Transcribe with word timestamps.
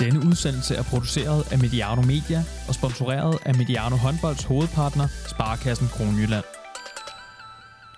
Denne 0.00 0.26
udsendelse 0.26 0.74
er 0.74 0.82
produceret 0.82 1.52
af 1.52 1.58
Mediano 1.58 2.02
Media 2.02 2.44
og 2.68 2.74
sponsoreret 2.74 3.38
af 3.44 3.54
Mediano 3.54 3.96
Håndbolds 3.96 4.44
hovedpartner, 4.44 5.08
Sparkassen 5.28 5.88
Kronjylland. 5.88 6.44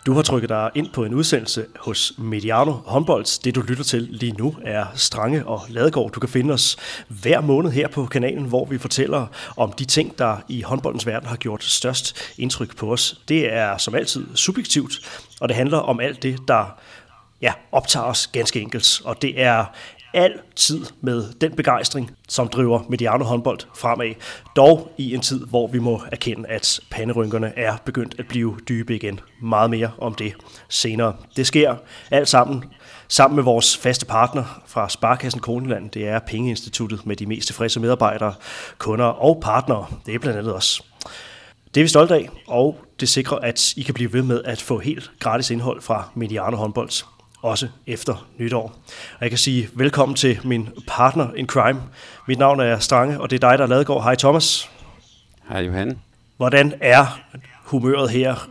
Du 0.06 0.14
har 0.14 0.22
trykket 0.22 0.48
dig 0.48 0.70
ind 0.74 0.90
på 0.92 1.04
en 1.04 1.14
udsendelse 1.14 1.66
hos 1.78 2.12
Mediano 2.18 2.72
Håndbolds. 2.72 3.38
Det 3.38 3.54
du 3.54 3.60
lytter 3.60 3.84
til 3.84 4.02
lige 4.02 4.32
nu 4.32 4.56
er 4.64 4.86
Strange 4.94 5.46
og 5.46 5.62
Ladegård. 5.68 6.12
Du 6.12 6.20
kan 6.20 6.28
finde 6.28 6.54
os 6.54 6.76
hver 7.08 7.40
måned 7.40 7.70
her 7.70 7.88
på 7.88 8.06
kanalen, 8.06 8.44
hvor 8.44 8.64
vi 8.64 8.78
fortæller 8.78 9.26
om 9.56 9.72
de 9.72 9.84
ting, 9.84 10.18
der 10.18 10.36
i 10.48 10.62
håndboldens 10.62 11.06
verden 11.06 11.28
har 11.28 11.36
gjort 11.36 11.64
størst 11.64 12.16
indtryk 12.38 12.76
på 12.76 12.92
os. 12.92 13.20
Det 13.28 13.52
er 13.52 13.76
som 13.78 13.94
altid 13.94 14.26
subjektivt, 14.34 14.92
og 15.40 15.48
det 15.48 15.56
handler 15.56 15.78
om 15.78 16.00
alt 16.00 16.22
det, 16.22 16.38
der 16.48 16.78
ja, 17.42 17.52
optager 17.72 18.06
os 18.06 18.26
ganske 18.26 18.60
enkelt. 18.60 19.00
Og 19.04 19.22
det 19.22 19.42
er 19.42 19.64
altid 20.14 20.84
med 21.00 21.32
den 21.40 21.52
begejstring, 21.52 22.10
som 22.28 22.48
driver 22.48 22.80
Mediano 22.88 23.24
håndbold 23.24 23.58
fremad. 23.76 24.14
Dog 24.56 24.92
i 24.98 25.14
en 25.14 25.20
tid, 25.20 25.46
hvor 25.46 25.66
vi 25.66 25.78
må 25.78 26.02
erkende, 26.12 26.48
at 26.48 26.80
panderynkerne 26.90 27.58
er 27.58 27.76
begyndt 27.84 28.14
at 28.18 28.28
blive 28.28 28.58
dybe 28.68 28.94
igen. 28.94 29.20
Meget 29.42 29.70
mere 29.70 29.90
om 29.98 30.14
det 30.14 30.32
senere. 30.68 31.14
Det 31.36 31.46
sker 31.46 31.76
alt 32.10 32.28
sammen 32.28 32.64
sammen 33.08 33.36
med 33.36 33.44
vores 33.44 33.76
faste 33.76 34.06
partner 34.06 34.62
fra 34.66 34.88
Sparkassen 34.88 35.40
Kroneland. 35.40 35.90
Det 35.90 36.08
er 36.08 36.18
Pengeinstituttet 36.18 37.06
med 37.06 37.16
de 37.16 37.26
mest 37.26 37.46
tilfredse 37.46 37.80
medarbejdere, 37.80 38.34
kunder 38.78 39.06
og 39.06 39.38
partnere. 39.42 39.86
Det 40.06 40.14
er 40.14 40.18
blandt 40.18 40.38
andet 40.38 40.54
os. 40.54 40.82
Det 41.74 41.80
er 41.80 41.84
vi 41.84 41.88
stolte 41.88 42.14
af, 42.14 42.28
og 42.46 42.76
det 43.00 43.08
sikrer, 43.08 43.38
at 43.38 43.72
I 43.76 43.82
kan 43.82 43.94
blive 43.94 44.12
ved 44.12 44.22
med 44.22 44.42
at 44.44 44.62
få 44.62 44.78
helt 44.78 45.10
gratis 45.20 45.50
indhold 45.50 45.80
fra 45.80 46.08
Mediano 46.14 46.56
håndbold 46.56 47.04
også 47.42 47.68
efter 47.86 48.28
nytår. 48.38 48.62
Og 49.14 49.20
jeg 49.20 49.30
kan 49.30 49.38
sige 49.38 49.68
velkommen 49.74 50.16
til 50.16 50.38
min 50.44 50.68
partner 50.86 51.34
in 51.34 51.46
crime. 51.46 51.82
Mit 52.28 52.38
navn 52.38 52.60
er 52.60 52.78
Strange, 52.78 53.20
og 53.20 53.30
det 53.30 53.44
er 53.44 53.50
dig, 53.50 53.58
der 53.58 53.64
er 53.64 53.68
Ladegaard. 53.68 54.02
Hej 54.02 54.14
Thomas. 54.14 54.70
Hej 55.48 55.60
Johan. 55.60 55.98
Hvordan 56.36 56.74
er 56.80 57.20
humøret 57.64 58.10
her 58.10 58.48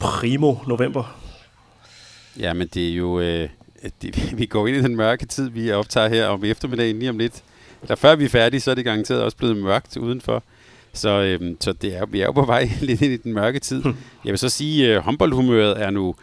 primo 0.00 0.54
november? 0.66 1.16
Jamen 2.38 2.68
det 2.74 2.90
er 2.90 2.94
jo, 2.94 3.20
øh, 3.20 3.48
det, 4.02 4.32
vi 4.38 4.46
går 4.46 4.66
ind 4.66 4.76
i 4.76 4.82
den 4.82 4.96
mørke 4.96 5.26
tid, 5.26 5.50
vi 5.50 5.72
optager 5.72 6.08
her 6.08 6.26
om 6.26 6.44
eftermiddagen 6.44 6.98
lige 6.98 7.10
om 7.10 7.18
lidt. 7.18 7.42
Eller 7.82 7.96
før 7.96 8.16
vi 8.16 8.24
er 8.24 8.28
færdige, 8.28 8.60
så 8.60 8.70
er 8.70 8.74
det 8.74 8.84
garanteret 8.84 9.22
også 9.22 9.36
blevet 9.36 9.56
mørkt 9.56 9.96
udenfor. 9.96 10.42
Så, 10.92 11.08
øh, 11.08 11.54
så 11.60 11.72
det 11.72 11.96
er, 11.96 12.06
vi 12.06 12.20
er 12.20 12.24
jo 12.24 12.32
på 12.32 12.44
vej 12.44 12.68
lidt 12.80 13.02
ind 13.02 13.12
i 13.12 13.16
den 13.16 13.32
mørke 13.32 13.58
tid. 13.58 13.82
Hmm. 13.82 13.96
Jeg 14.24 14.30
vil 14.30 14.38
så 14.38 14.48
sige, 14.48 14.86
at 14.86 14.96
øh, 14.96 15.02
håndboldhumøret 15.02 15.82
er 15.82 15.90
nu 15.90 16.14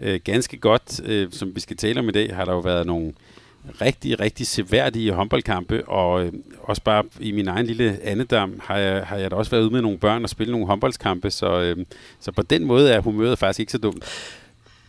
øh, 0.00 0.20
ganske 0.24 0.56
godt. 0.56 1.00
Øh, 1.04 1.28
som 1.32 1.54
vi 1.54 1.60
skal 1.60 1.76
tale 1.76 2.00
om 2.00 2.08
i 2.08 2.12
dag, 2.12 2.36
har 2.36 2.44
der 2.44 2.52
jo 2.52 2.58
været 2.58 2.86
nogle 2.86 3.12
rigtig, 3.80 4.20
rigtig 4.20 4.46
seværdige 4.46 5.12
håndboldkampe, 5.12 5.88
og 5.88 6.24
øh, 6.24 6.32
også 6.62 6.82
bare 6.82 7.04
i 7.20 7.32
min 7.32 7.48
egen 7.48 7.66
lille 7.66 7.98
andedam 8.02 8.60
har 8.64 8.76
jeg, 8.78 9.06
har 9.06 9.16
jeg 9.16 9.30
da 9.30 9.36
også 9.36 9.50
været 9.50 9.62
ude 9.62 9.70
med 9.70 9.82
nogle 9.82 9.98
børn 9.98 10.22
og 10.22 10.30
spille 10.30 10.52
nogle 10.52 10.66
håndboldskampe, 10.66 11.30
så, 11.30 11.60
øh, 11.60 11.76
så 12.20 12.32
på 12.32 12.42
den 12.42 12.64
måde 12.64 12.92
er 12.92 13.00
humøret 13.00 13.38
faktisk 13.38 13.60
ikke 13.60 13.72
så 13.72 13.78
dumt. 13.78 14.04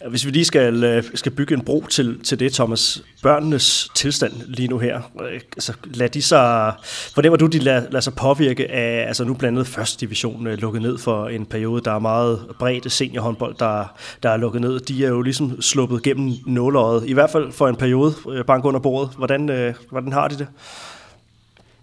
Hvis 0.10 0.26
vi 0.26 0.32
lige 0.32 0.46
skal, 0.46 0.84
øh, 0.84 1.04
skal 1.14 1.32
bygge 1.32 1.56
en 1.56 1.62
bro 1.62 1.86
til, 1.90 2.20
til 2.24 2.40
det, 2.40 2.54
Thomas, 2.54 3.04
børnenes 3.24 3.90
tilstand 3.96 4.34
lige 4.48 4.68
nu 4.68 4.78
her, 4.78 5.02
øh, 5.22 5.34
altså 5.34 5.74
lad 5.84 6.10
de 6.10 6.22
sig, 6.22 6.74
fornemmer 7.14 7.38
du, 7.38 7.46
de 7.46 7.60
lader, 7.60 7.82
lader 7.82 8.00
sig 8.00 8.14
påvirke 8.14 8.72
af, 8.72 9.08
altså 9.08 9.24
nu 9.24 9.34
blandt 9.34 9.58
andet 9.58 9.68
første 9.68 10.06
division 10.06 10.48
øh, 10.48 10.58
lukket 10.58 10.82
ned 10.82 10.98
for 10.98 11.28
en 11.28 11.46
periode, 11.46 11.82
der 11.86 11.92
er 11.92 12.00
meget 12.00 12.46
bredt 12.60 12.92
seniorhåndbold, 12.92 13.56
der, 13.60 14.00
der 14.24 14.30
er 14.30 14.38
lukket 14.38 14.62
ned. 14.62 14.80
De 14.80 15.06
er 15.06 15.10
jo 15.10 15.22
ligesom 15.22 15.62
sluppet 15.62 16.04
gennem 16.04 16.34
nåløjet, 16.48 17.10
i 17.10 17.14
hvert 17.14 17.30
fald 17.30 17.52
for 17.52 17.68
en 17.68 17.76
periode, 17.76 18.14
bank 18.48 18.66
under 18.66 18.80
bordet. 18.80 19.10
Hvordan, 19.18 19.74
hvordan 19.90 20.12
har 20.12 20.28
de 20.28 20.38
det? 20.38 20.48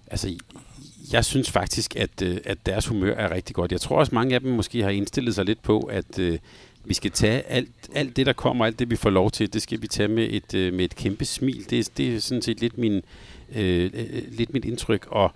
Altså, 0.07 0.35
jeg 1.13 1.25
synes 1.25 1.51
faktisk, 1.51 1.97
at, 1.97 2.23
at 2.23 2.59
deres 2.67 2.87
humør 2.87 3.15
er 3.15 3.31
rigtig 3.31 3.57
godt. 3.57 3.73
Jeg 3.73 3.81
tror 3.81 3.99
også, 3.99 4.15
mange 4.15 4.35
af 4.35 4.41
dem 4.41 4.53
måske 4.53 4.83
har 4.83 4.91
indstillet 4.91 5.35
sig 5.35 5.45
lidt 5.45 5.63
på, 5.63 5.81
at 5.81 6.21
vi 6.89 6.95
skal 6.95 7.11
tage 7.11 7.43
alt, 7.43 7.71
alt 7.95 8.17
det, 8.17 8.27
der 8.27 8.33
kommer, 8.33 8.65
alt 8.67 8.79
det, 8.79 8.91
vi 8.91 8.97
får 8.97 9.11
lov 9.11 9.31
til, 9.31 9.53
det 9.53 9.63
skal 9.63 9.83
vi 9.83 9.87
tage 9.87 10.09
med 10.09 10.29
et, 10.31 10.55
øh, 10.55 10.73
med 10.73 10.85
et 10.85 10.97
kæmpe 10.97 11.25
smil. 11.25 11.71
Det, 11.71 11.91
det 11.97 12.15
er 12.15 12.21
sådan 12.21 12.43
set 12.43 12.61
lidt, 12.61 12.79
min, 12.79 13.03
øh, 13.57 13.91
øh, 13.95 14.23
lidt 14.31 14.53
mit 14.53 14.65
indtryk. 14.65 15.07
Og 15.11 15.33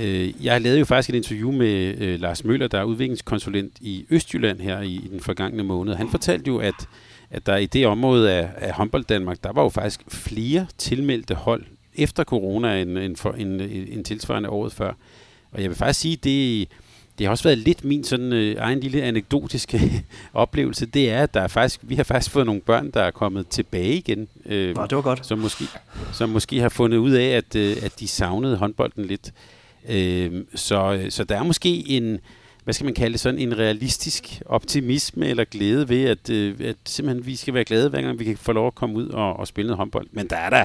øh, 0.00 0.44
jeg 0.44 0.60
lavede 0.60 0.78
jo 0.78 0.84
faktisk 0.84 1.10
et 1.10 1.16
interview 1.16 1.52
med 1.52 1.98
øh, 1.98 2.20
Lars 2.20 2.44
Møller, 2.44 2.68
der 2.68 2.78
er 2.78 2.84
udviklingskonsulent 2.84 3.72
i 3.80 4.06
Østjylland 4.10 4.60
her 4.60 4.80
i, 4.80 4.94
i 4.94 5.08
den 5.10 5.20
forgangne 5.20 5.62
måned. 5.62 5.94
Han 5.94 6.10
fortalte 6.10 6.48
jo, 6.48 6.58
at, 6.58 6.88
at 7.30 7.46
der 7.46 7.56
i 7.56 7.66
det 7.66 7.86
område 7.86 8.32
af, 8.32 8.50
af 8.56 8.72
håndbold 8.72 9.04
Danmark, 9.04 9.44
der 9.44 9.52
var 9.52 9.62
jo 9.62 9.68
faktisk 9.68 10.00
flere 10.08 10.66
tilmeldte 10.78 11.34
hold 11.34 11.64
efter 11.94 12.24
corona 12.24 12.80
end, 12.80 12.98
end, 12.98 13.16
for, 13.16 13.32
end, 13.32 13.60
end 13.60 14.04
tilsvarende 14.04 14.48
året 14.48 14.72
før. 14.72 14.92
Og 15.52 15.62
jeg 15.62 15.70
vil 15.70 15.76
faktisk 15.76 16.00
sige, 16.00 16.16
det 16.16 16.68
det 17.18 17.26
har 17.26 17.30
også 17.30 17.44
været 17.44 17.58
lidt 17.58 17.84
min 17.84 18.04
sådan 18.04 18.32
øh, 18.32 18.56
egen 18.58 18.80
lille 18.80 19.02
anekdotiske 19.02 20.04
oplevelse, 20.34 20.86
det 20.86 21.10
er, 21.10 21.22
at 21.22 21.34
der 21.34 21.40
er 21.40 21.48
faktisk, 21.48 21.80
vi 21.82 21.94
har 21.94 22.04
faktisk 22.04 22.30
fået 22.30 22.46
nogle 22.46 22.60
børn, 22.60 22.90
der 22.90 23.02
er 23.02 23.10
kommet 23.10 23.48
tilbage 23.48 23.94
igen. 23.94 24.28
Øh, 24.46 24.76
Nå, 24.76 24.86
det 24.86 24.96
var 24.96 25.02
godt. 25.02 25.26
Som 25.26 25.38
måske, 25.38 25.64
som 26.12 26.28
måske 26.28 26.60
har 26.60 26.68
fundet 26.68 26.98
ud 26.98 27.10
af, 27.10 27.28
at, 27.28 27.56
øh, 27.56 27.76
at 27.82 28.00
de 28.00 28.08
savnede 28.08 28.56
håndbolden 28.56 29.04
lidt. 29.04 29.32
Øh, 29.88 30.44
så, 30.54 31.06
så 31.08 31.24
der 31.24 31.38
er 31.38 31.42
måske 31.42 31.88
en, 31.88 32.18
hvad 32.64 32.74
skal 32.74 32.84
man 32.84 32.94
kalde 32.94 33.12
det, 33.12 33.20
sådan 33.20 33.40
en 33.40 33.58
realistisk 33.58 34.42
optimisme 34.46 35.28
eller 35.28 35.44
glæde 35.44 35.88
ved, 35.88 36.04
at, 36.04 36.30
øh, 36.30 36.54
at 36.60 36.76
simpelthen 36.86 37.26
vi 37.26 37.36
skal 37.36 37.54
være 37.54 37.64
glade, 37.64 37.88
hver 37.88 38.02
gang 38.02 38.18
vi 38.18 38.24
kan 38.24 38.36
få 38.36 38.52
lov 38.52 38.66
at 38.66 38.74
komme 38.74 38.96
ud 38.96 39.08
og, 39.08 39.36
og 39.36 39.48
spille 39.48 39.66
noget 39.66 39.78
håndbold. 39.78 40.06
Men 40.12 40.26
der 40.30 40.36
er 40.36 40.50
der 40.50 40.64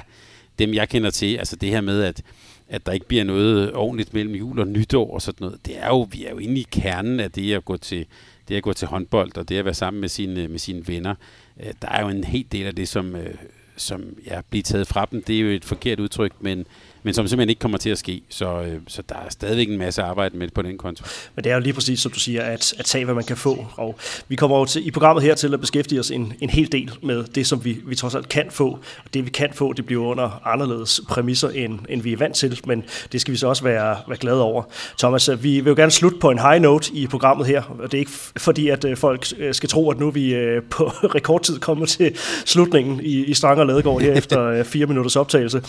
dem, 0.60 0.74
jeg 0.74 0.90
kender 0.90 1.10
til, 1.10 1.36
altså 1.36 1.56
det 1.56 1.70
her 1.70 1.82
med, 1.82 2.04
at 2.04 2.22
at 2.70 2.86
der 2.86 2.92
ikke 2.92 3.08
bliver 3.08 3.24
noget 3.24 3.74
ordentligt 3.74 4.14
mellem 4.14 4.36
jul 4.36 4.60
og 4.60 4.68
nytår 4.68 5.14
og 5.14 5.22
sådan 5.22 5.46
noget. 5.46 5.66
Det 5.66 5.78
er 5.78 5.88
jo, 5.88 6.08
vi 6.12 6.26
er 6.26 6.30
jo 6.30 6.38
inde 6.38 6.60
i 6.60 6.68
kernen 6.72 7.20
af 7.20 7.32
det 7.32 7.54
at 7.54 7.66
gå 7.66 7.78
til, 7.78 8.06
det 8.48 8.56
at 8.56 8.64
gå 8.64 8.74
til 8.74 8.88
håndbold, 8.88 9.38
og 9.38 9.50
det 9.50 9.58
at 9.58 9.66
være 9.66 9.74
sammen 9.74 10.02
med 10.02 10.10
sine, 10.10 10.48
med 10.48 10.60
sine 10.60 10.88
venner. 10.88 11.16
Øh, 11.60 11.74
der 11.82 11.88
er 11.88 12.02
jo 12.02 12.10
en 12.10 12.24
hel 12.24 12.46
del 12.52 12.66
af 12.66 12.76
det, 12.76 12.88
som, 12.88 13.16
øh, 13.16 13.36
som 13.76 14.04
ja, 14.26 14.42
bliver 14.50 14.64
taget 14.64 14.88
fra 14.88 15.08
dem. 15.12 15.24
Det 15.24 15.36
er 15.36 15.42
jo 15.42 15.50
et 15.50 15.66
forkert 15.66 16.00
udtryk, 16.00 16.32
men 16.40 16.66
men 17.04 17.14
som 17.14 17.28
simpelthen 17.28 17.50
ikke 17.50 17.60
kommer 17.60 17.78
til 17.78 17.90
at 17.90 17.98
ske. 17.98 18.22
Så, 18.30 18.62
øh, 18.62 18.80
så 18.88 19.02
der 19.10 19.16
er 19.16 19.30
stadigvæk 19.30 19.70
en 19.70 19.78
masse 19.78 20.02
arbejde 20.02 20.38
med 20.38 20.50
på 20.50 20.62
den 20.62 20.78
konto. 20.78 21.06
Men 21.36 21.44
det 21.44 21.52
er 21.52 21.56
jo 21.56 21.62
lige 21.62 21.74
præcis, 21.74 22.00
som 22.00 22.12
du 22.12 22.20
siger, 22.20 22.44
at, 22.44 22.74
at 22.80 22.86
tage, 22.86 23.06
hvad 23.06 23.16
man 23.16 23.24
kan 23.24 23.38
få. 23.38 23.66
Og 23.76 24.00
vi 24.28 24.36
kommer 24.36 24.58
jo 24.58 24.66
til, 24.66 24.88
i 24.88 24.92
programmet 24.92 25.24
her 25.24 25.36
til 25.36 25.54
at 25.54 25.60
beskæftige 25.60 26.00
os 26.00 26.12
en, 26.12 26.34
en 26.40 26.50
hel 26.50 26.72
del 26.72 26.92
med 27.04 27.24
det, 27.24 27.48
som 27.48 27.66
vi, 27.66 27.78
vi 27.86 27.96
trods 27.96 28.16
alt 28.16 28.30
kan 28.30 28.46
få. 28.50 28.70
Og 29.06 29.14
det, 29.14 29.26
vi 29.26 29.30
kan 29.30 29.50
få, 29.54 29.74
det 29.74 29.86
bliver 29.86 30.06
under 30.06 30.48
anderledes 30.48 31.02
præmisser, 31.10 31.50
end, 31.50 31.80
end 31.90 32.02
vi 32.02 32.14
er 32.14 32.18
vant 32.18 32.36
til, 32.36 32.60
men 32.66 32.84
det 33.12 33.22
skal 33.22 33.32
vi 33.32 33.38
så 33.38 33.48
også 33.48 33.64
være, 33.64 33.98
være 34.08 34.18
glade 34.18 34.42
over. 34.42 34.64
Thomas, 35.00 35.30
øh, 35.30 35.44
vi 35.44 35.60
vil 35.60 35.70
jo 35.70 35.76
gerne 35.76 35.92
slutte 35.92 36.18
på 36.20 36.30
en 36.30 36.40
high 36.40 36.62
note 36.62 36.94
i 36.94 37.08
programmet 37.08 37.48
her, 37.48 37.62
og 37.80 37.92
det 37.92 37.98
er 37.98 38.00
ikke 38.00 38.12
fordi, 38.38 38.70
at 38.70 38.86
øh, 38.86 38.98
folk 38.98 39.26
øh, 39.38 39.54
skal 39.54 39.70
tro, 39.70 39.92
at 39.92 40.00
nu 40.00 40.08
er 40.08 40.12
vi 40.12 40.36
på 40.70 40.84
rekordtid 41.16 41.60
kommer 41.60 41.86
til 41.86 42.18
slutningen 42.46 43.00
i, 43.04 43.26
i 43.26 43.34
Strang 43.34 43.60
og 43.60 43.66
Ladegård 43.66 44.02
her 44.02 44.14
efter 44.22 44.64
fire 44.64 44.86
minutters 44.86 45.16
optagelse. 45.16 45.62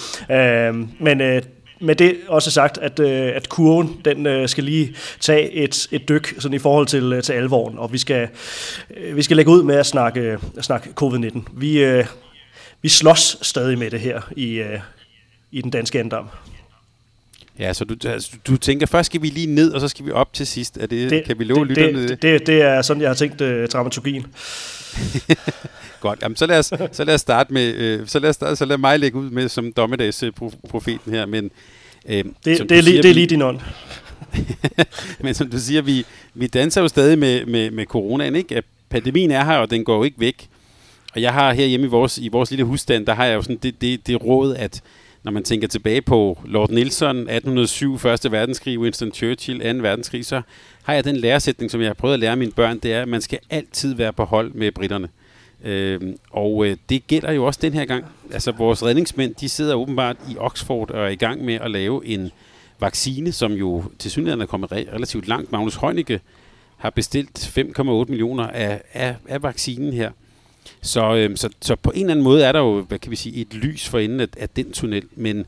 Men 1.00 1.17
øh, 1.20 1.42
med 1.80 1.94
det 1.94 2.16
også 2.28 2.50
sagt, 2.50 2.78
at, 2.78 3.00
øh, 3.00 3.36
at 3.36 3.48
kurven 3.48 4.00
den 4.04 4.26
øh, 4.26 4.48
skal 4.48 4.64
lige 4.64 4.96
tage 5.20 5.52
et, 5.52 5.88
et 5.90 6.08
dyk 6.08 6.34
sådan 6.38 6.54
i 6.54 6.58
forhold 6.58 6.86
til, 6.86 7.12
øh, 7.12 7.22
til 7.22 7.32
alvoren, 7.32 7.78
og 7.78 7.92
vi 7.92 7.98
skal, 7.98 8.28
øh, 8.96 9.16
vi 9.16 9.22
skal 9.22 9.36
lægge 9.36 9.50
ud 9.50 9.62
med 9.62 9.74
at 9.74 9.86
snakke, 9.86 10.38
at 10.56 10.64
snakke 10.64 10.90
covid-19. 11.02 11.38
Vi, 11.52 11.84
øh, 11.84 12.06
vi 12.82 12.88
slås 12.88 13.38
stadig 13.42 13.78
med 13.78 13.90
det 13.90 14.00
her 14.00 14.20
i, 14.36 14.54
øh, 14.54 14.80
i 15.52 15.62
den 15.62 15.70
danske 15.70 16.00
andam. 16.00 16.28
Ja, 17.58 17.72
så 17.72 17.84
du, 17.84 18.08
altså, 18.08 18.30
du 18.46 18.56
tænker, 18.56 18.86
først 18.86 19.06
skal 19.06 19.22
vi 19.22 19.28
lige 19.28 19.54
ned, 19.54 19.72
og 19.72 19.80
så 19.80 19.88
skal 19.88 20.06
vi 20.06 20.10
op 20.10 20.32
til 20.32 20.46
sidst. 20.46 20.76
Er 20.76 20.86
det, 20.86 21.10
det 21.10 21.24
kan 21.24 21.38
vi 21.38 21.44
love 21.44 21.60
det, 21.60 21.69
lytterne 21.69 22.02
det? 22.02 22.08
Det, 22.08 22.22
det, 22.22 22.46
det 22.46 22.62
er 22.62 22.82
sådan, 22.82 23.00
jeg 23.00 23.10
har 23.10 23.14
tænkt 23.14 23.41
uh, 23.41 23.64
dramaturgien. 23.64 24.26
Godt, 26.00 26.19
Jamen, 26.22 26.37
så, 26.37 26.46
lad 26.46 26.58
os, 26.58 26.72
så 26.93 27.05
lad 27.05 27.14
os 27.14 27.20
starte 27.20 27.52
med, 27.52 27.75
øh, 27.75 28.06
så, 28.06 28.19
lad 28.19 28.31
os 28.31 28.34
starte, 28.34 28.56
så 28.56 28.64
lad 28.64 28.78
mig 28.78 28.99
lægge 28.99 29.19
ud 29.19 29.31
med 29.31 29.49
som 29.49 29.72
dommedagsprofeten 29.72 31.12
her, 31.12 31.26
men... 31.26 31.50
Øh, 32.08 32.25
det, 32.25 32.34
det, 32.44 32.50
er 32.50 32.66
siger, 32.66 32.82
lige, 32.82 33.02
det 33.02 33.10
er 33.10 33.14
lige 33.14 33.26
din 33.26 33.43
ånd. 33.43 33.60
men 35.25 35.34
som 35.34 35.50
du 35.50 35.58
siger, 35.58 35.82
vi, 35.82 36.05
vi 36.34 36.46
danser 36.46 36.81
jo 36.81 36.88
stadig 36.88 37.19
med, 37.19 37.46
med, 37.46 37.70
med 37.70 37.87
coronaen, 37.87 38.37
ikke? 38.37 38.62
Pandemien 38.90 39.31
er 39.31 39.44
her, 39.44 39.56
og 39.56 39.70
den 39.70 39.84
går 39.84 39.96
jo 39.96 40.02
ikke 40.05 40.20
væk. 40.20 40.49
Og 41.14 41.22
jeg 41.22 41.32
har 41.32 41.52
her 41.52 41.66
hjemme 41.66 41.87
i 41.87 41.90
vores, 41.90 42.19
i 42.19 42.28
vores 42.28 42.50
lille 42.50 42.64
husstand, 42.64 43.06
der 43.06 43.14
har 43.14 43.25
jeg 43.25 43.34
jo 43.34 43.43
sådan 43.43 43.56
det, 43.56 43.81
det, 43.81 44.06
det 44.06 44.25
råd, 44.25 44.55
at 44.55 44.82
når 45.28 45.32
man 45.32 45.44
tænker 45.44 45.69
tilbage 45.69 46.02
på 46.02 46.38
Lord 46.44 46.70
Nelson, 46.70 47.16
1807, 47.16 47.98
Første 47.98 48.32
Verdenskrig, 48.32 48.78
Winston 48.78 49.12
Churchill, 49.12 49.58
2. 49.58 49.82
verdenskrig, 49.82 50.26
så 50.26 50.42
har 50.82 50.94
jeg 50.94 51.04
den 51.04 51.16
læresætning, 51.16 51.70
som 51.70 51.80
jeg 51.80 51.88
har 51.88 51.94
prøvet 51.94 52.14
at 52.14 52.20
lære 52.20 52.36
mine 52.36 52.52
børn, 52.52 52.78
det 52.78 52.92
er, 52.92 53.02
at 53.02 53.08
man 53.08 53.20
skal 53.20 53.38
altid 53.50 53.94
være 53.94 54.12
på 54.12 54.25
hold 54.25 54.52
med 54.52 54.72
britterne. 54.72 55.08
Øh, 55.64 56.00
og 56.30 56.66
øh, 56.66 56.76
det 56.88 57.06
gælder 57.06 57.32
jo 57.32 57.44
også 57.44 57.60
den 57.62 57.72
her 57.72 57.84
gang. 57.84 58.04
Altså 58.32 58.52
vores 58.52 58.82
redningsmænd, 58.82 59.34
de 59.34 59.48
sidder 59.48 59.75
åbenbart 59.75 60.16
i 60.30 60.36
Oxford 60.38 60.90
og 60.90 61.04
er 61.04 61.08
i 61.08 61.16
gang 61.16 61.44
med 61.44 61.54
at 61.54 61.70
lave 61.70 62.06
en 62.06 62.31
vaccine, 62.81 63.32
som 63.32 63.52
jo 63.52 63.84
til 63.98 64.10
synligheden 64.10 64.40
er 64.40 64.46
kommet 64.46 64.72
re- 64.72 64.94
relativt 64.94 65.28
langt. 65.28 65.52
Magnus 65.52 65.76
Heunicke 65.76 66.20
har 66.76 66.90
bestilt 66.90 67.58
5,8 67.58 67.82
millioner 68.08 68.46
af, 68.46 68.82
af, 68.92 69.16
af 69.28 69.42
vaccinen 69.42 69.92
her. 69.92 70.10
Så, 70.81 71.15
øh, 71.17 71.37
så, 71.37 71.49
så 71.61 71.76
på 71.76 71.91
en 71.94 72.00
eller 72.00 72.11
anden 72.11 72.25
måde 72.25 72.44
er 72.44 72.53
der 72.53 72.61
jo, 72.61 72.81
hvad 72.81 72.99
kan 72.99 73.11
vi 73.11 73.17
sige, 73.17 73.41
et 73.41 73.55
lys 73.55 73.88
for 73.88 73.99
enden 73.99 74.20
af, 74.20 74.26
af 74.37 74.49
den 74.49 74.73
tunnel, 74.73 75.05
men 75.17 75.47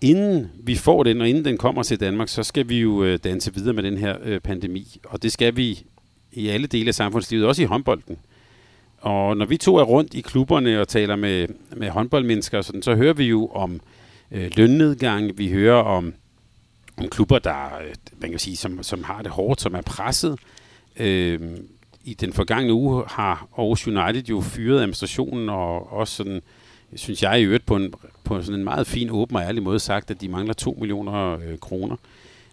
inden 0.00 0.50
vi 0.64 0.74
får 0.74 1.02
den, 1.02 1.20
og 1.20 1.28
inden 1.28 1.44
den 1.44 1.58
kommer 1.58 1.82
til 1.82 2.00
Danmark, 2.00 2.28
så 2.28 2.42
skal 2.42 2.68
vi 2.68 2.80
jo 2.80 3.04
øh, 3.04 3.18
danse 3.24 3.54
videre 3.54 3.72
med 3.72 3.82
den 3.82 3.98
her 3.98 4.16
øh, 4.22 4.40
pandemi. 4.40 5.00
Og 5.04 5.22
det 5.22 5.32
skal 5.32 5.56
vi 5.56 5.82
i 6.32 6.48
alle 6.48 6.66
dele 6.66 6.88
af 6.88 6.94
samfundslivet, 6.94 7.46
også 7.46 7.62
i 7.62 7.64
håndbolden. 7.64 8.16
Og 9.00 9.36
når 9.36 9.46
vi 9.46 9.56
to 9.56 9.76
er 9.76 9.82
rundt 9.82 10.14
i 10.14 10.20
klubberne 10.20 10.80
og 10.80 10.88
taler 10.88 11.16
med, 11.16 11.48
med 11.76 11.90
håndboldmennesker, 11.90 12.62
sådan, 12.62 12.82
så 12.82 12.94
hører 12.94 13.12
vi 13.12 13.24
jo 13.24 13.46
om 13.46 13.80
øh, 14.30 14.50
lønnedgang, 14.56 15.38
vi 15.38 15.50
hører 15.50 15.82
om, 15.82 16.14
om 16.96 17.08
klubber, 17.08 17.38
der, 17.38 17.78
øh, 17.88 17.94
man 18.18 18.30
kan 18.30 18.38
sige, 18.38 18.56
som, 18.56 18.82
som 18.82 19.04
har 19.04 19.22
det 19.22 19.30
hårdt, 19.30 19.60
som 19.60 19.74
er 19.74 19.82
presset. 19.82 20.38
Øh, 20.96 21.40
i 22.04 22.14
den 22.14 22.32
forgangne 22.32 22.72
uge 22.72 23.04
har 23.08 23.48
Aarhus 23.58 23.86
United 23.86 24.22
jo 24.22 24.40
fyret 24.40 24.78
administrationen, 24.78 25.48
og 25.48 25.92
også 25.92 26.14
sådan, 26.14 26.42
synes 26.94 27.22
jeg 27.22 27.40
i 27.40 27.44
øvrigt 27.44 27.66
på 27.66 27.76
en, 27.76 27.94
på 28.24 28.42
sådan 28.42 28.60
en 28.60 28.64
meget 28.64 28.86
fin, 28.86 29.10
åben 29.10 29.36
og 29.36 29.42
ærlig 29.42 29.62
måde 29.62 29.78
sagt, 29.78 30.10
at 30.10 30.20
de 30.20 30.28
mangler 30.28 30.54
2 30.54 30.76
millioner 30.80 31.38
øh, 31.38 31.58
kroner. 31.58 31.96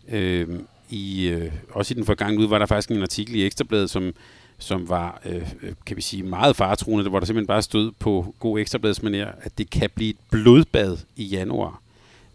Øh, 0.09 0.48
i, 0.89 1.27
øh, 1.27 1.51
også 1.69 1.94
i 1.94 1.95
den 1.95 2.06
forgangne 2.06 2.39
uge 2.39 2.50
var 2.50 2.59
der 2.59 2.65
faktisk 2.65 2.92
en 2.92 3.01
artikel 3.01 3.36
i 3.36 3.45
Ekstrabladet, 3.45 3.89
som 3.89 4.13
som 4.62 4.89
var, 4.89 5.21
øh, 5.25 5.54
øh 5.62 5.74
kan 5.86 5.97
vi 5.97 6.01
sige, 6.01 6.24
meget 6.24 6.56
faretruende, 6.56 7.09
hvor 7.09 7.19
der 7.19 7.25
simpelthen 7.25 7.47
bare 7.47 7.62
stod 7.62 7.92
på 8.00 8.36
god 8.39 8.59
ekstrabladsmanér, 8.59 9.45
at 9.45 9.57
det 9.57 9.69
kan 9.69 9.89
blive 9.95 10.09
et 10.09 10.18
blodbad 10.31 10.97
i 11.15 11.24
januar, 11.24 11.81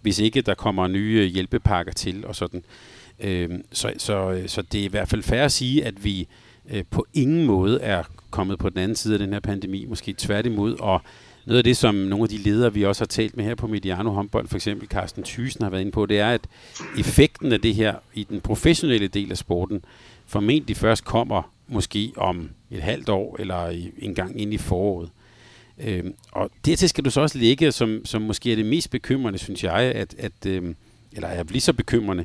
hvis 0.01 0.19
ikke 0.19 0.41
der 0.41 0.55
kommer 0.55 0.87
nye 0.87 1.21
øh, 1.23 1.27
hjælpepakker 1.27 1.93
til 1.93 2.27
og 2.27 2.37
sådan. 2.37 2.63
Øh, 3.21 3.51
så, 3.73 3.93
så, 3.99 4.31
øh, 4.31 4.49
så 4.49 4.63
det 4.63 4.81
er 4.81 4.85
i 4.85 4.89
hvert 4.89 5.09
fald 5.09 5.23
fair 5.23 5.43
at 5.43 5.53
sige, 5.53 5.85
at 5.85 6.05
vi 6.05 6.29
øh, 6.71 6.85
på 6.91 7.07
ingen 7.15 7.47
måde 7.47 7.81
er 7.81 8.03
kommet 8.31 8.59
på 8.59 8.69
den 8.69 8.79
anden 8.79 8.97
side 8.97 9.15
af 9.15 9.19
den 9.19 9.33
her 9.33 9.41
pandemi, 9.41 9.85
måske 9.85 10.15
tværtimod, 10.19 10.81
og 10.81 11.01
noget 11.47 11.59
af 11.59 11.65
det, 11.65 11.77
som 11.77 11.95
nogle 11.95 12.23
af 12.23 12.29
de 12.29 12.37
ledere, 12.37 12.75
vi 12.75 12.85
også 12.85 13.01
har 13.01 13.07
talt 13.07 13.37
med 13.37 13.45
her 13.45 13.55
på 13.55 13.67
Mediano 13.67 14.11
håndbold, 14.11 14.49
for 14.49 14.57
eksempel 14.57 14.89
Carsten 14.89 15.23
Thysen 15.23 15.63
har 15.63 15.71
været 15.71 15.81
inde 15.81 15.93
på, 15.93 16.07
det 16.07 16.19
er, 16.19 16.31
at 16.31 16.41
effekten 16.99 17.53
af 17.53 17.61
det 17.61 17.75
her 17.75 17.95
i 18.15 18.25
den 18.25 18.41
professionelle 18.41 19.09
del 19.09 19.31
af 19.31 19.37
sporten 19.37 19.85
formentlig 20.27 20.77
først 20.77 21.05
kommer 21.05 21.53
måske 21.69 22.13
om 22.17 22.51
et 22.71 22.83
halvt 22.83 23.09
år, 23.09 23.37
eller 23.39 23.89
en 23.99 24.15
gang 24.15 24.41
ind 24.41 24.55
i 24.55 24.59
foråret. 24.59 25.11
Øhm, 25.79 26.15
og 26.33 26.51
dertil 26.65 26.89
skal 26.89 27.05
du 27.05 27.11
så 27.11 27.21
også 27.21 27.39
ligge, 27.39 27.73
som, 27.73 28.05
som 28.05 28.23
måske 28.23 28.53
er 28.53 28.57
det 28.57 28.67
mest 28.67 28.91
bekymrende, 28.91 29.39
synes 29.39 29.65
jeg, 29.65 29.75
at, 29.75 30.15
at 30.19 30.47
øhm, 30.47 30.77
eller 31.13 31.29
er 31.29 31.45
lige 31.45 31.61
så 31.61 31.73
bekymrende, 31.73 32.25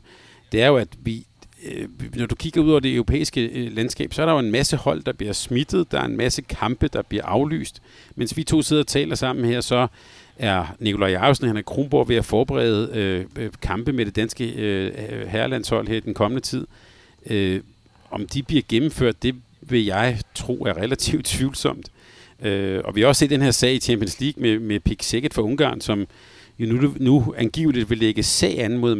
det 0.51 0.61
er 0.61 0.67
jo, 0.67 0.77
at 0.77 0.87
vi, 0.99 1.25
øh, 1.65 1.87
når 2.15 2.25
du 2.25 2.35
kigger 2.35 2.61
ud 2.61 2.71
over 2.71 2.79
det 2.79 2.93
europæiske 2.93 3.45
øh, 3.47 3.75
landskab, 3.75 4.13
så 4.13 4.21
er 4.21 4.25
der 4.25 4.33
jo 4.33 4.39
en 4.39 4.51
masse 4.51 4.77
hold, 4.77 5.03
der 5.03 5.13
bliver 5.13 5.33
smittet, 5.33 5.91
der 5.91 5.99
er 5.99 6.05
en 6.05 6.17
masse 6.17 6.41
kampe, 6.41 6.87
der 6.87 7.01
bliver 7.01 7.25
aflyst. 7.25 7.81
Mens 8.15 8.37
vi 8.37 8.43
to 8.43 8.61
sidder 8.61 8.83
og 8.83 8.87
taler 8.87 9.15
sammen 9.15 9.45
her, 9.45 9.61
så 9.61 9.87
er 10.37 10.75
Nikolaj 10.79 11.09
Jarvsen 11.09 11.43
og 11.43 11.49
Henrik 11.49 11.65
Kronborg 11.65 12.09
ved 12.09 12.15
at 12.15 12.25
forberede 12.25 12.89
øh, 12.93 13.25
øh, 13.43 13.51
kampe 13.61 13.93
med 13.93 14.05
det 14.05 14.15
danske 14.15 14.51
øh, 14.51 15.27
herrelandshold 15.27 15.87
her 15.87 15.97
i 15.97 15.99
den 15.99 16.13
kommende 16.13 16.41
tid. 16.41 16.67
Øh, 17.29 17.61
om 18.11 18.27
de 18.27 18.43
bliver 18.43 18.63
gennemført, 18.69 19.23
det 19.23 19.35
vil 19.61 19.85
jeg 19.85 20.19
tro 20.35 20.65
er 20.65 20.77
relativt 20.77 21.25
tvivlsomt. 21.25 21.89
Øh, 22.41 22.81
og 22.83 22.95
vi 22.95 23.01
har 23.01 23.07
også 23.07 23.19
set 23.19 23.29
den 23.29 23.41
her 23.41 23.51
sag 23.51 23.73
i 23.73 23.79
Champions 23.79 24.19
League 24.21 24.41
med, 24.41 24.59
med 24.59 24.79
Pik 24.79 25.03
Sækket 25.03 25.33
fra 25.33 25.41
Ungarn, 25.41 25.81
som 25.81 26.07
jo 26.61 26.73
nu, 26.73 26.93
nu 26.99 27.33
angiveligt 27.37 27.89
vil 27.89 27.97
lægge 27.97 28.23
sag 28.23 28.63
an 28.63 28.77
mod 28.77 28.95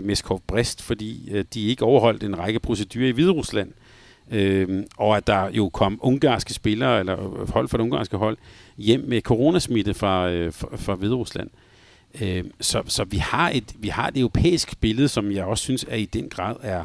Meskov 0.00 0.42
Brest, 0.46 0.82
fordi 0.82 1.28
øh, 1.30 1.44
de 1.54 1.66
ikke 1.66 1.84
overholdt 1.84 2.22
en 2.22 2.38
række 2.38 2.60
procedurer 2.60 3.08
i 3.08 3.10
Hviderusland. 3.10 3.72
Øh, 4.30 4.84
og 4.96 5.16
at 5.16 5.26
der 5.26 5.50
jo 5.50 5.68
kom 5.68 5.98
ungarske 6.02 6.54
spillere, 6.54 7.00
eller 7.00 7.40
øh, 7.40 7.50
hold 7.50 7.68
for 7.68 7.76
det 7.76 7.84
ungarske 7.84 8.16
hold, 8.16 8.36
hjem 8.78 9.04
med 9.08 9.20
coronasmitte 9.20 9.94
fra, 9.94 10.30
øh, 10.30 10.52
fra, 10.52 10.76
fra 10.76 10.94
Hviderusland. 10.94 11.50
Øh, 12.20 12.44
så 12.60 12.82
så 12.86 13.04
vi, 13.04 13.16
har 13.16 13.50
et, 13.50 13.74
vi 13.78 13.88
har 13.88 14.08
et 14.08 14.16
europæisk 14.16 14.80
billede, 14.80 15.08
som 15.08 15.32
jeg 15.32 15.44
også 15.44 15.62
synes 15.62 15.84
er 15.88 15.96
i 15.96 16.04
den 16.04 16.28
grad 16.28 16.56
er, 16.62 16.84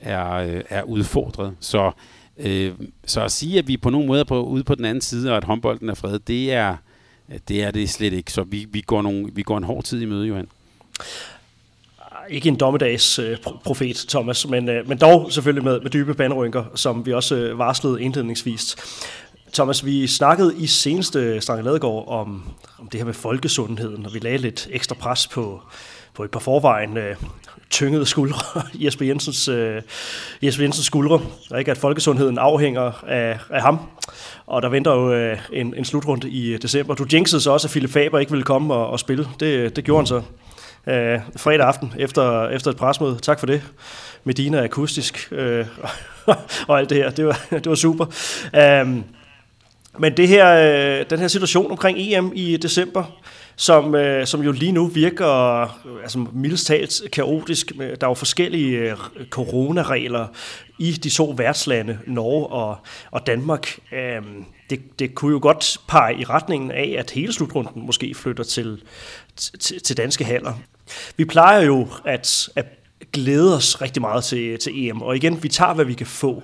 er, 0.00 0.32
øh, 0.32 0.62
er 0.68 0.82
udfordret. 0.82 1.56
Så, 1.60 1.90
øh, 2.38 2.72
så 3.06 3.24
at 3.24 3.32
sige, 3.32 3.58
at 3.58 3.68
vi 3.68 3.76
på 3.76 3.90
nogen 3.90 4.06
måde 4.06 4.20
er 4.20 4.24
på, 4.24 4.42
ude 4.42 4.64
på 4.64 4.74
den 4.74 4.84
anden 4.84 5.02
side, 5.02 5.30
og 5.30 5.36
at 5.36 5.44
håndbolden 5.44 5.88
er 5.88 5.94
fredet, 5.94 6.28
det 6.28 6.52
er 6.52 6.76
det, 7.48 7.62
er 7.62 7.70
det 7.70 7.90
slet 7.90 8.12
ikke. 8.12 8.32
Så 8.32 8.42
vi, 8.42 8.66
vi, 8.70 8.80
går 8.80 9.02
nogle, 9.02 9.30
vi 9.32 9.42
går 9.42 9.58
en 9.58 9.64
hård 9.64 9.84
tid 9.84 10.02
i 10.02 10.04
møde, 10.04 10.26
Johan. 10.26 10.48
Ikke 12.30 12.48
en 12.48 12.56
dommedags 12.56 13.18
øh, 13.18 13.36
profet, 13.64 13.96
Thomas, 14.08 14.48
men, 14.48 14.68
øh, 14.68 14.88
men 14.88 14.98
dog 14.98 15.32
selvfølgelig 15.32 15.64
med, 15.64 15.80
med 15.80 15.90
dybe 15.90 16.14
bandrynker, 16.14 16.64
som 16.74 17.06
vi 17.06 17.12
også 17.12 17.34
øh, 17.34 17.58
varslede 17.58 18.02
indledningsvis. 18.02 18.76
Thomas, 19.52 19.84
vi 19.84 20.06
snakkede 20.06 20.54
i 20.58 20.66
seneste 20.66 21.40
Strange 21.40 21.62
Ladegaard 21.62 22.08
om, 22.08 22.44
om 22.78 22.88
det 22.88 23.00
her 23.00 23.04
med 23.04 23.14
folkesundheden, 23.14 24.06
og 24.06 24.14
vi 24.14 24.18
lagde 24.18 24.38
lidt 24.38 24.68
ekstra 24.70 24.94
pres 24.94 25.26
på, 25.26 25.62
på 26.18 26.24
et 26.24 26.30
par 26.30 26.40
forvejen 26.40 26.96
øh, 26.96 27.16
tyngede 27.70 28.06
skuldre, 28.06 28.62
Jesper 28.84 29.06
Jensens, 29.06 29.48
øh, 29.48 29.82
Jesper 30.42 30.64
Jensens 30.64 30.86
skuldre, 30.86 31.20
og 31.50 31.58
ikke 31.58 31.70
at 31.70 31.78
folkesundheden 31.78 32.38
afhænger 32.38 33.04
af, 33.06 33.38
af 33.50 33.62
ham. 33.62 33.80
Og 34.46 34.62
der 34.62 34.68
venter 34.68 34.92
jo 34.92 35.12
øh, 35.12 35.38
en, 35.52 35.74
en 35.74 35.84
slutrunde 35.84 36.30
i 36.30 36.52
øh, 36.52 36.62
december. 36.62 36.94
Du 36.94 37.06
jinxede 37.12 37.40
så 37.40 37.50
også, 37.50 37.66
at 37.66 37.70
Philip 37.70 37.90
Faber 37.90 38.18
ikke 38.18 38.32
ville 38.32 38.44
komme 38.44 38.74
og, 38.74 38.90
og 38.90 39.00
spille. 39.00 39.28
Det, 39.40 39.76
det 39.76 39.84
gjorde 39.84 40.00
han 40.00 40.06
så 40.06 40.22
øh, 40.92 41.20
fredag 41.36 41.66
aften 41.66 41.92
efter, 41.98 42.48
efter 42.48 42.70
et 42.70 42.76
presmøde. 42.76 43.18
Tak 43.22 43.38
for 43.38 43.46
det. 43.46 43.62
Medina 44.24 44.64
akustisk 44.64 45.28
øh, 45.32 45.66
og 46.68 46.78
alt 46.78 46.90
det 46.90 46.96
her. 46.96 47.10
Det 47.10 47.26
var, 47.26 47.40
det 47.64 47.68
var 47.68 47.74
super. 47.74 48.06
Øh, 48.56 48.96
men 49.98 50.16
det 50.16 50.28
her, 50.28 50.48
øh, 51.00 51.04
den 51.10 51.18
her 51.18 51.28
situation 51.28 51.70
omkring 51.70 51.98
EM 52.00 52.32
i 52.34 52.56
december, 52.56 53.04
som, 53.58 53.94
øh, 53.94 54.26
som 54.26 54.42
jo 54.42 54.52
lige 54.52 54.72
nu 54.72 54.86
virker 54.86 55.62
øh, 55.62 56.02
altså, 56.02 56.26
mildest 56.32 56.66
talt 56.66 57.02
kaotisk. 57.12 57.72
Der 57.78 57.84
er 58.00 58.08
jo 58.08 58.14
forskellige 58.14 58.78
øh, 58.78 58.96
coronaregler 59.30 60.26
i 60.78 60.92
de 60.92 61.10
to 61.10 61.34
værtslande, 61.36 61.98
Norge 62.06 62.46
og, 62.46 62.76
og 63.10 63.26
Danmark. 63.26 63.78
Øh, 63.92 64.22
det, 64.70 64.98
det 64.98 65.14
kunne 65.14 65.32
jo 65.32 65.38
godt 65.42 65.78
pege 65.88 66.20
i 66.20 66.24
retningen 66.24 66.70
af, 66.70 66.96
at 66.98 67.10
hele 67.10 67.32
slutrunden 67.32 67.86
måske 67.86 68.14
flytter 68.14 68.44
til, 68.44 68.82
til, 69.36 69.82
til 69.82 69.96
danske 69.96 70.24
haller. 70.24 70.52
Vi 71.16 71.24
plejer 71.24 71.62
jo 71.62 71.88
at, 72.04 72.48
at 72.56 72.66
glæde 73.12 73.56
os 73.56 73.82
rigtig 73.82 74.00
meget 74.00 74.24
til, 74.24 74.58
til 74.58 74.88
EM, 74.88 75.02
og 75.02 75.16
igen, 75.16 75.42
vi 75.42 75.48
tager, 75.48 75.74
hvad 75.74 75.84
vi 75.84 75.94
kan 75.94 76.06
få 76.06 76.42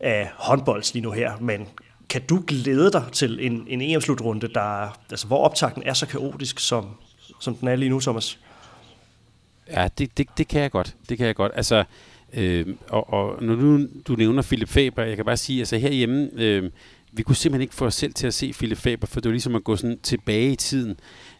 af 0.00 0.30
håndbold 0.34 0.92
lige 0.92 1.02
nu 1.02 1.10
her, 1.10 1.32
men 1.40 1.68
kan 2.10 2.22
du 2.22 2.44
glæde 2.46 2.92
dig 2.92 3.04
til 3.12 3.46
en, 3.46 3.64
en 3.68 3.80
EM-slutrunde, 3.80 4.48
der, 4.54 4.98
altså, 5.10 5.26
hvor 5.26 5.44
optakten 5.44 5.82
er 5.86 5.94
så 5.94 6.06
kaotisk, 6.06 6.58
som, 6.58 6.86
som 7.40 7.54
den 7.54 7.68
er 7.68 7.76
lige 7.76 7.88
nu, 7.88 8.00
Thomas? 8.00 8.38
Ja, 9.70 9.88
det, 9.98 10.18
det, 10.18 10.26
det 10.38 10.48
kan 10.48 10.62
jeg 10.62 10.70
godt. 10.70 10.94
Det 11.08 11.18
kan 11.18 11.26
jeg 11.26 11.34
godt. 11.34 11.52
Altså, 11.54 11.84
øh, 12.32 12.66
og, 12.88 13.12
og 13.12 13.42
når 13.42 13.54
du, 13.54 13.86
du 14.08 14.14
nævner 14.14 14.42
Philip 14.42 14.68
Faber, 14.68 15.02
jeg 15.02 15.16
kan 15.16 15.24
bare 15.24 15.36
sige, 15.36 15.58
altså 15.58 15.76
herhjemme, 15.76 16.28
øh, 16.36 16.70
vi 17.12 17.22
kunne 17.22 17.36
simpelthen 17.36 17.62
ikke 17.62 17.74
få 17.74 17.86
os 17.86 17.94
selv 17.94 18.14
til 18.14 18.26
at 18.26 18.34
se 18.34 18.52
Philip 18.52 18.78
Faber, 18.78 19.06
for 19.06 19.20
det 19.20 19.28
var 19.28 19.32
ligesom 19.32 19.54
at 19.54 19.64
gå 19.64 19.76
sådan 19.76 19.98
tilbage 20.02 20.52
i 20.52 20.56
tiden. 20.56 20.96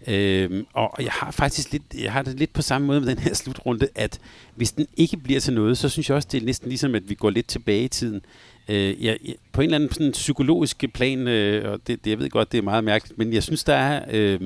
Øh, 0.07 0.65
og 0.73 0.95
jeg 0.99 1.13
har 1.13 1.31
faktisk 1.31 1.73
lidt, 1.73 1.83
jeg 1.99 2.13
har 2.13 2.23
det 2.23 2.39
lidt 2.39 2.53
på 2.53 2.63
samme 2.63 2.87
måde 2.87 3.01
med 3.01 3.09
den 3.09 3.19
her 3.19 3.35
slutrunde, 3.35 3.89
at 3.95 4.19
hvis 4.55 4.73
den 4.73 4.87
ikke 4.97 5.17
bliver 5.17 5.41
til 5.41 5.53
noget, 5.53 5.79
så 5.79 5.89
synes 5.89 6.09
jeg 6.09 6.17
også, 6.17 6.29
det 6.33 6.43
er 6.43 6.47
næsten 6.47 6.69
ligesom, 6.69 6.95
at 6.95 7.09
vi 7.09 7.15
går 7.15 7.31
lidt 7.31 7.47
tilbage 7.47 7.85
i 7.85 7.89
tiden. 7.89 8.21
Øh, 8.69 9.05
jeg, 9.05 9.19
på 9.53 9.61
en 9.61 9.65
eller 9.65 9.75
anden 9.75 9.93
sådan 9.93 10.13
psykologisk 10.13 10.85
plan, 10.95 11.29
øh, 11.29 11.73
og 11.73 11.81
det, 11.87 12.05
det, 12.05 12.11
jeg 12.11 12.19
ved 12.19 12.31
godt, 12.31 12.53
det 12.53 12.59
er 12.59 12.63
meget 12.63 12.85
mærkeligt, 12.85 13.19
men 13.19 13.33
jeg 13.33 13.43
synes, 13.43 13.65
der 13.65 13.75
er, 13.75 14.05
øh, 14.11 14.41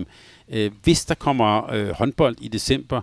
øh, 0.48 0.70
hvis 0.82 1.04
der 1.04 1.14
kommer 1.14 1.72
øh, 1.72 1.88
håndbold 1.88 2.36
i 2.40 2.48
december, 2.48 3.00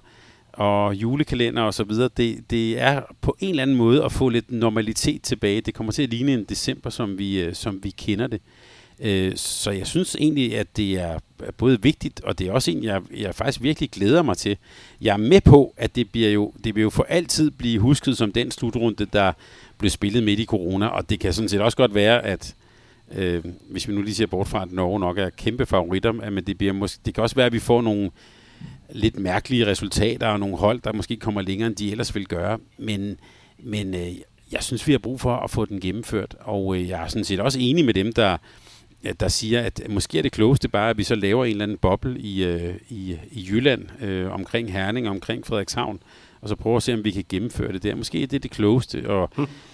og 0.53 0.95
julekalender 0.95 1.61
og 1.61 1.73
så 1.73 1.83
videre, 1.83 2.09
det, 2.17 2.49
det 2.49 2.79
er 2.79 3.01
på 3.21 3.35
en 3.39 3.49
eller 3.49 3.63
anden 3.63 3.77
måde 3.77 4.03
at 4.03 4.11
få 4.11 4.29
lidt 4.29 4.51
normalitet 4.51 5.21
tilbage. 5.21 5.61
Det 5.61 5.73
kommer 5.73 5.91
til 5.91 6.03
at 6.03 6.09
ligne 6.09 6.33
en 6.33 6.43
december, 6.43 6.89
som 6.89 7.17
vi, 7.17 7.39
øh, 7.39 7.53
som 7.53 7.83
vi 7.83 7.89
kender 7.89 8.27
det. 8.27 8.41
Øh, 8.41 8.68
Øh, 9.01 9.31
så 9.35 9.71
jeg 9.71 9.87
synes 9.87 10.15
egentlig, 10.19 10.57
at 10.57 10.77
det 10.77 10.99
er 10.99 11.19
både 11.57 11.81
vigtigt, 11.81 12.21
og 12.23 12.39
det 12.39 12.47
er 12.47 12.51
også 12.51 12.71
en, 12.71 12.83
jeg, 12.83 13.01
jeg 13.17 13.35
faktisk 13.35 13.63
virkelig 13.63 13.89
glæder 13.89 14.21
mig 14.21 14.37
til. 14.37 14.57
Jeg 15.01 15.13
er 15.13 15.17
med 15.17 15.41
på, 15.41 15.73
at 15.77 15.95
det, 15.95 16.11
bliver 16.11 16.29
jo, 16.29 16.53
det 16.63 16.75
vil 16.75 16.81
jo 16.81 16.89
for 16.89 17.03
altid 17.09 17.51
blive 17.51 17.79
husket 17.79 18.17
som 18.17 18.31
den 18.31 18.51
slutrunde, 18.51 19.05
der 19.05 19.33
blev 19.77 19.89
spillet 19.89 20.23
midt 20.23 20.39
i 20.39 20.45
corona, 20.45 20.87
og 20.87 21.09
det 21.09 21.19
kan 21.19 21.33
sådan 21.33 21.49
set 21.49 21.61
også 21.61 21.77
godt 21.77 21.95
være, 21.95 22.25
at 22.25 22.55
øh, 23.11 23.43
hvis 23.69 23.87
vi 23.87 23.93
nu 23.93 24.01
lige 24.01 24.15
ser 24.15 24.25
bort 24.25 24.47
fra, 24.47 24.61
at 24.61 24.71
Norge 24.71 24.99
nok 24.99 25.17
er 25.17 25.29
kæmpe 25.29 25.65
favoritter, 25.65 26.11
men 26.11 26.43
det, 26.43 26.57
bliver 26.57 26.73
måske, 26.73 27.01
det 27.05 27.13
kan 27.13 27.23
også 27.23 27.35
være, 27.35 27.45
at 27.45 27.53
vi 27.53 27.59
får 27.59 27.81
nogle 27.81 28.11
lidt 28.91 29.19
mærkelige 29.19 29.65
resultater, 29.65 30.27
og 30.27 30.39
nogle 30.39 30.57
hold, 30.57 30.81
der 30.81 30.93
måske 30.93 31.15
kommer 31.15 31.41
længere, 31.41 31.67
end 31.67 31.75
de 31.75 31.91
ellers 31.91 32.15
ville 32.15 32.25
gøre. 32.25 32.57
Men, 32.77 33.17
men 33.59 33.95
øh, 33.95 34.11
jeg 34.51 34.63
synes, 34.63 34.87
vi 34.87 34.91
har 34.91 34.99
brug 34.99 35.21
for 35.21 35.35
at 35.35 35.49
få 35.49 35.65
den 35.65 35.79
gennemført, 35.79 36.35
og 36.39 36.75
øh, 36.75 36.89
jeg 36.89 37.03
er 37.03 37.07
sådan 37.07 37.23
set 37.23 37.39
også 37.39 37.59
enig 37.61 37.85
med 37.85 37.93
dem, 37.93 38.13
der, 38.13 38.37
der 39.19 39.27
siger, 39.27 39.61
at 39.61 39.81
måske 39.89 40.17
er 40.17 40.21
det 40.21 40.31
klogeste 40.31 40.69
bare, 40.69 40.89
at 40.89 40.97
vi 40.97 41.03
så 41.03 41.15
laver 41.15 41.45
en 41.45 41.51
eller 41.51 41.63
anden 41.63 41.77
boble 41.77 42.19
i, 42.19 42.43
øh, 42.43 42.73
i, 42.89 43.17
i 43.31 43.47
Jylland 43.49 44.01
øh, 44.01 44.33
omkring 44.33 44.73
Herning, 44.73 45.09
omkring 45.09 45.45
Frederikshavn, 45.45 45.99
og 46.41 46.49
så 46.49 46.55
prøve 46.55 46.75
at 46.75 46.83
se, 46.83 46.93
om 46.93 47.03
vi 47.03 47.11
kan 47.11 47.23
gennemføre 47.29 47.73
det 47.73 47.83
der. 47.83 47.95
Måske 47.95 48.23
er 48.23 48.27
det 48.27 48.43
det 48.43 48.51
klogeste, 48.51 49.09
og 49.09 49.29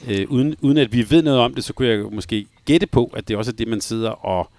øh, 0.08 0.26
uden, 0.30 0.56
uden 0.62 0.78
at 0.78 0.94
vi 0.94 1.06
ved 1.10 1.24
noget 1.24 1.40
om 1.40 1.54
det, 1.54 1.64
så 1.64 1.74
kunne 1.74 1.88
jeg 1.88 2.06
måske 2.12 2.46
gætte 2.66 2.88
på, 2.88 3.12
at 3.16 3.28
det 3.28 3.38
også 3.38 3.52
er 3.52 3.56
det, 3.56 3.68
man 3.68 3.82
sidder 3.82 4.10
og 4.10 4.52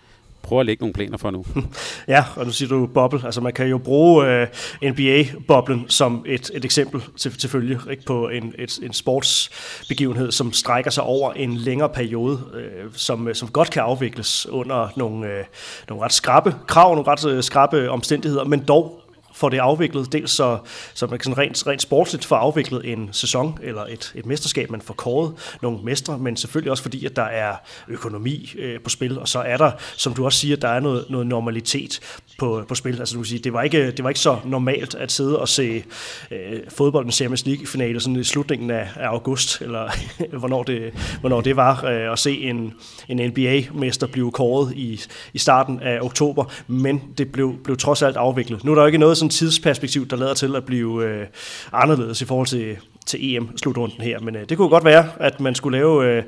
prøver 0.43 0.61
at 0.61 0.67
lægge 0.67 0.83
nogle 0.83 0.93
planer 0.93 1.17
for 1.17 1.31
nu. 1.31 1.45
Ja, 2.09 2.25
og 2.37 2.47
nu 2.47 2.53
siger 2.53 2.69
du 2.69 2.87
boble. 2.87 3.21
Altså 3.25 3.41
man 3.41 3.53
kan 3.53 3.67
jo 3.67 3.79
bruge 3.79 4.27
øh, 4.27 4.47
NBA-boblen 4.83 5.85
som 5.89 6.25
et, 6.27 6.51
et 6.55 6.65
eksempel 6.65 7.03
til, 7.17 7.39
til 7.39 7.51
følge 7.51 7.81
ikke, 7.91 8.05
på 8.05 8.29
en, 8.29 8.55
et, 8.59 8.79
en 8.83 8.93
sportsbegivenhed, 8.93 10.33
som 10.33 10.53
strækker 10.53 10.91
sig 10.91 11.05
over 11.05 11.33
en 11.33 11.57
længere 11.57 11.89
periode, 11.89 12.41
øh, 12.55 12.93
som, 12.93 13.29
øh, 13.29 13.35
som 13.35 13.49
godt 13.49 13.71
kan 13.71 13.83
afvikles 13.83 14.47
under 14.47 14.89
nogle, 14.97 15.27
øh, 15.27 15.45
nogle 15.89 16.05
ret 16.05 16.13
skrappe 16.13 16.55
krav, 16.67 16.95
nogle 16.95 17.11
ret 17.11 17.27
øh, 17.27 17.43
skrappe 17.43 17.91
omstændigheder, 17.91 18.45
men 18.45 18.61
dog 18.61 19.06
får 19.37 19.49
det 19.49 19.59
afviklet, 19.59 20.13
dels 20.13 20.31
så, 20.31 20.59
så 20.95 21.07
man 21.07 21.19
kan 21.19 21.39
rent, 21.39 21.67
rent 21.67 21.83
sportsligt 21.83 22.25
få 22.25 22.35
afviklet 22.35 22.93
en 22.93 23.09
sæson 23.13 23.59
eller 23.63 23.83
et, 23.83 24.13
et 24.15 24.27
mesterskab, 24.27 24.71
man 24.71 24.81
får 24.81 24.95
kåret 24.95 25.33
nogle 25.63 25.79
mestre, 25.83 26.19
men 26.19 26.37
selvfølgelig 26.37 26.71
også 26.71 26.83
fordi, 26.83 27.07
at 27.07 27.17
der 27.17 27.23
er 27.23 27.55
økonomi 27.89 28.53
øh, 28.59 28.81
på 28.81 28.91
spil, 28.91 29.19
og 29.19 29.29
så 29.29 29.39
er 29.39 29.57
der, 29.57 29.71
som 29.97 30.15
du 30.15 30.25
også 30.25 30.39
siger, 30.39 30.57
der 30.57 30.69
er 30.69 30.81
noget, 30.81 31.07
noget 31.11 31.27
normalitet 31.27 32.01
på, 32.39 32.65
på 32.69 32.75
spil. 32.75 32.99
Altså 32.99 33.15
du 33.15 33.21
vil 33.21 33.29
sige, 33.29 33.39
det 33.39 33.53
var, 33.53 33.63
ikke, 33.63 33.91
det 33.91 34.03
var 34.03 34.11
ikke 34.11 34.21
så 34.21 34.37
normalt 34.45 34.95
at 34.95 35.13
sidde 35.13 35.39
og 35.39 35.49
se 35.49 35.85
øh, 36.31 36.61
fodboldens 36.69 37.15
Champions 37.15 37.47
League-finale 37.47 38.01
sådan 38.01 38.17
i 38.17 38.25
slutningen 38.25 38.71
af, 38.71 38.89
af 38.97 39.09
august, 39.09 39.61
eller 39.61 39.91
hvornår, 40.39 40.63
det, 40.63 40.93
hvornår 41.21 41.41
det 41.41 41.57
var, 41.57 41.85
øh, 41.85 42.13
at 42.13 42.19
se 42.19 42.41
en, 42.41 42.73
en 43.09 43.31
NBA-mester 43.31 44.07
blive 44.07 44.31
kåret 44.31 44.73
i, 44.77 45.01
i 45.35 45.39
starten 45.39 45.81
af 45.83 45.99
oktober, 46.01 46.45
men 46.67 47.03
det 47.19 47.33
blev, 47.33 47.55
blev 47.65 47.77
trods 47.77 48.03
alt 48.03 48.17
afviklet. 48.17 48.65
Nu 48.65 48.71
er 48.71 48.75
der 48.75 48.83
jo 48.83 48.87
ikke 48.87 48.99
noget 48.99 49.17
sådan 49.17 49.26
et 49.27 49.33
tidsperspektiv, 49.33 50.09
der 50.09 50.17
lader 50.17 50.35
til 50.35 50.57
at 50.57 50.65
blive 50.65 51.05
øh, 51.05 51.27
anderledes 51.73 52.21
i 52.21 52.25
forhold 52.25 52.47
til, 52.47 52.77
til 53.07 53.37
EM-slutrunden 53.37 54.01
her, 54.01 54.21
men 54.21 54.37
øh, 54.37 54.49
det 54.49 54.57
kunne 54.57 54.69
godt 54.69 54.85
være, 54.85 55.09
at 55.21 55.41
man 55.41 55.55
skulle 55.55 55.79
lave 55.79 56.07
øh, 56.07 56.23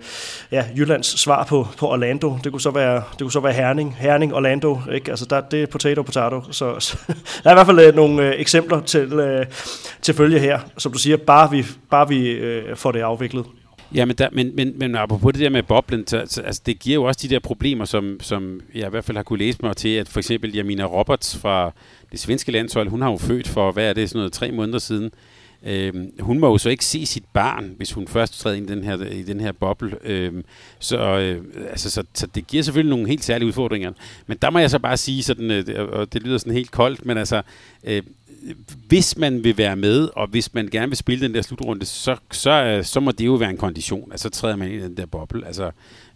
ja, 0.53 0.65
Jyllands 0.77 1.21
svar 1.21 1.45
på, 1.45 1.69
på 1.79 1.89
Orlando. 1.89 2.39
Det 2.45 2.53
kunne 2.53 2.61
så 2.61 2.71
være, 2.71 2.95
det 3.13 3.21
kunne 3.21 3.33
så 3.33 3.41
være 3.41 3.53
Herning, 3.53 3.97
Herning, 3.99 4.35
Orlando, 4.35 4.81
ikke? 4.93 5.11
Altså 5.11 5.25
der, 5.25 5.41
det 5.41 5.63
er 5.63 5.67
potato, 5.67 6.03
potato. 6.03 6.43
Så, 6.51 6.81
så 6.81 6.99
der 7.45 7.51
er 7.51 7.51
i 7.51 7.55
hvert 7.55 7.67
fald 7.67 7.81
øh, 7.81 7.95
nogle 7.95 8.23
øh, 8.23 8.41
eksempler 8.41 8.81
til, 8.81 9.13
øh, 9.13 9.47
til 10.03 10.15
følge 10.15 10.39
her, 10.39 10.61
som 10.79 10.93
du 10.93 10.99
siger, 10.99 11.17
bare 11.17 11.51
vi, 11.51 11.65
bare 11.91 12.09
vi 12.09 12.31
øh, 12.31 12.77
får 12.77 12.93
det 12.93 13.01
afviklet. 13.01 13.45
Ja, 13.95 14.05
men, 14.05 14.17
der, 14.17 14.29
men, 14.33 14.57
men, 14.57 14.73
men 14.79 14.97
apropos 14.97 15.33
det 15.33 15.43
der 15.43 15.51
med 15.51 15.63
boblen, 15.63 16.07
så, 16.07 16.23
så, 16.27 16.43
altså, 16.43 16.63
det 16.67 16.79
giver 16.79 16.95
jo 16.95 17.05
også 17.05 17.21
de 17.23 17.35
der 17.35 17.41
problemer, 17.41 17.85
som, 17.85 18.17
som 18.21 18.61
jeg 18.75 18.87
i 18.87 18.91
hvert 18.91 19.05
fald 19.05 19.17
har 19.17 19.25
kunne 19.25 19.39
læse 19.39 19.59
mig 19.63 19.77
til, 19.77 19.89
at 19.89 20.09
for 20.09 20.21
eksempel 20.21 20.55
Jamina 20.55 20.85
Roberts 20.85 21.37
fra 21.37 21.73
det 22.13 22.21
svenske 22.21 22.53
landshold, 22.53 22.89
hun 22.89 23.03
har 23.03 23.11
jo 23.11 23.17
født 23.17 23.49
for, 23.49 23.73
hvad 23.73 23.89
er 23.89 23.93
det, 23.93 24.09
sådan 24.09 24.19
noget, 24.19 24.33
tre 24.33 24.53
måneder 24.53 24.79
siden. 24.79 25.11
Øhm, 25.63 26.11
hun 26.21 26.39
må 26.39 26.51
jo 26.51 26.59
så 26.59 26.69
ikke 26.69 26.85
se 26.85 27.07
sit 27.07 27.25
barn, 27.33 27.75
hvis 27.77 27.93
hun 27.93 28.09
først 28.09 28.41
træder 28.41 28.57
ind 28.57 28.71
i 28.71 28.73
den 28.73 28.85
her, 28.85 29.05
i 29.05 29.23
den 29.23 29.41
her 29.41 29.53
boble. 29.53 29.97
Øhm, 30.05 30.45
så, 30.79 30.99
øh, 30.99 31.45
altså, 31.71 31.91
så, 31.91 32.03
så 32.15 32.27
det 32.27 32.47
giver 32.47 32.63
selvfølgelig 32.63 32.91
nogle 32.91 33.09
helt 33.09 33.25
særlige 33.25 33.49
udfordringer. 33.49 33.93
Men 34.27 34.39
der 34.43 34.51
må 34.51 34.59
jeg 34.59 34.71
så 34.71 34.79
bare 34.79 34.97
sige, 34.97 35.23
sådan, 35.23 35.51
øh, 35.51 35.89
og 35.89 36.13
det 36.13 36.23
lyder 36.23 36.39
sådan 36.39 36.53
helt 36.53 36.71
koldt, 36.71 37.07
men 37.07 37.19
altså, 37.19 37.43
øh, 37.85 38.03
hvis 38.89 39.17
man 39.17 39.45
vil 39.45 39.59
være 39.59 39.77
med, 39.77 40.09
og 40.17 40.27
hvis 40.29 40.55
man 40.55 40.69
gerne 40.69 40.89
vil 40.89 40.97
spille 40.97 41.27
den 41.27 41.35
der 41.35 41.43
slutrunde, 41.43 41.87
så, 41.87 42.17
så, 42.31 42.51
øh, 42.51 42.85
så 42.85 43.01
må 43.01 43.11
det 43.11 43.27
jo 43.27 43.35
være 43.35 43.51
en 43.51 43.57
kondition. 43.57 44.13
Altså, 44.13 44.23
så 44.23 44.41
træder 44.41 44.57
man 44.57 44.69
ind 44.73 44.81
i 44.81 44.85
den 44.85 44.97
der 44.97 45.07
boble. 45.07 45.47
Altså, 45.47 45.71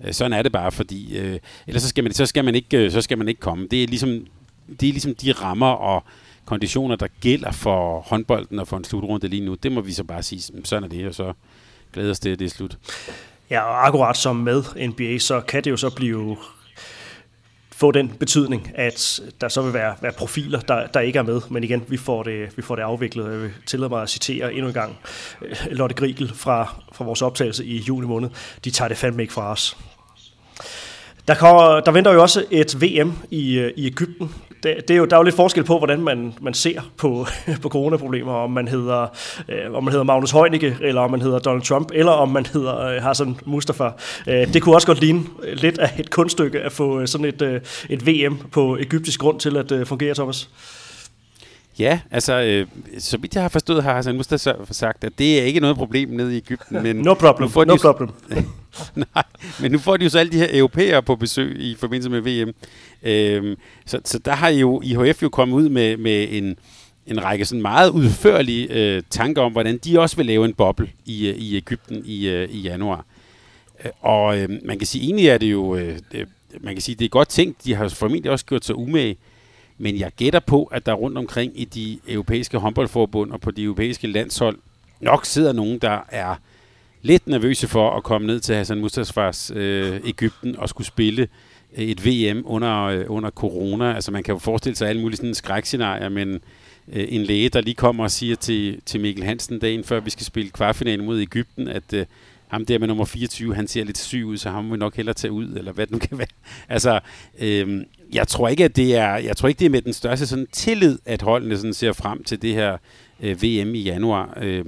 øh, 0.05 0.13
sådan 0.13 0.33
er 0.33 0.43
det 0.43 0.53
bare, 0.53 0.73
fordi 0.73 1.19
øh, 1.19 1.39
ellers 1.67 1.83
så 1.83 1.89
skal, 1.89 2.05
man, 2.05 2.13
så, 2.13 2.27
skal 2.27 2.45
man 2.45 2.55
ikke, 2.55 2.77
øh, 2.77 2.91
så 2.91 3.01
skal 3.01 3.19
man 3.19 3.29
ikke 3.29 3.41
komme. 3.41 3.67
Det 3.71 3.83
er 3.83 3.87
ligesom, 3.87 4.27
det 4.81 4.89
er 4.89 4.93
ligesom 4.93 5.15
de 5.15 5.33
rammer 5.33 5.71
og 5.73 6.05
konditioner, 6.45 6.97
der 6.97 7.09
gælder 7.21 7.53
for 7.53 8.01
håndbolden 8.01 8.59
og 8.59 8.69
for 8.69 8.77
en 8.77 8.85
slutrunde 8.85 9.29
lige 9.29 9.45
nu. 9.45 9.55
Det 9.55 9.73
må 9.73 9.81
vi 9.81 9.93
så 9.93 10.05
bare 10.05 10.23
sige, 10.23 10.43
sådan 10.65 10.85
er 10.85 10.89
det, 10.89 11.07
og 11.07 11.15
så 11.15 11.33
glæder 11.93 12.11
os 12.11 12.21
til, 12.21 12.31
at 12.31 12.39
det 12.39 12.45
er 12.45 12.51
slut. 12.51 12.79
Ja, 13.51 13.61
og 13.61 13.87
akkurat 13.87 14.17
som 14.17 14.37
med 14.37 14.89
NBA, 14.89 15.19
så 15.19 15.41
kan 15.41 15.65
det 15.65 15.71
jo 15.71 15.77
så 15.77 15.91
blive 15.91 16.37
få 17.71 17.91
den 17.91 18.09
betydning, 18.09 18.71
at 18.75 19.21
der 19.41 19.49
så 19.49 19.63
vil 19.63 19.73
være, 19.73 19.95
være 20.01 20.13
profiler, 20.13 20.61
der, 20.61 20.87
der 20.87 21.01
ikke 21.01 21.19
er 21.19 21.23
med. 21.23 21.41
Men 21.51 21.65
igen, 21.65 21.85
vi 21.89 21.97
får 21.97 22.23
det, 22.23 22.57
vi 22.57 22.63
får 22.63 22.77
det 22.77 22.83
afviklet. 22.83 23.33
Jeg 23.33 23.41
vil 23.41 23.51
tillade 23.67 23.89
mig 23.89 24.03
at 24.03 24.11
citere 24.11 24.53
endnu 24.53 24.67
en 24.67 24.75
gang 24.75 24.99
øh, 25.43 25.57
Lotte 25.71 25.95
Grigel 25.95 26.33
fra, 26.35 26.75
fra 26.93 27.05
vores 27.05 27.23
optagelse 27.23 27.65
i 27.65 27.77
juni 27.79 28.07
måned. 28.07 28.31
De 28.65 28.71
tager 28.71 28.89
det 28.89 28.97
fandme 28.97 29.23
ikke 29.23 29.35
fra 29.35 29.53
os. 29.53 29.77
Der, 31.29 31.35
kommer, 31.35 31.81
der 31.81 31.91
venter 31.93 32.13
jo 32.13 32.23
også 32.23 32.45
et 32.51 32.83
VM 32.83 33.13
i, 33.31 33.59
øh, 33.59 33.73
i 33.77 33.87
Ægypten. 33.87 34.35
Det, 34.63 34.89
det 34.89 34.95
er 34.95 34.99
jo, 34.99 35.05
der 35.05 35.17
er 35.17 35.21
jo 35.21 35.25
lidt 35.25 35.37
forskel 35.37 35.65
på, 35.65 35.79
hvordan 35.79 36.01
man, 36.01 36.35
man 36.41 36.55
ser 36.55 36.81
på, 36.97 37.27
på 37.63 37.69
coronaproblemer, 37.69 38.33
om 38.33 38.51
man, 38.51 38.69
hedder, 38.69 39.07
øh, 39.49 39.75
om 39.75 39.85
man 39.85 39.93
hedder 39.93 40.05
Magnus 40.05 40.31
Heunicke, 40.31 40.77
eller 40.81 41.01
om 41.01 41.11
man 41.11 41.23
hedder 41.23 41.39
Donald 41.39 41.63
Trump, 41.63 41.91
eller 41.95 42.13
om 42.13 42.29
man 42.29 42.47
hedder 42.47 42.87
øh, 42.87 43.03
Hassan 43.03 43.37
Mustafa. 43.45 43.91
Øh, 44.27 44.55
det 44.55 44.63
kunne 44.63 44.75
også 44.75 44.87
godt 44.87 45.01
ligne 45.01 45.25
lidt 45.55 45.79
af 45.79 45.91
et 45.99 46.11
kunststykke 46.11 46.61
at 46.61 46.73
få 46.73 47.01
øh, 47.01 47.09
sådan 47.09 47.25
et, 47.25 47.43
øh, 47.43 47.61
et 47.91 48.07
VM 48.07 48.39
på 48.53 48.77
egyptisk 48.77 49.21
grund 49.21 49.41
til 49.41 49.57
at 49.57 49.73
øh, 49.73 49.87
fungere, 49.87 50.15
Thomas. 50.15 50.49
Ja, 51.79 52.01
altså, 52.11 52.41
øh, 52.41 52.67
så 52.99 53.19
vidt 53.19 53.35
jeg 53.35 53.43
har 53.43 53.49
forstået, 53.49 53.83
har 53.83 53.95
Hassan 53.95 54.17
Mustafa 54.17 54.53
sagt, 54.71 55.05
at 55.05 55.13
det 55.19 55.41
er 55.41 55.45
ikke 55.45 55.61
noget 55.61 55.77
problem 55.77 56.09
nede 56.09 56.35
i 56.35 56.37
Ægypten. 56.37 56.83
Men 56.83 56.97
no 56.97 57.15
problem, 57.15 57.51
no 57.67 57.77
problem. 57.77 58.09
Nej, 59.15 59.25
men 59.61 59.73
nu 59.73 59.79
får 59.79 59.97
de 59.97 60.05
jo 60.05 60.11
så 60.11 60.19
alle 60.19 60.33
de 60.33 60.39
her 60.39 60.49
europæere 60.53 61.03
på 61.03 61.17
besøg 61.17 61.61
i 61.61 61.77
forbindelse 61.79 62.11
med 62.11 62.21
VM. 62.21 62.55
Øhm, 63.03 63.57
så, 63.87 64.01
så 64.05 64.19
der 64.19 64.33
har 64.33 64.49
jo 64.49 64.81
IHF 64.85 65.23
jo 65.23 65.29
kommet 65.29 65.57
ud 65.57 65.69
med, 65.69 65.97
med 65.97 66.27
en, 66.31 66.57
en 67.07 67.25
række 67.25 67.45
sådan 67.45 67.63
meget 67.63 67.91
udførlige 67.91 68.69
øh, 68.71 69.03
tanker 69.11 69.43
om, 69.43 69.53
hvordan 69.53 69.79
de 69.79 70.01
også 70.01 70.17
vil 70.17 70.27
lave 70.27 70.45
en 70.45 70.55
boble 70.55 70.91
i, 71.05 71.29
øh, 71.29 71.37
i 71.37 71.57
Ægypten 71.57 72.03
i, 72.05 72.29
øh, 72.29 72.49
i 72.51 72.61
januar. 72.61 73.05
Øh, 73.85 73.91
og 74.01 74.39
øh, 74.39 74.49
man 74.65 74.79
kan 74.79 74.87
sige, 74.87 75.05
egentlig 75.05 75.29
er 75.29 75.39
det 75.39 75.53
jo, 75.53 75.77
øh, 75.77 75.99
man 76.61 76.75
kan 76.75 76.83
sige, 76.83 76.95
det 76.95 77.05
er 77.05 77.09
godt 77.09 77.29
tænkt, 77.29 77.65
de 77.65 77.75
har 77.75 77.89
formentlig 77.89 78.31
også 78.31 78.45
gjort 78.45 78.65
sig 78.65 78.77
umage, 78.77 79.17
men 79.83 79.99
jeg 79.99 80.11
gætter 80.17 80.41
på, 80.41 80.65
at 80.65 80.87
der 80.87 80.93
rundt 80.93 81.19
omkring 81.19 81.61
i 81.61 81.65
de 81.65 81.99
europæiske 82.09 82.59
håndboldforbund 82.59 83.33
og 83.33 83.41
på 83.41 83.51
de 83.51 83.63
europæiske 83.63 84.07
landshold 84.07 84.59
nok 85.01 85.27
sidder 85.27 85.53
nogen, 85.53 85.79
der 85.79 85.99
er 86.09 86.35
lidt 87.03 87.27
nervøse 87.27 87.69
for 87.69 87.97
at 87.97 88.03
komme 88.03 88.27
ned 88.27 88.41
til 88.41 88.55
Hassan 88.55 88.81
Mustafas 88.81 89.53
øh, 89.55 90.01
Ægypten 90.05 90.57
og 90.57 90.69
skulle 90.69 90.87
spille 90.87 91.29
øh, 91.77 91.85
et 91.85 92.07
VM 92.07 92.43
under, 92.47 92.83
øh, 92.83 93.05
under 93.09 93.31
corona. 93.31 93.95
Altså 93.95 94.11
man 94.11 94.23
kan 94.23 94.35
jo 94.35 94.39
forestille 94.39 94.77
sig 94.77 94.89
alle 94.89 95.03
mulige 95.03 95.17
sådan 95.17 95.35
skrækscenarier, 95.35 96.09
men 96.09 96.41
øh, 96.93 97.07
en 97.09 97.23
læge, 97.23 97.49
der 97.49 97.61
lige 97.61 97.75
kommer 97.75 98.05
og 98.05 98.11
siger 98.11 98.37
til, 98.37 98.81
til 98.87 99.01
Mikkel 99.01 99.25
Hansen 99.25 99.59
dagen 99.59 99.85
før 99.85 100.01
vi 100.01 100.11
skal 100.11 100.27
spille 100.27 100.51
kvartfinalen 100.51 101.07
mod 101.07 101.21
Ægypten, 101.21 101.69
at 101.69 101.93
øh, 101.93 102.07
ham 102.49 102.67
der 102.67 102.79
med 102.79 102.89
nummer 102.89 103.05
24, 103.05 103.55
han 103.55 103.69
ser 103.69 103.85
lidt 103.85 103.99
syg 103.99 104.25
ud, 104.27 104.37
så 104.37 104.51
ham 104.51 104.65
må 104.65 104.75
vi 104.75 104.79
nok 104.79 104.97
hellere 104.97 105.15
tage 105.15 105.33
ud, 105.33 105.47
eller 105.47 105.73
hvad 105.73 105.87
det 105.87 105.93
nu 105.93 105.99
kan 105.99 106.19
være. 106.19 106.27
Altså, 106.69 107.01
øh, 107.39 107.83
jeg 108.13 108.29
tror 108.29 108.49
ikke, 108.49 108.65
at 108.65 108.77
det 108.77 108.97
er, 108.97 109.17
jeg 109.17 109.37
tror 109.37 109.49
ikke, 109.49 109.59
det 109.59 109.67
er 109.67 109.71
med 109.71 109.83
den 109.83 109.93
største 109.93 110.27
sådan 110.27 110.47
tillid, 110.53 110.99
at 111.07 111.23
holdene 111.23 111.57
sådan 111.57 111.75
ser 111.75 111.93
frem 111.93 112.25
til 112.25 112.43
det 112.43 112.55
her 112.55 112.77
øh, 113.21 113.43
VM 113.43 113.75
i 113.75 113.81
januar. 113.81 114.39
Øh, 114.41 114.65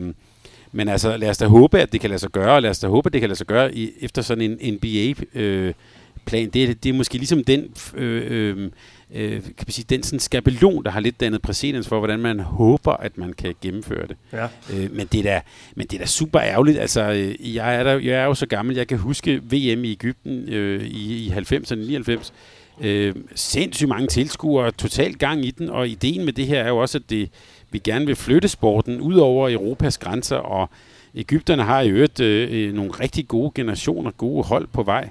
men 0.73 0.89
altså, 0.89 1.17
lad 1.17 1.31
os 1.31 1.39
da 1.39 1.47
håbe, 1.47 1.81
at 1.81 1.93
det 1.93 2.01
kan 2.01 2.11
lade 2.11 2.19
sig 2.19 2.31
gøre, 2.31 2.55
og 2.55 2.63
lad 2.63 2.71
os 2.71 2.79
da 2.79 2.89
håbe, 2.89 3.07
at 3.07 3.13
det 3.13 3.21
kan 3.21 3.29
lade 3.29 3.39
sig 3.39 3.47
gøre 3.47 3.75
i, 3.75 3.91
efter 4.01 4.23
sådan 4.23 4.59
en 4.61 4.75
NBA-plan. 4.75 6.47
Øh, 6.47 6.53
det, 6.53 6.85
det 6.85 6.87
er 6.87 6.93
måske 6.93 7.19
ligesom 7.19 7.45
den, 7.45 7.75
øh, 7.95 8.23
øh, 8.31 8.71
øh, 9.15 9.43
kan 9.43 9.55
man 9.59 9.71
sige, 9.71 9.87
den 9.91 10.03
sådan 10.03 10.21
skabelon, 10.21 10.85
der 10.85 10.91
har 10.91 11.01
lidt 11.01 11.21
dannet 11.21 11.43
præcedens 11.43 11.89
for, 11.89 11.99
hvordan 11.99 12.21
man 12.21 12.41
håber, 12.41 12.93
at 12.93 13.19
man 13.19 13.33
kan 13.33 13.55
gennemføre 13.63 14.07
det. 14.07 14.17
Ja. 14.33 14.47
Øh, 14.73 14.97
men, 14.97 15.07
det 15.13 15.19
er 15.19 15.23
da, 15.23 15.41
men 15.77 15.87
det 15.87 15.97
er 15.97 16.01
da 16.01 16.07
super 16.07 16.41
ærgerligt. 16.41 16.79
Altså, 16.79 17.13
øh, 17.13 17.55
jeg, 17.55 17.77
er 17.77 17.83
der, 17.83 17.99
jeg 17.99 18.15
er 18.15 18.25
jo 18.25 18.35
så 18.35 18.47
gammel, 18.47 18.77
jeg 18.77 18.87
kan 18.87 18.99
huske 18.99 19.37
VM 19.37 19.85
i 19.85 19.91
Ægypten 19.91 20.49
øh, 20.49 20.85
i, 20.85 21.27
i 21.27 21.31
90'erne, 21.31 21.75
99. 21.75 22.33
Øh, 22.81 23.15
sindssygt 23.35 23.89
mange 23.89 24.07
tilskuere, 24.07 24.71
totalt 24.71 25.19
gang 25.19 25.45
i 25.45 25.51
den, 25.51 25.69
og 25.71 25.89
ideen 25.89 26.25
med 26.25 26.33
det 26.33 26.47
her 26.47 26.63
er 26.63 26.69
jo 26.69 26.79
også, 26.79 26.99
at 26.99 27.11
det, 27.11 27.31
vi 27.71 27.79
gerne 27.79 28.07
vil 28.07 28.17
flytte 28.17 28.49
sporten 28.49 29.01
ud 29.01 29.15
over 29.15 29.51
Europas 29.51 29.99
grænser, 29.99 30.37
og 30.37 30.71
Ægypterne 31.15 31.63
har 31.63 31.81
i 31.81 31.89
øvrigt 31.89 32.21
øh, 32.21 32.49
øh, 32.53 32.75
nogle 32.75 32.91
rigtig 32.91 33.29
gode 33.29 33.53
generationer, 33.55 34.11
gode 34.11 34.45
hold 34.45 34.67
på 34.67 34.83
vej. 34.83 35.11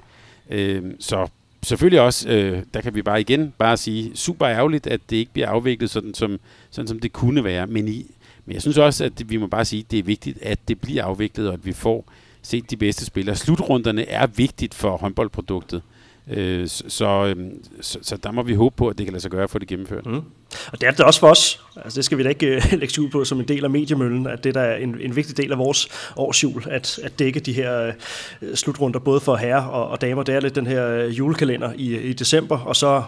Øh, 0.50 0.82
så 1.00 1.26
selvfølgelig 1.62 2.00
også, 2.00 2.28
øh, 2.28 2.62
der 2.74 2.80
kan 2.80 2.94
vi 2.94 3.02
bare 3.02 3.20
igen 3.20 3.52
bare 3.58 3.76
sige, 3.76 4.16
super 4.16 4.48
ærgerligt, 4.48 4.86
at 4.86 5.00
det 5.10 5.16
ikke 5.16 5.32
bliver 5.32 5.48
afviklet 5.48 5.90
sådan, 5.90 6.14
som, 6.14 6.40
sådan, 6.70 6.88
som 6.88 6.98
det 6.98 7.12
kunne 7.12 7.44
være. 7.44 7.66
Men, 7.66 7.88
i, 7.88 8.06
men 8.46 8.54
jeg 8.54 8.62
synes 8.62 8.78
også, 8.78 9.04
at 9.04 9.18
det, 9.18 9.30
vi 9.30 9.36
må 9.36 9.46
bare 9.46 9.64
sige, 9.64 9.80
at 9.80 9.90
det 9.90 9.98
er 9.98 10.02
vigtigt, 10.02 10.38
at 10.42 10.58
det 10.68 10.80
bliver 10.80 11.04
afviklet, 11.04 11.48
og 11.48 11.54
at 11.54 11.66
vi 11.66 11.72
får 11.72 12.04
set 12.42 12.70
de 12.70 12.76
bedste 12.76 13.04
spillere. 13.04 13.36
Slutrunderne 13.36 14.08
er 14.08 14.26
vigtigt 14.26 14.74
for 14.74 14.96
håndboldproduktet. 14.96 15.82
Øh, 16.30 16.68
så, 16.68 17.34
øhm, 17.36 17.64
så, 17.80 17.98
så 18.02 18.16
der 18.16 18.32
må 18.32 18.42
vi 18.42 18.54
håbe 18.54 18.76
på, 18.76 18.88
at 18.88 18.98
det 18.98 19.06
kan 19.06 19.12
lade 19.12 19.22
sig 19.22 19.30
gøre 19.30 19.48
for 19.48 19.52
få 19.52 19.58
det 19.58 19.68
gennemført. 19.68 20.06
Mm. 20.06 20.22
Og 20.72 20.80
det 20.80 20.86
er 20.86 20.90
det 20.90 21.00
også 21.00 21.20
for 21.20 21.28
os. 21.28 21.60
Altså, 21.76 21.96
det 21.96 22.04
skal 22.04 22.18
vi 22.18 22.22
da 22.22 22.28
ikke 22.28 22.56
uh, 22.56 22.72
lægge 22.80 23.02
ud 23.02 23.08
på 23.08 23.24
som 23.24 23.40
en 23.40 23.48
del 23.48 23.64
af 23.64 23.70
mediemøllen, 23.70 24.26
at 24.26 24.44
det 24.44 24.54
der 24.54 24.60
er 24.60 24.76
en, 24.76 24.96
en 25.00 25.16
vigtig 25.16 25.36
del 25.36 25.52
af 25.52 25.58
vores 25.58 25.88
årsjul, 26.16 26.64
at, 26.70 26.98
at 27.02 27.18
dække 27.18 27.40
de 27.40 27.52
her 27.52 27.92
uh, 28.42 28.54
slutrunder, 28.54 28.98
både 28.98 29.20
for 29.20 29.36
herrer 29.36 29.62
og, 29.62 29.88
og 29.88 30.00
damer. 30.00 30.22
Det 30.22 30.34
er 30.34 30.40
lidt 30.40 30.54
den 30.54 30.66
her 30.66 31.04
uh, 31.04 31.18
julekalender 31.18 31.72
i, 31.76 31.96
i 31.98 32.12
december, 32.12 32.58
og 32.58 32.76
så 32.76 33.02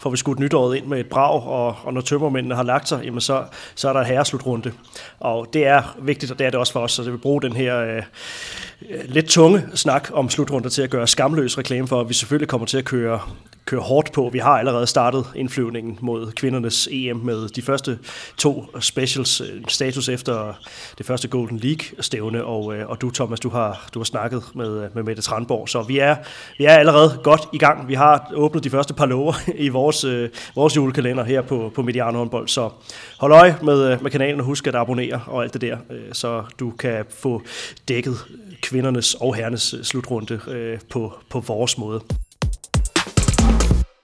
får 0.00 0.10
vi 0.10 0.16
skudt 0.16 0.38
nytåret 0.38 0.76
ind 0.76 0.86
med 0.86 1.00
et 1.00 1.06
brag, 1.06 1.46
og, 1.46 1.76
og 1.84 1.94
når 1.94 2.00
tømmermændene 2.00 2.54
har 2.54 2.62
lagt 2.62 2.88
sig, 2.88 3.00
jamen 3.04 3.20
så, 3.20 3.44
så 3.74 3.88
er 3.88 3.92
der 3.92 4.02
herreslutrunde. 4.02 4.72
Og 5.20 5.46
det 5.52 5.66
er 5.66 5.96
vigtigt, 6.02 6.32
og 6.32 6.38
det 6.38 6.46
er 6.46 6.50
det 6.50 6.60
også 6.60 6.72
for 6.72 6.80
os, 6.80 6.92
så 6.92 7.02
det 7.02 7.12
vil 7.12 7.18
bruge 7.18 7.42
den 7.42 7.52
her 7.52 7.96
uh, 7.96 8.02
lidt 9.04 9.26
tunge 9.26 9.62
snak 9.74 10.10
om 10.12 10.30
slutrunder 10.30 10.68
til 10.68 10.82
at 10.82 10.90
gøre 10.90 11.06
skamløs 11.06 11.58
reklame 11.58 11.88
for, 11.88 12.00
at 12.00 12.08
vi 12.08 12.14
selvfølgelig 12.14 12.48
kommer 12.48 12.66
til 12.66 12.78
at 12.78 12.84
køre 12.84 13.20
køre 13.66 13.80
hårdt 13.80 14.12
på. 14.12 14.30
Vi 14.32 14.38
har 14.38 14.58
allerede 14.58 14.86
startet 14.86 15.26
indflyvningen 15.34 15.98
mod 16.00 16.32
kvindernes 16.32 16.88
EM 16.92 17.16
med 17.16 17.48
de 17.48 17.62
første 17.62 17.98
to 18.38 18.66
specials, 18.80 19.40
øh, 19.40 19.48
status 19.68 20.08
efter 20.08 20.54
det 20.98 21.06
første 21.06 21.28
Golden 21.28 21.58
League-stævne, 21.58 22.44
og, 22.44 22.74
øh, 22.74 22.88
og 22.88 23.00
du, 23.00 23.10
Thomas, 23.10 23.40
du 23.40 23.48
har, 23.48 23.88
du 23.94 23.98
har 23.98 24.04
snakket 24.04 24.42
med, 24.54 24.84
øh, 24.84 24.90
med 24.94 25.02
Mette 25.02 25.22
Tranborg, 25.22 25.68
så 25.68 25.82
vi 25.82 25.98
er, 25.98 26.16
vi 26.58 26.64
er 26.64 26.74
allerede 26.74 27.20
godt 27.22 27.48
i 27.52 27.58
gang. 27.58 27.88
Vi 27.88 27.94
har 27.94 28.32
åbnet 28.34 28.64
de 28.64 28.70
første 28.70 28.94
par 28.94 29.06
lover 29.06 29.34
i 29.66 29.68
vores, 29.68 30.06
vores 30.54 30.76
julekalender 30.76 31.24
her 31.24 31.42
på, 31.42 31.72
på 31.74 31.82
Mediano 31.82 32.18
håndbold, 32.18 32.48
så 32.48 32.70
hold 33.18 33.32
øje 33.32 33.56
med, 33.62 33.98
med 33.98 34.10
kanalen 34.10 34.40
og 34.40 34.46
husk 34.46 34.66
at 34.66 34.74
abonnere 34.74 35.20
og 35.26 35.42
alt 35.42 35.52
det 35.52 35.60
der, 35.60 35.76
så 36.12 36.44
du 36.58 36.70
kan 36.70 37.04
få 37.10 37.42
dækket 37.88 38.16
kvindernes 38.62 39.14
og 39.14 39.34
herrenes 39.34 39.74
slutrunde 39.82 40.78
på, 40.90 41.12
på 41.30 41.40
vores 41.40 41.78
måde. 41.78 42.00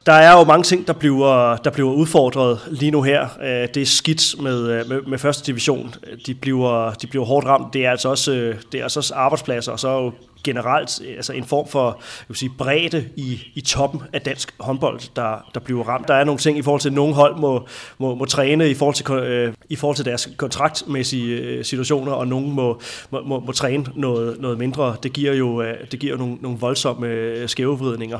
Der 0.08 0.14
er 0.14 0.38
jo 0.38 0.44
mange 0.44 0.62
ting, 0.62 0.86
der 0.86 0.92
bliver, 0.92 1.56
der 1.56 1.70
bliver 1.70 1.92
udfordret 1.92 2.60
lige 2.70 2.90
nu 2.90 3.02
her. 3.02 3.28
Øh, 3.42 3.68
det 3.74 3.76
er 3.76 3.86
skidt 3.86 4.42
med, 4.42 4.70
øh, 4.70 4.88
med, 4.88 5.02
med 5.02 5.18
første 5.18 5.46
division. 5.46 5.94
De 6.26 6.34
bliver, 6.34 6.92
de 6.92 7.06
bliver 7.06 7.24
hårdt 7.24 7.46
ramt. 7.46 7.74
Det 7.74 7.86
er 7.86 7.90
altså 7.90 8.08
også, 8.08 8.32
øh, 8.32 8.56
det 8.72 8.78
er 8.78 8.82
altså 8.82 9.00
også 9.00 9.14
arbejdspladser, 9.14 9.72
og 9.72 9.80
så 9.80 9.90
jo 9.90 10.12
generelt 10.44 11.00
altså 11.16 11.32
en 11.32 11.44
form 11.44 11.68
for 11.68 11.86
jeg 11.98 12.24
vil 12.28 12.36
sige, 12.36 12.50
bredde 12.58 13.08
i, 13.16 13.40
i 13.54 13.60
toppen 13.60 14.02
af 14.12 14.20
dansk 14.20 14.54
håndbold, 14.60 15.00
der, 15.16 15.50
der 15.54 15.60
bliver 15.60 15.84
ramt. 15.84 16.08
Der 16.08 16.14
er 16.14 16.24
nogle 16.24 16.38
ting 16.38 16.58
i 16.58 16.62
forhold 16.62 16.80
til, 16.80 16.88
at 16.88 16.94
nogle 16.94 17.14
hold 17.14 17.36
må, 17.36 17.66
må, 17.98 18.14
må 18.14 18.24
træne 18.24 18.70
i 18.70 18.74
forhold, 18.74 18.94
til, 18.94 19.10
øh, 19.10 19.54
i 19.68 19.76
forhold 19.76 19.96
til 19.96 20.04
deres 20.04 20.28
kontraktmæssige 20.36 21.64
situationer, 21.64 22.12
og 22.12 22.28
nogle 22.28 22.48
må, 22.48 22.80
må, 23.10 23.22
må, 23.24 23.40
må 23.40 23.52
træne 23.52 23.84
noget, 23.94 24.40
noget 24.40 24.58
mindre. 24.58 24.96
Det 25.02 25.12
giver 25.12 25.32
jo, 25.32 25.62
det 25.62 25.98
giver 26.00 26.16
nogle, 26.16 26.34
nogle 26.40 26.58
voldsomme 26.58 27.06
øh, 27.06 27.48
skævevridninger. 27.48 28.18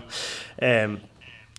Øhm, 0.62 0.98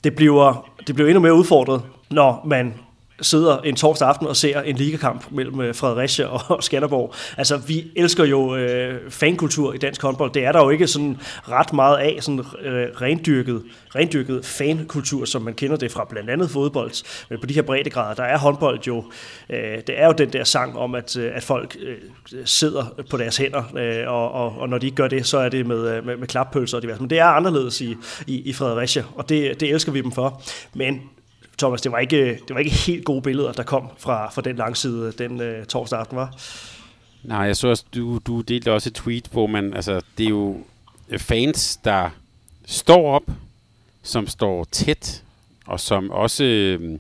det 0.04 0.16
bliver, 0.16 0.70
det 0.88 0.96
bliver 0.96 1.10
endnu 1.10 1.22
mere 1.22 1.34
udfordret, 1.34 1.82
når 2.12 2.42
man 2.46 2.74
sidder 3.22 3.58
en 3.58 3.76
torsdag 3.76 4.08
aften 4.08 4.28
og 4.28 4.36
ser 4.36 4.62
en 4.62 4.76
ligakamp 4.76 5.26
mellem 5.32 5.62
øh, 5.62 5.76
Fredericia 5.76 6.26
og 6.26 6.64
Skanderborg. 6.64 7.14
Altså, 7.38 7.58
vi 7.58 7.92
elsker 7.96 8.26
jo 8.26 8.56
øh, 8.56 9.12
fankultur 9.12 9.74
i 9.74 9.78
dansk 9.78 10.02
håndbold. 10.02 10.32
Det 10.32 10.46
er 10.46 10.52
der 10.52 10.64
jo 10.64 10.70
ikke 10.70 10.88
sådan 10.88 11.18
ret 11.50 11.74
meget 11.74 11.98
af, 11.98 12.18
sådan 12.22 12.40
øh, 12.40 12.88
rendyrket, 13.02 13.64
rendyrket 13.96 14.46
fankultur, 14.46 15.26
som 15.26 15.42
man 15.42 15.54
kender 15.54 15.78
det 15.78 15.92
fra 15.92 16.08
blandt 16.10 16.30
andet 16.30 16.50
fodbold. 16.50 16.92
Men 17.30 17.40
på 17.40 17.46
de 17.46 17.54
her 17.54 17.62
breddegrader, 17.62 18.16
der 18.16 18.24
er 18.24 18.38
håndbold 18.38 18.80
jo, 18.88 19.04
øh, 19.50 19.78
det 19.88 20.00
er 20.00 20.06
jo 20.06 20.12
den 20.12 20.34
der 20.34 20.44
sang 20.44 20.78
om, 20.78 20.96
at, 20.96 21.18
øh, 21.18 21.32
at 21.36 21.44
folk 21.44 21.78
øh, 21.82 21.98
sidder 22.46 22.86
på 23.10 23.18
deres 23.18 23.38
hænder, 23.38 23.64
øh, 23.78 24.14
og, 24.14 24.32
og, 24.32 24.60
og 24.60 24.70
når 24.70 24.78
de 24.78 24.86
ikke 24.86 24.96
gør 24.96 25.08
det, 25.08 25.26
så 25.26 25.38
er 25.38 25.50
det 25.50 25.66
med, 25.66 25.98
øh, 25.98 26.06
med, 26.06 26.18
med 26.18 26.28
klappølser 26.28 26.78
og 26.78 26.84
diverse. 26.84 27.02
Men 27.02 27.10
det 27.10 27.20
er 27.20 27.26
anderledes 27.26 27.82
i, 27.82 27.96
i, 28.28 28.42
i 28.42 28.54
Fredericia, 28.54 29.04
og 29.16 29.30
det, 29.30 29.60
det 29.60 29.70
elsker 29.70 29.92
vi 29.92 30.02
dem 30.02 30.12
for. 30.12 30.42
Men 30.74 31.02
Thomas, 31.60 31.82
det 31.82 31.92
var 31.92 32.00
ikke, 32.00 32.26
det 32.48 32.50
var 32.50 32.60
ikke 32.60 32.72
helt 32.72 33.06
gode 33.06 33.22
billeder, 33.22 33.52
der 33.52 33.64
kom 33.64 33.90
fra, 33.98 34.32
fra 34.32 34.42
den 34.42 34.56
langside 34.56 35.14
den 35.18 35.42
øh, 35.42 35.66
torsdag 35.66 36.00
aften, 36.00 36.18
var? 36.18 36.36
Nej, 37.24 37.38
jeg 37.38 37.58
så 37.58 37.68
også, 37.68 37.86
du, 37.96 38.20
du 38.28 38.42
delte 38.42 38.74
også 38.74 38.90
et 38.90 38.94
tweet, 38.94 39.28
hvor 39.32 39.48
man, 39.48 39.74
altså, 39.74 40.02
det 40.18 40.26
er 40.26 40.30
jo 40.30 40.58
øh, 41.10 41.20
fans, 41.20 41.78
der 41.78 42.10
står 42.66 43.12
op, 43.12 43.24
som 44.04 44.28
står 44.28 44.68
tæt, 44.72 45.24
og 45.66 45.80
som 45.80 46.12
også 46.12 46.44
øh, 46.44 47.00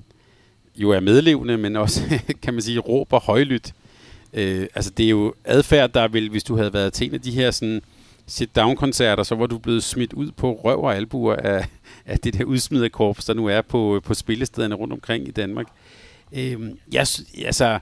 jo 0.75 0.89
er 0.89 0.99
medlevende, 0.99 1.57
men 1.57 1.75
også, 1.75 2.01
kan 2.43 2.53
man 2.53 2.63
sige, 2.63 2.79
råber 2.79 3.19
højlydt. 3.19 3.73
Øh, 4.33 4.67
altså, 4.75 4.91
det 4.91 5.05
er 5.05 5.09
jo 5.09 5.33
adfærd, 5.43 5.89
der 5.91 6.07
vil, 6.07 6.29
hvis 6.29 6.43
du 6.43 6.57
havde 6.57 6.73
været 6.73 6.93
til 6.93 7.07
en 7.07 7.13
af 7.13 7.21
de 7.21 7.31
her 7.31 7.51
sådan, 7.51 7.81
sit-down-koncerter, 8.29 9.23
så 9.23 9.35
var 9.35 9.45
du 9.45 9.57
blevet 9.57 9.83
smidt 9.83 10.13
ud 10.13 10.31
på 10.31 10.53
røv 10.63 10.83
og 10.83 10.95
albuer 10.95 11.35
af, 11.35 11.65
af 12.05 12.19
det 12.19 12.33
der 12.33 12.43
udsmidte 12.43 12.89
korps, 12.89 13.25
der 13.25 13.33
nu 13.33 13.45
er 13.45 13.61
på, 13.61 14.01
på 14.03 14.13
spillestederne 14.13 14.75
rundt 14.75 14.93
omkring 14.93 15.27
i 15.27 15.31
Danmark. 15.31 15.65
Øhm, 16.33 16.77
jeg, 16.91 17.07
altså, 17.45 17.79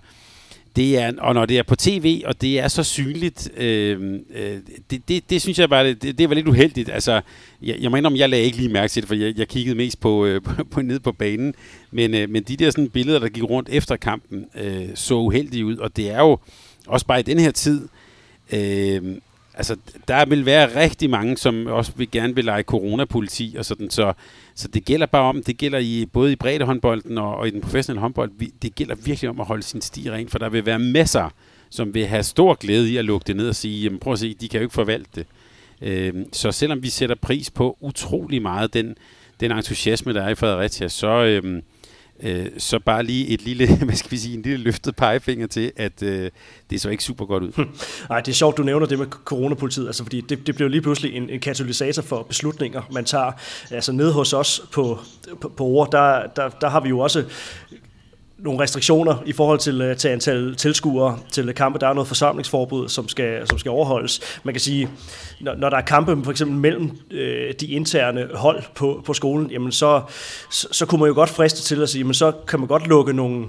det 0.78 0.98
er, 0.98 1.12
og 1.18 1.34
når 1.34 1.46
det 1.46 1.58
er 1.58 1.64
på 1.64 1.76
tv, 1.76 2.22
og 2.26 2.42
det 2.42 2.60
er 2.60 2.68
så 2.68 2.84
synligt, 2.84 3.52
øh, 3.58 4.20
øh, 4.36 4.58
det, 4.90 5.08
det, 5.08 5.30
det 5.30 5.42
synes 5.42 5.60
jeg 5.60 5.70
bare, 5.70 5.94
det, 5.94 6.18
det 6.18 6.30
var 6.30 6.36
lidt 6.36 6.48
uheldigt. 6.48 6.90
Altså, 6.90 7.22
jeg, 7.62 7.76
jeg 7.80 7.92
mener, 7.92 8.10
om 8.10 8.16
jeg 8.16 8.30
lagde 8.30 8.46
ikke 8.46 8.58
lige 8.58 8.70
mærke 8.70 8.92
til 8.92 9.02
det, 9.02 9.08
for 9.08 9.16
jeg, 9.16 9.38
jeg 9.38 9.48
kiggede 9.48 9.76
mest 9.76 10.00
på, 10.00 10.26
øh, 10.26 10.42
på, 10.42 10.64
på 10.64 10.82
ned 10.82 11.00
på 11.00 11.12
banen. 11.12 11.54
Men, 11.92 12.14
øh, 12.14 12.30
men 12.30 12.44
de 12.44 12.58
der 12.58 12.72
sådan 12.72 12.90
billeder, 12.90 13.20
der 13.20 13.30
gik 13.30 13.44
rundt 13.44 13.70
efter 13.70 13.96
kampen, 13.96 14.46
øh, 14.56 14.90
så 14.96 15.16
uheldige 15.16 15.66
ud, 15.66 15.78
og 15.78 15.98
det 15.98 16.10
er 16.10 16.20
jo 16.20 16.38
også 16.88 17.06
bare 17.06 17.20
i 17.20 17.24
den 17.24 17.40
her 17.40 17.52
tid, 17.52 17.88
øh, 18.54 19.02
altså, 19.58 19.76
der 20.08 20.26
vil 20.26 20.46
være 20.46 20.82
rigtig 20.82 21.10
mange, 21.10 21.38
som 21.38 21.68
også 21.68 21.92
vil 21.96 22.12
gerne 22.12 22.36
vil 22.36 22.46
lege 22.46 22.64
coronapoliti 22.64 23.56
og 23.58 23.66
sådan, 23.66 23.90
så, 23.90 24.14
så 24.56 24.68
det 24.68 24.86
gælder 24.86 25.06
bare 25.06 25.24
om, 25.24 25.44
det 25.44 25.58
gælder 25.58 25.80
i 25.80 26.06
både 26.14 26.32
i 26.32 26.36
breddehåndbolden 26.36 27.18
og, 27.18 27.36
og 27.36 27.48
i 27.48 27.52
den 27.52 27.62
professionelle 27.62 28.02
håndbold, 28.02 28.32
vi, 28.38 28.54
det 28.62 28.76
gælder 28.76 28.96
virkelig 28.96 29.30
om 29.30 29.40
at 29.40 29.46
holde 29.46 29.64
sin 29.64 29.82
sti 29.82 30.12
ren, 30.12 30.30
for 30.30 30.40
der 30.40 30.50
vil 30.50 30.66
være 30.66 30.80
masser, 30.80 31.30
som 31.70 31.94
vil 31.94 32.06
have 32.06 32.24
stor 32.24 32.54
glæde 32.54 32.92
i 32.92 32.98
at 32.98 33.06
lukke 33.06 33.28
det 33.28 33.36
ned 33.36 33.50
og 33.50 33.56
sige, 33.56 33.84
jamen 33.84 34.00
prøv 34.00 34.14
at 34.14 34.20
se, 34.20 34.34
de 34.34 34.50
kan 34.50 34.60
jo 34.60 34.64
ikke 34.64 34.74
forvalte 34.74 35.10
det. 35.16 35.26
Øh, 35.82 36.14
så 36.34 36.52
selvom 36.52 36.84
vi 36.84 36.90
sætter 36.90 37.16
pris 37.16 37.52
på 37.52 37.78
utrolig 37.82 38.42
meget 38.42 38.74
den, 38.74 38.96
den 39.40 39.52
entusiasme, 39.52 40.14
der 40.14 40.24
er 40.24 40.30
i 40.30 40.36
Fredericia, 40.36 40.88
så, 40.88 41.08
øh, 41.08 41.62
Øh, 42.24 42.46
så 42.58 42.80
bare 42.80 43.04
lige 43.04 43.28
et 43.28 43.42
lille, 43.42 43.76
hvad 43.86 43.96
skal 43.96 44.12
vi 44.12 44.18
sige, 44.18 44.38
en 44.38 44.42
lille 44.42 44.58
løftet 44.58 44.96
pegefinger 44.96 45.48
til, 45.48 45.72
at 45.76 46.04
øh, 46.04 46.32
det 46.70 46.82
så 46.82 46.90
ikke 46.90 47.04
super 47.04 47.26
godt 47.26 47.44
ud. 47.44 47.52
Hm. 47.56 47.70
Nej, 48.10 48.22
det 48.22 48.32
er 48.32 48.36
sjovt, 48.36 48.58
du 48.58 48.64
nævner 48.64 48.86
det 48.86 49.00
med 49.00 49.08
coronapolitiet, 49.08 49.88
altså 49.88 50.04
fordi 50.04 50.22
det, 50.22 50.48
det 50.48 50.56
blev 50.56 50.70
lige 50.70 50.82
pludselig 50.82 51.14
en, 51.14 51.30
en 51.30 51.40
katalysator 51.40 52.02
for 52.02 52.24
beslutninger, 52.24 52.82
man 52.92 53.06
tager. 53.06 53.32
Altså 53.72 53.92
nede 53.92 54.14
hos 54.14 54.34
os 54.34 54.62
på, 54.72 55.00
på, 55.42 55.50
på 55.58 55.64
ord, 55.64 55.92
der, 55.92 56.28
der, 56.36 56.50
der 56.50 56.70
har 56.70 56.80
vi 56.80 56.90
jo 56.90 57.00
også 57.00 57.26
nogle 58.38 58.60
restriktioner 58.60 59.24
i 59.26 59.34
forhold 59.34 59.60
til, 59.60 59.82
øh, 59.82 59.98
til 59.98 60.08
antal 60.08 60.56
tilskuere 60.56 61.20
til 61.32 61.54
kampe. 61.54 61.80
Der 61.80 61.88
er 61.88 61.94
noget 61.94 62.08
forsamlingsforbud, 62.08 62.90
som 62.90 63.08
skal, 63.08 63.48
som 63.48 63.58
skal 63.58 63.70
overholdes. 63.70 64.40
Man 64.44 64.54
kan 64.54 64.62
sige, 64.62 64.90
når, 65.42 65.56
når 65.56 65.70
der 65.70 65.78
er 65.78 65.82
kampe 65.82 66.24
for 66.24 66.32
eksempel 66.32 66.58
mellem 66.58 66.92
øh, 67.12 67.54
de 67.60 67.66
interne 67.66 68.28
hold 68.34 68.64
på, 68.76 69.02
på 69.06 69.14
skolen, 69.14 69.52
jamen 69.52 69.72
så, 69.72 70.02
så, 70.52 70.68
så 70.72 70.86
kunne 70.86 71.00
man 71.00 71.08
jo 71.08 71.14
godt 71.14 71.30
friste 71.30 71.64
til 71.64 71.82
at 71.82 71.90
sige, 71.90 72.04
men 72.04 72.14
så 72.14 72.32
kan 72.48 72.60
man 72.60 72.68
godt 72.68 72.88
lukke 72.88 73.14
nogle, 73.14 73.46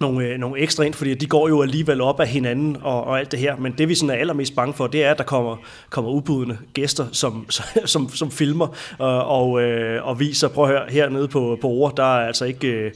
nogle, 0.00 0.26
øh, 0.26 0.38
nogle 0.38 0.60
ekstra 0.60 0.84
ind, 0.84 0.94
fordi 0.94 1.14
de 1.14 1.26
går 1.26 1.48
jo 1.48 1.62
alligevel 1.62 2.00
op 2.00 2.20
af 2.20 2.28
hinanden 2.28 2.76
og, 2.82 3.04
og 3.04 3.18
alt 3.18 3.32
det 3.32 3.38
her. 3.38 3.56
Men 3.56 3.74
det 3.78 3.88
vi 3.88 3.94
sådan 3.94 4.10
er 4.10 4.14
allermest 4.14 4.56
bange 4.56 4.74
for, 4.74 4.86
det 4.86 5.04
er, 5.04 5.10
at 5.10 5.18
der 5.18 5.24
kommer, 5.24 5.56
kommer 5.90 6.10
ubudne 6.10 6.58
gæster, 6.72 7.06
som, 7.12 7.46
som, 7.84 8.08
som 8.08 8.30
filmer 8.30 8.66
og, 8.98 9.24
og, 9.24 9.62
øh, 9.62 10.06
og 10.06 10.20
viser, 10.20 10.48
prøv 10.48 10.64
at 10.64 10.70
høre, 10.70 10.84
hernede 10.88 11.28
på, 11.28 11.58
på 11.60 11.68
ord, 11.68 11.96
der 11.96 12.02
er 12.02 12.26
altså 12.26 12.44
ikke, 12.44 12.68
øh, 12.68 12.92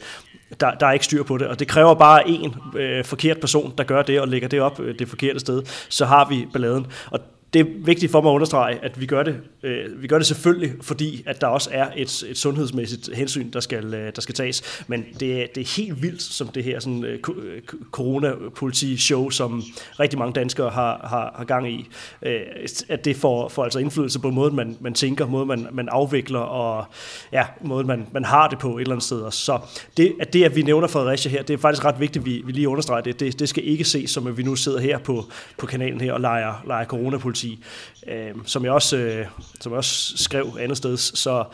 der, 0.61 0.70
der 0.70 0.87
er 0.87 0.92
ikke 0.92 1.04
styr 1.04 1.22
på 1.22 1.38
det, 1.38 1.46
og 1.46 1.58
det 1.58 1.68
kræver 1.68 1.94
bare 1.94 2.28
en 2.28 2.54
øh, 2.76 3.04
forkert 3.04 3.40
person, 3.40 3.74
der 3.78 3.84
gør 3.84 4.02
det 4.02 4.20
og 4.20 4.28
lægger 4.28 4.48
det 4.48 4.61
op 4.61 4.80
øh, 4.80 4.98
det 4.98 5.08
forkerte 5.08 5.40
sted, 5.40 5.62
så 5.88 6.04
har 6.04 6.28
vi 6.28 6.46
balladen. 6.52 6.87
Og 7.11 7.20
det 7.52 7.61
er 7.61 7.64
vigtigt 7.84 8.12
for 8.12 8.20
mig 8.20 8.30
at 8.30 8.34
understrege, 8.34 8.84
at 8.84 9.00
vi 9.00 9.06
gør 9.06 9.22
det, 9.22 9.40
øh, 9.62 10.02
vi 10.02 10.06
gør 10.06 10.18
det 10.18 10.26
selvfølgelig, 10.26 10.72
fordi 10.80 11.22
at 11.26 11.40
der 11.40 11.46
også 11.46 11.70
er 11.72 11.88
et, 11.96 12.24
et 12.28 12.38
sundhedsmæssigt 12.38 13.16
hensyn, 13.16 13.50
der 13.50 13.61
skal, 13.61 13.94
øh, 13.94 14.12
der 14.16 14.20
skal 14.20 14.34
tages. 14.34 14.84
Men 14.87 15.04
det, 15.20 15.42
er, 15.42 15.46
det 15.54 15.61
er 15.61 15.76
helt 15.76 16.02
vildt, 16.02 16.22
som 16.22 16.48
det 16.48 16.64
her 16.64 16.80
sådan, 16.80 17.04
øh, 17.04 17.18
øh 17.42 17.62
coronapoliti-show, 17.90 19.30
som 19.30 19.62
rigtig 20.00 20.18
mange 20.18 20.32
danskere 20.32 20.70
har, 20.70 21.06
har, 21.11 21.34
har 21.37 21.44
gang 21.44 21.72
i, 21.72 21.88
øh, 22.22 22.40
at 22.88 23.04
det 23.04 23.16
får, 23.16 23.48
får 23.48 23.64
altså 23.64 23.78
indflydelse 23.78 24.20
på 24.20 24.30
måden, 24.30 24.56
man, 24.56 24.76
man 24.80 24.94
tænker, 24.94 25.26
måden, 25.26 25.48
man, 25.48 25.66
man 25.72 25.88
afvikler, 25.88 26.40
og 26.40 26.84
ja, 27.32 27.44
måden, 27.61 27.87
man, 27.87 28.06
man 28.12 28.24
har 28.24 28.48
det 28.48 28.58
på 28.58 28.76
et 28.76 28.80
eller 28.80 28.92
andet 28.92 29.04
sted. 29.04 29.30
Så 29.30 29.58
det, 29.96 30.12
at 30.20 30.32
det, 30.32 30.44
at 30.44 30.56
vi 30.56 30.62
nævner 30.62 30.88
Fredericia 30.88 31.30
her, 31.30 31.42
det 31.42 31.54
er 31.54 31.58
faktisk 31.58 31.84
ret 31.84 32.00
vigtigt, 32.00 32.22
at 32.22 32.26
vi, 32.26 32.42
vi 32.44 32.52
lige 32.52 32.68
understreger 32.68 33.02
det. 33.02 33.20
det. 33.20 33.38
Det 33.38 33.48
skal 33.48 33.68
ikke 33.68 33.84
ses 33.84 34.11
som, 34.11 34.26
at 34.26 34.37
vi 34.37 34.42
nu 34.42 34.56
sidder 34.56 34.80
her 34.80 34.98
på, 34.98 35.24
på 35.58 35.66
kanalen 35.66 36.00
her 36.00 36.12
og 36.12 36.20
leger, 36.20 36.62
leger 36.66 36.84
coronapoliti 36.84 37.38
politi. 37.38 37.64
Øh, 38.07 38.35
som, 38.46 38.64
jeg 38.64 38.72
også, 38.72 38.96
øh, 38.96 39.27
som 39.61 39.72
jeg 39.72 39.77
også 39.77 40.12
skrev 40.16 40.57
andet 40.61 40.77
sted, 40.77 40.96
så 40.96 41.44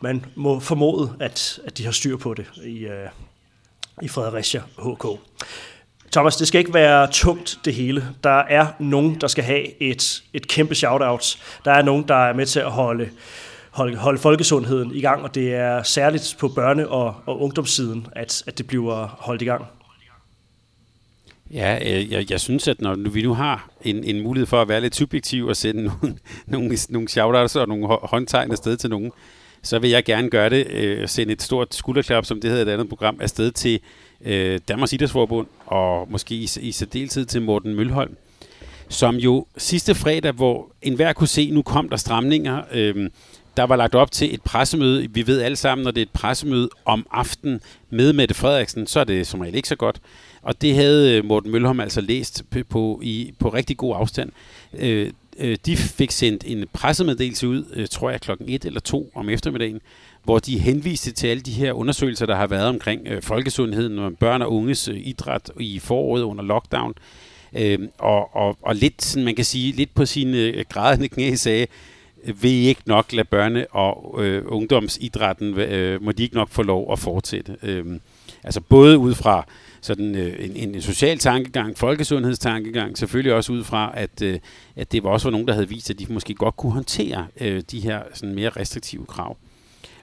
man 0.00 0.24
må 0.34 0.60
formode, 0.60 1.12
at, 1.20 1.60
at 1.66 1.78
de 1.78 1.84
har 1.84 1.92
styr 1.92 2.16
på 2.16 2.34
det 2.34 2.46
i, 2.64 2.78
øh, 2.78 3.08
i 4.02 4.08
Fredericia 4.08 4.62
HK. 4.78 5.06
Thomas, 6.12 6.36
det 6.36 6.48
skal 6.48 6.58
ikke 6.58 6.74
være 6.74 7.10
tungt 7.12 7.58
det 7.64 7.74
hele. 7.74 8.04
Der 8.24 8.38
er 8.48 8.66
nogen, 8.78 9.20
der 9.20 9.26
skal 9.26 9.44
have 9.44 9.82
et, 9.82 10.22
et 10.32 10.48
kæmpe 10.48 10.74
shout-out. 10.74 11.38
Der 11.64 11.72
er 11.72 11.82
nogen, 11.82 12.08
der 12.08 12.14
er 12.14 12.32
med 12.32 12.46
til 12.46 12.60
at 12.60 12.70
holde, 12.70 13.10
holde, 13.70 13.96
holde 13.96 14.18
folkesundheden 14.18 14.94
i 14.94 15.00
gang, 15.00 15.22
og 15.22 15.34
det 15.34 15.54
er 15.54 15.82
særligt 15.82 16.36
på 16.38 16.46
børne- 16.46 16.88
og, 16.88 17.14
og 17.26 17.42
ungdomssiden, 17.42 18.06
at, 18.12 18.42
at 18.46 18.58
det 18.58 18.66
bliver 18.66 19.06
holdt 19.18 19.42
i 19.42 19.44
gang. 19.44 19.64
Ja, 21.52 21.78
øh, 21.82 22.12
jeg, 22.12 22.30
jeg 22.30 22.40
synes, 22.40 22.68
at 22.68 22.80
når 22.80 23.10
vi 23.10 23.22
nu 23.22 23.34
har 23.34 23.70
en, 23.82 24.04
en 24.04 24.20
mulighed 24.20 24.46
for 24.46 24.62
at 24.62 24.68
være 24.68 24.80
lidt 24.80 24.96
subjektiv 24.96 25.46
og 25.46 25.56
sende 25.56 25.82
nogle, 26.02 26.16
nogle, 26.46 26.78
nogle 26.88 27.08
shoutouts 27.08 27.56
og 27.56 27.68
nogle 27.68 27.86
håndtegn 27.86 28.50
afsted 28.50 28.76
til 28.76 28.90
nogen, 28.90 29.12
så 29.62 29.78
vil 29.78 29.90
jeg 29.90 30.04
gerne 30.04 30.30
gøre 30.30 30.50
det, 30.50 30.66
øh, 30.70 31.08
sende 31.08 31.32
et 31.32 31.42
stort 31.42 31.74
skulderklap, 31.74 32.24
som 32.24 32.40
det 32.40 32.50
hedder 32.50 32.64
et 32.64 32.72
andet 32.72 32.88
program, 32.88 33.18
afsted 33.20 33.50
til 33.50 33.80
øh, 34.24 34.60
Danmarks 34.68 34.92
Idrætsforbund, 34.92 35.46
og 35.66 36.06
måske 36.10 36.34
i, 36.34 36.48
i 36.60 36.72
særdeleshed 36.72 37.24
til 37.24 37.42
Morten 37.42 37.74
Mølholm, 37.74 38.16
som 38.88 39.16
jo 39.16 39.46
sidste 39.56 39.94
fredag, 39.94 40.32
hvor 40.32 40.72
enhver 40.82 41.12
kunne 41.12 41.28
se, 41.28 41.50
nu 41.50 41.62
kom 41.62 41.88
der 41.88 41.96
stramninger, 41.96 42.62
øh, 42.72 43.10
der 43.56 43.62
var 43.62 43.76
lagt 43.76 43.94
op 43.94 44.10
til 44.10 44.34
et 44.34 44.42
pressemøde. 44.42 45.08
Vi 45.10 45.26
ved 45.26 45.42
alle 45.42 45.56
sammen, 45.56 45.84
når 45.84 45.90
det 45.90 46.00
er 46.00 46.06
et 46.06 46.12
pressemøde 46.12 46.68
om 46.84 47.06
aftenen 47.10 47.60
med 47.90 48.12
Mette 48.12 48.34
Frederiksen, 48.34 48.86
så 48.86 49.00
er 49.00 49.04
det 49.04 49.26
som 49.26 49.40
regel 49.40 49.54
ikke 49.54 49.68
så 49.68 49.76
godt. 49.76 50.00
Og 50.44 50.62
det 50.62 50.74
havde 50.74 51.16
øh, 51.16 51.24
Morten 51.24 51.52
Mølholm 51.52 51.80
altså 51.80 52.00
læst 52.00 52.42
på, 52.50 52.58
på, 52.68 53.00
i, 53.02 53.34
på 53.38 53.48
rigtig 53.48 53.76
god 53.76 53.96
afstand. 53.96 54.30
Øh, 54.78 55.10
øh 55.38 55.56
de 55.66 55.76
fik 55.76 56.10
sendt 56.10 56.44
en 56.46 56.64
pressemeddelelse 56.72 57.48
ud, 57.48 57.64
øh, 57.72 57.86
tror 57.88 58.10
jeg 58.10 58.20
klokken 58.20 58.48
1 58.48 58.64
eller 58.64 58.80
2 58.80 59.10
om 59.14 59.28
eftermiddagen, 59.28 59.80
hvor 60.24 60.38
de 60.38 60.58
henviste 60.58 61.12
til 61.12 61.26
alle 61.26 61.42
de 61.42 61.50
her 61.50 61.72
undersøgelser, 61.72 62.26
der 62.26 62.34
har 62.34 62.46
været 62.46 62.68
omkring 62.68 63.08
øh, 63.08 63.22
folkesundheden 63.22 63.98
og 63.98 64.12
børn 64.20 64.42
og 64.42 64.52
unges 64.52 64.88
øh, 64.88 64.96
idræt 64.96 65.50
i 65.60 65.78
foråret 65.78 66.22
under 66.22 66.44
lockdown. 66.44 66.94
Øh, 67.56 67.78
og, 67.98 68.36
og, 68.36 68.58
og 68.62 68.74
lidt, 68.74 69.02
sådan, 69.02 69.24
man 69.24 69.34
kan 69.34 69.44
sige, 69.44 69.72
lidt 69.72 69.94
på 69.94 70.06
sine 70.06 70.38
øh, 70.38 70.64
grædende 70.68 71.08
knæ 71.08 71.34
sagde, 71.34 71.66
vil 72.24 72.50
I 72.50 72.66
ikke 72.66 72.82
nok 72.86 73.12
lade 73.12 73.28
børne- 73.34 73.66
og 73.70 74.24
øh, 74.24 74.42
ungdomsidrætten, 74.46 75.58
øh, 75.58 76.02
må 76.02 76.12
de 76.12 76.22
ikke 76.22 76.34
nok 76.34 76.48
få 76.48 76.62
lov 76.62 76.92
at 76.92 76.98
fortsætte. 76.98 77.56
Øh, 77.62 77.84
altså 78.44 78.60
både 78.60 78.98
ud 78.98 79.14
fra 79.14 79.46
sådan 79.84 80.14
øh, 80.14 80.36
en, 80.38 80.74
en 80.74 80.82
social 80.82 81.18
tankegang, 81.18 81.78
folkesundhedstankegang, 81.78 82.98
selvfølgelig 82.98 83.34
også 83.34 83.52
ud 83.52 83.64
fra, 83.64 83.92
at, 83.94 84.22
øh, 84.22 84.38
at 84.76 84.92
det 84.92 85.04
var 85.04 85.10
også 85.10 85.26
var 85.26 85.30
nogen, 85.30 85.46
der 85.46 85.52
havde 85.52 85.68
vist, 85.68 85.90
at 85.90 85.98
de 85.98 86.06
måske 86.08 86.34
godt 86.34 86.56
kunne 86.56 86.72
håndtere 86.72 87.26
øh, 87.40 87.62
de 87.70 87.80
her 87.80 88.02
sådan 88.14 88.34
mere 88.34 88.48
restriktive 88.48 89.06
krav. 89.06 89.36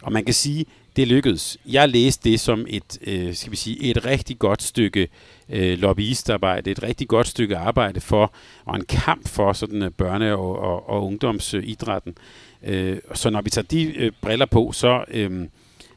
Og 0.01 0.11
man 0.11 0.25
kan 0.25 0.33
sige, 0.33 0.65
det 0.95 1.07
lykkedes. 1.07 1.57
Jeg 1.65 1.89
læste 1.89 2.29
det 2.29 2.39
som 2.39 2.65
et, 2.69 2.99
øh, 3.07 3.35
skal 3.35 3.51
vi 3.51 3.55
sige, 3.55 3.83
et 3.83 4.05
rigtig 4.05 4.39
godt 4.39 4.63
stykke 4.63 5.07
øh, 5.49 5.79
lobbyistarbejde, 5.79 6.71
et 6.71 6.83
rigtig 6.83 7.07
godt 7.07 7.27
stykke 7.27 7.57
arbejde 7.57 8.01
for, 8.01 8.33
og 8.65 8.75
en 8.75 8.85
kamp 8.85 9.27
for 9.27 9.53
sådan 9.53 9.81
øh, 9.81 9.91
børne- 10.01 10.37
og, 10.37 10.59
og, 10.59 10.89
og 10.89 11.05
ungdomsidrætten. 11.05 12.15
Øh, 12.63 12.97
så 13.13 13.29
når 13.29 13.41
vi 13.41 13.49
tager 13.49 13.67
de 13.67 13.83
øh, 13.95 14.11
briller 14.21 14.45
på, 14.45 14.71
så 14.71 15.03
øh, 15.07 15.47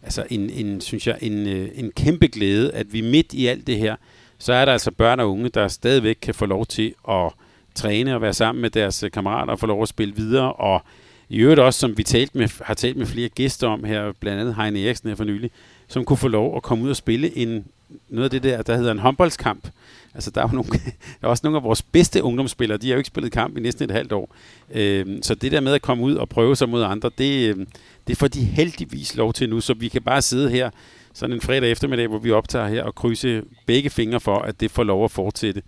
altså 0.05 0.27
en, 0.31 0.51
en, 0.51 0.81
synes 0.81 1.07
jeg, 1.07 1.19
en, 1.21 1.47
øh, 1.49 1.69
en 1.75 1.93
kæmpe 1.97 2.27
glæde, 2.27 2.73
at 2.73 2.93
vi 2.93 3.01
midt 3.01 3.33
i 3.33 3.47
alt 3.47 3.67
det 3.67 3.79
her, 3.79 3.97
så 4.39 4.53
er 4.53 4.65
der 4.65 4.73
altså 4.73 4.91
børn 4.91 5.21
og 5.21 5.31
unge, 5.31 5.49
der 5.49 5.69
stadigvæk 5.69 6.17
kan 6.23 6.35
få 6.35 6.47
lov 6.47 6.67
til 6.67 6.95
at 7.09 7.33
træne 7.75 8.15
og 8.15 8.23
være 8.23 8.35
sammen 8.35 8.63
med 8.63 8.71
deres 8.71 9.03
øh, 9.03 9.11
kammerater 9.11 9.53
og 9.53 9.59
få 9.59 9.67
lov 9.67 9.83
at 9.83 9.89
spille 9.89 10.15
videre, 10.15 10.53
og 10.53 10.83
i 11.29 11.39
øvrigt 11.39 11.61
også, 11.61 11.81
som 11.81 11.99
vi 11.99 12.03
talt 12.03 12.35
med, 12.35 12.49
har 12.65 12.75
talt 12.75 12.97
med 12.97 13.07
flere 13.07 13.29
gæster 13.29 13.69
om 13.69 13.85
her, 13.85 14.13
blandt 14.21 14.41
andet 14.41 14.55
Heine 14.55 14.85
Eriksen 14.85 15.09
her 15.09 15.17
for 15.17 15.25
nylig, 15.25 15.51
som 15.89 16.05
kunne 16.05 16.17
få 16.17 16.29
lov 16.29 16.57
at 16.57 16.63
komme 16.63 16.85
ud 16.85 16.91
og 16.91 16.97
spille 16.97 17.39
en, 17.39 17.65
noget 18.09 18.25
af 18.25 18.31
det 18.31 18.43
der, 18.43 18.63
der 18.63 18.77
hedder 18.77 18.93
en 18.93 18.99
håndboldskamp. 18.99 19.69
Altså, 20.15 20.31
der 20.31 20.41
er, 20.41 20.49
jo 20.49 20.55
nogle, 20.55 20.71
der 21.21 21.27
er 21.27 21.29
også 21.29 21.41
nogle 21.45 21.57
af 21.57 21.65
vores 21.65 21.83
bedste 21.83 22.23
ungdomsspillere, 22.23 22.79
de 22.79 22.87
har 22.87 22.95
jo 22.95 22.99
ikke 22.99 23.07
spillet 23.07 23.33
kamp 23.33 23.57
i 23.57 23.61
næsten 23.61 23.85
et 23.85 23.91
halvt 23.91 24.13
år. 24.13 24.35
Øh, 24.75 25.07
så 25.23 25.35
det 25.35 25.53
der 25.53 25.61
med 25.61 25.73
at 25.73 25.83
komme 25.83 26.05
ud 26.05 26.15
og 26.15 26.29
prøve 26.29 26.57
sig 26.57 26.69
mod 26.69 26.83
andre, 26.83 27.11
det, 27.19 27.49
øhm, 27.49 27.67
det 28.07 28.17
får 28.17 28.29
de 28.29 28.45
heldigvis 28.45 29.17
lov 29.17 29.33
til 29.33 29.49
nu, 29.49 29.61
så 29.61 29.75
vi 29.75 29.89
kan 29.89 30.03
bare 30.03 30.23
sidde 30.23 30.51
her 30.51 30.71
sådan 31.15 31.35
en 31.35 31.41
fredag 31.41 31.71
eftermiddag, 31.71 32.09
hvor 32.09 32.19
vi 32.19 32.31
optager 32.31 32.69
her 32.69 32.83
og 32.83 32.95
krydse 32.95 33.43
begge 33.67 33.91
fingre 33.91 34.21
for, 34.21 34.39
at 34.39 34.61
det 34.61 34.71
får 34.71 34.85
lov 34.85 35.05
at 35.05 35.11
fortsætte. 35.11 35.63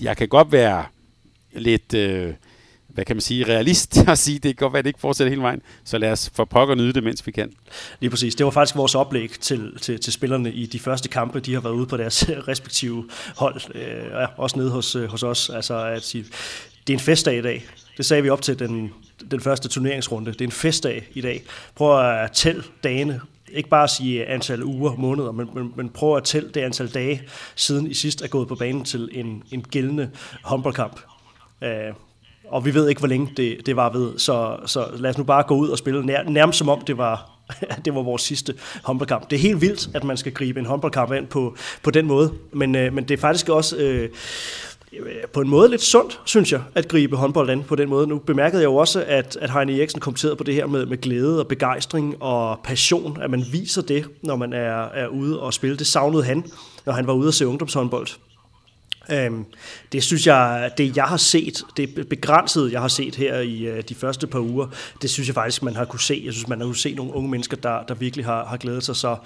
Jeg 0.00 0.16
kan 0.16 0.28
godt 0.28 0.52
være 0.52 0.84
lidt... 1.52 1.94
Øh, 1.94 2.34
hvad 2.88 3.04
kan 3.04 3.16
man 3.16 3.20
sige, 3.20 3.44
realist 3.44 3.98
at 4.08 4.18
sige, 4.18 4.34
det 4.34 4.42
kan 4.42 4.54
godt 4.54 4.72
være, 4.72 4.78
at 4.78 4.84
det 4.84 4.88
ikke 4.88 5.00
fortsætter 5.00 5.28
hele 5.28 5.42
vejen, 5.42 5.62
så 5.84 5.98
lad 5.98 6.12
os 6.12 6.30
for 6.34 6.44
pokker 6.44 6.74
nyde 6.74 6.92
det, 6.92 7.02
mens 7.02 7.26
vi 7.26 7.32
kan. 7.32 7.52
Lige 8.00 8.10
præcis. 8.10 8.34
Det 8.34 8.44
var 8.46 8.50
faktisk 8.50 8.76
vores 8.76 8.94
oplæg 8.94 9.30
til, 9.30 9.78
til, 9.80 10.00
til 10.00 10.12
spillerne 10.12 10.52
i 10.52 10.66
de 10.66 10.78
første 10.78 11.08
kampe, 11.08 11.40
de 11.40 11.54
har 11.54 11.60
været 11.60 11.74
ude 11.74 11.86
på 11.86 11.96
deres 11.96 12.28
respektive 12.48 13.08
hold, 13.36 13.74
øh, 13.74 14.28
også 14.36 14.58
nede 14.58 14.70
hos, 14.70 14.96
øh, 14.96 15.08
hos 15.08 15.22
os. 15.22 15.50
Altså 15.50 15.84
at 15.84 16.02
sige, 16.02 16.24
det 16.86 16.92
er 16.92 16.96
en 16.96 17.00
festdag 17.00 17.38
i 17.38 17.42
dag. 17.42 17.66
Det 17.98 18.06
sagde 18.06 18.22
vi 18.22 18.28
op 18.28 18.42
til 18.42 18.58
den, 18.58 18.92
den 19.30 19.40
første 19.40 19.68
turneringsrunde. 19.68 20.32
Det 20.32 20.40
er 20.40 20.44
en 20.44 20.52
festdag 20.52 21.08
i 21.14 21.20
dag. 21.20 21.42
Prøv 21.74 22.00
at 22.00 22.32
tælle 22.32 22.62
dagene 22.84 23.20
ikke 23.52 23.68
bare 23.68 23.84
at 23.84 23.90
sige 23.90 24.26
antal 24.26 24.64
uger, 24.64 24.96
måneder, 24.96 25.32
men, 25.32 25.48
men, 25.54 25.72
men 25.76 25.88
prøv 25.88 26.16
at 26.16 26.24
tælle 26.24 26.48
det 26.48 26.60
antal 26.60 26.88
dage, 26.88 27.22
siden 27.56 27.86
I 27.86 27.94
sidst 27.94 28.22
er 28.22 28.28
gået 28.28 28.48
på 28.48 28.54
banen 28.54 28.84
til 28.84 29.08
en, 29.12 29.42
en 29.52 29.62
gældende 29.62 30.10
håndboldkamp. 30.42 31.00
Uh, 31.62 31.68
og 32.48 32.64
vi 32.64 32.74
ved 32.74 32.88
ikke, 32.88 32.98
hvor 32.98 33.08
længe 33.08 33.32
det, 33.36 33.66
det 33.66 33.76
var 33.76 33.92
ved, 33.92 34.18
så, 34.18 34.56
så 34.66 34.86
lad 34.96 35.10
os 35.10 35.18
nu 35.18 35.24
bare 35.24 35.42
gå 35.42 35.56
ud 35.56 35.68
og 35.68 35.78
spille 35.78 36.06
nær, 36.06 36.22
nærmest 36.22 36.58
som 36.58 36.68
om 36.68 36.80
det 36.80 36.98
var, 36.98 37.30
det 37.84 37.94
var 37.94 38.02
vores 38.02 38.22
sidste 38.22 38.54
håndboldkamp. 38.84 39.30
Det 39.30 39.36
er 39.36 39.40
helt 39.40 39.60
vildt, 39.60 39.88
at 39.94 40.04
man 40.04 40.16
skal 40.16 40.32
gribe 40.32 40.60
en 40.60 40.66
håndboldkamp 40.66 41.12
ind 41.12 41.26
på, 41.26 41.56
på 41.82 41.90
den 41.90 42.06
måde, 42.06 42.32
men, 42.52 42.74
øh, 42.74 42.92
men 42.92 43.04
det 43.04 43.14
er 43.14 43.20
faktisk 43.20 43.48
også 43.48 43.76
øh, 43.76 44.08
Øh, 44.92 45.14
på 45.32 45.40
en 45.40 45.48
måde 45.48 45.70
lidt 45.70 45.82
sundt, 45.82 46.20
synes 46.24 46.52
jeg, 46.52 46.62
at 46.74 46.88
gribe 46.88 47.16
håndbold 47.16 47.50
an 47.50 47.62
på 47.62 47.76
den 47.76 47.88
måde. 47.88 48.06
Nu 48.06 48.18
bemærkede 48.18 48.62
jeg 48.62 48.68
jo 48.68 48.76
også, 48.76 49.04
at, 49.06 49.38
at 49.40 49.50
Heine 49.50 49.78
Eriksen 49.78 50.00
kommenterede 50.00 50.36
på 50.36 50.44
det 50.44 50.54
her 50.54 50.66
med, 50.66 50.86
med 50.86 51.00
glæde 51.00 51.40
og 51.40 51.48
begejstring 51.48 52.22
og 52.22 52.60
passion, 52.64 53.18
at 53.22 53.30
man 53.30 53.44
viser 53.52 53.82
det, 53.82 54.08
når 54.22 54.36
man 54.36 54.52
er, 54.52 54.82
er 54.82 55.06
ude 55.06 55.40
og 55.40 55.54
spille. 55.54 55.76
Det 55.76 55.86
savnede 55.86 56.24
han, 56.24 56.44
når 56.86 56.92
han 56.92 57.06
var 57.06 57.12
ude 57.12 57.28
og 57.28 57.34
se 57.34 57.46
ungdomshåndbold. 57.46 58.08
Øhm, 59.10 59.44
det 59.92 60.02
synes 60.02 60.26
jeg, 60.26 60.70
det 60.78 60.96
jeg 60.96 61.04
har 61.04 61.16
set, 61.16 61.62
det 61.76 62.08
begrænsede, 62.08 62.72
jeg 62.72 62.80
har 62.80 62.88
set 62.88 63.14
her 63.14 63.38
i 63.38 63.66
øh, 63.66 63.82
de 63.88 63.94
første 63.94 64.26
par 64.26 64.38
uger, 64.38 64.66
det 65.02 65.10
synes 65.10 65.28
jeg 65.28 65.34
faktisk, 65.34 65.62
man 65.62 65.76
har 65.76 65.84
kunne 65.84 66.00
se. 66.00 66.22
Jeg 66.24 66.32
synes, 66.32 66.48
man 66.48 66.58
har 66.58 66.66
kunne 66.66 66.76
se 66.76 66.94
nogle 66.94 67.14
unge 67.14 67.30
mennesker, 67.30 67.56
der, 67.56 67.82
der 67.82 67.94
virkelig 67.94 68.24
har, 68.24 68.44
har 68.44 68.56
glædet 68.56 68.84
sig. 68.84 68.96
Så 68.96 69.16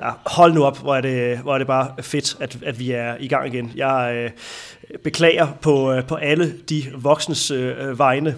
ja, 0.00 0.10
hold 0.26 0.52
nu 0.52 0.64
op, 0.64 0.78
hvor 0.78 0.96
er 0.96 1.00
det, 1.00 1.38
hvor 1.38 1.54
er 1.54 1.58
det 1.58 1.66
bare 1.66 2.02
fedt, 2.02 2.36
at, 2.40 2.58
at 2.62 2.78
vi 2.78 2.90
er 2.90 3.16
i 3.20 3.28
gang 3.28 3.54
igen. 3.54 3.72
Jeg 3.76 4.12
øh, 4.14 4.30
beklager 4.98 5.46
på, 5.60 5.92
øh, 5.92 6.04
på 6.04 6.14
alle 6.14 6.54
de 6.68 6.84
voksnes 6.94 7.50
øh, 7.50 7.98
vegne, 7.98 8.36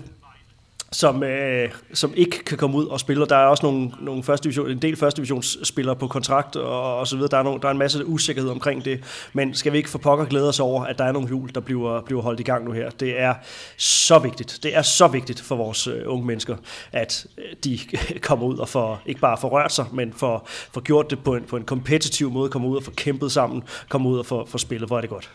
som, 0.94 1.22
øh, 1.22 1.70
som 1.92 2.12
ikke 2.16 2.44
kan 2.44 2.58
komme 2.58 2.76
ud 2.76 2.86
og 2.86 3.00
spille. 3.00 3.26
Der 3.26 3.36
er 3.36 3.46
også 3.46 3.66
nogle, 3.66 3.90
nogle 4.00 4.22
første 4.22 4.44
division, 4.44 4.70
en 4.70 4.82
del 4.82 4.96
første 4.96 5.16
divisionsspillere 5.16 5.96
på 5.96 6.08
kontrakt 6.08 6.56
og, 6.56 6.98
og 6.98 7.06
så 7.06 7.16
videre. 7.16 7.30
Der 7.30 7.38
er, 7.38 7.42
nogle, 7.42 7.60
der 7.60 7.66
er 7.66 7.72
en 7.72 7.78
masse 7.78 8.06
usikkerhed 8.06 8.50
omkring 8.50 8.84
det. 8.84 9.04
Men 9.32 9.54
skal 9.54 9.72
vi 9.72 9.76
ikke 9.76 9.90
for 9.90 9.98
pokker 9.98 10.24
glæde 10.24 10.48
os 10.48 10.60
over, 10.60 10.84
at 10.84 10.98
der 10.98 11.04
er 11.04 11.12
nogle 11.12 11.28
hjul, 11.28 11.50
der 11.54 11.60
bliver, 11.60 12.00
bliver 12.00 12.22
holdt 12.22 12.40
i 12.40 12.42
gang 12.42 12.64
nu 12.64 12.72
her. 12.72 12.90
Det 12.90 13.20
er 13.20 13.34
så 13.76 14.18
vigtigt. 14.18 14.58
Det 14.62 14.76
er 14.76 14.82
så 14.82 15.08
vigtigt 15.08 15.40
for 15.40 15.56
vores 15.56 15.86
øh, 15.86 16.02
unge 16.06 16.26
mennesker, 16.26 16.56
at 16.92 17.26
øh, 17.38 17.44
de 17.64 17.78
kommer 18.28 18.46
ud 18.46 18.58
og 18.58 18.68
får, 18.68 19.02
ikke 19.06 19.20
bare 19.20 19.36
får 19.40 19.48
rørt 19.48 19.72
sig, 19.72 19.86
men 19.92 20.12
får, 20.12 20.48
får 20.48 20.80
gjort 20.80 21.10
det 21.10 21.24
på 21.24 21.36
en, 21.36 21.42
på 21.42 21.56
en 21.56 21.64
kompetitiv 21.64 22.30
måde, 22.30 22.50
kommer 22.50 22.68
ud 22.68 22.76
og 22.76 22.82
får 22.82 22.92
kæmpet 22.96 23.32
sammen, 23.32 23.62
kommer 23.88 24.10
ud 24.10 24.18
og 24.18 24.26
får, 24.26 24.46
får 24.46 24.58
spillet. 24.58 24.88
Hvor 24.88 24.96
er 24.96 25.00
det 25.00 25.10
godt. 25.10 25.30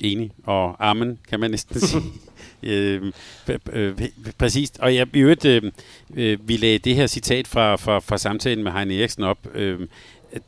Enig. 0.00 0.30
Og 0.44 0.76
amen, 0.78 1.18
kan 1.28 1.40
man 1.40 1.50
næsten 1.50 1.80
sige. 1.80 2.02
Øhm, 2.62 3.12
øh, 3.72 3.92
præcis. 4.38 4.72
Og 4.78 4.94
jeg, 4.94 5.16
i 5.16 5.18
øvrigt, 5.18 5.44
øhm, 5.44 5.70
øh, 6.16 6.38
vi 6.48 6.56
lagde 6.56 6.78
det 6.78 6.94
her 6.94 7.06
citat 7.06 7.46
fra, 7.46 7.76
fra, 7.76 7.98
fra 7.98 8.18
samtalen 8.18 8.64
med 8.64 8.72
Heine 8.72 8.98
Eriksen 8.98 9.24
op. 9.24 9.48
Øh, 9.54 9.80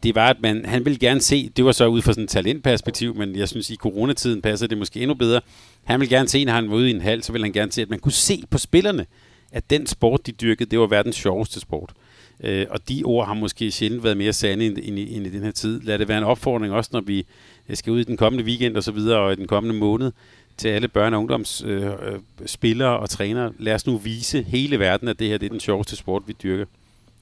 det 0.03 0.15
var, 0.15 0.29
at 0.29 0.37
man, 0.43 0.65
han 0.65 0.85
ville 0.85 0.99
gerne 0.99 1.21
se, 1.21 1.49
det 1.57 1.65
var 1.65 1.73
så 1.73 1.87
ud 1.87 2.03
fra 2.03 2.13
sådan 2.13 2.25
et 2.25 2.31
talentperspektiv, 2.31 3.15
men 3.15 3.37
jeg 3.37 3.49
synes, 3.49 3.71
i 3.71 3.77
coronatiden 3.77 4.43
passer 4.43 4.67
det 4.67 4.79
måske 4.79 5.01
endnu 5.01 5.15
bedre. 5.15 5.41
Han 5.85 6.01
ville 6.01 6.17
gerne 6.17 6.29
se, 6.29 6.45
når 6.45 6.53
han 6.53 6.71
var 6.71 6.77
ude 6.77 6.91
i 6.91 6.95
en 6.95 7.01
halv, 7.01 7.23
så 7.23 7.33
ville 7.33 7.45
han 7.45 7.53
gerne 7.53 7.73
se, 7.73 7.83
at 7.83 7.91
man 7.91 7.99
kunne 7.99 8.13
se 8.13 8.43
på 8.51 8.59
spillerne, 8.59 9.07
at 9.53 9.71
den 9.71 9.87
sport, 9.87 10.27
de 10.27 10.33
dyrkede, 10.33 10.71
det 10.71 10.79
var 10.79 10.87
verdens 10.87 11.17
sjoveste 11.17 11.61
sport. 11.61 11.93
Øh, 12.45 12.67
og 12.71 12.89
de 12.89 13.03
ord 13.05 13.27
har 13.27 13.35
måske 13.35 13.71
sjældent 13.71 14.05
været 14.05 14.17
mere 14.17 14.33
sande 14.33 14.67
end, 14.67 14.79
end, 14.83 14.99
end 14.99 15.27
i 15.27 15.31
den 15.31 15.43
her 15.43 15.51
tid. 15.51 15.81
Lad 15.81 15.99
det 15.99 16.09
være 16.09 16.19
en 16.19 16.25
opfordring 16.25 16.73
også, 16.73 16.91
når 16.93 17.01
vi 17.01 17.27
skal 17.75 17.93
ud 17.93 18.01
i 18.01 18.05
den 18.05 18.17
kommende 18.17 18.45
weekend 18.45 18.77
og 18.77 18.83
så 18.83 18.93
videre, 18.93 19.19
og 19.19 19.33
i 19.33 19.37
den 19.37 19.47
kommende 19.47 19.79
måned, 19.79 20.13
til 20.57 20.69
alle 20.69 20.89
børne- 20.97 21.15
og 21.15 21.19
ungdomsspillere 21.19 22.95
øh, 22.95 23.01
og 23.01 23.11
trænere. 23.11 23.53
Lad 23.59 23.75
os 23.75 23.87
nu 23.87 23.97
vise 23.97 24.43
hele 24.43 24.79
verden, 24.79 25.09
at 25.09 25.19
det 25.19 25.29
her 25.29 25.39
det 25.39 25.47
er 25.47 25.51
den 25.51 25.61
sjoveste 25.61 25.97
sport, 25.97 26.23
vi 26.27 26.37
dyrker. 26.43 26.65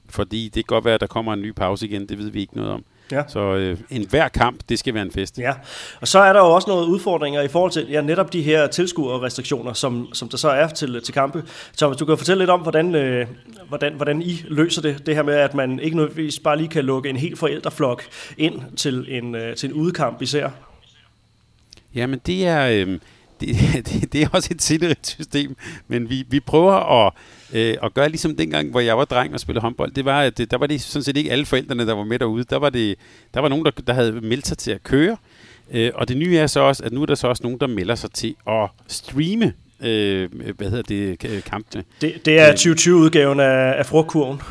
Fordi 0.09 0.45
det 0.45 0.53
kan 0.53 0.75
godt 0.75 0.85
være, 0.85 0.93
at 0.93 1.01
der 1.01 1.07
kommer 1.07 1.33
en 1.33 1.41
ny 1.41 1.51
pause 1.51 1.87
igen, 1.87 2.09
det 2.09 2.17
ved 2.17 2.29
vi 2.29 2.39
ikke 2.39 2.55
noget 2.55 2.71
om. 2.71 2.83
Ja. 3.11 3.23
Så 3.27 3.39
øh, 3.39 3.77
en 3.89 4.07
hver 4.09 4.27
kamp, 4.27 4.59
det 4.69 4.79
skal 4.79 4.93
være 4.93 5.03
en 5.03 5.11
fest. 5.11 5.39
Ja, 5.39 5.53
og 6.01 6.07
så 6.07 6.19
er 6.19 6.33
der 6.33 6.39
jo 6.39 6.51
også 6.51 6.69
nogle 6.69 6.87
udfordringer 6.87 7.41
i 7.41 7.47
forhold 7.47 7.71
til 7.71 7.87
ja, 7.89 8.01
netop 8.01 8.33
de 8.33 8.41
her 8.41 8.67
tilskuerrestriktioner, 8.67 9.73
som, 9.73 10.13
som 10.13 10.29
der 10.29 10.37
så 10.37 10.49
er 10.49 10.67
til, 10.67 11.01
til 11.01 11.13
kampe. 11.13 11.43
Så 11.73 11.93
du 11.93 12.05
kan 12.05 12.17
fortælle 12.17 12.41
lidt 12.41 12.49
om, 12.49 12.59
hvordan, 12.59 12.95
øh, 12.95 13.27
hvordan, 13.67 13.93
hvordan 13.93 14.21
I 14.21 14.43
løser 14.47 14.81
det, 14.81 15.05
det 15.05 15.15
her 15.15 15.23
med, 15.23 15.33
at 15.33 15.53
man 15.53 15.79
ikke 15.79 15.95
nødvendigvis 15.97 16.39
bare 16.39 16.57
lige 16.57 16.69
kan 16.69 16.85
lukke 16.85 17.09
en 17.09 17.17
hel 17.17 17.37
forældreflok 17.37 18.03
ind 18.37 18.61
til 18.77 19.05
en, 19.09 19.35
øh, 19.35 19.55
til 19.55 19.69
en 19.69 19.75
udekamp 19.75 20.21
især. 20.21 20.49
Jamen 21.95 22.21
det 22.25 22.47
er... 22.47 22.85
Øh, 22.87 22.99
det, 23.41 23.57
det, 23.87 24.13
det 24.13 24.21
er 24.21 24.27
også 24.31 24.49
et 24.51 24.61
sinderigt 24.61 25.07
system, 25.07 25.55
men 25.87 26.09
vi, 26.09 26.25
vi 26.29 26.39
prøver 26.39 27.05
at, 27.05 27.13
øh, 27.53 27.77
at 27.83 27.93
gøre 27.93 28.09
ligesom 28.09 28.35
dengang, 28.35 28.71
hvor 28.71 28.79
jeg 28.79 28.97
var 28.97 29.05
dreng 29.05 29.33
og 29.33 29.39
spillede 29.39 29.61
håndbold. 29.61 29.91
Det 29.91 30.05
var, 30.05 30.21
at 30.21 30.37
der 30.51 30.57
var 30.57 30.67
det 30.67 30.81
sådan 30.81 31.03
set 31.03 31.17
ikke 31.17 31.31
alle 31.31 31.45
forældrene, 31.45 31.87
der 31.87 31.93
var 31.93 32.03
med 32.03 32.19
derude. 32.19 32.43
Der 32.43 32.57
var, 32.57 32.69
det, 32.69 32.95
der 33.33 33.39
var 33.39 33.49
nogen, 33.49 33.65
der, 33.65 33.71
der 33.71 33.93
havde 33.93 34.11
meldt 34.11 34.47
sig 34.47 34.57
til 34.57 34.71
at 34.71 34.83
køre, 34.83 35.17
øh, 35.71 35.91
og 35.95 36.07
det 36.07 36.17
nye 36.17 36.37
er 36.37 36.47
så 36.47 36.59
også, 36.59 36.83
at 36.83 36.91
nu 36.91 37.01
er 37.01 37.05
der 37.05 37.15
så 37.15 37.27
også 37.27 37.43
nogen, 37.43 37.59
der 37.59 37.67
melder 37.67 37.95
sig 37.95 38.11
til 38.11 38.35
at 38.47 38.69
streame 38.87 39.53
øh, 39.83 40.29
hvad 40.57 40.69
hedder 40.69 40.83
det, 40.83 41.43
kampene. 41.43 41.83
Det, 42.01 42.25
det 42.25 42.39
er 42.39 42.53
2020-udgaven 42.53 43.39
af, 43.39 43.73
af 43.77 43.85
frugtkurven. 43.85 44.41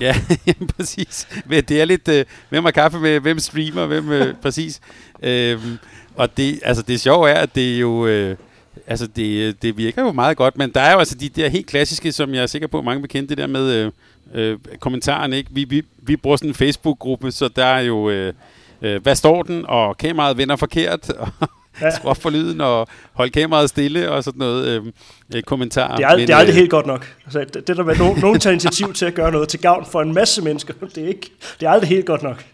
Ja, 0.00 0.14
præcis. 0.76 1.28
Det 1.50 1.70
er 1.70 1.84
lidt, 1.84 2.08
øh, 2.08 2.24
hvem 2.48 2.64
har 2.64 2.70
kaffe 2.70 2.98
med, 2.98 3.20
hvem 3.20 3.38
streamer, 3.38 3.86
hvem 3.86 4.12
øh, 4.12 4.34
præcis. 4.42 4.80
Øh, 5.22 5.58
og 6.16 6.36
det, 6.36 6.60
altså 6.64 6.82
det 6.82 7.00
sjove 7.00 7.30
er, 7.30 7.40
at 7.40 7.54
det 7.54 7.80
jo... 7.80 8.06
Øh, 8.06 8.36
altså 8.86 9.06
det, 9.06 9.62
det 9.62 9.76
virker 9.76 10.02
jo 10.02 10.12
meget 10.12 10.36
godt, 10.36 10.58
men 10.58 10.70
der 10.70 10.80
er 10.80 10.92
jo 10.92 10.98
altså 10.98 11.14
de 11.14 11.28
der 11.28 11.48
helt 11.48 11.66
klassiske, 11.66 12.12
som 12.12 12.34
jeg 12.34 12.42
er 12.42 12.46
sikker 12.46 12.68
på, 12.68 12.78
at 12.78 12.84
mange 12.84 13.00
vil 13.00 13.10
kende, 13.10 13.28
det 13.28 13.38
der 13.38 13.46
med 13.46 13.72
øh, 13.72 13.92
øh, 14.34 14.58
kommentaren, 14.80 15.32
ikke? 15.32 15.50
Vi, 15.52 15.64
vi, 15.64 15.82
vi 15.98 16.16
bruger 16.16 16.36
sådan 16.36 16.50
en 16.50 16.54
Facebook-gruppe, 16.54 17.32
så 17.32 17.48
der 17.48 17.64
er 17.64 17.80
jo, 17.80 18.10
øh, 18.10 18.32
øh, 18.82 19.02
hvad 19.02 19.14
står 19.14 19.42
den, 19.42 19.64
og 19.68 19.96
kameraet 19.98 20.36
vender 20.36 20.56
forkert, 20.56 21.10
og 21.10 21.28
ja. 21.80 21.90
skru 21.96 22.14
for 22.14 22.30
lyden, 22.30 22.60
og 22.60 22.88
hold 23.12 23.30
kameraet 23.30 23.68
stille, 23.68 24.10
og 24.10 24.24
sådan 24.24 24.38
noget 24.38 24.66
øh, 24.66 24.82
øh, 25.34 25.42
kommentar. 25.42 25.96
Det 25.96 26.04
er, 26.04 26.16
men, 26.16 26.18
det 26.18 26.30
er 26.30 26.36
aldrig 26.36 26.52
øh, 26.52 26.58
helt 26.58 26.70
godt 26.70 26.86
nok. 26.86 27.14
Altså, 27.24 27.38
det, 27.54 27.68
det 27.68 27.76
der 27.76 27.84
med, 27.84 27.92
at 27.92 28.20
nogen 28.22 28.40
tager 28.40 28.52
initiativ 28.52 28.92
til 28.92 29.06
at 29.06 29.14
gøre 29.14 29.32
noget 29.32 29.48
til 29.48 29.60
gavn 29.60 29.86
for 29.92 30.02
en 30.02 30.14
masse 30.14 30.42
mennesker, 30.42 30.74
det 30.94 31.04
er, 31.04 31.08
ikke, 31.08 31.30
det 31.60 31.66
er 31.66 31.70
aldrig 31.70 31.88
helt 31.88 32.06
godt 32.06 32.22
nok. 32.22 32.44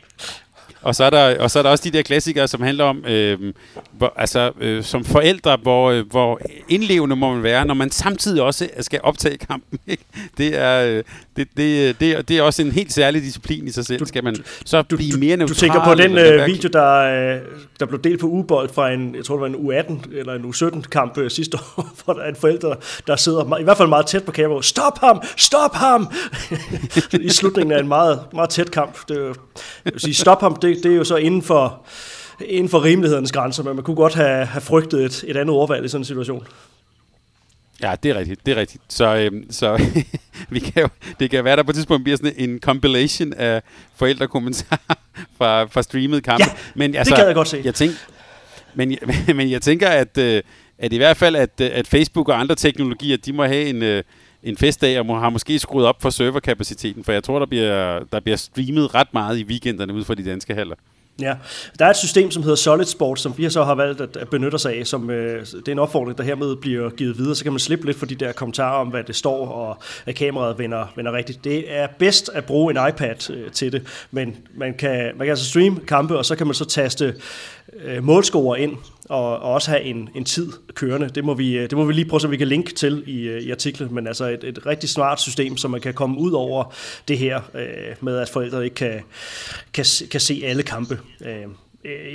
Og 0.88 0.94
så, 0.94 1.04
er 1.04 1.10
der, 1.10 1.38
og 1.40 1.50
så 1.50 1.58
er 1.58 1.62
der 1.62 1.70
også 1.70 1.84
de 1.84 1.90
der 1.90 2.02
klassikere, 2.02 2.48
som 2.48 2.62
handler 2.62 2.84
om, 2.84 3.04
øh, 3.04 3.54
hvor, 3.92 4.12
altså, 4.16 4.52
øh, 4.60 4.84
som 4.84 5.04
forældre, 5.04 5.56
hvor, 5.62 5.90
øh, 5.90 6.10
hvor 6.10 6.40
indlevende 6.68 7.16
må 7.16 7.34
man 7.34 7.42
være, 7.42 7.64
når 7.64 7.74
man 7.74 7.90
samtidig 7.90 8.42
også 8.42 8.68
skal 8.80 9.00
optage 9.02 9.38
kampen. 9.38 9.78
Ikke? 9.86 10.04
Det, 10.38 10.58
er, 10.58 10.84
øh, 10.86 11.04
det, 11.38 11.48
det, 11.56 12.00
det, 12.00 12.12
er, 12.12 12.22
det 12.22 12.38
er 12.38 12.42
også 12.42 12.62
en 12.62 12.72
helt 12.72 12.92
særlig 12.92 13.22
disciplin 13.22 13.66
i 13.66 13.70
sig 13.70 13.86
selv. 13.86 14.00
Du, 14.00 14.04
skal 14.04 14.24
man 14.24 14.36
så 14.64 14.82
du, 14.82 14.96
blive 14.96 15.18
mere 15.18 15.36
neutral. 15.36 15.54
Du 15.54 15.60
tænker 15.60 15.84
på 15.84 15.94
den 15.94 16.18
øh, 16.18 16.46
video, 16.46 16.68
der, 16.72 16.94
øh, 17.34 17.40
der 17.80 17.86
blev 17.86 18.02
delt 18.02 18.20
på 18.20 18.26
Ubold 18.26 18.68
fra 18.68 18.90
en, 18.90 19.14
jeg 19.14 19.24
tror 19.24 19.34
det 19.34 19.52
var 19.52 19.58
en 19.58 19.82
U18 19.88 20.18
eller 20.18 20.34
en 20.34 20.44
U17-kamp 20.44 21.18
øh, 21.18 21.30
sidste 21.30 21.58
år, 21.76 21.92
hvor 22.04 22.14
der 22.14 22.20
er 22.20 22.28
en 22.28 22.36
forælder, 22.36 22.74
der 23.06 23.16
sidder 23.16 23.58
i 23.58 23.62
hvert 23.62 23.76
fald 23.76 23.88
meget 23.88 24.06
tæt 24.06 24.24
på 24.24 24.32
kameraet. 24.32 24.64
Stop 24.64 24.98
ham! 24.98 25.22
Stop 25.36 25.74
ham! 25.74 26.12
I 27.20 27.28
slutningen 27.28 27.72
af 27.72 27.80
en 27.80 27.88
meget, 27.88 28.20
meget 28.32 28.50
tæt 28.50 28.70
kamp. 28.70 28.98
Det, 29.08 29.16
jeg 29.84 29.92
vil 29.92 30.00
sige, 30.00 30.14
stop 30.14 30.40
ham, 30.40 30.56
det, 30.56 30.76
det 30.82 30.92
er 30.92 30.96
jo 30.96 31.04
så 31.04 31.16
inden 31.16 31.42
for, 31.42 31.86
inden 32.46 32.68
for 32.68 32.84
rimelighedens 32.84 33.32
grænser, 33.32 33.62
men 33.62 33.74
man 33.74 33.84
kunne 33.84 33.96
godt 33.96 34.14
have, 34.14 34.46
have 34.46 34.60
frygtet 34.60 35.04
et, 35.04 35.24
et 35.26 35.36
andet 35.36 35.54
ordvalg 35.54 35.84
i 35.84 35.88
sådan 35.88 36.00
en 36.00 36.04
situation. 36.04 36.46
Ja, 37.82 37.94
det 38.02 38.10
er 38.10 38.14
rigtigt, 38.14 38.46
det 38.46 38.52
er 38.52 38.60
rigtigt. 38.60 38.82
Så, 38.88 39.16
øhm, 39.16 39.46
så 39.50 39.82
vi 40.50 40.58
kan 40.58 40.82
jo, 40.82 40.88
det 41.20 41.30
kan 41.30 41.44
være, 41.44 41.56
der 41.56 41.62
på 41.62 41.70
et 41.70 41.74
tidspunkt 41.74 42.04
bliver 42.04 42.16
sådan 42.16 42.32
en 42.36 42.60
compilation 42.60 43.32
af 43.32 43.62
forældrekommentarer 43.96 44.78
fra, 45.38 45.64
fra 45.64 45.82
streamet 45.82 46.22
kampe. 46.24 46.44
Ja, 46.44 46.52
men, 46.74 46.94
altså, 46.94 47.10
det 47.10 47.18
kan 47.18 47.26
jeg 47.26 47.34
godt 47.34 47.48
se. 47.48 47.60
Jeg 47.64 47.74
tænk, 47.74 47.92
men, 48.74 48.98
men 49.36 49.50
jeg 49.50 49.62
tænker, 49.62 49.88
at, 49.88 50.18
øh, 50.18 50.42
at 50.78 50.92
i 50.92 50.96
hvert 50.96 51.16
fald, 51.16 51.36
at, 51.36 51.60
at 51.60 51.86
Facebook 51.86 52.28
og 52.28 52.40
andre 52.40 52.54
teknologier, 52.54 53.16
de 53.16 53.32
må 53.32 53.44
have 53.44 53.64
en, 53.64 53.82
øh, 53.82 54.02
en 54.42 54.56
festdag, 54.56 54.98
og 54.98 55.06
må, 55.06 55.18
har 55.18 55.30
måske 55.30 55.58
skruet 55.58 55.86
op 55.86 56.02
for 56.02 56.10
serverkapaciteten, 56.10 57.04
for 57.04 57.12
jeg 57.12 57.24
tror, 57.24 57.38
der 57.38 57.46
bliver, 57.46 58.00
der 58.12 58.20
bliver 58.20 58.36
streamet 58.36 58.94
ret 58.94 59.08
meget 59.12 59.38
i 59.38 59.44
weekenderne 59.44 59.94
ud 59.94 60.04
fra 60.04 60.14
de 60.14 60.24
danske 60.24 60.54
haller. 60.54 60.76
Ja, 61.20 61.34
der 61.78 61.84
er 61.84 61.90
et 61.90 61.96
system, 61.96 62.30
som 62.30 62.42
hedder 62.42 62.56
Solid 62.56 62.84
Sport, 62.84 63.20
som 63.20 63.34
vi 63.36 63.50
så 63.50 63.64
har 63.64 63.74
valgt 63.74 64.00
at 64.00 64.28
benytte 64.28 64.54
os 64.54 64.66
af. 64.66 64.86
Som, 64.86 65.10
øh, 65.10 65.46
det 65.46 65.68
er 65.68 65.72
en 65.72 65.78
opfordring, 65.78 66.18
der 66.18 66.24
hermed 66.24 66.56
bliver 66.56 66.90
givet 66.90 67.18
videre. 67.18 67.34
Så 67.34 67.42
kan 67.42 67.52
man 67.52 67.58
slippe 67.58 67.86
lidt 67.86 67.98
for 67.98 68.06
de 68.06 68.14
der 68.14 68.32
kommentarer 68.32 68.80
om, 68.80 68.88
hvad 68.88 69.04
det 69.04 69.16
står, 69.16 69.48
og 69.48 69.78
at 70.06 70.14
kameraet 70.14 70.58
vender, 70.58 70.92
vender 70.96 71.12
rigtigt. 71.12 71.44
Det 71.44 71.76
er 71.76 71.86
bedst 71.98 72.30
at 72.34 72.44
bruge 72.44 72.70
en 72.70 72.88
iPad 72.88 73.30
øh, 73.30 73.50
til 73.50 73.72
det, 73.72 74.06
men 74.10 74.36
man 74.54 74.74
kan, 74.74 75.04
man 75.04 75.18
kan 75.26 75.28
altså 75.28 75.44
streame 75.44 75.80
kampe, 75.80 76.18
og 76.18 76.24
så 76.24 76.36
kan 76.36 76.46
man 76.46 76.54
så 76.54 76.64
taste 76.64 77.14
øh, 77.84 78.04
målscorer 78.04 78.56
ind, 78.56 78.76
og, 79.08 79.38
og 79.38 79.52
også 79.52 79.70
have 79.70 79.82
en, 79.82 80.08
en 80.14 80.24
tid 80.24 80.52
kørende. 80.74 81.08
Det 81.08 81.24
må, 81.24 81.34
vi, 81.34 81.58
øh, 81.58 81.62
det 81.62 81.72
må 81.72 81.84
vi 81.84 81.92
lige 81.92 82.08
prøve, 82.08 82.20
så 82.20 82.28
vi 82.28 82.36
kan 82.36 82.48
linke 82.48 82.74
til 82.74 83.04
i, 83.06 83.28
øh, 83.28 83.42
i 83.42 83.50
artiklen, 83.50 83.94
men 83.94 84.06
altså 84.06 84.24
et, 84.24 84.44
et 84.44 84.66
rigtig 84.66 84.88
smart 84.88 85.20
system, 85.20 85.56
så 85.56 85.68
man 85.68 85.80
kan 85.80 85.94
komme 85.94 86.18
ud 86.18 86.32
over 86.32 86.74
det 87.08 87.18
her 87.18 87.40
øh, 87.54 87.96
med, 88.00 88.18
at 88.18 88.28
forældre 88.28 88.64
ikke 88.64 88.74
kan, 88.74 89.00
kan, 89.72 89.84
kan 90.10 90.20
se 90.20 90.42
alle 90.44 90.62
kampe. 90.62 90.98
Øh, 91.20 91.44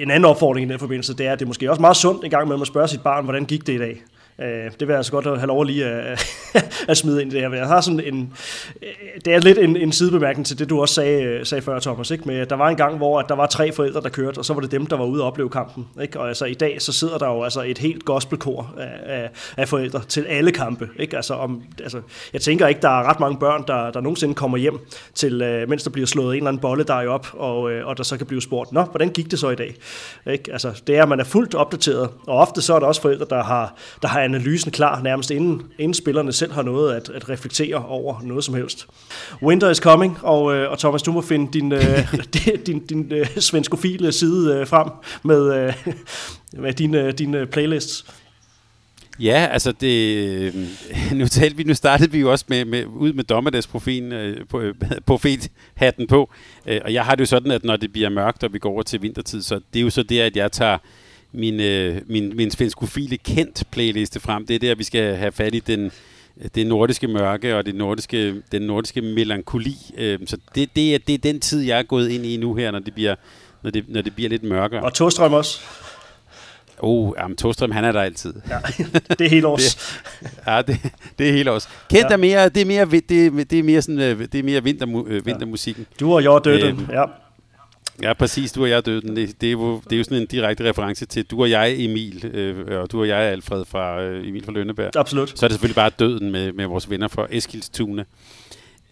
en 0.01 0.11
anden 0.11 0.25
opfordring 0.25 0.67
i 0.67 0.71
den 0.71 0.79
forbindelse, 0.79 1.13
det 1.13 1.25
er, 1.25 1.31
at 1.31 1.39
det 1.39 1.45
er 1.45 1.47
måske 1.47 1.69
også 1.69 1.81
meget 1.81 1.97
sundt 1.97 2.23
en 2.23 2.29
gang 2.29 2.47
med 2.47 2.61
at 2.61 2.67
spørge 2.67 2.87
sit 2.87 3.01
barn, 3.01 3.23
hvordan 3.23 3.45
gik 3.45 3.67
det 3.67 3.73
i 3.73 3.77
dag? 3.77 4.03
Øh, 4.39 4.47
det 4.47 4.79
vil 4.79 4.87
jeg 4.87 4.97
altså 4.97 5.11
godt 5.11 5.25
have 5.25 5.47
lov 5.47 5.63
lige 5.63 5.89
øh, 5.89 6.11
at, 6.11 6.25
at 6.89 6.97
smide 6.97 7.21
ind 7.21 7.33
i 7.33 7.35
det 7.35 7.41
her. 7.41 7.57
Jeg 7.57 7.67
har 7.67 7.81
sådan 7.81 7.99
en, 7.99 8.33
øh, 8.81 8.89
det 9.25 9.33
er 9.33 9.39
lidt 9.39 9.57
en, 9.57 9.77
en 9.77 9.91
sidebemærkning 9.91 10.45
til 10.45 10.59
det, 10.59 10.69
du 10.69 10.81
også 10.81 10.95
sagde, 10.95 11.23
øh, 11.23 11.45
sagde 11.45 11.61
før, 11.61 11.79
Thomas. 11.79 12.11
Ikke? 12.11 12.23
Med, 12.27 12.45
der 12.45 12.55
var 12.55 12.69
en 12.69 12.75
gang, 12.75 12.97
hvor 12.97 13.19
at 13.19 13.25
der 13.29 13.35
var 13.35 13.45
tre 13.45 13.71
forældre, 13.71 14.01
der 14.01 14.09
kørte, 14.09 14.37
og 14.37 14.45
så 14.45 14.53
var 14.53 14.61
det 14.61 14.71
dem, 14.71 14.85
der 14.85 14.97
var 14.97 15.05
ude 15.05 15.21
og 15.21 15.27
opleve 15.27 15.49
kampen. 15.49 15.87
Ikke? 16.01 16.19
Og 16.19 16.27
altså, 16.27 16.45
i 16.45 16.53
dag 16.53 16.81
så 16.81 16.93
sidder 16.93 17.17
der 17.17 17.27
jo 17.27 17.43
altså 17.43 17.61
et 17.61 17.77
helt 17.77 18.05
gospelkor 18.05 18.73
af, 18.77 18.91
af, 19.05 19.29
af 19.57 19.67
forældre 19.67 20.01
til 20.07 20.25
alle 20.25 20.51
kampe. 20.51 20.89
Ikke? 20.99 21.15
Altså, 21.15 21.33
om, 21.33 21.63
altså, 21.83 22.01
jeg 22.33 22.41
tænker 22.41 22.67
ikke, 22.67 22.81
der 22.81 22.99
er 22.99 23.03
ret 23.03 23.19
mange 23.19 23.39
børn, 23.39 23.63
der, 23.67 23.91
der 23.91 24.01
nogensinde 24.01 24.33
kommer 24.33 24.57
hjem, 24.57 24.79
til, 25.13 25.65
mens 25.67 25.83
der 25.83 25.89
bliver 25.89 26.07
slået 26.07 26.31
en 26.31 26.37
eller 26.37 26.47
anden 26.47 26.61
bolle 26.61 26.83
der 26.83 27.07
op, 27.07 27.27
og, 27.33 27.61
og 27.61 27.97
der 27.97 28.03
så 28.03 28.17
kan 28.17 28.27
blive 28.27 28.41
spurgt, 28.41 28.71
nå, 28.71 28.81
hvordan 28.81 29.09
gik 29.09 29.31
det 29.31 29.39
så 29.39 29.49
i 29.49 29.55
dag? 29.55 29.75
Ikke? 30.27 30.53
Altså, 30.53 30.81
det 30.87 30.97
er, 30.97 31.03
at 31.03 31.09
man 31.09 31.19
er 31.19 31.23
fuldt 31.23 31.55
opdateret, 31.55 32.09
og 32.27 32.37
ofte 32.37 32.61
så 32.61 32.75
er 32.75 32.79
der 32.79 32.87
også 32.87 33.01
forældre, 33.01 33.25
der 33.29 33.43
har, 33.43 33.75
der 34.01 34.07
har 34.07 34.22
analysen 34.23 34.71
klar, 34.71 35.01
nærmest 35.01 35.31
inden, 35.31 35.61
inden 35.79 35.93
spillerne 35.93 36.31
selv 36.31 36.51
har 36.51 36.61
noget 36.61 36.93
at, 36.93 37.09
at 37.09 37.29
reflektere 37.29 37.85
over 37.85 38.21
noget 38.23 38.43
som 38.43 38.55
helst. 38.55 38.87
Winter 39.41 39.69
is 39.69 39.77
coming, 39.77 40.17
og, 40.21 40.55
øh, 40.55 40.71
og 40.71 40.79
Thomas, 40.79 41.03
du 41.03 41.11
må 41.11 41.21
finde 41.21 41.53
din, 41.53 41.71
øh, 41.71 42.13
din, 42.33 42.63
din, 42.65 42.85
din 42.85 43.11
øh, 43.11 43.37
svenskofile 43.37 44.11
side 44.11 44.55
øh, 44.55 44.67
frem 44.67 44.89
med, 45.23 45.53
øh, 45.55 45.73
med 46.63 46.73
dine, 46.73 47.11
dine 47.11 47.45
playlists. 47.45 48.05
Ja, 49.19 49.47
altså 49.51 49.71
det, 49.71 50.53
nu, 51.13 51.27
talte 51.27 51.57
vi, 51.57 51.63
nu 51.63 51.73
startede 51.73 52.11
vi 52.11 52.19
jo 52.19 52.31
også 52.31 52.45
med, 52.47 52.65
med, 52.65 52.85
ud 52.85 53.13
med 53.13 53.23
dommedagsprofilen, 53.23 54.11
øh, 54.11 54.45
på, 54.49 54.59
øh, 54.59 54.75
profethatten 55.05 56.07
på, 56.07 56.31
øh, 56.65 56.81
og 56.85 56.93
jeg 56.93 57.05
har 57.05 57.15
det 57.15 57.19
jo 57.19 57.25
sådan, 57.25 57.51
at 57.51 57.63
når 57.63 57.75
det 57.75 57.93
bliver 57.93 58.09
mørkt, 58.09 58.43
og 58.43 58.53
vi 58.53 58.59
går 58.59 58.69
over 58.69 58.83
til 58.83 59.01
vintertid, 59.01 59.41
så 59.41 59.59
det 59.73 59.79
er 59.79 59.83
jo 59.83 59.89
så 59.89 60.03
det, 60.03 60.19
at 60.19 60.37
jeg 60.37 60.51
tager 60.51 60.77
min, 61.33 61.59
øh, 61.59 62.01
min, 62.07 62.35
min 62.35 62.51
svenskofile 62.51 63.17
kendt 63.17 63.63
playliste 63.71 64.19
frem. 64.19 64.45
Det 64.45 64.55
er 64.55 64.59
der, 64.59 64.75
vi 64.75 64.83
skal 64.83 65.15
have 65.15 65.31
fat 65.31 65.55
i 65.55 65.59
den, 65.59 65.91
det 66.55 66.67
nordiske 66.67 67.07
mørke 67.07 67.55
og 67.55 67.65
det 67.65 67.75
nordiske, 67.75 68.41
den 68.51 68.61
nordiske 68.61 69.01
melankoli. 69.01 69.77
Øh, 69.97 70.19
så 70.25 70.37
det, 70.55 70.69
det, 70.75 70.95
er, 70.95 70.99
det 71.07 71.13
er 71.13 71.17
den 71.17 71.39
tid, 71.39 71.61
jeg 71.61 71.79
er 71.79 71.83
gået 71.83 72.09
ind 72.09 72.25
i 72.25 72.37
nu 72.37 72.55
her, 72.55 72.71
når 72.71 72.79
det 72.79 72.93
bliver, 72.93 73.15
når 73.63 73.71
det, 73.71 73.85
når 73.87 74.01
det 74.01 74.15
bliver 74.15 74.29
lidt 74.29 74.43
mørkere. 74.43 74.83
Og 74.83 74.93
Torstrøm 74.93 75.33
også. 75.33 75.59
Oh, 76.79 77.13
jamen, 77.17 77.37
Torstrøm, 77.37 77.71
han 77.71 77.85
er 77.85 77.91
der 77.91 78.01
altid. 78.01 78.33
Ja, 78.49 78.57
det 79.19 79.25
er 79.25 79.29
helt 79.29 79.45
års. 79.45 79.75
det, 79.75 80.31
ja, 80.47 80.61
det, 80.61 80.79
det 81.19 81.29
er 81.29 81.33
helt 81.33 81.49
års. 81.49 81.69
Kendt 81.89 82.09
ja. 82.09 82.13
er 82.13 82.17
mere, 82.17 82.49
det 82.49 82.61
er 82.61 82.65
mere, 82.65 82.85
det, 82.85 83.51
det 83.51 83.59
er 83.59 83.63
mere 83.63 83.81
sådan, 83.81 83.99
øh, 83.99 84.19
det 84.19 84.35
er 84.35 84.43
mere 84.43 84.63
vinter, 84.63 85.03
øh, 85.07 85.25
vintermusikken. 85.25 85.85
Ja. 85.91 85.95
Du 85.99 86.13
og 86.13 86.23
jeg 86.23 86.41
døde, 86.43 86.67
øh, 86.67 86.77
ja. 86.91 87.03
Ja, 88.01 88.13
præcis. 88.13 88.51
Du 88.51 88.63
og 88.63 88.69
jeg 88.69 88.85
døde 88.85 89.01
den. 89.01 89.15
Det, 89.15 89.41
det, 89.41 89.47
er 89.47 89.51
jo, 89.51 89.81
det 89.83 89.93
er 89.93 89.97
jo 89.97 90.03
sådan 90.03 90.17
en 90.17 90.27
direkte 90.27 90.69
reference 90.69 91.05
til 91.05 91.25
du 91.25 91.41
og 91.41 91.49
jeg, 91.49 91.75
Emil, 91.77 92.25
øh, 92.25 92.81
og 92.81 92.91
du 92.91 92.99
og 93.01 93.07
jeg, 93.07 93.19
Alfred 93.19 93.65
fra 93.65 94.01
øh, 94.01 94.27
Emil 94.27 94.45
fra 94.45 94.51
Lønneberg. 94.51 94.95
Absolut. 94.95 95.39
Så 95.39 95.45
er 95.45 95.47
det 95.47 95.55
selvfølgelig 95.55 95.75
bare 95.75 95.89
døden 95.89 96.31
med, 96.31 96.51
med 96.53 96.65
vores 96.65 96.89
venner 96.89 97.07
fra 97.07 97.27
Eskilstuna. 97.29 98.03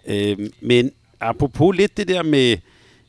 Øh, 0.08 0.38
men 0.62 0.92
apropos 1.20 1.76
lidt 1.76 1.98
det 1.98 2.08
der 2.08 2.24
med, 2.24 2.58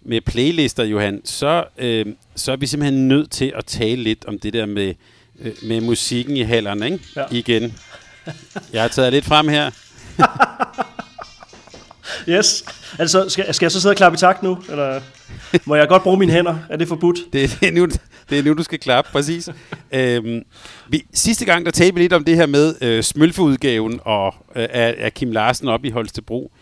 med 0.02 0.20
playlister, 0.20 0.84
Johan, 0.84 1.20
så, 1.24 1.64
øh, 1.78 2.06
så 2.36 2.52
er 2.52 2.56
vi 2.56 2.66
simpelthen 2.66 3.08
nødt 3.08 3.30
til 3.30 3.52
at 3.56 3.64
tale 3.66 4.02
lidt 4.02 4.24
om 4.24 4.38
det 4.38 4.52
der 4.52 4.66
med, 4.66 4.94
øh, 5.40 5.52
med 5.62 5.80
musikken 5.80 6.36
i 6.36 6.42
hallerne, 6.42 6.84
ikke? 6.86 7.04
Ja. 7.16 7.24
Igen. 7.30 7.74
Jeg 8.72 8.82
har 8.82 8.88
taget 8.88 9.12
lidt 9.12 9.24
frem 9.24 9.48
her. 9.48 9.70
yes. 12.28 12.64
Altså, 12.98 13.28
skal, 13.28 13.54
skal 13.54 13.64
jeg 13.66 13.72
så 13.72 13.80
sidde 13.80 13.92
og 13.92 13.96
klappe 13.96 14.16
i 14.16 14.18
takt 14.18 14.42
nu? 14.42 14.58
Eller 14.70 15.00
må 15.64 15.74
jeg 15.74 15.88
godt 15.88 16.02
bruge 16.02 16.18
mine 16.18 16.32
hænder? 16.32 16.58
Er 16.70 16.76
det 16.76 16.88
forbudt? 16.88 17.18
Det, 17.32 17.56
det, 17.60 17.68
er, 17.68 17.72
nu, 17.72 17.86
det 18.30 18.38
er 18.38 18.42
nu, 18.42 18.54
du 18.54 18.62
skal 18.62 18.78
klappe, 18.78 19.10
præcis. 19.12 19.48
øhm, 19.92 20.42
vi, 20.88 21.04
sidste 21.14 21.44
gang, 21.44 21.64
der 21.64 21.70
talte 21.72 21.94
vi 21.94 22.00
lidt 22.00 22.12
om 22.12 22.24
det 22.24 22.36
her 22.36 22.46
med 22.46 22.74
øh, 22.80 23.02
smølfeudgaven 23.02 24.00
og, 24.04 24.34
øh, 24.56 24.68
af, 24.70 24.94
af 24.98 25.14
Kim 25.14 25.32
Larsen 25.32 25.68
op 25.68 25.84
i 25.84 25.90
Holstebro. 25.90 26.52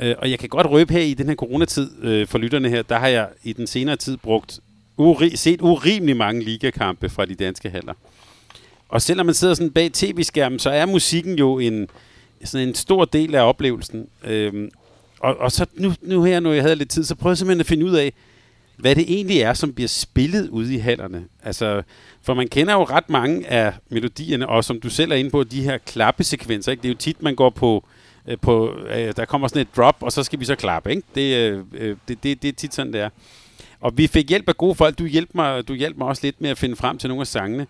Øh, 0.00 0.14
og 0.18 0.30
jeg 0.30 0.38
kan 0.38 0.48
godt 0.48 0.66
røbe 0.66 0.92
her 0.92 1.00
i 1.00 1.14
den 1.14 1.28
her 1.28 1.34
coronatid 1.34 1.90
øh, 2.02 2.26
for 2.26 2.38
lytterne 2.38 2.68
her, 2.68 2.82
der 2.82 2.98
har 2.98 3.08
jeg 3.08 3.28
i 3.42 3.52
den 3.52 3.66
senere 3.66 3.96
tid 3.96 4.16
brugt 4.16 4.60
uri, 4.96 5.36
set 5.36 5.60
urimelig 5.60 6.16
mange 6.16 6.44
ligakampe 6.44 7.08
fra 7.08 7.24
de 7.24 7.34
danske 7.34 7.70
haller. 7.70 7.94
Og 8.88 9.02
selvom 9.02 9.26
man 9.26 9.34
sidder 9.34 9.54
sådan 9.54 9.70
bag 9.70 9.92
tv-skærmen, 9.92 10.58
så 10.58 10.70
er 10.70 10.86
musikken 10.86 11.38
jo 11.38 11.58
en, 11.58 11.88
sådan 12.44 12.68
en 12.68 12.74
stor 12.74 13.04
del 13.04 13.34
af 13.34 13.48
oplevelsen. 13.48 14.06
Øhm, 14.24 14.70
og, 15.20 15.36
og 15.36 15.52
så 15.52 15.66
nu, 15.74 15.92
nu 16.02 16.22
her, 16.22 16.40
når 16.40 16.52
jeg 16.52 16.62
havde 16.62 16.76
lidt 16.76 16.90
tid, 16.90 17.04
så 17.04 17.14
prøvede 17.14 17.32
jeg 17.32 17.38
simpelthen 17.38 17.60
at 17.60 17.66
finde 17.66 17.86
ud 17.86 17.94
af, 17.94 18.12
hvad 18.76 18.94
det 18.94 19.04
egentlig 19.08 19.40
er, 19.40 19.54
som 19.54 19.72
bliver 19.72 19.88
spillet 19.88 20.48
ude 20.48 20.74
i 20.74 20.78
hallerne. 20.78 21.24
Altså, 21.42 21.82
for 22.22 22.34
man 22.34 22.48
kender 22.48 22.74
jo 22.74 22.84
ret 22.84 23.10
mange 23.10 23.48
af 23.48 23.72
melodierne, 23.88 24.48
og 24.48 24.64
som 24.64 24.80
du 24.80 24.90
selv 24.90 25.12
er 25.12 25.16
inde 25.16 25.30
på, 25.30 25.44
de 25.44 25.62
her 25.62 25.78
klappesekvenser. 25.78 26.72
Ikke? 26.72 26.82
Det 26.82 26.88
er 26.88 26.92
jo 26.92 26.98
tit, 26.98 27.22
man 27.22 27.34
går 27.34 27.50
på, 27.50 27.84
øh, 28.28 28.38
på 28.42 28.74
øh, 28.94 29.12
der 29.16 29.24
kommer 29.24 29.48
sådan 29.48 29.62
et 29.62 29.76
drop, 29.76 29.96
og 30.00 30.12
så 30.12 30.22
skal 30.22 30.40
vi 30.40 30.44
så 30.44 30.54
klappe. 30.54 30.90
Ikke? 30.90 31.02
Det, 31.14 31.36
øh, 31.36 31.64
øh 31.72 31.96
det, 32.08 32.22
det, 32.22 32.42
det 32.42 32.48
er 32.48 32.52
tit 32.52 32.74
sådan, 32.74 32.92
det 32.92 33.00
er. 33.00 33.08
Og 33.80 33.98
vi 33.98 34.06
fik 34.06 34.28
hjælp 34.28 34.48
af 34.48 34.56
gode 34.56 34.74
folk. 34.74 34.98
Du 34.98 35.06
hjalp 35.06 35.30
mig, 35.34 35.68
du 35.68 35.74
hjalp 35.74 35.96
mig 35.96 36.08
også 36.08 36.20
lidt 36.24 36.40
med 36.40 36.50
at 36.50 36.58
finde 36.58 36.76
frem 36.76 36.98
til 36.98 37.08
nogle 37.08 37.20
af 37.20 37.26
sangene. 37.26 37.66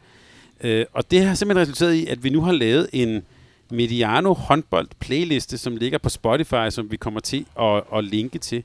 Øh, 0.60 0.86
og 0.92 1.10
det 1.10 1.22
har 1.22 1.34
simpelthen 1.34 1.62
resulteret 1.62 1.94
i, 1.94 2.06
at 2.06 2.24
vi 2.24 2.30
nu 2.30 2.40
har 2.40 2.52
lavet 2.52 2.88
en, 2.92 3.22
Mediano 3.70 4.32
håndbold 4.32 4.88
playliste, 5.00 5.58
som 5.58 5.76
ligger 5.76 5.98
på 5.98 6.08
Spotify, 6.08 6.70
som 6.70 6.90
vi 6.90 6.96
kommer 6.96 7.20
til 7.20 7.46
at, 7.60 7.82
at 7.94 8.04
linke 8.04 8.38
til. 8.38 8.62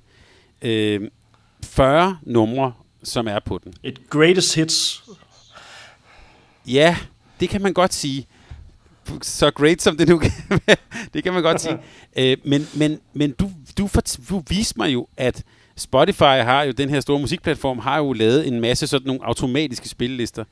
Øh, 0.62 1.10
40 1.64 2.18
numre, 2.24 2.74
som 3.04 3.28
er 3.28 3.40
på 3.40 3.60
den. 3.64 3.74
Et 3.84 4.10
greatest 4.10 4.56
hits. 4.56 5.04
Ja, 6.68 6.98
det 7.40 7.50
kan 7.50 7.62
man 7.62 7.74
godt 7.74 7.94
sige. 7.94 8.28
så 9.22 9.52
great, 9.52 9.82
som 9.82 9.98
det 9.98 10.08
nu 10.08 10.18
kan 10.18 10.32
være. 10.68 10.78
Det 11.14 11.24
kan 11.24 11.34
man 11.34 11.44
godt 11.44 11.62
sige. 11.62 11.78
Øh, 12.18 12.38
men 12.46 12.68
men, 12.74 13.00
men 13.14 13.32
du, 13.32 13.52
du, 13.78 13.88
for, 13.88 14.02
du 14.30 14.44
viste 14.50 14.74
mig 14.78 14.94
jo, 14.94 15.08
at 15.18 15.44
Spotify 15.76 16.22
har 16.44 16.64
jo, 16.64 16.72
den 16.72 16.90
her 16.90 17.00
store 17.00 17.20
musikplatform, 17.20 17.80
har 17.80 17.98
jo 17.98 18.14
lavet 18.14 18.48
en 18.48 18.62
masse 18.62 18.88
sådan 18.88 19.08
nogle 19.08 19.26
automatiske 19.26 19.90
spillelister. 19.90 20.44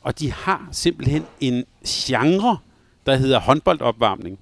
Og 0.00 0.18
de 0.18 0.32
har 0.32 0.68
simpelthen 0.72 1.24
en 1.40 1.64
genre, 1.86 2.58
der 3.06 3.16
hedder 3.16 3.40
håndboldopvarmning. 3.40 4.38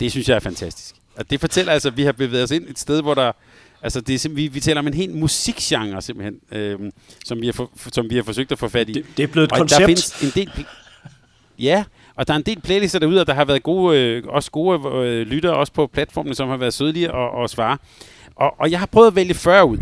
Det 0.00 0.10
synes 0.10 0.28
jeg 0.28 0.34
er 0.34 0.40
fantastisk. 0.40 0.94
Og 1.16 1.30
det 1.30 1.40
fortæller 1.40 1.72
altså, 1.72 1.88
at 1.88 1.96
vi 1.96 2.02
har 2.02 2.12
bevæget 2.12 2.44
os 2.44 2.50
ind 2.50 2.68
et 2.68 2.78
sted, 2.78 3.02
hvor 3.02 3.14
der... 3.14 3.32
Altså, 3.82 4.00
det 4.00 4.24
er 4.24 4.28
vi, 4.28 4.46
vi 4.46 4.60
taler 4.60 4.80
om 4.80 4.86
en 4.86 4.94
helt 4.94 5.14
musikgenre, 5.14 6.02
simpelthen, 6.02 6.40
øhm, 6.52 6.90
som, 7.24 7.40
vi 7.40 7.46
har 7.46 7.52
for, 7.52 7.70
som 7.92 8.10
vi 8.10 8.16
har 8.16 8.22
forsøgt 8.22 8.52
at 8.52 8.58
få 8.58 8.68
fat 8.68 8.88
i. 8.88 8.92
Det, 8.92 9.06
det 9.16 9.22
er 9.22 9.26
blevet 9.26 9.46
et 9.46 9.52
og 9.52 9.58
koncept. 9.58 9.80
der 9.80 9.86
findes 9.86 10.22
en 10.22 10.30
del... 10.34 10.66
Ja, 11.58 11.84
og 12.14 12.28
der 12.28 12.34
er 12.34 12.38
en 12.38 12.42
del 12.42 12.60
playlister 12.60 12.98
derude, 12.98 13.20
og 13.20 13.26
der 13.26 13.34
har 13.34 13.44
været 13.44 13.62
gode, 13.62 13.98
øh, 13.98 14.22
også 14.26 14.50
gode 14.50 14.88
øh, 14.88 15.26
lyttere 15.26 15.54
også 15.54 15.72
på 15.72 15.86
platformen, 15.86 16.34
som 16.34 16.48
har 16.48 16.56
været 16.56 16.74
sødlige 16.74 17.12
og, 17.12 17.30
og 17.30 17.50
svare. 17.50 17.78
Og, 18.36 18.60
og 18.60 18.70
jeg 18.70 18.78
har 18.78 18.86
prøvet 18.86 19.06
at 19.06 19.16
vælge 19.16 19.34
40 19.34 19.66
ud. 19.66 19.78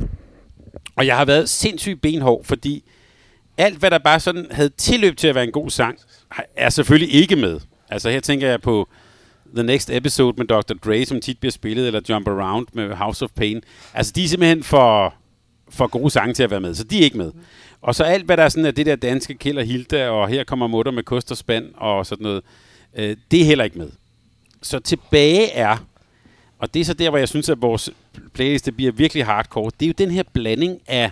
Og 0.97 1.07
jeg 1.07 1.17
har 1.17 1.25
været 1.25 1.49
sindssygt 1.49 2.01
benhård, 2.01 2.45
fordi 2.45 2.85
alt, 3.59 3.79
hvad 3.79 3.91
der 3.91 3.99
bare 3.99 4.21
sådan 4.21 4.47
havde 4.51 4.69
tilløb 4.69 5.17
til 5.17 5.29
at 5.29 5.35
være 5.35 5.45
en 5.45 5.53
god 5.53 5.71
sang, 5.71 5.99
er 6.57 6.71
selvfølgelig 6.71 7.15
ikke 7.15 7.37
med. 7.37 7.61
Altså 7.91 8.11
her 8.11 8.21
tænker 8.21 8.49
jeg 8.49 8.61
på 8.61 8.89
The 9.55 9.63
Next 9.63 9.91
Episode 9.91 10.35
med 10.37 10.47
Dr. 10.47 10.75
Dre, 10.75 11.05
som 11.05 11.21
tit 11.21 11.39
bliver 11.39 11.53
spillet, 11.53 11.87
eller 11.87 12.01
Jump 12.09 12.29
Around 12.29 12.67
med 12.73 12.95
House 12.95 13.25
of 13.25 13.31
Pain. 13.37 13.63
Altså 13.95 14.13
de 14.17 14.25
er 14.25 14.29
simpelthen 14.29 14.63
for, 14.63 15.15
for 15.71 15.87
gode 15.87 16.11
sange 16.11 16.35
til 16.35 16.43
at 16.43 16.51
være 16.51 16.61
med, 16.61 16.75
så 16.75 16.85
de 16.85 16.99
er 17.01 17.05
ikke 17.05 17.19
med. 17.19 17.33
Og 17.83 17.95
så 17.95 18.05
alt, 18.05 18.25
hvad 18.25 18.37
der 18.37 18.43
er 18.43 18.49
sådan 18.49 18.67
af 18.67 18.75
det 18.75 18.87
der 18.87 18.97
danske 18.97 19.35
Killer 19.35 19.63
Hilda, 19.63 20.09
og 20.09 20.29
her 20.29 20.45
kommer 20.45 20.67
mutter 20.67 20.93
med 20.93 21.03
kost 21.03 21.31
og 21.31 21.37
spand, 21.37 21.67
og 21.77 22.07
sådan 22.07 22.23
noget, 22.23 22.43
øh, 22.97 23.17
det 23.31 23.41
er 23.41 23.45
heller 23.45 23.65
ikke 23.65 23.79
med. 23.79 23.91
Så 24.63 24.79
tilbage 24.79 25.53
er, 25.53 25.77
og 26.59 26.75
det 26.75 26.81
er 26.81 26.85
så 26.85 26.95
der, 26.95 27.11
hvor 27.11 27.19
jeg 27.19 27.29
synes, 27.29 27.49
at 27.49 27.63
vores 27.63 27.91
playliste 28.33 28.73
bliver 28.73 28.93
virkelig 28.93 29.25
hardcore, 29.25 29.71
det 29.81 29.87
er 29.87 29.89
jo 29.89 29.95
den 29.99 30.11
her 30.11 30.23
blanding 30.33 30.81
af 30.87 31.11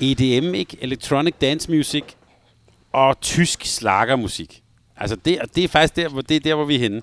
EDM, 0.00 0.54
ikke? 0.54 0.76
Electronic 0.80 1.34
Dance 1.40 1.70
Music, 1.70 2.04
og 2.92 3.20
tysk 3.20 3.64
slagermusik. 3.64 4.62
Altså 4.96 5.16
det, 5.16 5.38
det 5.54 5.64
er 5.64 5.68
faktisk 5.68 5.96
der, 5.96 6.08
hvor, 6.08 6.20
det 6.20 6.36
er 6.36 6.40
der, 6.40 6.54
hvor 6.54 6.64
vi 6.64 6.74
er 6.74 6.78
henne. 6.78 7.02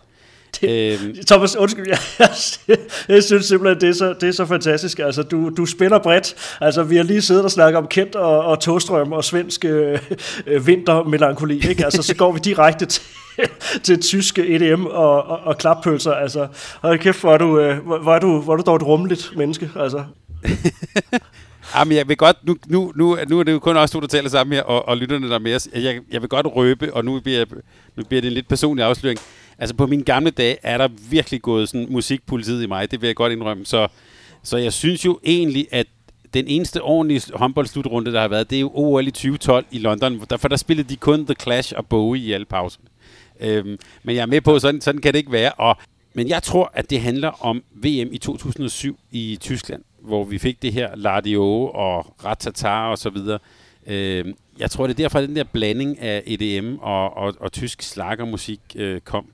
Det, 0.61 0.99
øhm. 1.01 1.15
Thomas, 1.27 1.55
undskyld, 1.55 1.87
jeg, 1.87 1.97
jeg, 2.67 2.77
jeg 3.07 3.23
synes 3.23 3.45
simpelthen, 3.45 3.81
det 3.81 3.89
er 3.89 3.93
så, 3.93 4.15
det 4.21 4.29
er 4.29 4.33
så 4.33 4.45
fantastisk. 4.45 4.99
Altså, 4.99 5.23
du, 5.23 5.49
du 5.49 5.65
spænder 5.65 5.99
bredt. 5.99 6.55
Altså, 6.61 6.83
vi 6.83 6.95
har 6.95 7.03
lige 7.03 7.21
siddet 7.21 7.43
og 7.43 7.51
snakket 7.51 7.77
om 7.77 7.87
Kent 7.87 8.15
og, 8.15 8.43
og 8.43 8.59
Togstrøm 8.59 9.11
og 9.11 9.23
svensk 9.23 9.65
øh, 9.65 9.99
vintermelankoli. 10.67 11.69
Ikke? 11.69 11.85
Altså, 11.85 12.01
så 12.01 12.15
går 12.15 12.31
vi 12.31 12.39
direkte 12.43 12.85
til, 12.85 13.01
til 13.83 14.01
tyske 14.01 14.55
EDM 14.55 14.85
og, 14.85 15.23
og, 15.23 15.39
og 15.39 15.57
klappølser. 15.57 16.11
Altså, 16.11 16.47
hold 16.81 16.99
kæft, 16.99 17.21
hvor 17.21 17.33
er 17.33 17.37
du, 17.37 17.59
øh, 17.59 17.77
hvor 17.85 18.15
er 18.15 18.19
du, 18.19 18.41
hvor 18.41 18.53
er 18.53 18.57
du 18.57 18.63
dog 18.65 18.75
et 18.75 18.83
rummeligt 18.83 19.33
menneske. 19.37 19.69
Altså. 19.75 20.03
Jamen, 21.75 21.97
jeg 21.97 22.07
vil 22.07 22.17
godt, 22.17 22.37
nu, 22.43 22.57
nu, 22.67 22.93
nu, 22.95 23.17
nu 23.29 23.39
er 23.39 23.43
det 23.43 23.51
jo 23.51 23.59
kun 23.59 23.77
også 23.77 23.93
to, 23.93 23.99
der 23.99 24.07
taler 24.07 24.29
sammen 24.29 24.53
her, 24.53 24.63
og, 24.63 24.87
og 24.87 24.97
lytterne 24.97 25.29
der 25.29 25.39
med 25.39 25.55
os. 25.55 25.69
Jeg, 25.73 25.99
jeg 26.11 26.21
vil 26.21 26.29
godt 26.29 26.47
røbe, 26.55 26.93
og 26.93 27.05
nu 27.05 27.19
bliver, 27.19 27.37
jeg, 27.37 27.47
nu 27.95 28.03
bliver 28.03 28.21
det 28.21 28.27
en 28.27 28.33
lidt 28.33 28.47
personlig 28.47 28.85
afsløring. 28.85 29.19
Altså 29.57 29.75
på 29.75 29.87
mine 29.87 30.03
gamle 30.03 30.31
dage 30.31 30.57
er 30.63 30.77
der 30.77 30.87
virkelig 31.09 31.41
gået 31.41 31.69
sådan 31.69 31.87
musikpolitiet 31.89 32.63
i 32.63 32.65
mig, 32.65 32.91
det 32.91 33.01
vil 33.01 33.07
jeg 33.07 33.15
godt 33.15 33.31
indrømme. 33.31 33.65
Så, 33.65 33.87
så 34.43 34.57
jeg 34.57 34.73
synes 34.73 35.05
jo 35.05 35.19
egentlig, 35.23 35.67
at 35.71 35.87
den 36.33 36.47
eneste 36.47 36.81
ordentlige 36.81 37.21
håndboldslutrunde, 37.33 38.13
der 38.13 38.21
har 38.21 38.27
været, 38.27 38.49
det 38.49 38.55
er 38.55 38.59
jo 38.59 38.71
OL 38.73 39.07
i 39.07 39.11
2012 39.11 39.65
i 39.71 39.79
London, 39.79 40.21
for 40.37 40.47
der 40.47 40.55
spillede 40.55 40.89
de 40.89 40.95
kun 40.95 41.25
The 41.25 41.35
Clash 41.41 41.73
og 41.77 41.85
Bowie 41.85 42.23
i 42.23 42.31
alle 42.31 42.45
pauserne. 42.45 42.87
Øhm, 43.39 43.77
men 44.03 44.15
jeg 44.15 44.21
er 44.21 44.25
med 44.25 44.41
på, 44.41 44.59
sådan, 44.59 44.81
sådan 44.81 45.01
kan 45.01 45.13
det 45.13 45.19
ikke 45.19 45.31
være. 45.31 45.51
Og, 45.51 45.77
men 46.13 46.27
jeg 46.27 46.43
tror, 46.43 46.71
at 46.73 46.89
det 46.89 47.01
handler 47.01 47.45
om 47.45 47.63
VM 47.73 48.09
i 48.11 48.17
2007 48.17 48.99
i 49.11 49.37
Tyskland, 49.41 49.83
hvor 50.03 50.23
vi 50.23 50.37
fik 50.37 50.61
det 50.61 50.73
her 50.73 50.95
Lardio 50.95 51.43
og 51.67 52.15
Ratata 52.25 52.69
og 52.69 52.97
så 52.97 53.09
videre. 53.09 53.39
Øh, 53.87 54.25
jeg 54.59 54.71
tror, 54.71 54.87
det 54.87 54.93
er 54.93 55.03
derfor, 55.03 55.19
at 55.19 55.27
den 55.27 55.35
der 55.35 55.43
blanding 55.43 55.99
af 55.99 56.23
EDM 56.25 56.75
og, 56.81 57.17
og, 57.17 57.33
og 57.39 57.51
tysk 57.51 57.81
slagermusik 57.81 58.59
øh, 58.75 59.01
kom. 59.01 59.25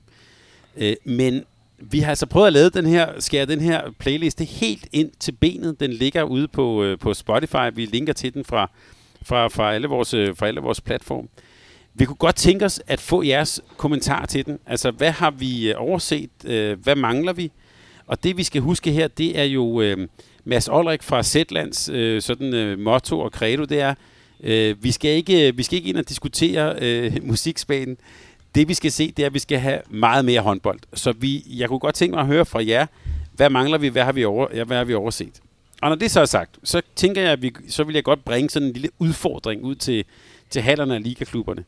Øh, 0.76 0.96
men 1.04 1.44
vi 1.78 2.00
har 2.00 2.08
altså 2.10 2.26
prøvet 2.26 2.46
at 2.46 2.52
lave 2.52 2.70
den 2.70 2.86
her, 2.86 3.20
skære 3.20 3.46
den 3.46 3.60
her 3.60 3.82
playliste 3.98 4.44
helt 4.44 4.88
ind 4.92 5.10
til 5.20 5.32
benet. 5.32 5.80
Den 5.80 5.92
ligger 5.92 6.22
ude 6.22 6.48
på, 6.48 6.82
øh, 6.84 6.98
på 6.98 7.14
Spotify. 7.14 7.70
Vi 7.72 7.84
linker 7.84 8.12
til 8.12 8.34
den 8.34 8.44
fra, 8.44 8.70
fra, 9.22 9.48
fra, 9.48 9.74
alle 9.74 9.88
vores, 9.88 10.14
øh, 10.14 10.36
fra 10.36 10.46
alle 10.46 10.60
vores 10.60 10.80
platform. 10.80 11.28
Vi 11.94 12.04
kunne 12.04 12.16
godt 12.16 12.36
tænke 12.36 12.64
os 12.64 12.82
at 12.86 13.00
få 13.00 13.22
jeres 13.22 13.60
kommentar 13.76 14.26
til 14.26 14.46
den. 14.46 14.58
Altså, 14.66 14.90
hvad 14.90 15.10
har 15.10 15.30
vi 15.30 15.70
øh, 15.70 15.74
overset? 15.78 16.30
Øh, 16.44 16.82
hvad 16.82 16.96
mangler 16.96 17.32
vi? 17.32 17.52
Og 18.06 18.22
det, 18.22 18.36
vi 18.36 18.42
skal 18.42 18.62
huske 18.62 18.92
her, 18.92 19.08
det 19.08 19.38
er 19.38 19.44
jo 19.44 19.80
øh, 19.80 20.08
Mads 20.50 20.68
Olrik 20.68 21.02
fra 21.02 21.22
Zetlands 21.22 21.88
øh, 21.88 22.22
sådan, 22.22 22.54
øh, 22.54 22.78
motto 22.78 23.20
og 23.20 23.30
credo, 23.30 23.64
det 23.64 23.80
er, 23.80 23.94
øh, 24.42 24.84
vi, 24.84 24.90
skal 24.90 25.10
ikke, 25.10 25.48
øh, 25.48 25.58
vi 25.58 25.62
skal 25.62 25.76
ikke 25.76 25.88
ind 25.88 25.96
og 25.96 26.08
diskutere 26.08 26.74
øh, 26.80 27.16
musikspanen. 27.30 27.96
Det 28.54 28.68
vi 28.68 28.74
skal 28.74 28.92
se, 28.92 29.12
det 29.16 29.22
er, 29.22 29.26
at 29.26 29.34
vi 29.34 29.38
skal 29.38 29.58
have 29.58 29.80
meget 29.90 30.24
mere 30.24 30.40
håndbold. 30.40 30.78
Så 30.94 31.12
vi, 31.12 31.44
jeg 31.48 31.68
kunne 31.68 31.78
godt 31.78 31.94
tænke 31.94 32.14
mig 32.14 32.20
at 32.20 32.26
høre 32.26 32.44
fra 32.44 32.64
jer, 32.66 32.86
hvad 33.32 33.50
mangler 33.50 33.78
vi, 33.78 33.88
hvad 33.88 34.04
har 34.04 34.12
vi, 34.12 34.24
over, 34.24 34.46
ja, 34.54 34.64
hvad 34.64 34.76
har 34.76 34.84
vi 34.84 34.94
overset? 34.94 35.40
Og 35.82 35.88
når 35.88 35.96
det 35.96 36.10
så 36.10 36.20
er 36.20 36.24
sagt, 36.24 36.58
så 36.64 36.82
tænker 36.96 37.22
jeg, 37.22 37.32
at 37.32 37.42
vi, 37.42 37.52
så 37.68 37.84
vil 37.84 37.94
jeg 37.94 38.04
godt 38.04 38.24
bringe 38.24 38.50
sådan 38.50 38.68
en 38.68 38.72
lille 38.72 38.88
udfordring 38.98 39.62
ud 39.62 39.74
til, 39.74 40.04
til 40.50 40.62
hallerne 40.62 40.94
og 40.94 41.00
ligaklubberne. 41.00 41.64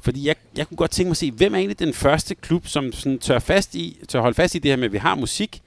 Fordi 0.00 0.26
jeg, 0.26 0.36
jeg 0.56 0.68
kunne 0.68 0.76
godt 0.76 0.90
tænke 0.90 1.08
mig 1.08 1.12
at 1.12 1.16
se, 1.16 1.30
hvem 1.30 1.54
er 1.54 1.58
egentlig 1.58 1.78
den 1.78 1.94
første 1.94 2.34
klub, 2.34 2.66
som 2.66 2.92
sådan 2.92 3.18
tør, 3.18 3.38
fast 3.38 3.74
i, 3.74 3.98
tør 4.08 4.20
holde 4.20 4.34
fast 4.34 4.54
i 4.54 4.58
det 4.58 4.70
her 4.70 4.76
med, 4.76 4.84
at 4.84 4.92
vi 4.92 4.98
har 4.98 5.14
musik, 5.14 5.62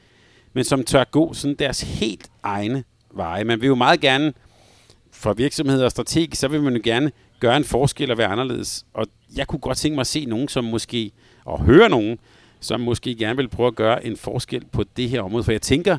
men 0.53 0.63
som 0.63 0.83
tør 0.83 1.03
gå 1.03 1.33
sådan 1.33 1.55
deres 1.59 1.81
helt 1.81 2.29
egne 2.43 2.83
veje. 3.13 3.43
Man 3.43 3.61
vil 3.61 3.67
jo 3.67 3.75
meget 3.75 3.99
gerne, 3.99 4.33
for 5.11 5.33
virksomheder 5.33 5.85
og 5.85 5.91
strategisk, 5.91 6.39
så 6.41 6.47
vil 6.47 6.63
man 6.63 6.75
jo 6.75 6.81
gerne 6.83 7.11
gøre 7.39 7.57
en 7.57 7.63
forskel 7.63 8.11
og 8.11 8.17
være 8.17 8.27
anderledes. 8.27 8.85
Og 8.93 9.05
jeg 9.35 9.47
kunne 9.47 9.59
godt 9.59 9.77
tænke 9.77 9.95
mig 9.95 10.01
at 10.01 10.07
se 10.07 10.25
nogen, 10.25 10.47
som 10.47 10.63
måske, 10.63 11.11
og 11.45 11.63
høre 11.63 11.89
nogen, 11.89 12.19
som 12.59 12.79
måske 12.79 13.15
gerne 13.15 13.37
vil 13.37 13.49
prøve 13.49 13.67
at 13.67 13.75
gøre 13.75 14.05
en 14.05 14.17
forskel 14.17 14.65
på 14.71 14.83
det 14.97 15.09
her 15.09 15.21
område. 15.21 15.43
For 15.43 15.51
jeg 15.51 15.61
tænker, 15.61 15.97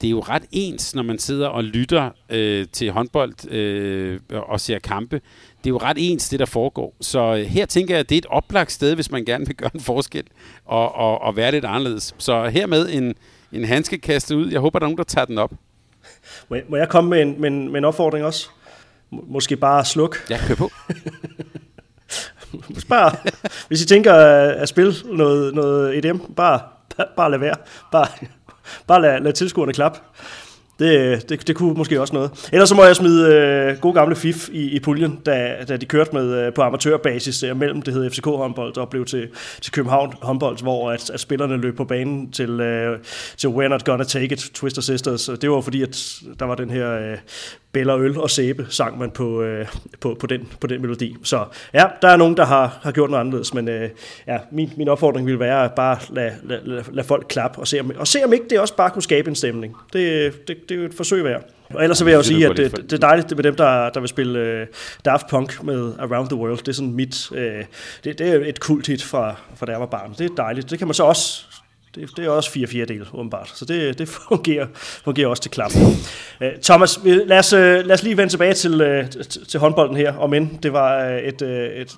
det 0.00 0.06
er 0.06 0.10
jo 0.10 0.20
ret 0.20 0.42
ens, 0.52 0.94
når 0.94 1.02
man 1.02 1.18
sidder 1.18 1.48
og 1.48 1.64
lytter 1.64 2.10
øh, 2.30 2.66
til 2.72 2.90
håndbold 2.90 3.50
øh, 3.50 4.20
og 4.30 4.60
ser 4.60 4.78
kampe. 4.78 5.20
Det 5.58 5.66
er 5.66 5.70
jo 5.70 5.78
ret 5.78 5.96
ens, 6.00 6.28
det 6.28 6.40
der 6.40 6.46
foregår. 6.46 6.94
Så 7.00 7.36
øh, 7.36 7.42
her 7.42 7.66
tænker 7.66 7.94
jeg, 7.94 8.00
at 8.00 8.08
det 8.08 8.14
er 8.14 8.18
et 8.18 8.26
oplagt 8.26 8.72
sted, 8.72 8.94
hvis 8.94 9.10
man 9.10 9.24
gerne 9.24 9.46
vil 9.46 9.56
gøre 9.56 9.70
en 9.74 9.80
forskel 9.80 10.24
og, 10.64 10.94
og, 10.94 11.20
og 11.22 11.36
være 11.36 11.52
lidt 11.52 11.64
anderledes. 11.64 12.14
Så 12.18 12.48
hermed 12.48 12.88
en, 12.92 13.14
en 13.52 13.64
handske 13.64 13.98
kastet 13.98 14.36
ud. 14.36 14.50
Jeg 14.50 14.60
håber, 14.60 14.78
der 14.78 14.86
er 14.86 14.88
nogen, 14.88 14.98
der 14.98 15.04
tager 15.04 15.24
den 15.24 15.38
op. 15.38 15.52
Må 16.48 16.56
jeg, 16.56 16.64
må 16.68 16.76
jeg 16.76 16.88
komme 16.88 17.10
med 17.10 17.22
en, 17.22 17.40
med, 17.40 17.50
en, 17.50 17.72
med 17.72 17.78
en 17.78 17.84
opfordring 17.84 18.24
også? 18.24 18.48
Måske 19.10 19.56
bare 19.56 19.84
sluk. 19.84 20.30
Ja, 20.30 20.38
kør 20.46 20.54
på. 20.54 20.70
bare, 22.88 23.16
hvis 23.68 23.82
I 23.82 23.86
tænker 23.86 24.14
at 24.14 24.68
spille 24.68 24.94
noget, 25.04 25.54
noget 25.54 25.98
EDM, 26.04 26.18
bare, 26.36 26.60
bare, 26.96 27.06
bare 27.16 27.30
lad 27.30 27.38
være. 27.38 27.56
Bare, 27.92 28.08
bare 28.86 29.02
lad, 29.02 29.20
lad 29.20 29.32
tilskuerne 29.32 29.72
klappe. 29.72 29.98
Det, 30.78 31.28
det, 31.28 31.46
det 31.46 31.56
kunne 31.56 31.74
måske 31.74 32.00
også 32.00 32.14
noget. 32.14 32.48
Ellers 32.52 32.68
så 32.68 32.74
må 32.74 32.84
jeg 32.84 32.96
smide 32.96 33.34
øh, 33.34 33.78
god 33.80 33.94
gamle 33.94 34.16
FIF 34.16 34.48
i, 34.52 34.70
i 34.70 34.80
puljen, 34.80 35.20
da, 35.26 35.56
da 35.68 35.76
de 35.76 35.86
kørte 35.86 36.10
med 36.12 36.46
øh, 36.46 36.54
på 36.54 36.62
amatørbasis 36.62 37.42
øh, 37.42 37.56
mellem 37.56 37.82
det 37.82 37.94
hed 37.94 38.10
FCK 38.10 38.26
håndbold 38.26 38.76
og 38.76 38.88
blev 38.88 39.04
til, 39.04 39.28
til 39.60 39.72
København 39.72 40.14
håndbold, 40.22 40.62
hvor 40.62 40.90
at, 40.90 41.10
at 41.10 41.20
spillerne 41.20 41.56
løb 41.56 41.76
på 41.76 41.84
banen 41.84 42.32
til, 42.32 42.60
øh, 42.60 42.98
til 43.36 43.48
We're 43.48 43.68
Not 43.68 43.84
Gonna 43.84 44.04
Take 44.04 44.32
It, 44.32 44.50
Twister 44.54 44.82
Sisters. 44.82 45.30
Det 45.40 45.50
var 45.50 45.60
fordi, 45.60 45.82
at 45.82 46.14
der 46.38 46.44
var 46.44 46.54
den 46.54 46.70
her 46.70 46.92
øh, 46.92 47.18
Bella 47.78 47.98
Øl 47.98 48.18
og 48.18 48.30
Sæbe, 48.30 48.66
sang 48.70 48.98
man 48.98 49.10
på, 49.10 49.42
øh, 49.42 49.66
på, 50.00 50.16
på, 50.20 50.26
den, 50.26 50.48
på 50.60 50.66
den 50.66 50.80
melodi. 50.80 51.16
Så 51.22 51.44
ja, 51.74 51.84
der 52.02 52.08
er 52.08 52.16
nogen, 52.16 52.36
der 52.36 52.44
har, 52.44 52.78
har 52.82 52.92
gjort 52.92 53.10
noget 53.10 53.20
anderledes, 53.20 53.54
men 53.54 53.68
øh, 53.68 53.90
ja, 54.26 54.38
min, 54.50 54.72
min 54.76 54.88
opfordring 54.88 55.26
ville 55.26 55.40
være 55.40 55.64
at 55.64 55.72
bare 55.72 55.98
lade 56.10 56.32
lad, 56.42 56.58
lad, 56.64 56.82
lad 56.92 57.04
folk 57.04 57.26
klappe 57.28 57.58
og 57.58 57.68
se, 57.68 57.80
om, 57.80 57.92
og 57.98 58.06
se 58.06 58.24
om 58.24 58.32
ikke 58.32 58.44
det 58.50 58.60
også 58.60 58.76
bare 58.76 58.90
kunne 58.90 59.02
skabe 59.02 59.28
en 59.28 59.34
stemning. 59.34 59.76
Det, 59.92 60.32
det, 60.48 60.56
det 60.68 60.74
er 60.74 60.78
jo 60.78 60.86
et 60.86 60.94
forsøg 60.94 61.24
værd. 61.24 61.42
Og 61.74 61.82
ellers 61.82 61.98
så 61.98 62.04
vil 62.04 62.10
jeg 62.10 62.18
jo 62.18 62.22
sige, 62.22 62.46
at 62.46 62.56
det, 62.56 62.76
det 62.76 62.92
er 62.92 62.96
dejligt 62.96 63.36
med 63.36 63.44
dem, 63.44 63.54
der, 63.54 63.90
der 63.90 64.00
vil 64.00 64.08
spille 64.08 64.62
uh, 64.62 64.66
Daft 65.04 65.26
Punk 65.30 65.62
med 65.62 65.92
Around 65.98 66.28
the 66.28 66.36
World. 66.36 66.58
Det 66.58 66.68
er 66.68 66.72
sådan 66.72 66.92
mit, 66.92 67.30
uh, 67.30 67.38
det, 67.38 68.18
det 68.18 68.20
er 68.20 68.40
et 68.44 68.60
kult 68.60 68.86
hit 68.86 69.02
fra, 69.02 69.36
fra 69.56 69.66
da 69.66 69.72
jeg 69.72 69.80
var 69.80 69.86
barn. 69.86 70.14
Det 70.18 70.30
er 70.30 70.34
dejligt. 70.34 70.70
Det 70.70 70.78
kan 70.78 70.86
man 70.86 70.94
så 70.94 71.04
også 71.04 71.44
det, 72.00 72.16
det 72.16 72.24
er 72.24 72.30
også 72.30 72.50
4 72.50 72.66
fjerdedel, 72.66 73.06
åbenbart. 73.12 73.52
Så 73.54 73.64
det, 73.64 73.98
det 73.98 74.08
fungerer, 74.08 74.66
fungerer 75.04 75.28
også 75.28 75.42
til 75.42 75.50
klap. 75.50 75.70
Uh, 76.40 76.46
Thomas, 76.62 77.00
lad 77.04 77.38
os, 77.38 77.52
øh, 77.52 77.86
lad 77.86 77.94
os 77.94 78.02
lige 78.02 78.16
vende 78.16 78.32
tilbage 78.32 78.54
til, 78.54 78.80
øh, 78.80 79.10
til, 79.10 79.46
til 79.46 79.60
håndbolden 79.60 79.96
her, 79.96 80.16
om 80.16 80.34
end 80.34 80.58
det 80.58 80.72
var 80.72 81.04
et, 81.04 81.42
et, 81.42 81.80
et 81.80 81.96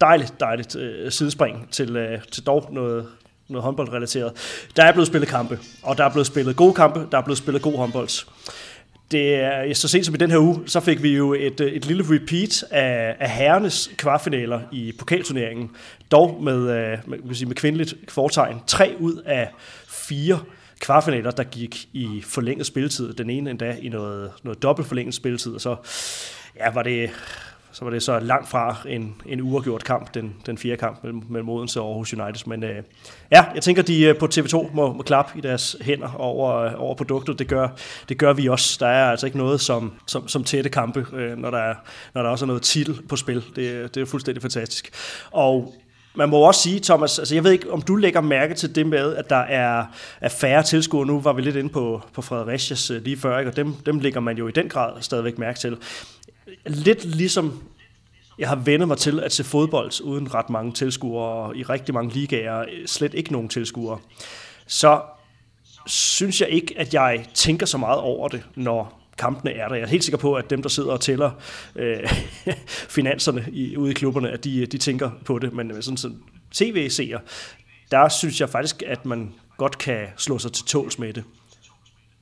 dejligt, 0.00 0.34
dejligt 0.40 0.76
sidespring 1.08 1.68
til, 1.70 2.18
til 2.32 2.46
dog 2.46 2.68
noget, 2.72 3.06
noget 3.48 3.64
håndboldrelateret. 3.64 4.32
Der 4.76 4.84
er 4.84 4.92
blevet 4.92 5.06
spillet 5.06 5.28
kampe, 5.28 5.58
og 5.82 5.98
der 5.98 6.04
er 6.04 6.10
blevet 6.10 6.26
spillet 6.26 6.56
gode 6.56 6.74
kampe, 6.74 7.06
der 7.12 7.18
er 7.18 7.22
blevet 7.22 7.38
spillet 7.38 7.62
god 7.62 7.76
håndbold 7.76 8.08
det 9.12 9.34
er, 9.34 9.74
så 9.74 9.88
sent 9.88 10.06
som 10.06 10.14
i 10.14 10.18
den 10.18 10.30
her 10.30 10.38
uge, 10.38 10.62
så 10.66 10.80
fik 10.80 11.02
vi 11.02 11.16
jo 11.16 11.34
et, 11.34 11.60
øh, 11.60 11.72
et 11.72 11.86
lille 11.86 12.04
repeat 12.08 12.64
af, 12.70 13.16
af 13.20 13.30
herrenes 13.30 13.90
kvartfinaler 13.96 14.60
i 14.72 14.92
pokalturneringen, 14.98 15.70
dog 16.10 16.42
med, 16.42 16.56
øh, 16.56 16.98
med, 17.06 17.18
med, 17.18 17.34
sige, 17.34 17.48
med 17.48 17.56
kvindeligt 17.56 17.94
fortegn. 18.08 18.56
Tre 18.66 18.96
ud 19.00 19.22
af 19.26 19.50
fire 19.88 20.40
kvartfinaler, 20.80 21.30
der 21.30 21.44
gik 21.44 21.88
i 21.92 22.22
forlænget 22.24 22.66
spilletid. 22.66 23.12
Den 23.12 23.30
ene 23.30 23.50
endda 23.50 23.76
i 23.80 23.88
noget, 23.88 24.30
noget 24.42 24.62
dobbelt 24.62 24.88
forlænget 24.88 25.14
spilletid, 25.14 25.54
og 25.54 25.60
så 25.60 25.76
ja, 26.56 26.70
var 26.70 26.82
det 26.82 27.10
så 27.72 27.84
var 27.84 27.90
det 27.90 28.02
så 28.02 28.18
langt 28.18 28.48
fra 28.48 28.76
en, 28.88 29.14
en 29.26 29.40
uafgjort 29.40 29.84
kamp, 29.84 30.14
den, 30.14 30.34
den 30.46 30.58
fjerde 30.58 30.76
kamp 30.76 31.02
mellem, 31.02 31.22
mellem 31.28 31.48
Odense 31.48 31.80
og 31.80 31.86
Aarhus 31.86 32.12
United. 32.12 32.46
Men 32.46 32.64
øh, 32.64 32.82
ja, 33.30 33.44
jeg 33.54 33.62
tænker, 33.62 33.82
de 33.82 34.02
øh, 34.02 34.18
på 34.18 34.28
TV2 34.34 34.74
må, 34.74 34.92
må 34.92 35.02
klappe 35.02 35.38
i 35.38 35.40
deres 35.40 35.76
hænder 35.80 36.14
over, 36.14 36.56
øh, 36.56 36.72
over 36.76 36.94
produktet. 36.94 37.38
Det 37.38 37.48
gør, 37.48 37.68
det 38.08 38.18
gør 38.18 38.32
vi 38.32 38.48
også. 38.48 38.76
Der 38.80 38.86
er 38.86 39.10
altså 39.10 39.26
ikke 39.26 39.38
noget 39.38 39.60
som, 39.60 39.92
som, 40.06 40.28
som 40.28 40.44
tætte 40.44 40.70
kampe, 40.70 41.06
øh, 41.12 41.38
når, 41.38 41.50
der 41.50 41.58
er, 41.58 41.74
når 42.14 42.22
der 42.22 42.30
også 42.30 42.44
er 42.44 42.46
noget 42.46 42.62
titel 42.62 43.02
på 43.08 43.16
spil. 43.16 43.44
Det, 43.56 43.94
det 43.94 44.00
er 44.00 44.06
fuldstændig 44.06 44.42
fantastisk. 44.42 44.90
Og 45.30 45.74
man 46.14 46.28
må 46.28 46.36
også 46.36 46.60
sige, 46.60 46.80
Thomas, 46.80 47.18
altså 47.18 47.34
jeg 47.34 47.44
ved 47.44 47.52
ikke, 47.52 47.72
om 47.72 47.82
du 47.82 47.96
lægger 47.96 48.20
mærke 48.20 48.54
til 48.54 48.74
det 48.74 48.86
med, 48.86 49.16
at 49.16 49.30
der 49.30 49.36
er, 49.36 49.84
er 50.20 50.28
færre 50.28 50.62
tilskuere. 50.62 51.06
Nu 51.06 51.20
var 51.20 51.32
vi 51.32 51.42
lidt 51.42 51.56
inde 51.56 51.70
på, 51.70 52.02
på 52.12 52.22
Fredericias 52.22 52.90
øh, 52.90 53.02
lige 53.02 53.16
før, 53.16 53.38
ikke? 53.38 53.50
og 53.50 53.56
dem, 53.56 53.74
dem 53.74 53.98
lægger 53.98 54.20
man 54.20 54.38
jo 54.38 54.48
i 54.48 54.52
den 54.52 54.68
grad 54.68 55.02
stadigvæk 55.02 55.38
mærke 55.38 55.58
til 55.58 55.76
lidt 56.66 57.04
ligesom 57.04 57.62
jeg 58.38 58.48
har 58.48 58.56
vendet 58.56 58.88
mig 58.88 58.98
til 58.98 59.20
at 59.20 59.32
se 59.32 59.44
fodbold 59.44 60.00
uden 60.04 60.34
ret 60.34 60.50
mange 60.50 60.72
tilskuere, 60.72 61.24
og 61.24 61.56
i 61.56 61.62
rigtig 61.62 61.94
mange 61.94 62.14
ligaer 62.14 62.60
øh, 62.60 62.86
slet 62.86 63.14
ikke 63.14 63.32
nogen 63.32 63.48
tilskuere, 63.48 63.98
så 64.66 65.02
synes 65.86 66.40
jeg 66.40 66.48
ikke, 66.48 66.74
at 66.78 66.94
jeg 66.94 67.26
tænker 67.34 67.66
så 67.66 67.78
meget 67.78 68.00
over 68.00 68.28
det, 68.28 68.42
når 68.54 69.08
kampene 69.18 69.52
er 69.52 69.68
der. 69.68 69.74
Jeg 69.74 69.82
er 69.82 69.88
helt 69.88 70.04
sikker 70.04 70.18
på, 70.18 70.34
at 70.34 70.50
dem, 70.50 70.62
der 70.62 70.68
sidder 70.68 70.92
og 70.92 71.00
tæller 71.00 71.30
øh, 71.76 72.08
finanserne 72.96 73.46
i, 73.52 73.76
ude 73.76 73.90
i 73.90 73.94
klubberne, 73.94 74.30
at 74.30 74.44
de, 74.44 74.66
de 74.66 74.78
tænker 74.78 75.10
på 75.24 75.38
det. 75.38 75.52
Men 75.52 75.70
øh, 75.70 75.82
sådan, 75.82 75.96
sådan 75.96 76.18
tv-seer, 76.52 77.18
der 77.90 78.08
synes 78.08 78.40
jeg 78.40 78.48
faktisk, 78.48 78.82
at 78.86 79.06
man 79.06 79.32
godt 79.56 79.78
kan 79.78 80.06
slå 80.16 80.38
sig 80.38 80.52
til 80.52 80.64
tåls 80.64 80.98
med 80.98 81.12
det 81.12 81.24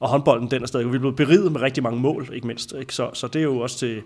og 0.00 0.08
håndbolden 0.08 0.50
den 0.50 0.62
er 0.62 0.66
stadig. 0.66 0.90
Vi 0.90 0.94
er 0.96 0.98
blevet 0.98 1.16
beriget 1.16 1.52
med 1.52 1.60
rigtig 1.60 1.82
mange 1.82 2.00
mål, 2.00 2.28
ikke 2.34 2.46
mindst. 2.46 2.74
Ikke? 2.80 2.94
Så, 2.94 3.10
så 3.12 3.26
det 3.26 3.38
er 3.38 3.42
jo 3.42 3.58
også 3.58 3.78
til, 3.78 4.02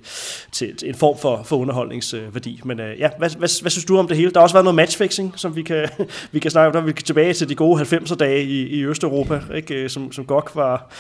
til, 0.52 0.76
til 0.76 0.88
en 0.88 0.94
form 0.94 1.18
for, 1.18 1.42
for 1.42 1.56
underholdningsværdi. 1.56 2.60
Men 2.64 2.80
øh, 2.80 2.98
ja, 2.98 3.10
hvad, 3.18 3.30
hvad, 3.30 3.60
hvad 3.60 3.70
synes 3.70 3.84
du 3.84 3.98
om 3.98 4.08
det 4.08 4.16
hele? 4.16 4.30
Der 4.30 4.40
har 4.40 4.42
også 4.42 4.54
været 4.54 4.64
noget 4.64 4.74
matchfixing, 4.74 5.32
som 5.36 5.56
vi 5.56 5.62
kan, 5.62 5.88
vi 6.32 6.38
kan 6.38 6.50
snakke 6.50 6.66
om. 6.66 6.72
Der 6.72 6.80
vi 6.80 6.92
kan 6.92 7.04
tilbage 7.04 7.32
til 7.32 7.48
de 7.48 7.54
gode 7.54 7.82
90'er-dage 7.82 8.44
i, 8.44 8.66
i 8.66 8.84
Østeuropa, 8.84 9.40
ikke? 9.54 9.74
Øh, 9.74 9.90
som, 9.90 10.12
som 10.12 10.24
GOG 10.24 10.50
var, 10.54 10.90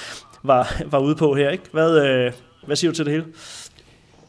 var, 0.42 0.82
var 0.86 0.98
ude 0.98 1.14
på 1.14 1.34
her. 1.34 1.50
Ikke? 1.50 1.64
Hvad, 1.72 2.06
øh, 2.06 2.32
hvad 2.66 2.76
siger 2.76 2.90
du 2.90 2.96
til 2.96 3.04
det 3.04 3.12
hele? 3.12 3.24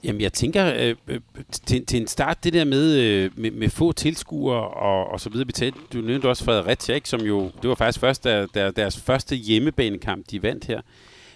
Jamen, 0.06 0.22
jeg 0.22 0.34
tænker 0.34 0.74
øh, 0.76 0.95
øh, 1.08 1.20
til, 1.51 1.86
til 1.86 2.01
en 2.01 2.08
start, 2.08 2.43
det 2.43 2.53
der 2.53 2.64
med, 2.64 2.97
øh, 2.97 3.32
med, 3.36 3.51
med 3.51 3.70
få 3.70 3.91
tilskuere 3.91 4.68
og, 4.68 5.12
og 5.12 5.20
så 5.20 5.30
videre. 5.30 5.45
Betalte, 5.45 5.80
du 5.93 5.97
nævnte 5.97 6.30
også 6.30 6.43
Fredericia, 6.43 6.95
ikke, 6.95 7.10
som 7.10 7.22
jo, 7.22 7.51
det 7.62 7.70
var 7.70 7.76
faktisk 7.76 7.99
først 7.99 8.24
der, 8.24 8.47
der, 8.53 8.72
deres 8.72 8.99
første 8.99 9.36
hjemmebanekamp, 9.36 10.26
de 10.32 10.43
vandt 10.43 10.66
her. 10.66 10.82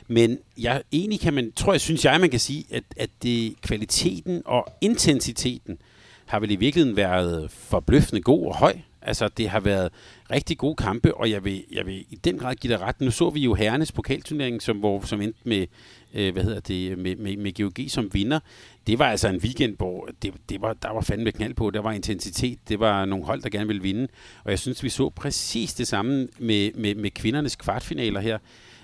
Men 0.07 0.37
jeg, 0.57 0.83
egentlig 0.91 1.19
kan 1.19 1.33
man, 1.33 1.51
tror 1.51 1.73
jeg, 1.73 1.81
synes 1.81 2.05
jeg, 2.05 2.19
man 2.19 2.29
kan 2.29 2.39
sige, 2.39 2.65
at, 2.71 2.83
at 2.97 3.09
det, 3.23 3.61
kvaliteten 3.61 4.41
og 4.45 4.67
intensiteten 4.81 5.77
har 6.25 6.39
vel 6.39 6.51
i 6.51 6.55
virkeligheden 6.55 6.97
været 6.97 7.51
forbløffende 7.51 8.21
god 8.21 8.45
og 8.45 8.55
høj. 8.55 8.73
Altså, 9.01 9.27
det 9.27 9.49
har 9.49 9.59
været 9.59 9.91
rigtig 10.31 10.57
gode 10.57 10.75
kampe, 10.75 11.15
og 11.15 11.29
jeg 11.29 11.43
vil, 11.43 11.63
jeg 11.71 11.85
vil 11.85 12.05
i 12.09 12.15
den 12.23 12.37
grad 12.37 12.55
give 12.55 12.73
dig 12.73 12.81
ret. 12.81 13.01
Nu 13.01 13.11
så 13.11 13.29
vi 13.29 13.39
jo 13.39 13.53
herrenes 13.53 13.91
pokalturnering, 13.91 14.61
som, 14.61 14.77
hvor, 14.77 15.01
som 15.05 15.21
endte 15.21 15.39
med, 15.43 15.67
øh, 16.13 16.33
hvad 16.33 16.43
hedder 16.43 16.59
det, 16.59 16.97
med, 16.97 17.15
med, 17.15 17.37
med 17.37 17.53
GOG 17.53 17.89
som 17.89 18.09
vinder. 18.13 18.39
Det 18.87 18.99
var 18.99 19.05
altså 19.05 19.27
en 19.27 19.37
weekend, 19.37 19.77
hvor 19.77 20.09
det, 20.21 20.33
det 20.49 20.61
var, 20.61 20.73
der 20.73 20.93
var 20.93 21.01
fandme 21.01 21.31
knald 21.31 21.53
på. 21.53 21.69
Der 21.69 21.79
var 21.79 21.91
intensitet. 21.91 22.59
Det 22.69 22.79
var 22.79 23.05
nogle 23.05 23.25
hold, 23.25 23.41
der 23.41 23.49
gerne 23.49 23.67
ville 23.67 23.81
vinde. 23.81 24.07
Og 24.43 24.51
jeg 24.51 24.59
synes, 24.59 24.83
vi 24.83 24.89
så 24.89 25.09
præcis 25.09 25.73
det 25.73 25.87
samme 25.87 26.27
med, 26.39 26.71
med, 26.75 26.95
med 26.95 27.11
kvindernes 27.11 27.55
kvartfinaler 27.55 28.19
her. 28.19 28.37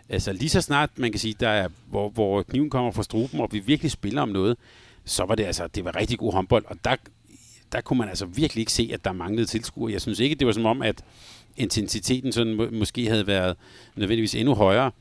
Altså 0.10 0.34
lige 0.34 0.50
så 0.50 0.62
snart, 0.62 0.90
man 0.98 1.12
kan 1.12 1.20
sige, 1.20 1.36
der 1.40 1.50
er, 1.50 1.68
hvor, 1.90 2.10
hvor 2.10 2.42
kniven 2.42 2.70
kommer 2.70 2.92
fra 2.92 3.04
struben, 3.04 3.40
og 3.40 3.50
vi 3.52 3.60
virkelig 3.60 3.92
spiller 3.92 4.22
om 4.22 4.30
noget, 4.30 4.58
så 5.06 5.26
var 5.26 5.36
det 5.36 5.44
altså, 5.44 5.68
det 5.68 5.86
var 5.86 5.96
rigtig 5.96 6.20
god 6.20 6.34
håndbold. 6.34 6.66
Og 6.68 6.78
der, 6.84 6.96
der 7.72 7.82
kunne 7.82 8.00
man 8.00 8.10
altså 8.10 8.26
virkelig 8.26 8.62
ikke 8.62 8.72
se, 8.72 8.90
at 8.94 9.06
der 9.06 9.12
manglede 9.12 9.46
tilskuere. 9.46 9.94
Jeg 9.94 10.02
synes 10.02 10.20
ikke, 10.20 10.36
det 10.36 10.48
var 10.48 10.54
som 10.54 10.66
om, 10.66 10.82
at 10.82 11.04
intensiteten 11.58 12.32
sådan 12.32 12.54
må, 12.54 12.68
måske 12.72 13.08
havde 13.08 13.28
været 13.28 13.56
nødvendigvis 13.96 14.36
endnu 14.36 14.56
højere. 14.56 14.92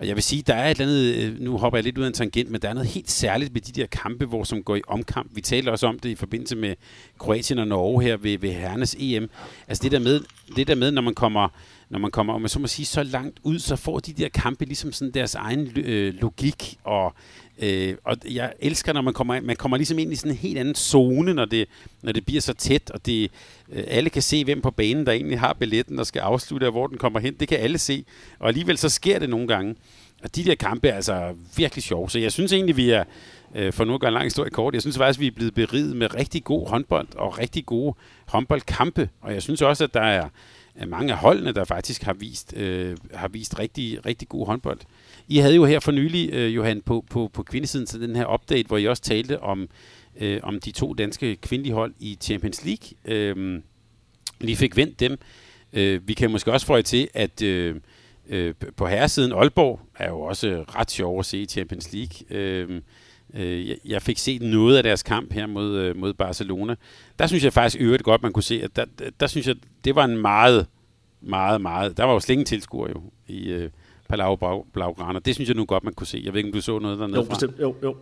Og 0.00 0.06
jeg 0.06 0.16
vil 0.16 0.22
sige, 0.22 0.42
der 0.42 0.54
er 0.54 0.70
et 0.70 0.80
eller 0.80 0.84
andet, 0.84 1.14
øh, 1.14 1.40
nu 1.40 1.58
hopper 1.58 1.76
jeg 1.76 1.84
lidt 1.84 1.98
ud 1.98 2.02
af 2.02 2.06
en 2.06 2.12
tangent, 2.12 2.50
men 2.50 2.62
der 2.62 2.68
er 2.68 2.74
noget 2.74 2.88
helt 2.88 3.10
særligt 3.10 3.52
med 3.52 3.60
de 3.60 3.80
der 3.80 3.86
kampe, 3.86 4.26
hvor 4.26 4.44
som 4.44 4.62
går 4.62 4.76
i 4.76 4.82
omkamp. 4.88 5.30
Vi 5.34 5.40
talte 5.40 5.70
også 5.70 5.86
om 5.86 5.98
det 5.98 6.08
i 6.08 6.14
forbindelse 6.14 6.56
med 6.56 6.74
Kroatien 7.18 7.58
og 7.58 7.68
Norge 7.68 8.02
her 8.02 8.16
ved, 8.16 8.38
ved 8.38 8.52
Hernes 8.52 8.96
EM. 8.98 9.30
Altså 9.68 9.82
det 9.82 9.92
der 9.92 9.98
med, 9.98 10.20
det 10.56 10.66
der 10.66 10.74
med 10.74 10.90
når 10.90 11.02
man 11.02 11.14
kommer, 11.14 11.48
når 11.90 11.98
man 11.98 12.10
kommer, 12.10 12.32
om 12.32 12.40
man 12.40 12.48
så 12.48 12.58
må 12.58 12.66
sige, 12.66 12.86
så 12.86 13.02
langt 13.02 13.40
ud, 13.42 13.58
så 13.58 13.76
får 13.76 13.98
de 13.98 14.12
der 14.12 14.28
kampe 14.28 14.64
ligesom 14.64 14.92
sådan 14.92 15.14
deres 15.14 15.34
egen 15.34 15.72
øh, 15.76 16.14
logik 16.14 16.78
og 16.84 17.14
Øh, 17.62 17.94
og 18.04 18.16
jeg 18.30 18.52
elsker, 18.60 18.92
når 18.92 19.00
man 19.00 19.14
kommer, 19.14 19.40
man 19.40 19.56
kommer 19.56 19.76
ligesom 19.76 19.98
ind 19.98 20.12
i 20.12 20.16
sådan 20.16 20.32
en 20.32 20.38
helt 20.38 20.58
anden 20.58 20.74
zone, 20.74 21.34
når 21.34 21.44
det, 21.44 21.68
når 22.02 22.12
det 22.12 22.24
bliver 22.26 22.40
så 22.40 22.54
tæt, 22.54 22.90
og 22.90 23.06
det, 23.06 23.30
øh, 23.72 23.84
alle 23.86 24.10
kan 24.10 24.22
se, 24.22 24.44
hvem 24.44 24.60
på 24.60 24.70
banen, 24.70 25.06
der 25.06 25.12
egentlig 25.12 25.40
har 25.40 25.52
billetten 25.52 25.98
og 25.98 26.06
skal 26.06 26.20
afslutte, 26.20 26.64
og 26.64 26.70
hvor 26.70 26.86
den 26.86 26.98
kommer 26.98 27.20
hen. 27.20 27.34
Det 27.34 27.48
kan 27.48 27.58
alle 27.58 27.78
se, 27.78 28.04
og 28.38 28.48
alligevel 28.48 28.78
så 28.78 28.88
sker 28.88 29.18
det 29.18 29.30
nogle 29.30 29.48
gange. 29.48 29.74
Og 30.22 30.36
de 30.36 30.44
der 30.44 30.54
kampe 30.54 30.88
er 30.88 30.94
altså 30.94 31.34
virkelig 31.56 31.82
sjove, 31.82 32.10
så 32.10 32.18
jeg 32.18 32.32
synes 32.32 32.52
egentlig, 32.52 32.76
vi 32.76 32.90
er, 32.90 33.04
øh, 33.54 33.72
for 33.72 33.84
nu 33.84 33.94
at 33.94 34.00
gøre 34.00 34.08
en 34.08 34.14
lang 34.14 34.24
historie 34.24 34.50
kort, 34.50 34.74
jeg 34.74 34.82
synes 34.82 34.98
faktisk, 34.98 35.20
vi 35.20 35.26
er 35.26 35.30
blevet 35.30 35.54
beriget 35.54 35.96
med 35.96 36.14
rigtig 36.14 36.44
god 36.44 36.68
håndbold 36.68 37.08
og 37.16 37.38
rigtig 37.38 37.66
gode 37.66 37.94
håndboldkampe, 38.26 39.08
og 39.20 39.34
jeg 39.34 39.42
synes 39.42 39.62
også, 39.62 39.84
at 39.84 39.94
der 39.94 40.00
er 40.00 40.28
mange 40.88 41.12
af 41.12 41.18
holdene, 41.18 41.52
der 41.52 41.64
faktisk 41.64 42.02
har 42.02 42.12
vist, 42.12 42.56
øh, 42.56 42.96
har 43.14 43.28
vist 43.28 43.58
rigtig, 43.58 44.06
rigtig 44.06 44.28
god 44.28 44.46
håndbold. 44.46 44.78
I 45.28 45.38
havde 45.38 45.54
jo 45.54 45.64
her 45.64 45.80
for 45.80 45.92
nylig, 45.92 46.30
øh, 46.32 46.54
Johan, 46.54 46.82
på, 46.82 47.04
på, 47.10 47.30
på 47.32 47.42
kvindesiden 47.42 47.86
til 47.86 48.00
den 48.00 48.16
her 48.16 48.34
update, 48.34 48.66
hvor 48.66 48.76
I 48.76 48.86
også 48.86 49.02
talte 49.02 49.40
om, 49.40 49.68
øh, 50.20 50.40
om 50.42 50.60
de 50.60 50.70
to 50.70 50.94
danske 50.94 51.36
kvindelige 51.36 51.74
hold 51.74 51.94
i 51.98 52.18
Champions 52.20 52.64
League. 52.64 52.88
Øh, 53.04 53.62
lige 54.40 54.56
fik 54.56 54.76
vendt 54.76 55.00
dem. 55.00 55.18
Øh, 55.72 56.08
vi 56.08 56.14
kan 56.14 56.30
måske 56.30 56.52
også 56.52 56.66
få 56.66 56.82
til, 56.82 57.08
at 57.14 57.42
øh, 57.42 57.76
øh, 58.28 58.54
på 58.76 58.86
herresiden 58.86 59.32
Aalborg 59.32 59.80
er 59.98 60.08
jo 60.08 60.20
også 60.20 60.64
ret 60.68 60.90
sjov 60.90 61.18
at 61.18 61.26
se 61.26 61.38
i 61.38 61.46
Champions 61.46 61.92
League. 61.92 62.38
Øh, 62.38 62.80
øh, 63.34 63.76
jeg 63.84 64.02
fik 64.02 64.18
set 64.18 64.42
noget 64.42 64.76
af 64.76 64.82
deres 64.82 65.02
kamp 65.02 65.32
her 65.32 65.46
mod, 65.46 65.76
øh, 65.76 65.96
mod 65.96 66.12
Barcelona. 66.12 66.74
Der 67.18 67.26
synes 67.26 67.44
jeg 67.44 67.52
faktisk 67.52 67.82
øvrigt 67.82 68.02
godt, 68.02 68.22
man 68.22 68.32
kunne 68.32 68.42
se, 68.42 68.62
at 68.62 68.76
der, 68.76 68.84
der, 68.98 69.04
der 69.20 69.26
synes 69.26 69.46
jeg, 69.46 69.56
det 69.84 69.94
var 69.94 70.04
en 70.04 70.18
meget, 70.18 70.66
meget, 71.20 71.60
meget... 71.60 71.96
Der 71.96 72.04
var 72.04 72.12
jo 72.12 72.20
slet 72.20 72.32
ingen 72.32 72.46
tilskuer 72.46 72.88
jo 72.88 73.02
i, 73.28 73.50
øh, 73.50 73.70
Palau 74.10 74.64
Blaugrana. 74.72 75.18
Det 75.18 75.34
synes 75.34 75.48
jeg 75.48 75.56
nu 75.56 75.64
godt, 75.64 75.84
man 75.84 75.94
kunne 75.94 76.06
se. 76.06 76.22
Jeg 76.24 76.32
ved 76.32 76.38
ikke, 76.38 76.48
om 76.48 76.52
du 76.52 76.60
så 76.60 76.78
noget 76.78 76.98
dernede 76.98 77.18
Jo, 77.18 77.24
bestemt. 77.24 77.60
Jo, 77.60 77.74
jo. 77.82 77.96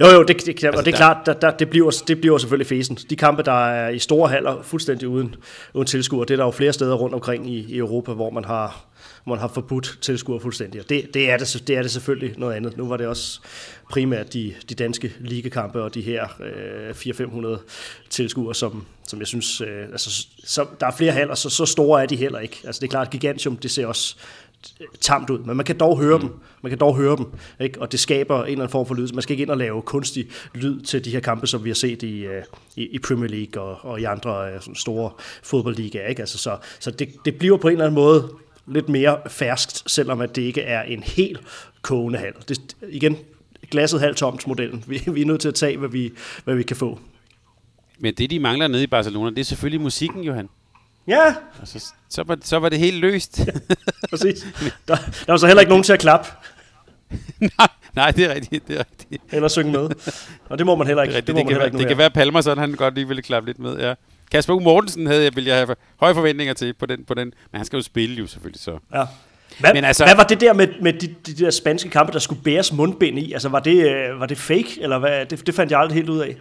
Jo, 0.00 0.06
jo, 0.06 0.22
det, 0.22 0.46
det, 0.46 0.64
altså, 0.64 0.78
og 0.78 0.84
det 0.84 0.92
er 0.92 0.96
klart, 0.96 1.26
der, 1.26 1.32
der, 1.32 1.50
det, 1.50 1.70
bliver, 1.70 2.02
det 2.08 2.20
bliver 2.20 2.38
selvfølgelig 2.38 2.66
fesen. 2.66 2.98
De 3.10 3.16
kampe, 3.16 3.42
der 3.42 3.66
er 3.66 3.88
i 3.88 3.98
store 3.98 4.28
haller, 4.28 4.62
fuldstændig 4.62 5.08
uden, 5.08 5.34
uden 5.74 5.86
tilskuer, 5.86 6.24
det 6.24 6.34
er 6.34 6.36
der 6.36 6.44
jo 6.44 6.50
flere 6.50 6.72
steder 6.72 6.94
rundt 6.94 7.14
omkring 7.14 7.50
i, 7.50 7.58
i 7.68 7.78
Europa, 7.78 8.12
hvor 8.12 8.30
man 8.30 8.44
har, 8.44 8.84
man 9.26 9.38
har 9.38 9.48
forbudt 9.48 9.98
tilskuer 10.00 10.38
fuldstændig. 10.38 10.80
Og 10.80 10.88
det, 10.88 11.14
det, 11.14 11.30
er 11.30 11.36
det, 11.36 11.62
det 11.66 11.76
er 11.76 11.82
det 11.82 11.90
selvfølgelig 11.90 12.34
noget 12.38 12.54
andet. 12.54 12.76
Nu 12.76 12.88
var 12.88 12.96
det 12.96 13.06
også 13.06 13.40
primært 13.90 14.32
de, 14.32 14.54
de 14.68 14.74
danske 14.74 15.12
ligekampe 15.20 15.82
og 15.82 15.94
de 15.94 16.00
her 16.00 16.26
øh, 16.40 16.90
400-500 16.90 17.58
tilskuere, 18.10 18.54
som, 18.54 18.86
som 19.08 19.18
jeg 19.18 19.26
synes, 19.26 19.60
øh, 19.60 19.82
altså, 19.82 20.26
så, 20.44 20.66
der 20.80 20.86
er 20.86 20.90
flere 20.90 21.12
haller, 21.12 21.34
så, 21.34 21.50
så 21.50 21.66
store 21.66 22.02
er 22.02 22.06
de 22.06 22.16
heller 22.16 22.38
ikke. 22.38 22.60
Altså 22.64 22.80
det 22.80 22.86
er 22.86 22.90
klart, 22.90 23.10
Gigantium, 23.10 23.56
det 23.56 23.70
ser 23.70 23.86
også 23.86 24.16
øh, 24.80 24.86
tamt 25.00 25.30
ud, 25.30 25.38
men 25.38 25.56
man 25.56 25.66
kan 25.66 25.78
dog 25.78 25.98
høre 25.98 26.18
mm. 26.18 26.28
dem. 26.28 26.38
Man 26.62 26.70
kan 26.70 26.78
dog 26.78 26.96
høre 26.96 27.16
dem, 27.16 27.26
ikke? 27.60 27.80
og 27.80 27.92
det 27.92 28.00
skaber 28.00 28.36
en 28.36 28.42
eller 28.42 28.54
anden 28.54 28.72
form 28.72 28.86
for 28.86 28.94
lyd. 28.94 29.08
Man 29.12 29.22
skal 29.22 29.32
ikke 29.32 29.42
ind 29.42 29.50
og 29.50 29.58
lave 29.58 29.82
kunstig 29.82 30.28
lyd 30.54 30.80
til 30.80 31.04
de 31.04 31.10
her 31.10 31.20
kampe, 31.20 31.46
som 31.46 31.64
vi 31.64 31.70
har 31.70 31.74
set 31.74 32.02
i, 32.02 32.24
øh, 32.24 32.42
i, 32.76 32.86
i 32.86 32.98
Premier 32.98 33.30
League 33.30 33.62
og, 33.62 33.90
og 33.90 34.00
i 34.00 34.04
andre 34.04 34.52
øh, 34.52 34.60
sådan 34.60 34.74
store 34.74 35.10
fodboldligaer. 35.42 36.08
Ikke? 36.08 36.22
Altså, 36.22 36.38
så 36.38 36.56
så 36.80 36.90
det, 36.90 37.08
det 37.24 37.38
bliver 37.38 37.56
på 37.56 37.68
en 37.68 37.72
eller 37.72 37.84
anden 37.84 37.94
måde 37.94 38.30
lidt 38.66 38.88
mere 38.88 39.18
ferskt, 39.28 39.90
selvom 39.90 40.20
at 40.20 40.36
det 40.36 40.42
ikke 40.42 40.60
er 40.60 40.82
en 40.82 41.02
helt 41.02 41.40
kogende 41.82 42.18
hal. 42.18 42.32
Det, 42.48 42.76
igen, 42.88 43.16
glasset 43.70 44.00
halvt 44.00 44.16
tomt 44.16 44.46
modellen. 44.46 44.84
Vi, 44.86 45.02
vi 45.06 45.22
er 45.22 45.26
nødt 45.26 45.40
til 45.40 45.48
at 45.48 45.54
tage, 45.54 45.76
hvad 45.76 45.88
vi, 45.88 46.12
hvad 46.44 46.54
vi 46.54 46.62
kan 46.62 46.76
få. 46.76 47.00
Men 47.98 48.14
det, 48.14 48.30
de 48.30 48.38
mangler 48.38 48.68
nede 48.68 48.82
i 48.82 48.86
Barcelona, 48.86 49.30
det 49.30 49.38
er 49.38 49.44
selvfølgelig 49.44 49.80
musikken, 49.80 50.22
Johan. 50.22 50.48
Ja. 51.08 51.34
Og 51.60 51.68
så, 51.68 51.92
så, 52.08 52.22
var, 52.22 52.38
så 52.42 52.58
var 52.58 52.68
det 52.68 52.78
helt 52.78 52.96
løst. 52.96 53.38
Ja, 53.38 53.52
præcis. 54.10 54.46
Der, 54.88 54.96
der 54.96 55.32
var 55.32 55.36
så 55.36 55.46
heller 55.46 55.60
ikke 55.60 55.70
nogen 55.70 55.84
til 55.84 55.92
at 55.92 56.00
klappe. 56.00 56.28
nej, 57.58 57.68
nej, 57.94 58.10
det 58.10 58.24
er 58.24 58.34
rigtigt, 58.34 58.68
det 58.68 58.74
er 58.76 58.78
rigtigt. 58.78 59.22
Eller 59.32 59.48
synge 59.48 59.72
med. 59.72 59.90
Og 60.48 60.58
det 60.58 60.66
må 60.66 60.74
man 60.76 60.86
heller 60.86 61.02
ikke. 61.02 61.14
Det, 61.14 61.26
det, 61.26 61.36
det, 61.36 61.46
det, 61.46 61.48
kan, 61.48 61.58
være, 61.58 61.70
det 61.70 61.88
kan 61.88 61.98
være 61.98 62.10
Palmer, 62.10 62.40
sådan 62.40 62.58
han 62.58 62.72
godt 62.72 62.94
lige 62.94 63.08
ville 63.08 63.22
klappe 63.22 63.48
lidt 63.48 63.58
med, 63.58 63.78
ja. 63.78 63.94
Kasper 64.30 64.54
U. 64.54 64.60
Mortensen 64.60 65.06
havde 65.06 65.24
jeg, 65.24 65.36
ville 65.36 65.48
jeg 65.48 65.56
have 65.56 65.76
høje 65.96 66.14
forventninger 66.14 66.54
til 66.54 66.74
på 66.74 66.86
den, 66.86 67.04
på 67.04 67.14
den, 67.14 67.32
men 67.52 67.58
han 67.58 67.64
skal 67.64 67.76
jo 67.76 67.82
spille 67.82 68.16
jo 68.16 68.26
selvfølgelig 68.26 68.60
så. 68.60 68.78
Ja. 68.94 69.04
Hvad, 69.58 69.74
Men 69.74 69.84
altså, 69.84 70.04
hvad 70.04 70.16
var 70.16 70.24
det 70.24 70.40
der 70.40 70.52
med, 70.52 70.68
med 70.80 70.92
de, 70.92 71.14
de 71.26 71.44
der 71.44 71.50
spanske 71.50 71.90
kampe, 71.90 72.12
der 72.12 72.18
skulle 72.18 72.42
bæres 72.42 72.72
mundbind 72.72 73.18
i? 73.18 73.32
Altså, 73.32 73.48
var 73.48 73.60
det, 73.60 73.90
øh, 73.90 74.20
var 74.20 74.26
det 74.26 74.38
fake, 74.38 74.78
eller 74.80 74.98
hvad? 74.98 75.26
Det, 75.26 75.46
det 75.46 75.54
fandt 75.54 75.72
jeg 75.72 75.80
aldrig 75.80 75.94
helt 75.94 76.08
ud 76.08 76.18
af. 76.18 76.36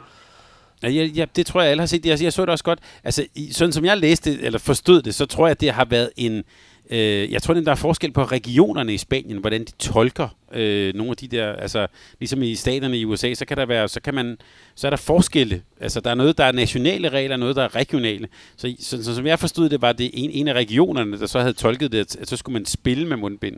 Ja, 0.84 0.90
ja, 0.90 1.26
det 1.36 1.46
tror 1.46 1.62
jeg 1.62 1.72
alle 1.72 1.82
har 1.82 1.88
set. 1.88 2.06
Jeg, 2.06 2.24
jeg 2.24 2.34
så 2.34 2.42
det 2.42 2.50
også 2.50 2.64
godt. 2.64 2.80
Altså, 3.04 3.26
sådan 3.52 3.72
som 3.72 3.86
jeg 3.86 3.98
læste 3.98 4.42
eller 4.42 4.60
forstod 4.60 5.02
det, 5.02 5.16
så 5.16 5.26
tror 5.26 5.48
jeg, 5.48 5.52
at 5.52 5.62
det 5.62 5.72
har 5.72 5.86
været 5.86 6.10
en... 6.18 6.44
Øh, 6.90 7.32
jeg 7.32 7.42
tror, 7.42 7.54
at 7.54 7.66
der 7.66 7.72
er 7.72 7.76
forskel 7.76 8.12
på 8.12 8.24
regionerne 8.24 8.94
i 8.94 8.98
Spanien, 8.98 9.38
hvordan 9.38 9.62
de 9.62 9.72
tolker 9.80 10.28
øh, 10.54 10.94
nogle 10.96 11.12
af 11.12 11.18
de 11.18 11.28
der, 11.28 11.54
altså 11.54 11.88
ligesom 12.20 12.44
i 12.44 12.56
staterne 12.56 12.98
i 12.98 13.06
USA, 13.06 13.34
så 13.34 13.46
kan 13.46 13.58
der 13.58 13.66
være, 13.66 13.88
så 13.88 14.02
kan 14.02 14.14
man, 14.14 14.38
så 14.76 14.88
er 14.88 14.90
der 14.90 14.98
forskelle. 14.98 15.62
Altså 15.80 16.00
der 16.00 16.10
er 16.10 16.16
noget, 16.16 16.38
der 16.38 16.44
er 16.44 16.52
nationale 16.52 17.10
regler, 17.10 17.38
noget, 17.38 17.56
der 17.56 17.64
er 17.64 17.76
regionale. 17.76 18.28
Så, 18.58 18.76
så, 18.80 19.04
så 19.04 19.16
som 19.16 19.26
jeg 19.26 19.40
forstod 19.40 19.70
det, 19.70 19.82
var 19.82 19.92
det 19.92 20.12
en, 20.14 20.30
en 20.30 20.48
af 20.48 20.54
regionerne, 20.54 21.20
der 21.20 21.26
så 21.26 21.40
havde 21.40 21.54
tolket 21.54 21.92
det, 21.92 22.18
at 22.20 22.30
så 22.30 22.38
skulle 22.38 22.54
man 22.54 22.66
spille 22.66 23.08
med 23.08 23.18
mundbind. 23.18 23.58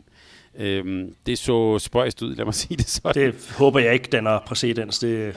Øhm, 0.58 1.14
det 1.26 1.38
så 1.38 1.78
spøjst 1.78 2.22
ud, 2.22 2.34
lad 2.34 2.44
mig 2.44 2.54
sige 2.64 2.76
det 2.76 2.88
sådan. 2.88 3.26
Det 3.26 3.54
håber 3.56 3.80
jeg 3.80 3.92
ikke, 3.92 4.08
den 4.12 4.26
er 4.26 4.38
præcedens. 4.46 4.98
Det 4.98 5.34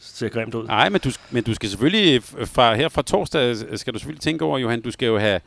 ser 0.00 0.28
grimt 0.28 0.54
ud. 0.54 0.66
Nej, 0.66 0.88
men 0.88 1.00
du, 1.00 1.10
men 1.30 1.44
du 1.44 1.54
skal 1.54 1.68
selvfølgelig, 1.68 2.22
fra, 2.22 2.74
her 2.74 2.88
fra 2.88 3.02
torsdag, 3.02 3.56
skal 3.78 3.94
du 3.94 3.98
selvfølgelig 3.98 4.22
tænke 4.22 4.44
over, 4.44 4.58
Johan, 4.58 4.80
du 4.80 4.90
skal 4.90 5.06
jo 5.06 5.18
have 5.18 5.40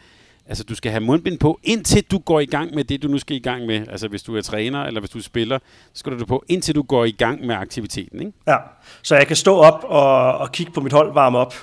Altså, 0.49 0.63
du 0.63 0.75
skal 0.75 0.91
have 0.91 1.01
mundbind 1.01 1.39
på, 1.39 1.59
indtil 1.63 2.03
du 2.11 2.17
går 2.17 2.39
i 2.39 2.45
gang 2.45 2.75
med 2.75 2.83
det, 2.83 3.03
du 3.03 3.07
nu 3.07 3.17
skal 3.17 3.35
i 3.35 3.39
gang 3.39 3.65
med. 3.65 3.87
Altså, 3.91 4.07
hvis 4.07 4.23
du 4.23 4.37
er 4.37 4.41
træner, 4.41 4.83
eller 4.83 4.99
hvis 4.99 5.09
du 5.09 5.21
spiller, 5.21 5.59
så 5.93 5.99
skal 5.99 6.11
du 6.11 6.17
det 6.17 6.27
på, 6.27 6.43
indtil 6.47 6.75
du 6.75 6.81
går 6.81 7.05
i 7.05 7.11
gang 7.11 7.45
med 7.45 7.55
aktiviteten, 7.55 8.19
ikke? 8.19 8.31
Ja, 8.47 8.55
så 9.01 9.15
jeg 9.15 9.27
kan 9.27 9.35
stå 9.35 9.57
op 9.57 9.83
og, 9.83 10.37
og 10.37 10.51
kigge 10.51 10.71
på 10.71 10.81
mit 10.81 10.93
hold, 10.93 11.13
varme 11.13 11.37
op, 11.37 11.55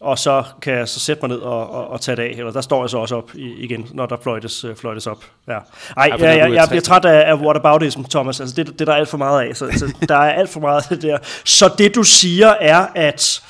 og 0.00 0.18
så 0.18 0.44
kan 0.62 0.74
jeg 0.74 0.88
så 0.88 1.00
sætte 1.00 1.22
mig 1.22 1.28
ned 1.28 1.38
og, 1.38 1.70
og, 1.70 1.88
og 1.88 2.00
tage 2.00 2.16
det 2.16 2.22
af. 2.22 2.34
Eller 2.38 2.52
der 2.52 2.60
står 2.60 2.82
jeg 2.82 2.90
så 2.90 2.98
også 2.98 3.16
op 3.16 3.30
igen, 3.34 3.88
når 3.92 4.06
der 4.06 4.16
fløjtes, 4.22 4.64
uh, 4.64 4.76
fløjtes 4.76 5.06
op. 5.06 5.24
Ja. 5.48 5.52
Ej, 5.52 5.60
ja, 5.96 6.26
jeg, 6.26 6.38
jeg, 6.38 6.52
jeg 6.52 6.66
bliver 6.68 6.82
træt 6.82 7.04
af, 7.04 7.30
af 7.30 7.34
whataboutism, 7.34 8.02
Thomas. 8.02 8.40
Altså, 8.40 8.56
det, 8.56 8.78
det 8.78 8.86
der 8.86 8.92
er 8.92 8.96
alt 8.96 9.08
for 9.08 9.18
meget 9.18 9.48
af. 9.48 9.56
Så, 9.56 9.70
så 9.76 9.94
der 10.08 10.16
er 10.16 10.32
alt 10.32 10.50
for 10.50 10.60
meget 10.60 10.82
af 10.82 10.88
det 10.88 11.02
der. 11.02 11.18
Så 11.44 11.74
det, 11.78 11.94
du 11.94 12.02
siger, 12.02 12.48
er, 12.48 12.86
at 12.94 13.42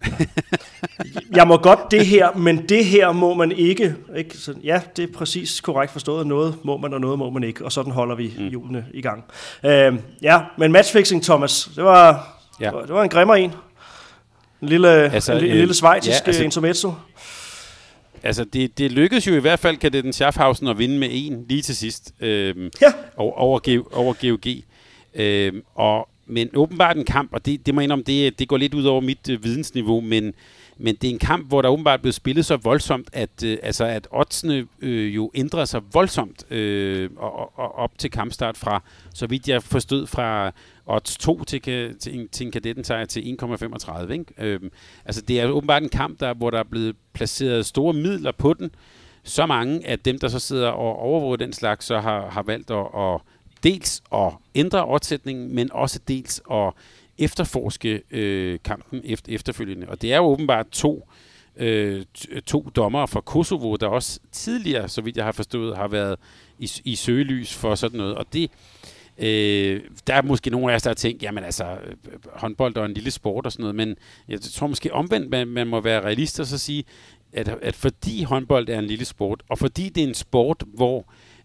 jeg 1.36 1.48
må 1.48 1.56
godt 1.56 1.90
det 1.90 2.06
her, 2.06 2.32
men 2.36 2.68
det 2.68 2.84
her 2.84 3.12
må 3.12 3.34
man 3.34 3.52
ikke. 3.52 3.94
ikke? 4.16 4.36
Så, 4.36 4.54
ja, 4.64 4.80
det 4.96 5.08
er 5.08 5.12
præcis 5.12 5.60
korrekt 5.60 5.92
forstået. 5.92 6.26
Noget 6.26 6.56
må 6.64 6.76
man, 6.76 6.94
og 6.94 7.00
noget 7.00 7.18
må 7.18 7.30
man 7.30 7.44
ikke. 7.44 7.64
Og 7.64 7.72
sådan 7.72 7.92
holder 7.92 8.14
vi 8.14 8.34
mm. 8.38 8.46
julene 8.46 8.86
i 8.94 9.00
gang. 9.00 9.24
Uh, 9.62 9.70
ja, 10.22 10.40
men 10.58 10.72
matchfixing, 10.72 11.22
Thomas, 11.22 11.70
det 11.76 11.84
var, 11.84 12.38
ja. 12.60 12.66
det 12.66 12.74
var, 12.74 12.80
det 12.80 12.94
var 12.94 13.02
en 13.02 13.08
grimmer 13.08 13.34
en. 13.34 13.54
En 14.62 14.68
lille, 14.68 14.88
altså, 14.88 15.32
en, 15.32 15.44
en 15.44 15.56
lille 15.56 15.74
svejtisk 15.74 16.20
ja, 16.20 16.26
altså, 16.26 16.44
intermezzo. 16.44 16.92
Altså, 18.22 18.44
det, 18.44 18.78
det 18.78 18.92
lykkedes 18.92 19.26
jo 19.26 19.34
i 19.34 19.38
hvert 19.38 19.58
fald 19.58 19.76
kadetten 19.76 20.12
Schaffhausen 20.12 20.68
at 20.68 20.78
vinde 20.78 20.98
med 20.98 21.08
en 21.12 21.44
lige 21.48 21.62
til 21.62 21.76
sidst. 21.76 22.12
Øhm, 22.20 22.70
ja. 22.82 22.92
over, 23.16 23.32
over, 23.32 23.82
over 23.92 24.14
GOG. 24.20 24.62
Øhm, 25.14 25.62
og 25.74 26.08
men 26.30 26.48
åbenbart 26.54 26.96
en 26.96 27.04
kamp, 27.04 27.32
og 27.32 27.46
det, 27.46 27.66
det 27.66 27.74
må 27.74 27.80
jeg 27.80 27.84
indrømme, 27.84 28.04
det, 28.06 28.38
det 28.38 28.48
går 28.48 28.56
lidt 28.56 28.74
ud 28.74 28.84
over 28.84 29.00
mit 29.00 29.28
øh, 29.30 29.44
vidensniveau, 29.44 30.00
men, 30.00 30.34
men 30.78 30.96
det 30.96 31.08
er 31.08 31.12
en 31.12 31.18
kamp, 31.18 31.48
hvor 31.48 31.62
der 31.62 31.68
åbenbart 31.68 31.98
er 31.98 32.02
blevet 32.02 32.14
spillet 32.14 32.46
så 32.46 32.56
voldsomt, 32.56 33.10
at, 33.12 33.44
øh, 33.44 33.58
altså, 33.62 33.84
at 33.84 34.08
oddsene 34.10 34.66
øh, 34.80 35.14
jo 35.14 35.30
ændrer 35.34 35.64
sig 35.64 35.80
voldsomt 35.92 36.52
øh, 36.52 37.10
og, 37.16 37.58
og, 37.58 37.74
op 37.74 37.98
til 37.98 38.10
kampstart 38.10 38.56
fra, 38.56 38.82
så 39.14 39.26
vidt 39.26 39.48
jeg 39.48 39.62
forstod, 39.62 40.06
fra 40.06 40.52
odds 40.86 41.16
2 41.16 41.44
til, 41.44 41.60
til, 41.98 42.20
en, 42.20 42.28
til 42.28 42.46
en 42.46 42.52
kadetten 42.52 42.84
sejr 42.84 43.04
til 43.04 43.36
1,35. 43.42 44.12
Ikke? 44.12 44.24
Øh, 44.38 44.60
altså 45.04 45.22
det 45.22 45.40
er 45.40 45.48
åbenbart 45.48 45.82
en 45.82 45.88
kamp, 45.88 46.20
der, 46.20 46.34
hvor 46.34 46.50
der 46.50 46.58
er 46.58 46.68
blevet 46.70 46.96
placeret 47.12 47.66
store 47.66 47.94
midler 47.94 48.32
på 48.32 48.54
den, 48.54 48.70
så 49.22 49.46
mange, 49.46 49.86
at 49.86 50.04
dem, 50.04 50.18
der 50.18 50.28
så 50.28 50.38
sidder 50.38 50.68
og 50.68 50.96
overvåger 50.96 51.36
den 51.36 51.52
slags, 51.52 51.86
så 51.86 52.00
har, 52.00 52.30
har 52.30 52.42
valgt 52.42 52.70
at, 52.70 52.86
at 52.94 53.20
dels 53.62 54.02
at 54.14 54.32
ændre 54.54 54.84
opsætningen, 54.84 55.54
men 55.54 55.72
også 55.72 56.00
dels 56.08 56.42
at 56.52 56.72
efterforske 57.18 58.02
øh, 58.10 58.58
kampen 58.64 59.00
efter, 59.04 59.32
efterfølgende. 59.32 59.88
Og 59.88 60.02
det 60.02 60.12
er 60.12 60.16
jo 60.16 60.24
åbenbart 60.24 60.66
to, 60.72 61.08
øh, 61.56 62.04
to 62.46 62.70
dommere 62.76 63.08
fra 63.08 63.20
Kosovo, 63.20 63.76
der 63.76 63.86
også 63.86 64.20
tidligere, 64.32 64.88
så 64.88 65.00
vidt 65.00 65.16
jeg 65.16 65.24
har 65.24 65.32
forstået, 65.32 65.76
har 65.76 65.88
været 65.88 66.16
i, 66.58 66.70
i 66.84 66.94
søgelys 66.96 67.54
for 67.54 67.74
sådan 67.74 67.98
noget. 67.98 68.14
Og 68.14 68.32
det, 68.32 68.50
øh, 69.18 69.80
der 70.06 70.14
er 70.14 70.22
måske 70.22 70.50
nogle 70.50 70.72
af 70.72 70.76
os, 70.76 70.82
der 70.82 70.90
har 70.90 70.94
tænkt, 70.94 71.22
jamen 71.22 71.44
altså, 71.44 71.64
øh, 71.64 71.94
håndbold 72.32 72.76
er 72.76 72.84
en 72.84 72.94
lille 72.94 73.10
sport 73.10 73.46
og 73.46 73.52
sådan 73.52 73.62
noget, 73.62 73.74
men 73.74 73.96
jeg 74.28 74.40
tror 74.40 74.66
måske 74.66 74.92
omvendt, 74.92 75.30
man, 75.30 75.48
man 75.48 75.66
må 75.66 75.80
være 75.80 76.00
realist 76.00 76.40
og 76.40 76.46
så 76.46 76.58
sige, 76.58 76.84
at, 77.32 77.48
at 77.48 77.76
fordi 77.76 78.22
håndbold 78.22 78.68
er 78.68 78.78
en 78.78 78.86
lille 78.86 79.04
sport, 79.04 79.42
og 79.48 79.58
fordi 79.58 79.88
det 79.88 80.04
er 80.04 80.08
en 80.08 80.14
sport, 80.14 80.64
hvor 80.74 80.98
øh, 80.98 81.04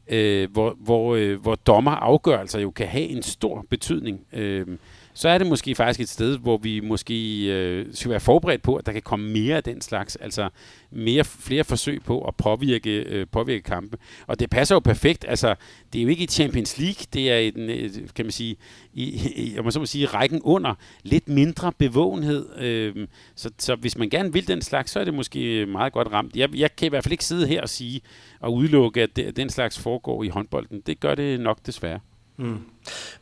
Øh, 0.09 0.51
hvor, 0.51 0.75
hvor, 0.79 1.15
øh, 1.15 1.41
hvor 1.41 1.55
dommerafgørelser 1.55 2.59
jo 2.59 2.71
kan 2.71 2.87
have 2.87 3.05
en 3.05 3.23
stor 3.23 3.65
betydning. 3.69 4.19
Øh, 4.33 4.67
så 5.15 5.29
er 5.29 5.37
det 5.37 5.47
måske 5.47 5.75
faktisk 5.75 5.99
et 5.99 6.09
sted, 6.09 6.37
hvor 6.37 6.57
vi 6.57 6.79
måske 6.79 7.45
øh, 7.45 7.85
skal 7.91 8.11
være 8.11 8.19
forberedt 8.19 8.61
på, 8.61 8.75
at 8.75 8.85
der 8.85 8.91
kan 8.91 9.01
komme 9.01 9.29
mere 9.29 9.55
af 9.55 9.63
den 9.63 9.81
slags, 9.81 10.15
altså 10.15 10.49
mere, 10.91 11.23
flere 11.23 11.63
forsøg 11.63 12.01
på 12.05 12.21
at 12.21 12.35
påvirke, 12.35 12.89
øh, 12.89 13.27
påvirke 13.31 13.61
kampe. 13.63 13.97
Og 14.27 14.39
det 14.39 14.49
passer 14.49 14.75
jo 14.75 14.79
perfekt, 14.79 15.25
altså 15.27 15.55
det 15.93 15.99
er 15.99 16.03
jo 16.03 16.09
ikke 16.09 16.23
i 16.23 16.27
Champions 16.27 16.77
League, 16.77 17.05
det 17.13 17.31
er 17.31 17.37
i 17.37 17.49
den, 17.49 17.69
øh, 17.69 17.89
kan 18.15 18.25
man 18.25 18.31
sige, 18.31 18.55
i, 18.93 19.03
i, 19.35 19.55
jeg 19.55 19.63
må 19.63 19.71
så 19.71 19.79
må 19.79 19.85
sige, 19.85 20.05
rækken 20.05 20.41
under 20.43 20.73
lidt 21.03 21.29
mindre 21.29 21.71
bevågenhed. 21.77 22.59
Øh, 22.59 23.07
så, 23.35 23.49
så 23.57 23.75
hvis 23.75 23.97
man 23.97 24.09
gerne 24.09 24.33
vil 24.33 24.47
den 24.47 24.61
slags, 24.61 24.91
så 24.91 24.99
er 24.99 25.03
det 25.03 25.13
måske 25.13 25.65
meget 25.65 25.93
godt 25.93 26.11
ramt. 26.11 26.35
Jeg, 26.35 26.55
jeg 26.55 26.75
kan 26.75 26.85
i 26.85 26.89
hvert 26.89 27.03
fald 27.03 27.11
ikke 27.11 27.25
sidde 27.25 27.47
her 27.47 27.61
og 27.61 27.69
sige 27.69 28.01
og 28.39 28.53
udelukke, 28.53 29.01
at, 29.01 29.15
det, 29.15 29.23
at 29.23 29.37
den 29.37 29.49
slags 29.49 29.79
foregår 29.79 30.23
i 30.23 30.27
håndbolden. 30.27 30.81
Det 30.85 30.99
gør 30.99 31.15
det 31.15 31.39
nok 31.39 31.57
desværre. 31.65 31.99
Mm. 32.37 32.57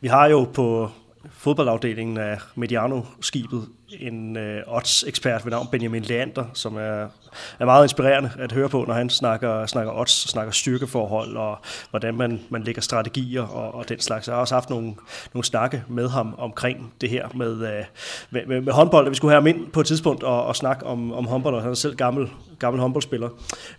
Vi 0.00 0.08
har 0.08 0.26
jo 0.26 0.44
på 0.54 0.90
fodboldafdelingen 1.30 2.16
af 2.16 2.38
Mediano-skibet 2.54 3.68
en 4.00 4.36
øh, 4.36 4.62
odds-ekspert 4.66 5.44
ved 5.44 5.50
navn 5.50 5.68
Benjamin 5.72 6.02
Leander, 6.02 6.44
som 6.54 6.76
er, 6.76 7.08
er 7.60 7.64
meget 7.64 7.84
inspirerende 7.84 8.30
at 8.38 8.52
høre 8.52 8.68
på, 8.68 8.84
når 8.88 8.94
han 8.94 9.10
snakker, 9.10 9.66
snakker 9.66 9.92
odds, 9.92 10.30
snakker 10.30 10.52
styrkeforhold 10.52 11.36
og 11.36 11.58
hvordan 11.90 12.14
man, 12.14 12.40
man 12.48 12.62
lægger 12.62 12.82
strategier 12.82 13.42
og, 13.42 13.74
og 13.74 13.88
den 13.88 14.00
slags. 14.00 14.26
Jeg 14.26 14.34
har 14.34 14.40
også 14.40 14.54
haft 14.54 14.70
nogle, 14.70 14.94
nogle 15.34 15.44
snakke 15.44 15.84
med 15.88 16.08
ham 16.08 16.34
omkring 16.38 16.92
det 17.00 17.10
her 17.10 17.28
med, 17.34 17.52
øh, 17.52 17.84
med, 18.30 18.46
med, 18.46 18.60
med 18.60 18.72
håndbold. 18.72 19.08
Vi 19.08 19.14
skulle 19.14 19.32
have 19.32 19.40
ham 19.40 19.46
ind 19.46 19.70
på 19.72 19.80
et 19.80 19.86
tidspunkt 19.86 20.22
og, 20.22 20.44
og 20.44 20.56
snakke 20.56 20.86
om, 20.86 21.12
om 21.12 21.26
håndbold, 21.26 21.54
og 21.54 21.62
han 21.62 21.70
er 21.70 21.74
selv 21.74 21.96
gammel, 21.96 22.28
gammel 22.58 22.80
håndboldspiller. 22.80 23.28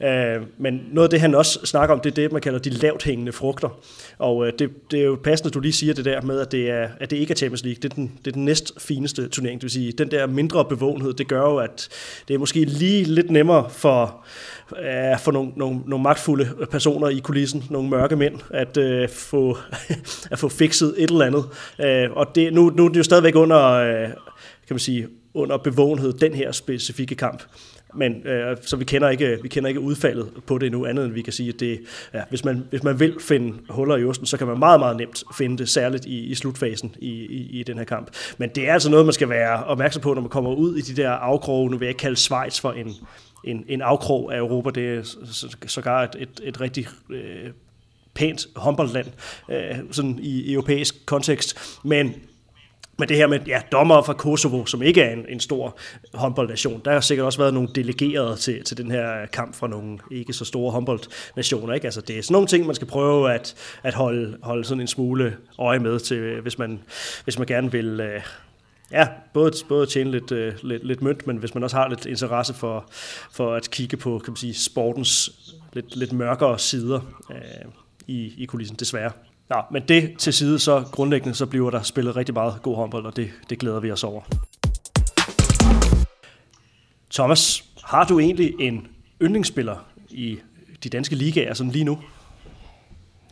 Øh, 0.01 0.41
men 0.57 0.81
noget 0.91 1.07
af 1.07 1.09
det, 1.09 1.21
han 1.21 1.35
også 1.35 1.59
snakker 1.65 1.95
om, 1.95 2.01
det 2.01 2.11
er 2.11 2.15
det, 2.15 2.31
man 2.31 2.41
kalder 2.41 2.59
de 2.59 2.69
lavt 2.69 3.03
hængende 3.03 3.31
frugter. 3.31 3.69
Og 4.17 4.47
øh, 4.47 4.53
det, 4.59 4.91
det 4.91 4.99
er 4.99 5.03
jo 5.03 5.19
passende, 5.23 5.47
at 5.47 5.53
du 5.53 5.59
lige 5.59 5.73
siger 5.73 5.93
det 5.93 6.05
der 6.05 6.21
med, 6.21 6.39
at 6.39 6.51
det, 6.51 6.69
er, 6.69 6.87
at 6.99 7.09
det 7.09 7.17
ikke 7.17 7.31
er 7.31 7.35
Champions 7.35 7.63
League. 7.63 7.79
Det 7.81 7.91
er 7.91 7.95
den, 7.95 8.11
det 8.17 8.27
er 8.27 8.31
den 8.31 8.45
næst 8.45 8.81
fineste 8.81 9.27
turnering. 9.27 9.61
Det 9.61 9.63
vil 9.63 9.71
sige, 9.71 9.91
den 9.91 10.11
der 10.11 10.27
mindre 10.27 10.65
bevågenhed, 10.65 11.13
det 11.13 11.27
gør 11.27 11.41
jo, 11.41 11.57
at 11.57 11.89
det 12.27 12.33
er 12.33 12.37
måske 12.37 12.65
lige 12.65 13.03
lidt 13.03 13.31
nemmere 13.31 13.44
for, 13.69 14.25
uh, 14.71 15.19
for 15.19 15.31
nogle, 15.31 15.51
nogle, 15.55 15.79
nogle 15.87 16.03
magtfulde 16.03 16.67
personer 16.71 17.09
i 17.09 17.19
kulissen, 17.19 17.63
nogle 17.69 17.89
mørke 17.89 18.15
mænd, 18.15 18.39
at, 18.49 18.77
uh, 18.77 19.09
få, 19.09 19.57
at 20.31 20.39
få 20.39 20.49
fikset 20.49 20.95
et 20.97 21.09
eller 21.09 21.25
andet. 21.25 21.45
Uh, 22.09 22.17
og 22.17 22.35
det, 22.35 22.53
nu, 22.53 22.69
nu 22.69 22.85
er 22.85 22.89
det 22.89 22.97
jo 22.97 23.03
stadigvæk 23.03 23.35
under, 23.35 23.81
uh, 23.81 24.09
kan 24.67 24.73
man 24.73 24.79
sige, 24.79 25.07
under 25.33 25.57
bevågenhed, 25.57 26.13
den 26.13 26.33
her 26.33 26.51
specifikke 26.51 27.15
kamp. 27.15 27.43
Men 27.97 28.27
øh, 28.27 28.57
så 28.61 28.75
vi 28.75 28.85
kender 28.85 29.09
ikke 29.09 29.39
vi 29.41 29.47
kender 29.47 29.67
ikke 29.67 29.79
udfaldet 29.79 30.29
på 30.47 30.57
det 30.57 30.65
endnu 30.65 30.85
andet 30.85 31.05
end 31.05 31.13
vi 31.13 31.21
kan 31.21 31.33
sige 31.33 31.49
at 31.49 31.59
det 31.59 31.79
ja, 32.13 32.21
hvis 32.29 32.45
man 32.45 32.63
hvis 32.69 32.83
man 32.83 32.99
vil 32.99 33.15
finde 33.19 33.57
huller 33.69 33.95
i 33.95 34.05
osten, 34.05 34.25
så 34.25 34.37
kan 34.37 34.47
man 34.47 34.59
meget 34.59 34.79
meget 34.79 34.97
nemt 34.97 35.23
finde 35.37 35.57
det 35.57 35.69
særligt 35.69 36.05
i, 36.05 36.19
i 36.19 36.35
slutfasen 36.35 36.95
i, 36.99 37.09
i, 37.09 37.59
i 37.59 37.63
den 37.63 37.77
her 37.77 37.85
kamp. 37.85 38.11
Men 38.37 38.49
det 38.49 38.69
er 38.69 38.73
altså 38.73 38.89
noget 38.89 39.05
man 39.05 39.13
skal 39.13 39.29
være 39.29 39.63
opmærksom 39.63 40.01
på 40.01 40.13
når 40.13 40.21
man 40.21 40.29
kommer 40.29 40.51
ud 40.51 40.75
i 40.75 40.81
de 40.81 41.01
der 41.01 41.09
afkroge. 41.09 41.71
Nu 41.71 41.77
vil 41.77 41.85
jeg 41.85 41.89
ikke 41.89 41.99
kalde 41.99 42.15
Schweiz 42.15 42.61
for 42.61 42.71
en 42.71 42.95
en, 43.45 43.65
en 43.67 43.81
afkrog 43.81 44.33
af 44.33 44.37
Europa. 44.37 44.69
Det 44.69 44.97
er 44.97 45.15
sågar 45.67 46.03
et, 46.03 46.15
et, 46.19 46.41
et 46.43 46.61
rigtig 46.61 46.87
øh, 47.09 47.51
pænt 48.13 48.47
håndboldland 48.55 49.07
øh, 49.49 49.75
sådan 49.91 50.19
i 50.21 50.53
europæisk 50.53 51.05
kontekst. 51.05 51.79
Men 51.83 52.13
men 52.97 53.09
det 53.09 53.17
her 53.17 53.27
med 53.27 53.39
ja, 53.47 53.61
dommer 53.71 54.01
fra 54.01 54.13
Kosovo, 54.13 54.65
som 54.65 54.81
ikke 54.81 55.01
er 55.01 55.13
en, 55.13 55.25
en 55.29 55.39
stor 55.39 55.77
håndboldnation, 56.13 56.81
der 56.85 56.91
har 56.91 56.99
sikkert 56.99 57.25
også 57.25 57.39
været 57.39 57.53
nogle 57.53 57.69
delegerede 57.75 58.35
til, 58.35 58.63
til 58.63 58.77
den 58.77 58.91
her 58.91 59.25
kamp 59.25 59.55
fra 59.55 59.67
nogle 59.67 59.99
ikke 60.11 60.33
så 60.33 60.45
store 60.45 60.71
håndboldnationer. 60.71 61.73
Ikke? 61.73 61.85
Altså, 61.85 62.01
det 62.01 62.17
er 62.17 62.21
sådan 62.21 62.33
nogle 62.33 62.47
ting, 62.47 62.65
man 62.65 62.75
skal 62.75 62.87
prøve 62.87 63.33
at, 63.33 63.55
at 63.83 63.93
holde, 63.93 64.37
holde 64.43 64.63
sådan 64.63 64.81
en 64.81 64.87
smule 64.87 65.37
øje 65.59 65.79
med, 65.79 65.99
til, 65.99 66.41
hvis, 66.41 66.57
man, 66.57 66.79
hvis 67.23 67.37
man 67.37 67.47
gerne 67.47 67.71
vil... 67.71 67.99
Øh, 67.99 68.21
Ja, 68.91 69.07
både, 69.33 69.51
både 69.69 69.85
tjene 69.85 70.11
lidt, 70.11 70.31
øh, 70.31 70.53
lidt, 70.63 70.87
lidt 70.87 71.01
mønt, 71.01 71.27
men 71.27 71.37
hvis 71.37 71.53
man 71.53 71.63
også 71.63 71.77
har 71.77 71.87
lidt 71.87 72.05
interesse 72.05 72.53
for, 72.53 72.89
for 73.31 73.53
at 73.53 73.71
kigge 73.71 73.97
på 73.97 74.19
kan 74.19 74.31
man 74.31 74.37
sige, 74.37 74.53
sportens 74.53 75.31
lidt, 75.73 75.95
lidt 75.95 76.13
mørkere 76.13 76.59
sider 76.59 76.99
øh, 77.31 77.71
i, 78.07 78.33
i 78.37 78.45
kulissen, 78.45 78.77
desværre. 78.79 79.11
Ja, 79.49 79.61
men 79.71 79.83
det 79.87 80.13
til 80.17 80.33
side, 80.33 80.59
så 80.59 80.83
grundlæggende, 80.91 81.35
så 81.35 81.45
bliver 81.45 81.69
der 81.69 81.81
spillet 81.81 82.15
rigtig 82.15 82.33
meget 82.33 82.61
god 82.61 82.75
håndbold, 82.75 83.05
og 83.05 83.15
det, 83.15 83.29
det 83.49 83.59
glæder 83.59 83.79
vi 83.79 83.91
os 83.91 84.03
over. 84.03 84.21
Thomas, 87.13 87.63
har 87.83 88.05
du 88.05 88.19
egentlig 88.19 88.53
en 88.59 88.87
yndlingsspiller 89.21 89.85
i 90.09 90.39
de 90.83 90.89
danske 90.89 91.15
ligaer 91.15 91.53
sådan 91.53 91.71
lige 91.71 91.85
nu? 91.85 91.99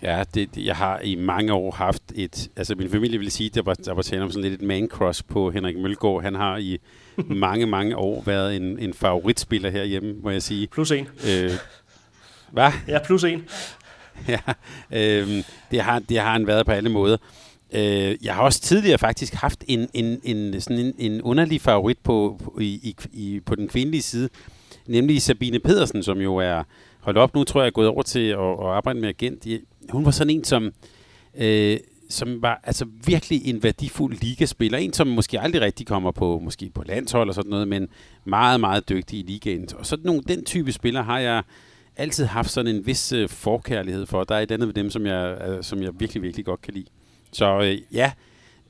Ja, 0.03 0.23
det, 0.33 0.49
jeg 0.57 0.75
har 0.75 0.99
i 0.99 1.15
mange 1.15 1.53
år 1.53 1.71
haft 1.71 2.03
et... 2.15 2.49
Altså, 2.55 2.75
min 2.75 2.89
familie 2.89 3.17
ville 3.17 3.31
sige, 3.31 3.47
at 3.47 3.55
der 3.55 3.61
var, 3.61 3.73
der 3.73 3.93
var 3.93 4.01
tale 4.01 4.23
om 4.23 4.31
sådan 4.31 4.49
lidt 4.49 4.61
et 4.61 4.67
man-cross 4.67 5.21
på 5.27 5.51
Henrik 5.51 5.77
Mølgaard. 5.77 6.23
Han 6.23 6.35
har 6.35 6.57
i 6.57 6.77
mange, 7.45 7.65
mange 7.65 7.97
år 7.97 8.23
været 8.25 8.55
en, 8.55 8.79
en 8.79 8.93
favoritspiller 8.93 9.69
herhjemme, 9.69 10.13
må 10.23 10.29
jeg 10.29 10.43
sige. 10.43 10.67
Plus 10.67 10.91
en. 10.91 11.07
Øh, 11.29 11.51
hvad? 12.51 12.71
Ja, 12.87 12.99
plus 13.05 13.23
en. 13.23 13.43
ja, 14.27 14.39
øh, 14.91 15.43
det, 15.71 15.81
har, 15.81 15.99
det 15.99 16.19
har 16.19 16.31
han 16.31 16.47
været 16.47 16.65
på 16.65 16.71
alle 16.71 16.89
måder. 16.89 17.17
Øh, 17.73 18.15
jeg 18.25 18.35
har 18.35 18.41
også 18.41 18.61
tidligere 18.61 18.97
faktisk 18.97 19.33
haft 19.33 19.63
en, 19.67 19.89
en, 19.93 20.19
en, 20.23 20.61
sådan 20.61 20.79
en, 20.79 20.93
en 20.97 21.21
underlig 21.21 21.61
favorit 21.61 21.97
på, 22.03 22.41
på, 22.43 22.59
i, 22.61 22.95
i, 23.13 23.39
på 23.45 23.55
den 23.55 23.67
kvindelige 23.67 24.01
side, 24.01 24.29
nemlig 24.87 25.21
Sabine 25.21 25.59
Pedersen, 25.59 26.03
som 26.03 26.17
jo 26.17 26.35
er 26.35 26.63
holdt 27.03 27.17
op 27.17 27.35
nu, 27.35 27.43
tror 27.43 27.61
jeg, 27.61 27.67
er 27.67 27.71
gået 27.71 27.87
over 27.87 28.01
til 28.01 28.27
at, 28.27 28.39
at 28.39 28.65
arbejde 28.65 28.99
med 28.99 29.09
agent. 29.09 29.47
Hun 29.89 30.05
var 30.05 30.11
sådan 30.11 30.29
en, 30.29 30.43
som, 30.43 30.71
øh, 31.37 31.77
som 32.09 32.41
var 32.41 32.61
altså 32.63 32.85
virkelig 33.05 33.41
en 33.45 33.63
værdifuld 33.63 34.17
ligaspiller. 34.21 34.77
En, 34.77 34.93
som 34.93 35.07
måske 35.07 35.39
aldrig 35.39 35.61
rigtig 35.61 35.87
kommer 35.87 36.11
på, 36.11 36.39
måske 36.39 36.69
på 36.69 36.83
landshold 36.85 37.29
og 37.29 37.35
sådan 37.35 37.49
noget, 37.49 37.67
men 37.67 37.87
meget, 38.25 38.59
meget 38.59 38.89
dygtig 38.89 39.19
i 39.19 39.21
ligaen. 39.21 39.67
Og 39.77 39.85
sådan 39.85 40.05
nogle, 40.05 40.21
den 40.27 40.45
type 40.45 40.71
spiller 40.71 41.01
har 41.03 41.19
jeg 41.19 41.43
altid 41.95 42.25
haft 42.25 42.49
sådan 42.49 42.75
en 42.75 42.85
vis 42.85 43.11
øh, 43.11 43.29
forkærlighed 43.29 44.05
for. 44.05 44.23
Der 44.23 44.35
er 44.35 44.39
et 44.39 44.51
andet 44.51 44.67
ved 44.67 44.73
dem, 44.73 44.89
som 44.89 45.05
jeg, 45.05 45.37
øh, 45.47 45.63
som 45.63 45.81
jeg 45.81 45.91
virkelig, 45.99 46.23
virkelig 46.23 46.45
godt 46.45 46.61
kan 46.61 46.73
lide. 46.73 46.85
Så 47.31 47.61
øh, 47.61 47.77
ja, 47.93 48.11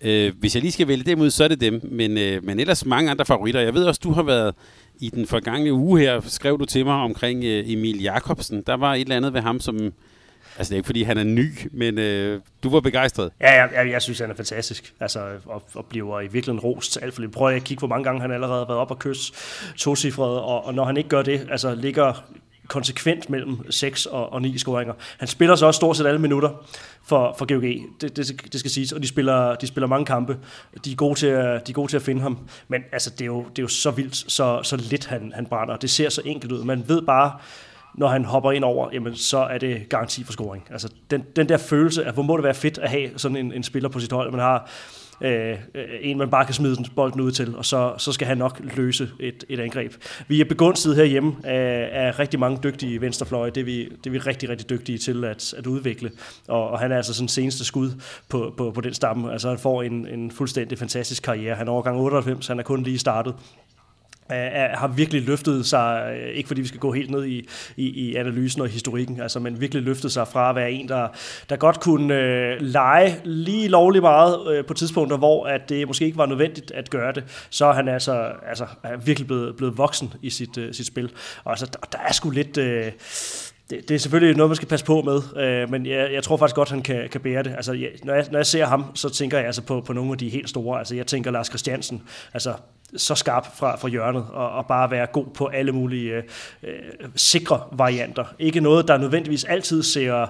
øh, 0.02 0.34
hvis 0.40 0.56
jeg 0.56 0.62
lige 0.62 0.72
skal 0.72 0.88
vælge 0.88 1.04
dem 1.04 1.22
ud, 1.22 1.30
så 1.30 1.44
er 1.44 1.48
det 1.48 1.62
dem. 1.62 1.82
Men, 1.92 2.18
øh, 2.18 2.44
men 2.44 2.60
ellers 2.60 2.86
mange 2.86 3.12
andre 3.12 3.26
favoritter. 3.26 3.62
Jeg 3.62 3.74
ved 3.74 3.86
også, 3.86 4.02
du 4.04 4.12
har 4.12 4.24
været 4.24 4.56
i 5.00 5.10
den 5.10 5.28
forgangne 5.28 5.74
uge 5.74 6.00
her, 6.00 6.22
skrev 6.22 6.60
du 6.60 6.66
til 6.66 6.86
mig 6.86 6.96
omkring 6.96 7.44
øh, 7.44 7.72
Emil 7.72 8.02
Jakobsen. 8.02 8.62
Der 8.68 8.74
var 8.74 8.94
et 8.94 9.02
eller 9.02 9.18
andet 9.18 9.34
ved 9.34 9.42
ham, 9.42 9.60
som... 9.60 9.94
Altså, 10.58 10.70
det 10.70 10.72
er 10.72 10.76
ikke, 10.76 10.86
fordi 10.86 11.04
han 11.04 11.18
er 11.18 11.24
ny, 11.24 11.50
men 11.72 11.98
øh, 11.98 12.40
du 12.64 12.70
var 12.70 12.80
begejstret. 12.80 13.32
Ja, 13.42 13.52
jeg, 13.52 13.70
jeg, 13.76 13.92
jeg 13.92 14.02
synes, 14.02 14.20
han 14.20 14.30
er 14.30 14.36
fantastisk. 14.36 14.94
Altså, 15.00 15.20
og, 15.46 15.64
og 15.74 15.86
bliver 15.86 16.20
i 16.20 16.24
virkeligheden 16.24 16.60
rost 16.60 17.00
alt 17.02 17.14
for 17.14 17.22
lidt. 17.22 17.32
Prøv 17.32 17.56
at 17.56 17.64
kigge, 17.64 17.80
hvor 17.80 17.88
mange 17.88 18.04
gange 18.04 18.22
han 18.22 18.32
allerede 18.32 18.60
har 18.60 18.68
været 18.68 18.80
op 18.80 18.92
og 18.92 19.00
kysse 19.00 19.34
tocifret, 19.78 20.40
og, 20.40 20.66
og 20.66 20.74
når 20.74 20.86
han 20.86 20.98
ikke 20.98 21.10
gør 21.10 21.22
det, 21.22 21.48
altså 21.52 21.76
ligger 21.76 22.26
konsekvent 22.68 23.30
mellem 23.30 23.72
6 23.72 24.06
og, 24.06 24.34
og 24.34 24.42
9 24.42 24.58
scoringer. 24.58 24.94
Han 25.18 25.28
spiller 25.28 25.56
så 25.56 25.66
også 25.66 25.78
stort 25.78 25.98
set 25.98 26.06
alle 26.06 26.20
minutter 26.20 26.50
for, 27.04 27.36
for 27.38 27.46
GOG, 27.46 27.62
det, 28.02 28.18
det, 28.18 28.54
det 28.54 28.60
skal 28.60 28.72
siges, 28.72 28.92
og 28.92 29.02
de 29.02 29.08
spiller, 29.08 29.56
de 29.56 29.68
spiller 29.68 29.88
mange 29.88 30.06
kampe. 30.06 30.38
De 30.86 30.92
er, 30.92 30.96
gode 30.96 31.20
til 31.20 31.28
at, 31.28 31.68
de 31.68 31.72
er 31.72 31.74
gode 31.74 31.92
til 31.92 31.98
at 31.98 32.04
finde 32.04 32.22
ham, 32.22 32.38
men 32.68 32.82
altså, 32.92 33.10
det, 33.10 33.22
er 33.22 33.26
jo, 33.26 33.40
det 33.44 33.60
er 33.60 33.64
jo 33.64 33.68
så 33.68 33.92
vildt, 33.92 34.16
så, 34.32 34.60
så 34.64 34.76
lidt 34.76 35.06
han, 35.06 35.32
han 35.36 35.46
brænder. 35.46 35.76
Det 35.78 35.90
ser 35.90 36.10
så 36.10 36.22
enkelt 36.26 36.52
ud. 36.52 36.64
Man 36.64 36.84
ved 36.88 37.02
bare, 37.02 37.32
når 37.94 38.08
han 38.08 38.26
hopper 38.26 38.52
ind 38.52 38.64
over, 38.64 38.90
jamen, 38.94 39.16
så 39.16 39.38
er 39.38 39.58
det 39.58 39.90
garanti 39.90 40.24
for 40.24 40.32
scoring. 40.32 40.68
Altså, 40.72 40.90
den, 41.12 41.24
den 41.36 41.50
der 41.50 41.58
følelse 41.58 42.06
af, 42.06 42.14
hvor 42.14 42.24
må 42.24 42.38
det 42.38 42.44
være 42.44 42.54
fedt 42.54 42.78
at 42.78 42.90
have 42.90 43.10
sådan 43.18 43.38
en, 43.38 43.54
en 43.54 43.64
spiller 43.64 43.90
på 43.90 44.00
sit 44.00 44.12
hold, 44.12 44.32
man 44.32 44.40
har 44.40 44.70
Øh, 45.24 45.58
øh, 45.76 45.86
en, 46.02 46.18
man 46.18 46.30
bare 46.30 46.46
kan 46.46 46.54
smide 46.54 46.76
den 46.76 46.86
bolden 46.96 47.22
ud 47.22 47.32
til, 47.32 47.56
og 47.56 47.66
så, 47.66 47.94
så 47.98 48.12
skal 48.12 48.28
han 48.28 48.38
nok 48.38 48.62
løse 48.76 49.10
et, 49.20 49.44
et 49.50 49.60
angreb. 49.60 49.94
Vi 50.28 50.42
er 50.42 50.46
begunstiget 50.46 50.96
herhjemme 50.96 51.36
af, 51.44 51.90
af 51.92 52.20
rigtig 52.20 52.40
mange 52.40 52.60
dygtige 52.64 53.02
venstrefløje. 53.02 53.52
Det 53.52 53.62
er 53.62 53.66
vi, 53.66 53.84
det 53.84 54.08
er 54.08 54.10
vi 54.12 54.18
rigtig, 54.18 54.50
rigtig 54.50 54.70
dygtige 54.70 54.98
til 54.98 55.24
at, 55.24 55.54
at 55.58 55.68
udvikle. 55.68 56.12
Og, 56.48 56.70
og 56.70 56.80
han 56.80 56.92
er 56.92 56.98
altså 56.98 57.14
sådan 57.14 57.28
seneste 57.28 57.66
skud 57.66 57.92
på, 58.30 58.54
på, 58.58 58.72
på 58.72 58.82
den 58.82 58.94
stamme. 58.94 59.32
Altså 59.32 59.50
han 59.50 59.58
får 59.58 59.84
en, 59.84 60.08
en 60.08 60.32
fuldstændig 60.32 60.78
fantastisk 60.78 61.24
karriere. 61.24 61.56
Han 61.56 61.68
er 61.68 61.72
overgang 61.72 61.98
98, 61.98 62.48
han 62.48 62.60
er 62.60 62.64
kun 62.64 62.84
lige 62.84 63.00
startet 63.00 63.36
er, 64.30 64.78
har 64.78 64.88
virkelig 64.88 65.22
løftet 65.22 65.66
sig, 65.66 66.16
øh, 66.18 66.30
ikke 66.30 66.48
fordi 66.48 66.62
vi 66.62 66.68
skal 66.68 66.80
gå 66.80 66.92
helt 66.92 67.12
ned 67.12 67.26
i, 67.26 67.48
i, 67.78 67.88
i 67.88 68.16
analysen 68.16 68.62
og 68.62 68.68
historikken, 68.68 69.22
altså, 69.22 69.40
men 69.40 69.62
virkelig 69.62 69.84
løftet 69.84 70.12
sig 70.12 70.28
fra 70.28 70.50
at 70.50 70.56
være 70.56 70.72
en, 70.72 70.88
der, 70.88 71.08
der 71.50 71.56
godt 71.56 71.80
kunne 71.80 72.16
øh, 72.16 72.58
lege 72.62 73.22
lige 73.24 73.68
lovlig 73.68 74.02
meget 74.02 74.38
øh, 74.52 74.66
på 74.66 74.74
tidspunkter, 74.74 75.18
hvor 75.18 75.46
at 75.46 75.70
det 75.70 75.88
måske 75.88 76.06
ikke 76.06 76.18
var 76.18 76.26
nødvendigt 76.26 76.72
at 76.72 76.90
gøre 76.90 77.14
det, 77.14 77.24
så 77.50 77.66
er 77.66 77.74
han 77.74 77.88
altså, 77.88 78.32
altså 78.50 78.66
er 78.84 78.98
virkelig 78.98 79.28
blevet, 79.28 79.56
blevet 79.56 79.78
voksen 79.78 80.14
i 80.22 80.30
sit, 80.30 80.58
øh, 80.58 80.74
sit 80.74 80.88
spil. 80.88 81.12
Og 81.44 81.52
altså, 81.52 81.66
der, 81.66 81.80
der 81.92 81.98
er 82.08 82.14
sgu 82.14 82.30
lidt... 82.30 82.58
Øh, 82.58 82.92
det, 83.70 83.90
det 83.90 83.96
er 83.96 84.00
selvfølgelig 84.00 84.38
noget, 84.38 84.50
man 84.50 84.56
skal 84.56 84.68
passe 84.68 84.86
på 84.86 85.02
med, 85.02 85.22
øh, 85.44 85.72
men 85.72 85.86
jeg, 85.86 86.14
jeg 86.14 86.24
tror 86.24 86.38
faktisk 86.38 86.56
godt, 86.56 86.70
han 86.70 86.82
kan, 86.82 87.10
kan 87.12 87.22
bære 87.22 87.44
det. 87.44 87.54
Altså, 87.56 87.74
jeg, 87.74 87.90
når, 88.04 88.14
jeg, 88.14 88.26
når 88.32 88.40
jeg 88.40 88.46
ser 88.46 88.66
ham, 88.66 88.86
så 88.96 89.10
tænker 89.10 89.38
jeg 89.38 89.46
altså 89.46 89.62
på, 89.62 89.82
på 89.82 89.94
nogle 89.94 90.12
af 90.12 90.18
de 90.18 90.30
helt 90.30 90.50
store. 90.50 90.80
Altså, 90.80 90.96
jeg 90.96 91.08
tænker 91.08 91.32
Lars 91.32 91.48
Christiansen, 91.48 92.04
altså 92.34 92.54
så 92.98 93.16
skarp 93.16 93.56
fra, 93.56 93.76
fra 93.76 93.88
hjørnet, 93.88 94.26
og, 94.32 94.52
og 94.52 94.68
bare 94.68 94.92
være 94.92 95.06
god 95.06 95.26
på 95.26 95.48
alle 95.48 95.72
mulige 95.72 96.14
øh, 96.14 96.24
øh, 96.64 96.74
sikre 97.16 97.62
varianter. 97.72 98.26
Ikke 98.40 98.60
noget, 98.60 98.88
der 98.88 98.98
nødvendigvis 98.98 99.44
altid 99.44 99.84
ser 99.84 100.22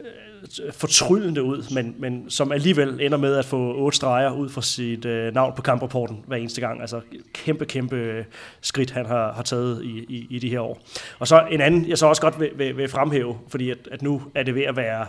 øh, 0.00 0.72
fortryllende 0.72 1.42
ud, 1.42 1.74
men, 1.74 1.94
men 1.98 2.30
som 2.30 2.52
alligevel 2.52 3.00
ender 3.00 3.18
med 3.18 3.36
at 3.36 3.44
få 3.44 3.74
otte 3.74 3.96
streger 3.96 4.32
ud 4.32 4.48
fra 4.48 4.62
sit 4.62 5.04
øh, 5.04 5.34
navn 5.34 5.52
på 5.56 5.62
kamprapporten 5.62 6.24
hver 6.26 6.36
eneste 6.36 6.60
gang. 6.60 6.80
Altså 6.80 7.00
kæmpe, 7.34 7.64
kæmpe 7.64 7.96
øh, 7.96 8.24
skridt, 8.60 8.90
han 8.90 9.06
har, 9.06 9.32
har 9.32 9.42
taget 9.42 9.84
i, 9.84 9.98
i, 10.08 10.26
i 10.30 10.38
de 10.38 10.48
her 10.48 10.60
år. 10.60 10.80
Og 11.18 11.28
så 11.28 11.46
en 11.50 11.60
anden, 11.60 11.88
jeg 11.88 11.98
så 11.98 12.06
også 12.06 12.22
godt 12.22 12.40
vil, 12.40 12.50
vil, 12.54 12.76
vil 12.76 12.88
fremhæve, 12.88 13.38
fordi 13.48 13.70
at, 13.70 13.78
at 13.90 14.02
nu 14.02 14.22
er 14.34 14.42
det 14.42 14.54
ved 14.54 14.62
at 14.62 14.76
være 14.76 15.06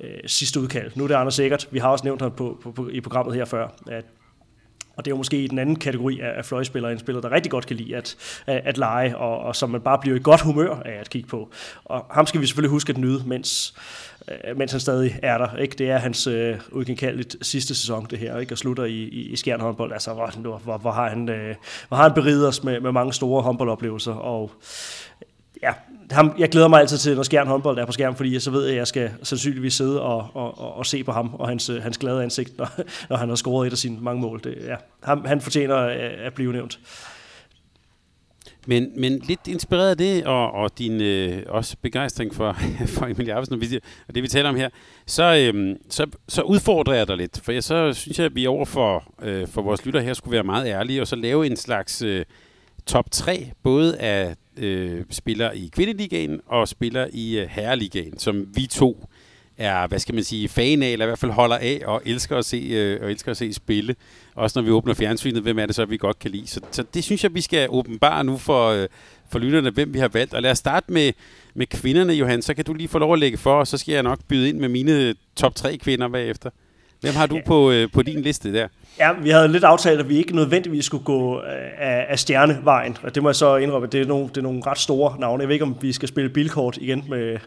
øh, 0.00 0.18
sidste 0.26 0.60
udkald. 0.60 0.90
Nu 0.94 1.04
er 1.04 1.08
det 1.08 1.14
Anders 1.14 1.34
Sikkert. 1.34 1.68
Vi 1.70 1.78
har 1.78 1.88
også 1.88 2.04
nævnt 2.04 2.22
ham 2.22 2.32
på, 2.32 2.58
på, 2.62 2.72
på, 2.72 2.88
i 2.88 3.00
programmet 3.00 3.34
her 3.34 3.44
før, 3.44 3.68
at 3.90 4.04
og 4.96 5.04
det 5.04 5.10
er 5.10 5.14
jo 5.14 5.16
måske 5.16 5.44
i 5.44 5.46
den 5.46 5.58
anden 5.58 5.76
kategori 5.76 6.20
af, 6.20 6.32
af 6.36 6.44
fløjspillere, 6.44 6.92
en 6.92 6.98
spiller, 6.98 7.20
der 7.20 7.32
rigtig 7.32 7.50
godt 7.50 7.66
kan 7.66 7.76
lide 7.76 7.96
at, 7.96 8.16
at, 8.46 8.62
at 8.64 8.78
lege, 8.78 9.16
og, 9.16 9.38
og 9.38 9.56
som 9.56 9.70
man 9.70 9.80
bare 9.80 9.98
bliver 9.98 10.16
i 10.16 10.20
godt 10.22 10.40
humør 10.40 10.74
af 10.84 10.92
at 11.00 11.10
kigge 11.10 11.28
på. 11.28 11.50
Og 11.84 12.06
ham 12.10 12.26
skal 12.26 12.40
vi 12.40 12.46
selvfølgelig 12.46 12.70
huske 12.70 12.90
at 12.90 12.98
nyde, 12.98 13.22
mens, 13.26 13.74
øh, 14.28 14.58
mens 14.58 14.70
han 14.70 14.80
stadig 14.80 15.18
er 15.22 15.38
der. 15.38 15.56
Ikke? 15.56 15.76
Det 15.78 15.90
er 15.90 15.98
hans 15.98 16.26
øh, 16.26 16.56
uigenkaldeligt 16.72 17.36
sidste 17.42 17.74
sæson, 17.74 18.06
det 18.10 18.18
her, 18.18 18.38
ikke? 18.38 18.54
og 18.54 18.58
slutter 18.58 18.84
i, 18.84 19.02
i, 19.02 19.20
i 19.20 19.36
Skjern 19.36 19.60
håndbold. 19.60 19.92
Altså, 19.92 20.12
hvor, 20.12 20.58
hvor, 20.58 20.78
hvor, 20.78 20.90
har 20.90 21.08
han, 21.08 21.28
øh, 21.28 21.54
hvor 21.88 21.96
har 21.96 22.04
han 22.04 22.14
beriget 22.14 22.48
os 22.48 22.64
med, 22.64 22.80
med 22.80 22.92
mange 22.92 23.12
store 23.12 23.42
håndboldoplevelser, 23.42 24.12
og 24.12 24.50
ja, 25.62 25.72
ham, 26.10 26.34
jeg 26.38 26.48
glæder 26.48 26.68
mig 26.68 26.80
altid 26.80 26.98
til, 26.98 27.16
når 27.16 27.22
Skjern 27.22 27.46
håndbold 27.46 27.78
er 27.78 27.86
på 27.86 27.92
skærm, 27.92 28.16
fordi 28.16 28.40
så 28.40 28.50
ved 28.50 28.62
jeg, 28.62 28.70
at 28.70 28.76
jeg 28.76 28.86
skal 28.86 29.10
sandsynligvis 29.22 29.74
sidde 29.74 30.02
og, 30.02 30.26
og, 30.34 30.58
og, 30.58 30.76
og 30.76 30.86
se 30.86 31.04
på 31.04 31.12
ham 31.12 31.34
og 31.34 31.48
hans, 31.48 31.68
øh, 31.68 31.82
hans 31.82 31.98
glade 31.98 32.22
ansigt, 32.22 32.58
når, 32.58 32.70
når 33.10 33.16
han 33.16 33.28
har 33.28 33.36
scoret 33.36 33.66
et 33.66 33.72
af 33.72 33.78
sine 33.78 33.98
mange 34.00 34.20
mål. 34.20 34.40
Det, 34.44 34.58
ja, 34.66 34.76
han, 35.02 35.26
han 35.26 35.40
fortjener 35.40 35.76
øh, 35.76 36.26
at 36.26 36.34
blive 36.34 36.52
nævnt. 36.52 36.78
Men, 38.66 38.92
men 38.96 39.18
lidt 39.18 39.48
inspireret 39.48 39.90
af 39.90 39.96
det, 39.96 40.26
og, 40.26 40.52
og 40.52 40.78
din 40.78 41.00
øh, 41.00 41.42
også 41.48 41.76
begejstring 41.82 42.34
for, 42.34 42.56
for 42.98 43.06
Emil 43.06 43.26
Jarvesen, 43.26 43.54
og, 43.54 43.60
og 44.08 44.14
det 44.14 44.22
vi 44.22 44.28
taler 44.28 44.48
om 44.48 44.56
her, 44.56 44.68
så, 45.06 45.50
øh, 45.54 45.76
så, 45.88 46.06
så 46.28 46.42
udfordrer 46.42 46.94
jeg 46.94 47.08
dig 47.08 47.16
lidt. 47.16 47.40
For 47.44 47.52
jeg, 47.52 47.64
så 47.64 47.92
synes 47.92 48.18
jeg, 48.18 48.26
at 48.26 48.34
vi 48.34 48.46
over 48.46 48.64
for, 48.64 49.04
øh, 49.22 49.48
for 49.48 49.62
vores 49.62 49.86
lytter 49.86 50.00
her 50.00 50.14
skulle 50.14 50.32
være 50.32 50.44
meget 50.44 50.66
ærlige, 50.66 51.00
og 51.00 51.06
så 51.06 51.16
lave 51.16 51.46
en 51.46 51.56
slags 51.56 52.02
øh, 52.02 52.24
top 52.86 53.10
3, 53.10 53.50
både 53.62 53.98
af 53.98 54.34
øh, 54.56 55.04
spiller 55.10 55.52
i 55.52 55.70
kvindeligaen 55.72 56.40
og 56.46 56.68
spiller 56.68 57.06
i 57.12 57.38
øh, 57.38 57.48
herreligaen, 57.48 58.18
som 58.18 58.46
vi 58.54 58.66
to 58.66 59.06
er, 59.58 59.86
hvad 59.86 59.98
skal 59.98 60.14
man 60.14 60.24
sige, 60.24 60.48
fan 60.48 60.82
af, 60.82 60.88
eller 60.88 61.04
i 61.04 61.08
hvert 61.08 61.18
fald 61.18 61.32
holder 61.32 61.56
af 61.56 61.80
og 61.84 62.02
elsker 62.04 62.36
at 62.36 62.44
se, 62.44 62.56
øh, 62.56 63.02
og 63.02 63.10
elsker 63.10 63.30
at 63.30 63.36
se 63.36 63.52
spille. 63.52 63.94
Også 64.34 64.58
når 64.58 64.64
vi 64.64 64.70
åbner 64.70 64.94
fjernsynet, 64.94 65.42
hvem 65.42 65.58
er 65.58 65.66
det 65.66 65.74
så, 65.74 65.84
vi 65.84 65.96
godt 65.96 66.18
kan 66.18 66.30
lide. 66.30 66.46
Så, 66.46 66.60
så 66.70 66.84
det 66.94 67.04
synes 67.04 67.24
jeg, 67.24 67.34
vi 67.34 67.40
skal 67.40 67.66
åbenbare 67.70 68.24
nu 68.24 68.36
for, 68.36 68.68
øh, 68.68 68.88
for 69.30 69.38
lytterne, 69.38 69.70
hvem 69.70 69.94
vi 69.94 69.98
har 69.98 70.08
valgt. 70.08 70.34
Og 70.34 70.42
lad 70.42 70.50
os 70.50 70.58
starte 70.58 70.92
med, 70.92 71.12
med 71.54 71.66
kvinderne, 71.66 72.12
Johan. 72.12 72.42
Så 72.42 72.54
kan 72.54 72.64
du 72.64 72.74
lige 72.74 72.88
få 72.88 72.98
lov 72.98 73.12
at 73.12 73.18
lægge 73.18 73.38
for, 73.38 73.54
og 73.54 73.66
så 73.66 73.78
skal 73.78 73.92
jeg 73.92 74.02
nok 74.02 74.18
byde 74.28 74.48
ind 74.48 74.58
med 74.58 74.68
mine 74.68 75.14
top 75.36 75.54
3 75.54 75.76
kvinder 75.76 76.08
bagefter. 76.08 76.50
Hvem 77.00 77.14
har 77.14 77.26
du 77.26 77.34
ja. 77.36 77.42
på, 77.46 77.70
øh, 77.70 77.88
på 77.92 78.02
din 78.02 78.20
liste 78.20 78.52
der? 78.52 78.68
Ja, 78.98 79.12
vi 79.12 79.30
havde 79.30 79.48
lidt 79.48 79.64
aftalt, 79.64 80.00
at 80.00 80.08
vi 80.08 80.16
ikke 80.16 80.36
nødvendigvis 80.36 80.84
skulle 80.84 81.04
gå 81.04 81.36
øh, 81.36 81.42
af, 81.78 82.06
af 82.08 82.18
stjernevejen, 82.18 82.96
og 83.02 83.14
det 83.14 83.22
må 83.22 83.28
jeg 83.28 83.36
så 83.36 83.56
indrømme, 83.56 83.88
det 83.88 84.00
er, 84.00 84.06
nogle, 84.06 84.28
det 84.28 84.36
er 84.36 84.42
nogle 84.42 84.62
ret 84.66 84.78
store 84.78 85.16
navne. 85.18 85.40
Jeg 85.40 85.48
ved 85.48 85.54
ikke, 85.54 85.64
om 85.64 85.76
vi 85.80 85.92
skal 85.92 86.08
spille 86.08 86.30
bilkort 86.30 86.76
igen 86.80 87.04
med, 87.08 87.38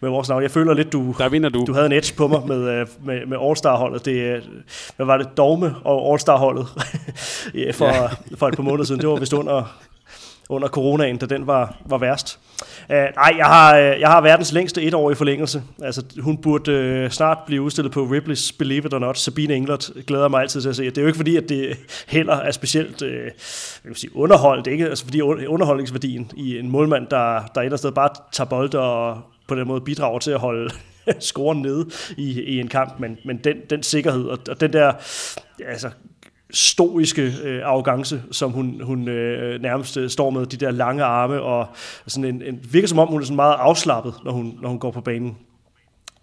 med 0.00 0.10
vores 0.10 0.28
navn. 0.28 0.42
Jeg 0.42 0.50
føler 0.50 0.74
lidt, 0.74 0.92
du, 0.92 1.14
Der 1.18 1.28
vinder 1.28 1.48
du. 1.48 1.64
du 1.66 1.72
havde 1.72 1.86
en 1.86 1.92
edge 1.92 2.14
på 2.14 2.28
mig 2.28 2.40
med, 2.46 2.68
øh, 2.68 2.86
med, 3.04 3.26
med 3.26 3.38
All-Star-holdet. 3.40 4.04
Det, 4.04 4.42
hvad 4.96 5.06
var 5.06 5.16
det? 5.16 5.28
Dogme 5.36 5.74
og 5.84 6.12
All-Star-holdet 6.12 6.66
for, 7.78 7.86
ja. 7.86 8.08
for 8.36 8.48
et 8.48 8.56
par 8.56 8.62
måneder 8.62 8.84
siden. 8.84 9.00
Det 9.00 9.08
var 9.08 9.16
vist 9.16 9.32
under, 9.32 9.76
under 10.48 10.68
coronaen, 10.68 11.16
da 11.16 11.26
den 11.26 11.46
var, 11.46 11.76
var 11.84 11.98
værst. 11.98 12.38
Uh, 12.90 12.96
nej, 12.96 13.34
jeg 13.36 13.46
har, 13.46 13.76
øh, 13.76 14.00
jeg 14.00 14.08
har 14.08 14.20
verdens 14.20 14.52
længste 14.52 14.82
et 14.82 14.94
år 14.94 15.10
i 15.10 15.14
forlængelse. 15.14 15.62
Altså, 15.82 16.04
hun 16.20 16.38
burde 16.38 17.02
uh, 17.04 17.10
snart 17.10 17.38
blive 17.46 17.62
udstillet 17.62 17.92
på 17.92 18.04
Ripley's 18.04 18.56
Believe 18.58 18.86
It 18.86 18.94
or 18.94 18.98
Not. 18.98 19.18
Sabine 19.18 19.54
Englert 19.54 19.90
glæder 20.06 20.28
mig 20.28 20.40
altid 20.40 20.60
til 20.60 20.68
at 20.68 20.76
se. 20.76 20.84
Det 20.84 20.98
er 20.98 21.02
jo 21.02 21.06
ikke 21.06 21.16
fordi, 21.16 21.36
at 21.36 21.48
det 21.48 21.76
heller 22.08 22.36
er 22.36 22.50
specielt 22.50 23.02
uh, 23.02 23.08
jeg 23.08 23.32
vil 23.84 23.96
sige, 23.96 24.16
underholdt. 24.16 24.66
Ikke? 24.66 24.88
Altså, 24.88 25.04
fordi 25.04 25.20
underholdningsværdien 25.20 26.30
i 26.36 26.58
en 26.58 26.70
målmand, 26.70 27.06
der, 27.06 27.42
der 27.54 27.60
et 27.62 27.78
sted 27.78 27.92
bare 27.92 28.08
tager 28.32 28.48
bold 28.48 28.74
og 28.74 29.18
på 29.48 29.54
den 29.54 29.68
måde 29.68 29.80
bidrager 29.80 30.18
til 30.18 30.30
at 30.30 30.40
holde 30.40 30.70
scoren 31.20 31.62
nede 31.62 31.90
i, 32.16 32.42
i 32.42 32.60
en 32.60 32.68
kamp, 32.68 33.00
men, 33.00 33.18
men 33.24 33.36
den, 33.36 33.56
den 33.70 33.82
sikkerhed 33.82 34.24
og, 34.24 34.38
og 34.50 34.60
den 34.60 34.72
der 34.72 34.92
altså, 35.66 35.90
stoiske 36.52 37.34
øh, 37.44 37.60
arrogance, 37.64 38.22
som 38.30 38.50
hun, 38.50 38.80
hun 38.84 39.08
øh, 39.08 39.62
nærmest 39.62 39.96
øh, 39.96 40.10
står 40.10 40.30
med, 40.30 40.46
de 40.46 40.56
der 40.56 40.70
lange 40.70 41.04
arme, 41.04 41.40
og 41.40 41.66
sådan 42.06 42.24
en, 42.24 42.42
en, 42.42 42.60
virker 42.70 42.88
som 42.88 42.98
om, 42.98 43.08
hun 43.08 43.20
er 43.20 43.24
sådan 43.24 43.36
meget 43.36 43.56
afslappet, 43.58 44.14
når 44.24 44.32
hun, 44.32 44.58
når 44.62 44.68
hun 44.68 44.78
går 44.78 44.90
på 44.90 45.00
banen. 45.00 45.36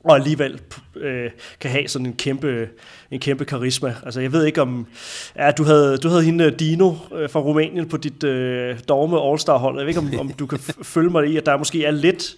og 0.03 0.15
alligevel 0.15 0.59
øh, 0.95 1.32
kan 1.59 1.71
have 1.71 1.88
sådan 1.88 2.05
en 2.05 2.13
kæmpe, 2.13 2.69
en 3.11 3.19
kæmpe 3.19 3.45
karisma. 3.45 3.95
Altså 4.05 4.21
jeg 4.21 4.32
ved 4.32 4.45
ikke 4.45 4.61
om, 4.61 4.88
ja, 5.36 5.51
du 5.51 5.63
havde, 5.63 5.97
du 5.97 6.07
havde 6.09 6.23
hende 6.23 6.43
øh, 6.43 6.59
Dino 6.59 6.93
øh, 7.15 7.30
fra 7.30 7.39
Rumænien 7.39 7.89
på 7.89 7.97
dit 7.97 8.23
øh, 8.23 8.80
dogme 8.88 9.17
All-Star 9.17 9.57
hold. 9.57 9.77
Jeg 9.77 9.86
ved 9.86 9.89
ikke 9.89 10.19
om, 10.19 10.19
om 10.19 10.34
du 10.34 10.45
kan 10.45 10.59
følge 10.84 11.09
mig 11.09 11.27
i, 11.27 11.38
at 11.38 11.45
der 11.45 11.57
måske 11.57 11.86
er 11.86 11.91
lidt, 11.91 12.36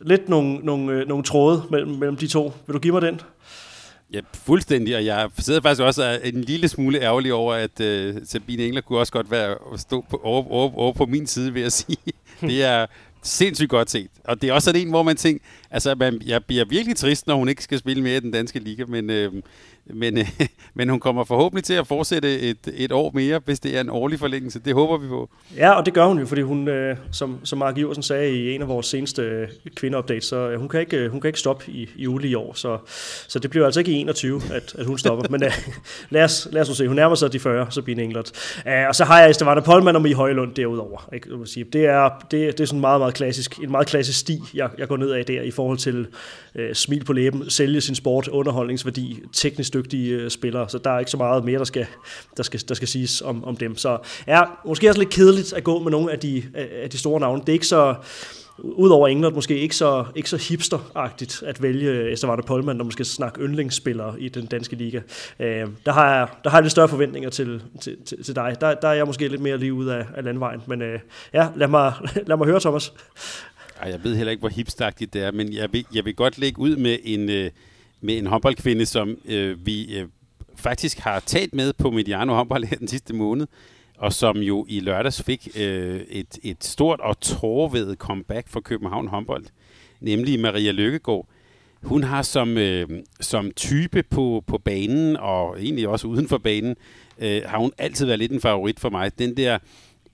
lidt 0.00 0.28
nogle, 0.28 0.54
nogle, 0.54 0.92
øh, 0.92 1.08
nogle 1.08 1.24
tråde 1.24 1.62
mellem, 1.70 1.90
mellem 1.90 2.16
de 2.16 2.26
to. 2.26 2.52
Vil 2.66 2.74
du 2.74 2.78
give 2.78 2.92
mig 2.92 3.02
den? 3.02 3.20
Ja, 4.12 4.20
fuldstændig, 4.34 4.96
og 4.96 5.04
jeg 5.04 5.30
sidder 5.38 5.60
faktisk 5.60 5.82
også 5.82 6.20
en 6.24 6.40
lille 6.40 6.68
smule 6.68 7.00
ærgerlig 7.00 7.32
over, 7.32 7.54
at 7.54 7.80
øh, 7.80 8.14
Sabine 8.24 8.62
Engler 8.62 8.80
kunne 8.80 8.98
også 8.98 9.12
godt 9.12 9.30
være 9.30 9.56
stå 9.76 10.04
på, 10.10 10.20
over, 10.24 10.50
over, 10.50 10.78
over 10.78 10.92
på 10.92 11.06
min 11.06 11.26
side, 11.26 11.52
vil 11.52 11.62
jeg 11.62 11.72
sige. 11.82 12.12
Det 12.40 12.64
er 12.64 12.86
sindssygt 13.22 13.70
godt 13.70 13.90
set. 13.90 14.10
Og 14.24 14.42
det 14.42 14.50
er 14.50 14.54
også 14.54 14.64
sådan 14.64 14.80
en, 14.80 14.90
hvor 14.90 15.02
man 15.02 15.16
tænker, 15.16 15.44
altså 15.70 15.94
man, 15.94 16.22
jeg 16.26 16.44
bliver 16.44 16.64
virkelig 16.64 16.96
trist, 16.96 17.26
når 17.26 17.34
hun 17.34 17.48
ikke 17.48 17.62
skal 17.64 17.78
spille 17.78 18.02
mere 18.02 18.16
i 18.16 18.20
den 18.20 18.30
danske 18.30 18.58
liga, 18.58 18.84
men, 18.88 19.10
øh, 19.10 19.32
men, 19.86 20.18
øh, 20.18 20.30
men 20.74 20.88
hun 20.88 21.00
kommer 21.00 21.24
forhåbentlig 21.24 21.64
til 21.64 21.74
at 21.74 21.86
fortsætte 21.86 22.40
et, 22.40 22.68
et 22.74 22.92
år 22.92 23.10
mere, 23.14 23.40
hvis 23.44 23.60
det 23.60 23.76
er 23.76 23.80
en 23.80 23.90
årlig 23.90 24.18
forlængelse. 24.18 24.58
Det 24.58 24.74
håber 24.74 24.98
vi 24.98 25.08
på. 25.08 25.30
Ja, 25.56 25.70
og 25.70 25.86
det 25.86 25.94
gør 25.94 26.06
hun 26.06 26.18
jo, 26.18 26.26
fordi 26.26 26.42
hun, 26.42 26.68
øh, 26.68 26.96
som, 27.12 27.38
som 27.44 27.58
Mark 27.58 27.78
Iversen 27.78 28.02
sagde 28.02 28.30
i 28.30 28.54
en 28.54 28.62
af 28.62 28.68
vores 28.68 28.86
seneste 28.86 29.22
øh, 29.22 29.48
kvindeupdates, 29.76 30.24
så 30.24 30.50
øh, 30.50 30.60
hun, 30.60 30.68
kan 30.68 30.80
ikke, 30.80 30.96
øh, 30.96 31.10
hun 31.10 31.20
kan 31.20 31.28
ikke 31.28 31.38
stoppe 31.38 31.64
i, 31.68 31.88
i 31.96 32.02
juli 32.02 32.28
i 32.28 32.34
år, 32.34 32.54
så, 32.54 32.78
så 33.28 33.38
det 33.38 33.50
bliver 33.50 33.64
altså 33.64 33.80
ikke 33.80 33.92
i 33.92 33.94
21, 33.94 34.42
at, 34.52 34.74
at 34.78 34.86
hun 34.86 34.98
stopper. 34.98 35.28
men 35.30 35.44
øh, 35.44 35.52
lad, 36.10 36.24
os, 36.24 36.48
lad 36.52 36.62
os 36.62 36.68
nu 36.68 36.74
se, 36.74 36.86
hun 36.86 36.96
nærmer 36.96 37.14
sig 37.14 37.32
de 37.32 37.40
40, 37.40 37.66
Sabine 37.70 38.02
Englert. 38.02 38.30
Uh, 38.66 38.88
og 38.88 38.94
så 38.94 39.04
har 39.04 39.20
jeg 39.20 39.30
Estevana 39.30 39.60
Polman 39.60 39.96
og 39.96 40.02
Mie 40.02 40.14
Højlund 40.14 40.54
derudover. 40.54 41.08
Ikke? 41.14 41.28
Sige. 41.44 41.64
Det, 41.64 41.86
er, 41.86 42.10
det, 42.30 42.58
det 42.58 42.60
er 42.60 42.66
sådan 42.66 42.80
meget, 42.80 43.00
meget 43.00 43.14
klassisk, 43.14 43.58
en 43.58 43.70
meget 43.70 43.86
klassisk 43.86 44.18
sti, 44.18 44.40
jeg, 44.54 44.70
jeg 44.78 44.88
går 44.88 44.96
ned 44.96 45.10
af 45.10 45.24
der 45.24 45.42
i 45.42 45.50
forhold 45.50 45.78
til 45.78 46.06
øh, 46.54 46.74
smil 46.74 47.04
på 47.04 47.12
læben, 47.12 47.50
sælge 47.50 47.80
sin 47.80 47.94
sport, 47.94 48.28
underholdningsværdi, 48.28 49.22
teknisk 49.32 49.71
dygtige 49.74 50.14
øh, 50.14 50.30
spillere, 50.30 50.68
så 50.68 50.78
der 50.78 50.90
er 50.90 50.98
ikke 50.98 51.10
så 51.10 51.16
meget 51.16 51.44
mere, 51.44 51.58
der 51.58 51.64
skal, 51.64 51.86
der 52.36 52.42
skal, 52.42 52.60
der 52.68 52.74
skal 52.74 52.88
siges 52.88 53.20
om, 53.20 53.44
om 53.44 53.56
dem. 53.56 53.76
Så 53.76 53.98
ja, 54.26 54.42
måske 54.66 54.88
også 54.88 55.00
lidt 55.00 55.10
kedeligt 55.10 55.52
at 55.52 55.64
gå 55.64 55.78
med 55.78 55.90
nogle 55.90 56.12
af 56.12 56.18
de, 56.18 56.42
af 56.54 56.90
de 56.90 56.98
store 56.98 57.20
navne. 57.20 57.40
Det 57.40 57.48
er 57.48 57.52
ikke 57.52 57.66
så, 57.66 57.94
udover 58.58 59.08
England 59.08 59.34
måske 59.34 59.58
ikke 59.58 59.76
så, 59.76 60.04
ikke 60.14 60.30
så 60.30 60.36
hipsteragtigt 60.36 61.42
at 61.46 61.62
vælge 61.62 62.12
Estervarte 62.12 62.42
Polman, 62.42 62.76
når 62.76 62.84
man 62.84 62.92
skal 62.92 63.06
snakke 63.06 63.40
yndlingsspillere 63.40 64.20
i 64.20 64.28
den 64.28 64.46
danske 64.46 64.76
liga. 64.76 65.00
Øh, 65.40 65.66
der, 65.86 65.92
har 65.92 66.16
jeg, 66.16 66.28
der 66.44 66.50
har 66.50 66.58
jeg 66.58 66.62
lidt 66.62 66.72
større 66.72 66.88
forventninger 66.88 67.30
til, 67.30 67.62
til, 67.80 67.96
til, 68.04 68.24
til 68.24 68.36
dig. 68.36 68.56
Der, 68.60 68.74
der 68.74 68.88
er 68.88 68.92
jeg 68.92 69.06
måske 69.06 69.28
lidt 69.28 69.40
mere 69.40 69.58
lige 69.58 69.74
ud 69.74 69.86
af, 69.86 70.06
af 70.16 70.24
landvejen. 70.24 70.62
Men 70.66 70.82
øh, 70.82 71.00
ja, 71.34 71.48
lad 71.56 71.68
mig, 71.68 71.92
lad 72.28 72.36
mig 72.36 72.46
høre, 72.46 72.60
Thomas. 72.60 72.92
Ej, 73.82 73.90
jeg 73.90 74.04
ved 74.04 74.16
heller 74.16 74.30
ikke, 74.30 74.40
hvor 74.40 74.48
hipsteragtigt 74.48 75.14
det 75.14 75.22
er, 75.22 75.30
men 75.30 75.52
jeg 75.52 75.68
vil, 75.72 75.86
jeg 75.94 76.04
vil 76.04 76.14
godt 76.14 76.38
lægge 76.38 76.58
ud 76.58 76.76
med 76.76 76.98
en, 77.04 77.30
øh, 77.30 77.50
med 78.02 78.18
en 78.18 78.26
håndboldkvinde, 78.26 78.86
som 78.86 79.16
øh, 79.24 79.66
vi 79.66 79.98
øh, 79.98 80.08
faktisk 80.56 80.98
har 80.98 81.20
talt 81.20 81.54
med 81.54 81.72
på 81.72 81.90
Mediano 81.90 82.34
håndbold 82.34 82.64
her 82.64 82.76
den 82.76 82.88
sidste 82.88 83.14
måned, 83.14 83.46
og 83.98 84.12
som 84.12 84.36
jo 84.36 84.66
i 84.68 84.80
lørdags 84.80 85.22
fik 85.22 85.48
øh, 85.56 86.00
et, 86.00 86.38
et 86.42 86.64
stort 86.64 87.00
og 87.00 87.20
tårvedet 87.20 87.98
comeback 87.98 88.48
for 88.48 88.60
København 88.60 89.08
håndbold, 89.08 89.44
nemlig 90.00 90.40
Maria 90.40 90.70
Lykkegaard. 90.70 91.28
Hun 91.82 92.04
har 92.04 92.22
som, 92.22 92.58
øh, 92.58 92.88
som 93.20 93.50
type 93.50 94.02
på, 94.02 94.44
på 94.46 94.58
banen, 94.58 95.16
og 95.16 95.62
egentlig 95.62 95.88
også 95.88 96.06
uden 96.06 96.28
for 96.28 96.38
banen, 96.38 96.76
øh, 97.18 97.42
har 97.46 97.58
hun 97.58 97.72
altid 97.78 98.06
været 98.06 98.18
lidt 98.18 98.32
en 98.32 98.40
favorit 98.40 98.80
for 98.80 98.90
mig. 98.90 99.18
Den 99.18 99.36
der 99.36 99.58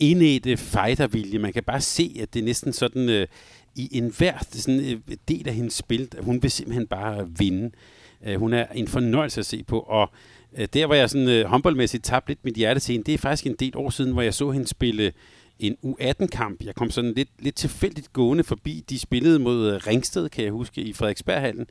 indædte 0.01 0.57
fightervilje, 0.57 1.39
man 1.39 1.53
kan 1.53 1.63
bare 1.63 1.81
se, 1.81 2.17
at 2.21 2.35
det 2.35 2.41
er 2.41 2.45
næsten 2.45 2.73
sådan... 2.73 3.09
Øh, 3.09 3.27
i 3.79 3.89
enhver 3.93 4.39
sådan, 4.51 4.81
øh, 4.81 5.17
del 5.29 5.49
af 5.49 5.55
hendes 5.55 5.75
spil, 5.75 6.09
hun 6.21 6.43
vil 6.43 6.51
simpelthen 6.51 6.87
bare 6.87 7.29
vinde. 7.39 7.71
Øh, 8.27 8.39
hun 8.39 8.53
er 8.53 8.67
en 8.75 8.89
fornøjelse 8.89 9.41
at 9.41 9.47
se 9.47 9.63
på, 9.63 9.79
og 9.79 10.11
øh, 10.59 10.69
der 10.75 10.87
hvor 10.87 10.95
jeg 10.95 11.11
sådan 11.11 11.47
håndboldmæssigt 11.47 12.05
tabte 12.05 12.31
lidt 12.31 12.45
mit 12.45 12.55
hjerte 12.55 12.81
til 12.81 12.93
hende, 12.93 13.07
det 13.07 13.15
er 13.15 13.19
faktisk 13.19 13.47
en 13.47 13.57
del 13.61 13.77
år 13.77 13.91
siden, 13.91 14.13
hvor 14.13 14.23
jeg 14.23 14.35
så 14.35 14.51
hende 14.51 14.67
spille 14.67 15.13
en 15.59 15.77
U18-kamp. 15.85 16.63
Jeg 16.65 16.75
kom 16.75 16.91
sådan 16.91 17.13
lidt, 17.13 17.29
lidt 17.39 17.55
tilfældigt 17.55 18.13
gående 18.13 18.45
forbi. 18.45 18.85
De 18.91 18.99
spillede 18.99 19.39
mod 19.39 19.87
Ringsted, 19.87 20.29
kan 20.29 20.45
jeg 20.45 20.53
huske, 20.53 20.81
i 20.81 20.93
Frederiksberghallen. 20.93 21.67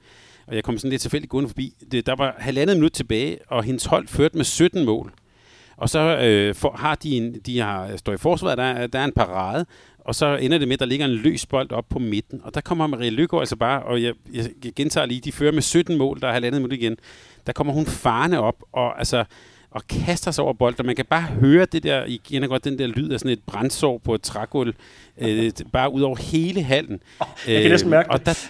Og 0.47 0.55
jeg 0.55 0.64
kom 0.64 0.78
sådan 0.78 0.89
lidt 0.89 1.01
tilfældigt 1.01 1.30
gående 1.30 1.49
forbi. 1.49 1.74
Det, 1.91 2.05
der 2.05 2.16
var 2.16 2.36
halvandet 2.38 2.78
minut 2.78 2.91
tilbage, 2.91 3.38
og 3.47 3.64
hendes 3.64 3.86
hold 3.86 4.08
førte 4.08 4.38
med 4.38 4.45
17 4.45 4.86
mål. 4.86 5.14
Og 5.78 5.89
så 5.89 5.99
øh, 5.99 6.55
for, 6.55 6.72
har 6.72 6.95
de 6.95 7.18
en, 7.18 7.34
de 7.45 7.60
har, 7.60 7.97
står 7.97 8.14
i 8.14 8.18
forsvaret, 8.18 8.58
der, 8.58 8.88
der 8.88 8.99
er 8.99 9.05
en 9.05 9.12
parade, 9.12 9.66
og 10.08 10.16
så 10.16 10.36
ender 10.36 10.58
det 10.58 10.68
med, 10.68 10.74
at 10.74 10.80
der 10.80 10.86
ligger 10.86 11.05
en 11.05 11.12
løs 11.12 11.45
bold 11.45 11.72
op 11.72 11.86
på 11.89 11.99
midten. 11.99 12.41
Og 12.43 12.53
der 12.53 12.62
kommer 12.62 12.88
Maria 12.88 13.10
Lykke 13.10 13.38
altså 13.38 13.55
bare, 13.55 13.84
og 13.84 14.03
jeg, 14.03 14.14
jeg 14.34 14.49
gentager 14.76 15.05
lige, 15.05 15.22
de 15.22 15.32
fører 15.32 15.51
med 15.51 15.62
17 15.62 15.97
mål, 15.97 16.22
der 16.22 16.28
er 16.28 16.34
halvandet 16.34 16.62
minut 16.62 16.74
igen. 16.74 16.97
Der 17.47 17.53
kommer 17.53 17.74
hun 17.74 17.86
farne 17.86 18.39
op, 18.39 18.64
og 18.72 18.99
altså 18.99 19.26
og 19.72 19.88
kaster 19.88 20.32
sig 20.32 20.43
over 20.43 20.53
bolden, 20.53 20.86
man 20.86 20.95
kan 20.95 21.05
bare 21.05 21.22
høre 21.22 21.66
det 21.66 21.84
der, 21.84 22.05
igen 22.05 22.43
og 22.43 22.49
godt 22.49 22.64
den 22.64 22.80
der 22.80 22.88
lyd 22.88 23.10
af 23.10 23.20
sådan 23.20 23.32
et 23.32 23.43
brændsår 23.45 23.97
på 23.97 24.16
et 24.16 24.22
trægulv, 24.22 24.74
øh, 25.18 25.51
bare 25.74 25.93
ud 25.93 26.01
over 26.01 26.16
hele 26.16 26.64
hallen. 26.64 26.99
Oh, 27.20 27.28
jeg 27.47 27.62
kan 27.62 27.72
næsten 27.72 27.89
mærke 27.89 28.08
øh, 28.08 28.14
og 28.14 28.26
der, 28.26 28.49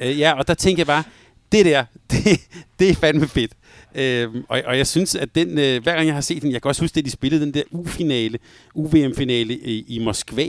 øh, 0.00 0.18
Ja, 0.18 0.32
og 0.32 0.48
der 0.48 0.54
tænker 0.54 0.80
jeg 0.80 0.86
bare, 0.86 1.04
det 1.52 1.64
der, 1.64 1.84
det, 2.10 2.40
det 2.78 2.90
er 2.90 2.94
fandme 2.94 3.28
fedt. 3.28 3.52
Øh, 3.94 4.34
og, 4.48 4.62
og 4.66 4.78
jeg 4.78 4.86
synes, 4.86 5.14
at 5.14 5.34
den, 5.34 5.58
øh, 5.58 5.82
hver 5.82 5.94
gang 5.94 6.06
jeg 6.06 6.14
har 6.14 6.20
set 6.20 6.42
den, 6.42 6.52
jeg 6.52 6.62
kan 6.62 6.68
også 6.68 6.82
huske, 6.82 6.98
at 6.98 7.04
de 7.04 7.10
spillede 7.10 7.44
den 7.44 7.54
der 7.54 7.62
U-finale, 7.70 8.38
UVM-finale 8.74 9.54
i, 9.54 9.84
i 9.88 9.98
Moskva, 9.98 10.46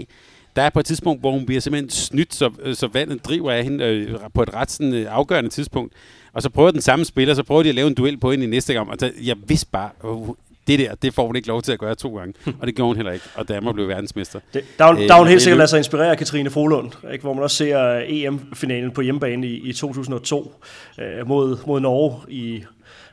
der 0.55 0.61
er 0.61 0.69
på 0.69 0.79
et 0.79 0.85
tidspunkt, 0.85 1.21
hvor 1.21 1.31
hun 1.31 1.45
bliver 1.45 1.61
simpelthen 1.61 1.89
snydt, 1.89 2.35
så, 2.35 2.49
øh, 2.63 2.75
så 2.75 2.87
vandet 2.87 3.25
driver 3.25 3.51
af 3.51 3.63
hende 3.63 3.85
øh, 3.85 4.19
på 4.33 4.43
et 4.43 4.53
ret 4.53 4.71
sådan, 4.71 4.93
øh, 4.93 5.05
afgørende 5.09 5.49
tidspunkt. 5.49 5.93
Og 6.33 6.41
så 6.41 6.49
prøver 6.49 6.71
den 6.71 6.81
samme 6.81 7.05
spiller, 7.05 7.33
så 7.33 7.43
prøver 7.43 7.63
de 7.63 7.69
at 7.69 7.75
lave 7.75 7.87
en 7.87 7.93
duel 7.93 8.17
på 8.17 8.31
hende 8.31 8.45
i 8.45 8.47
næste 8.47 8.73
gang. 8.73 8.89
Og 8.89 8.99
der, 8.99 9.09
jeg 9.23 9.35
vidste 9.47 9.67
bare, 9.71 9.89
uh, 10.03 10.35
det 10.67 10.79
der, 10.79 10.95
det 10.95 11.13
får 11.13 11.25
hun 11.27 11.35
ikke 11.35 11.47
lov 11.47 11.61
til 11.61 11.71
at 11.71 11.79
gøre 11.79 11.95
to 11.95 12.17
gange. 12.17 12.33
Og 12.59 12.67
det 12.67 12.75
gjorde 12.75 12.87
hun 12.87 12.95
heller 12.95 13.11
ikke, 13.11 13.25
og 13.35 13.47
Danmark 13.47 13.75
blev 13.75 13.87
verdensmester. 13.87 14.39
Det, 14.53 14.63
der, 14.79 14.85
er, 14.85 14.93
der 14.93 15.13
er 15.13 15.17
hun 15.17 15.27
helt 15.27 15.41
sikkert 15.41 15.57
lade 15.57 15.67
sig 15.67 15.77
inspirere 15.77 16.11
af 16.11 16.17
Katrine 16.17 16.49
Folund, 16.49 16.91
ikke? 17.11 17.21
hvor 17.21 17.33
man 17.33 17.43
også 17.43 17.57
ser 17.57 18.01
EM-finalen 18.05 18.91
på 18.91 19.01
hjemmebane 19.01 19.47
i, 19.47 19.69
i 19.69 19.73
2002 19.73 20.53
øh, 20.99 21.27
mod, 21.27 21.57
mod 21.67 21.79
Norge 21.79 22.31
i 22.31 22.63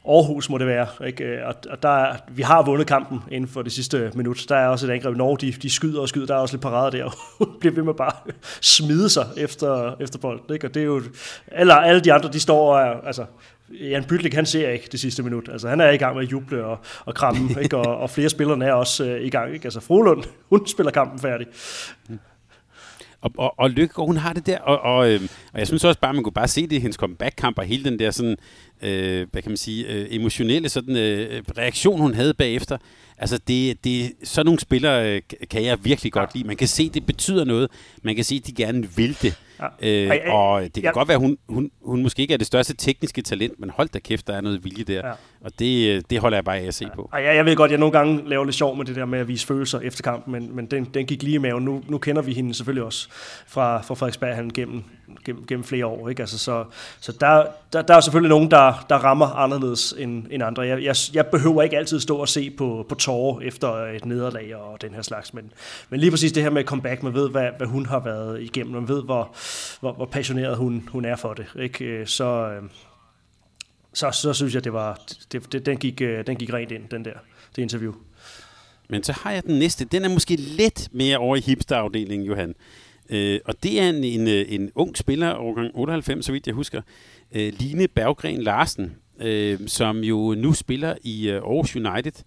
Aarhus 0.08 0.50
må 0.50 0.58
det 0.58 0.66
være. 0.66 0.86
Ikke? 1.06 1.46
Og, 1.46 1.54
og 1.70 1.82
der, 1.82 2.16
vi 2.28 2.42
har 2.42 2.62
vundet 2.62 2.86
kampen 2.86 3.18
inden 3.30 3.50
for 3.50 3.62
det 3.62 3.72
sidste 3.72 4.12
minut. 4.14 4.44
Der 4.48 4.56
er 4.56 4.68
også 4.68 4.86
et 4.86 4.90
angreb. 4.90 5.16
Norge, 5.16 5.38
de, 5.38 5.52
de 5.52 5.70
skyder 5.70 6.00
og 6.00 6.08
skyder. 6.08 6.26
Der 6.26 6.34
er 6.34 6.38
også 6.38 6.54
lidt 6.54 6.62
parader 6.62 6.90
der. 6.90 7.16
Hun 7.38 7.48
bliver 7.60 7.74
ved 7.74 7.82
med 7.82 7.94
bare 7.94 8.12
smide 8.76 9.08
sig 9.08 9.26
efter, 9.36 9.96
efter 10.00 10.18
bolden. 10.18 10.54
Ikke? 10.54 10.66
Og 10.66 10.74
det 10.74 10.80
er 10.80 10.86
jo... 10.86 11.02
Eller 11.52 11.74
alle 11.74 12.00
de 12.00 12.12
andre, 12.12 12.28
de 12.32 12.40
står 12.40 12.74
og 12.74 12.80
er, 12.80 13.06
altså, 13.06 13.24
Jan 13.70 14.04
Bytlik, 14.04 14.34
han 14.34 14.46
ser 14.46 14.70
ikke 14.70 14.88
det 14.92 15.00
sidste 15.00 15.22
minut. 15.22 15.48
Altså, 15.52 15.68
han 15.68 15.80
er 15.80 15.90
i 15.90 15.96
gang 15.96 16.16
med 16.16 16.24
at 16.24 16.32
juble 16.32 16.64
og, 16.64 16.78
og 17.04 17.14
kramme, 17.14 17.48
ikke? 17.62 17.76
Og, 17.76 17.96
og 17.96 18.10
flere 18.10 18.28
spillere 18.28 18.64
er 18.64 18.72
også 18.72 19.04
øh, 19.04 19.26
i 19.26 19.30
gang. 19.30 19.54
Ikke? 19.54 19.66
Altså, 19.66 19.80
Frohlund, 19.80 20.24
hun 20.48 20.66
spiller 20.66 20.92
kampen 20.92 21.18
færdig. 21.18 21.46
Og, 23.22 23.30
og, 23.38 23.54
og 23.58 23.70
Lykke, 23.70 23.94
hun 23.96 24.16
har 24.16 24.32
det 24.32 24.46
der, 24.46 24.58
og, 24.58 24.80
og, 24.80 25.10
øh, 25.10 25.20
og 25.52 25.58
jeg 25.58 25.66
synes 25.66 25.84
også 25.84 26.00
bare, 26.00 26.14
man 26.14 26.22
kunne 26.22 26.32
bare 26.32 26.48
se 26.48 26.62
det 26.62 26.72
i 26.72 26.78
hendes 26.78 26.96
comeback-kamp, 26.96 27.58
og 27.58 27.64
hele 27.64 27.84
den 27.84 27.98
der 27.98 28.10
sådan, 28.10 28.36
øh, 28.82 29.26
hvad 29.30 29.42
kan 29.42 29.50
man 29.50 29.56
sige, 29.56 29.86
øh, 29.86 30.06
emotionelle 30.10 30.68
sådan, 30.68 30.96
øh, 30.96 31.42
reaktion, 31.58 32.00
hun 32.00 32.14
havde 32.14 32.34
bagefter. 32.34 32.78
Altså, 33.18 33.38
det, 33.48 33.84
det, 33.84 34.12
sådan 34.24 34.46
nogle 34.46 34.60
spillere 34.60 35.10
øh, 35.10 35.22
kan 35.50 35.64
jeg 35.64 35.84
virkelig 35.84 36.12
godt 36.12 36.34
lide. 36.34 36.46
Man 36.46 36.56
kan 36.56 36.68
se, 36.68 36.88
det 36.88 37.06
betyder 37.06 37.44
noget. 37.44 37.70
Man 38.02 38.14
kan 38.14 38.24
se, 38.24 38.34
at 38.34 38.46
de 38.46 38.52
gerne 38.52 38.88
vil 38.96 39.16
det. 39.22 39.38
Ja. 39.62 39.66
Øh, 40.06 40.34
og 40.34 40.62
det 40.62 40.74
kan 40.74 40.82
ja. 40.82 40.90
godt 40.90 41.08
være, 41.08 41.18
hun, 41.18 41.38
hun, 41.48 41.70
hun 41.84 42.02
måske 42.02 42.22
ikke 42.22 42.34
er 42.34 42.38
det 42.38 42.46
største 42.46 42.76
tekniske 42.76 43.22
talent, 43.22 43.60
men 43.60 43.70
hold 43.70 43.88
da 43.88 43.98
kæft, 43.98 44.26
der 44.26 44.34
er 44.34 44.40
noget 44.40 44.64
vilje 44.64 44.84
der. 44.84 45.06
Ja. 45.08 45.12
Og 45.40 45.58
det, 45.58 46.10
det 46.10 46.18
holder 46.18 46.36
jeg 46.36 46.44
bare 46.44 46.58
af 46.58 46.66
at 46.66 46.74
se 46.74 46.84
ja. 46.84 46.94
på. 46.94 47.08
Og 47.12 47.24
jeg, 47.24 47.36
jeg 47.36 47.44
ved 47.44 47.56
godt, 47.56 47.70
jeg 47.70 47.78
nogle 47.78 47.92
gange 47.92 48.28
laver 48.28 48.44
lidt 48.44 48.56
sjov 48.56 48.76
med 48.76 48.84
det 48.84 48.96
der 48.96 49.04
med 49.04 49.18
at 49.18 49.28
vise 49.28 49.46
følelser 49.46 49.80
efter 49.80 50.02
kampen, 50.02 50.32
men, 50.32 50.56
men 50.56 50.66
den, 50.66 50.84
den 50.84 51.06
gik 51.06 51.22
lige 51.22 51.34
i 51.34 51.38
maven. 51.38 51.64
Nu, 51.64 51.82
nu 51.88 51.98
kender 51.98 52.22
vi 52.22 52.32
hende 52.32 52.54
selvfølgelig 52.54 52.84
også 52.84 53.08
fra, 53.46 53.82
fra 53.82 53.94
Frederiksberg 53.94 54.34
han 54.34 54.50
gennem, 54.50 54.84
gennem, 55.24 55.46
gennem 55.46 55.64
flere 55.64 55.86
år. 55.86 56.08
Ikke? 56.08 56.22
Altså, 56.22 56.38
så 56.38 56.64
så 57.00 57.12
der, 57.12 57.46
der, 57.72 57.82
der 57.82 57.94
er 57.94 58.00
selvfølgelig 58.00 58.28
nogen, 58.28 58.50
der, 58.50 58.86
der 58.88 58.96
rammer 58.96 59.26
anderledes 59.26 59.94
end, 59.98 60.26
end 60.30 60.42
andre. 60.42 60.62
Jeg, 60.62 60.82
jeg, 60.82 60.96
jeg 61.14 61.26
behøver 61.26 61.62
ikke 61.62 61.76
altid 61.76 62.00
stå 62.00 62.16
og 62.16 62.28
se 62.28 62.50
på, 62.50 62.86
på 62.88 62.94
tårer 62.94 63.40
efter 63.40 63.68
et 63.72 64.04
nederlag 64.04 64.56
og 64.56 64.82
den 64.82 64.94
her 64.94 65.02
slags, 65.02 65.34
men, 65.34 65.52
men 65.90 66.00
lige 66.00 66.10
præcis 66.10 66.32
det 66.32 66.42
her 66.42 66.50
med 66.50 66.64
comeback, 66.64 67.02
man 67.02 67.14
ved, 67.14 67.30
hvad, 67.30 67.48
hvad 67.58 67.66
hun 67.66 67.86
har 67.86 67.98
været 68.00 68.42
igennem, 68.42 68.74
man 68.74 68.88
ved, 68.88 69.02
hvor, 69.02 69.34
hvor, 69.80 69.92
hvor 69.92 70.06
passioneret 70.06 70.56
hun, 70.56 70.88
hun 70.92 71.04
er 71.04 71.16
for 71.16 71.34
det. 71.34 71.46
Ikke? 71.58 71.84
Øh, 71.84 72.06
så, 72.06 72.24
øh, 72.24 72.62
så, 73.92 74.10
så 74.10 74.32
synes 74.32 74.54
jeg, 74.54 74.64
det 74.64 74.72
var, 74.72 75.00
det, 75.32 75.52
det, 75.52 75.66
den, 75.66 75.76
gik, 75.76 76.00
øh, 76.00 76.26
den 76.26 76.36
gik 76.36 76.52
rent 76.52 76.72
ind, 76.72 76.88
den 76.90 77.04
der, 77.04 77.14
det 77.56 77.62
interview. 77.62 77.92
Men 78.88 79.02
så 79.02 79.12
har 79.12 79.32
jeg 79.32 79.42
den 79.42 79.58
næste. 79.58 79.84
Den 79.84 80.04
er 80.04 80.08
måske 80.08 80.36
lidt 80.36 80.88
mere 80.92 81.18
over 81.18 81.36
i 81.36 81.40
hipsterafdelingen, 81.40 82.26
Johan. 82.26 82.54
Øh, 83.10 83.40
og 83.44 83.54
det 83.62 83.80
er 83.80 83.88
en, 83.88 84.04
en, 84.04 84.28
øh, 84.28 84.44
en 84.48 84.70
ung 84.74 84.96
spiller, 84.96 85.34
årgang 85.34 85.70
98, 85.74 86.26
så 86.26 86.32
vidt 86.32 86.46
jeg 86.46 86.54
husker, 86.54 86.82
øh, 87.32 87.52
Line 87.58 87.88
Berggren 87.88 88.42
Larsen, 88.42 88.96
øh, 89.20 89.58
som 89.66 90.04
jo 90.04 90.34
nu 90.38 90.52
spiller 90.52 90.94
i 91.02 91.28
øh, 91.28 91.34
Aarhus 91.34 91.76
United. 91.76 92.24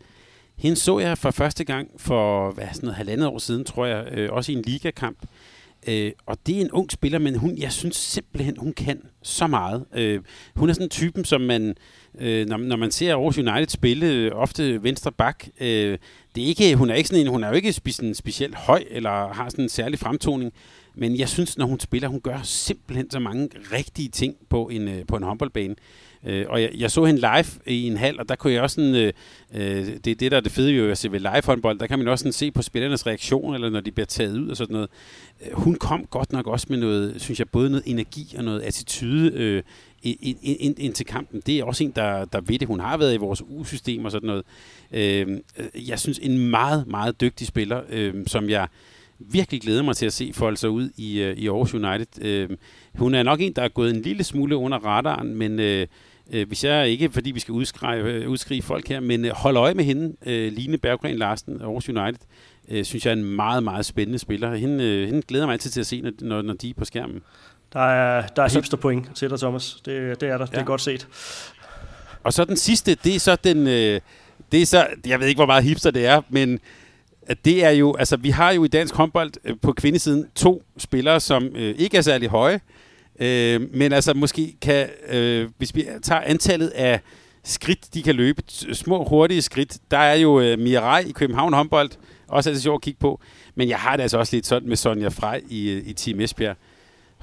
Hende 0.57 0.77
så 0.77 0.99
jeg 0.99 1.17
for 1.17 1.31
første 1.31 1.63
gang 1.63 1.89
for 1.97 2.51
hvad, 2.51 2.67
sådan 2.73 2.87
noget 2.87 2.97
halvandet 2.97 3.27
år 3.27 3.37
siden, 3.37 3.65
tror 3.65 3.85
jeg, 3.85 4.07
øh, 4.11 4.29
også 4.31 4.51
i 4.51 4.55
en 4.55 4.61
ligakamp. 4.61 5.17
Øh, 5.87 6.11
og 6.25 6.37
det 6.47 6.57
er 6.57 6.61
en 6.61 6.71
ung 6.71 6.91
spiller, 6.91 7.19
men 7.19 7.35
hun, 7.35 7.57
jeg 7.57 7.71
synes 7.71 7.95
simpelthen, 7.95 8.57
hun 8.57 8.73
kan 8.73 9.01
så 9.21 9.47
meget. 9.47 9.85
Øh, 9.95 10.21
hun 10.55 10.69
er 10.69 10.73
sådan 10.73 10.85
en 10.85 10.89
typen, 10.89 11.25
som 11.25 11.41
man, 11.41 11.75
øh, 12.19 12.47
når, 12.47 12.57
når 12.57 12.75
man 12.75 12.91
ser 12.91 13.15
Aarhus 13.15 13.37
United 13.37 13.67
spille, 13.67 14.05
øh, 14.05 14.31
ofte 14.33 14.83
venstre 14.83 15.11
bak, 15.11 15.45
øh, 15.61 15.97
det 16.35 16.43
er 16.43 16.47
ikke, 16.47 16.75
hun 16.75 16.89
er 16.89 16.95
ikke 16.95 17.09
sådan 17.09 17.25
en, 17.25 17.31
hun 17.31 17.43
er 17.43 17.47
jo 17.47 17.53
ikke 17.53 17.73
sådan 17.73 18.15
specielt 18.15 18.55
høj, 18.55 18.83
eller 18.89 19.33
har 19.33 19.49
sådan 19.49 19.65
en 19.65 19.69
særlig 19.69 19.99
fremtoning, 19.99 20.53
men 20.95 21.17
jeg 21.17 21.29
synes, 21.29 21.57
når 21.57 21.65
hun 21.65 21.79
spiller, 21.79 22.07
hun 22.07 22.21
gør 22.21 22.39
simpelthen 22.43 23.11
så 23.11 23.19
mange 23.19 23.49
rigtige 23.71 24.09
ting 24.09 24.35
på 24.49 24.69
en, 24.69 24.87
øh, 24.87 25.05
på 25.07 25.15
en 25.15 25.23
håndboldbane. 25.23 25.75
Øh, 26.25 26.45
og 26.49 26.61
jeg, 26.61 26.71
jeg 26.77 26.91
så 26.91 27.05
hende 27.05 27.21
live 27.21 27.45
i 27.75 27.87
en 27.87 27.97
hal, 27.97 28.19
og 28.19 28.29
der 28.29 28.35
kunne 28.35 28.53
jeg 28.53 28.61
også 28.61 28.75
sådan, 28.75 28.95
øh, 28.95 29.13
øh 29.53 29.87
det 30.05 30.07
er 30.07 30.15
det, 30.15 30.31
der 30.31 30.37
er 30.37 30.41
det 30.41 30.51
fede 30.51 30.71
jo 30.71 30.91
at 30.91 30.97
se 30.97 31.11
ved 31.11 31.19
live 31.19 31.41
håndbold, 31.45 31.79
der 31.79 31.87
kan 31.87 31.99
man 31.99 32.07
også 32.07 32.23
sådan 32.23 32.33
se 32.33 32.51
på 32.51 32.61
spillernes 32.61 33.07
reaktion, 33.07 33.55
eller 33.55 33.69
når 33.69 33.79
de 33.79 33.91
bliver 33.91 34.05
taget 34.05 34.37
ud 34.37 34.49
og 34.49 34.57
sådan 34.57 34.73
noget. 34.73 34.89
Øh, 35.45 35.53
hun 35.53 35.75
kom 35.75 36.05
godt 36.05 36.31
nok 36.31 36.47
også 36.47 36.67
med 36.69 36.77
noget, 36.77 37.21
synes 37.21 37.39
jeg, 37.39 37.49
både 37.49 37.69
noget 37.69 37.83
energi 37.85 38.35
og 38.37 38.43
noget 38.43 38.61
attitude 38.61 39.31
øh, 39.33 39.63
ind, 40.03 40.37
ind, 40.41 40.79
ind 40.79 40.93
til 40.93 41.05
kampen. 41.05 41.41
Det 41.45 41.59
er 41.59 41.63
også 41.63 41.83
en, 41.83 41.91
der, 41.95 42.25
der 42.25 42.41
ved 42.41 42.59
det. 42.59 42.67
Hun 42.67 42.79
har 42.79 42.97
været 42.97 43.13
i 43.13 43.17
vores 43.17 43.41
U-system 43.49 44.05
og 44.05 44.11
sådan 44.11 44.27
noget. 44.27 44.43
Øhm, 44.91 45.39
øh, 45.57 45.89
jeg 45.89 45.99
synes, 45.99 46.19
en 46.19 46.49
meget, 46.49 46.87
meget 46.87 47.21
dygtig 47.21 47.47
spiller, 47.47 47.81
øh, 47.89 48.13
som 48.27 48.49
jeg 48.49 48.67
virkelig 49.19 49.61
glæder 49.61 49.83
mig 49.83 49.95
til 49.95 50.05
at 50.05 50.13
se 50.13 50.31
folde 50.33 50.57
sig 50.57 50.69
ud 50.69 50.89
i, 50.97 51.21
øh, 51.21 51.37
i 51.37 51.47
Aarhus 51.47 51.73
United. 51.73 52.21
Øh, 52.21 52.49
hun 52.95 53.15
er 53.15 53.23
nok 53.23 53.41
en, 53.41 53.53
der 53.53 53.61
er 53.61 53.67
gået 53.67 53.95
en 53.95 54.01
lille 54.01 54.23
smule 54.23 54.55
under 54.55 54.77
radaren, 54.77 55.35
men 55.35 55.59
øh, 55.59 55.87
øh, 56.33 56.47
hvis 56.47 56.63
jeg 56.63 56.89
ikke, 56.89 57.09
fordi 57.09 57.31
vi 57.31 57.39
skal 57.39 57.51
udskrive, 57.51 58.13
øh, 58.13 58.29
udskrive 58.29 58.61
folk 58.61 58.87
her, 58.87 58.99
men 58.99 59.25
øh, 59.25 59.31
hold 59.31 59.57
øje 59.57 59.73
med 59.73 59.83
hende, 59.83 60.15
øh, 60.25 60.53
Line 60.53 60.77
Berggren 60.77 61.17
Larsen, 61.17 61.61
Aarhus 61.61 61.89
United, 61.89 62.19
øh, 62.69 62.85
synes 62.85 63.05
jeg 63.05 63.11
er 63.11 63.15
en 63.15 63.23
meget, 63.23 63.63
meget 63.63 63.85
spændende 63.85 64.19
spiller. 64.19 64.55
Hende, 64.55 64.83
øh, 64.83 65.05
hende 65.05 65.21
glæder 65.21 65.45
mig 65.45 65.53
altid 65.53 65.71
til 65.71 65.79
at 65.79 65.87
se, 65.87 66.01
når, 66.21 66.41
når 66.41 66.53
de 66.53 66.69
er 66.69 66.73
på 66.73 66.85
skærmen. 66.85 67.21
Der 67.73 67.79
er, 67.79 68.27
der 68.27 68.43
er 68.43 68.47
så, 68.47 68.57
hipsterpoint 68.57 69.15
til 69.15 69.29
dig, 69.29 69.39
Thomas. 69.39 69.77
Det, 69.85 70.21
det 70.21 70.29
er 70.29 70.37
der. 70.37 70.45
Ja. 70.51 70.55
Det 70.55 70.61
er 70.61 70.63
godt 70.63 70.81
set. 70.81 71.07
Og 72.23 72.33
så 72.33 72.45
den 72.45 72.57
sidste, 72.57 72.95
det 72.95 73.15
er 73.15 73.19
så 73.19 73.35
den... 73.35 73.67
Øh, 73.67 73.99
det 74.51 74.61
er 74.61 74.65
så, 74.65 74.87
jeg 75.05 75.19
ved 75.19 75.27
ikke, 75.27 75.37
hvor 75.37 75.45
meget 75.45 75.63
hipster 75.63 75.91
det 75.91 76.05
er, 76.05 76.21
men 76.29 76.59
det 77.45 77.65
er 77.65 77.69
jo, 77.69 77.95
altså 77.95 78.17
vi 78.17 78.29
har 78.29 78.51
jo 78.51 78.63
i 78.63 78.67
dansk 78.67 78.95
håndbold 78.95 79.31
øh, 79.45 79.55
på 79.61 79.73
kvindesiden 79.73 80.27
to 80.35 80.63
spillere, 80.77 81.19
som 81.19 81.43
øh, 81.55 81.75
ikke 81.77 81.97
er 81.97 82.01
særlig 82.01 82.29
høje, 82.29 82.59
øh, 83.19 83.61
men 83.73 83.93
altså 83.93 84.13
måske 84.13 84.55
kan, 84.61 84.89
øh, 85.09 85.49
hvis 85.57 85.75
vi 85.75 85.87
tager 86.03 86.21
antallet 86.21 86.67
af 86.67 86.99
skridt, 87.43 87.93
de 87.93 88.03
kan 88.03 88.15
løbe, 88.15 88.41
små 88.73 89.03
hurtige 89.03 89.41
skridt, 89.41 89.77
der 89.91 89.97
er 89.97 90.15
jo 90.15 90.39
øh, 90.39 90.59
Mirai 90.59 91.09
i 91.09 91.11
København 91.11 91.53
håndbold, 91.53 91.89
også 92.27 92.49
er 92.49 92.53
det 92.53 92.63
sjovt 92.63 92.77
at 92.77 92.81
kigge 92.81 92.99
på, 92.99 93.21
men 93.55 93.69
jeg 93.69 93.79
har 93.79 93.95
det 93.95 94.03
altså 94.03 94.17
også 94.17 94.35
lidt 94.35 94.45
sådan 94.45 94.69
med 94.69 94.77
Sonja 94.77 95.07
Frej 95.07 95.41
i, 95.49 95.71
i 95.71 95.93
Team 95.93 96.19
Esbjerg. 96.19 96.55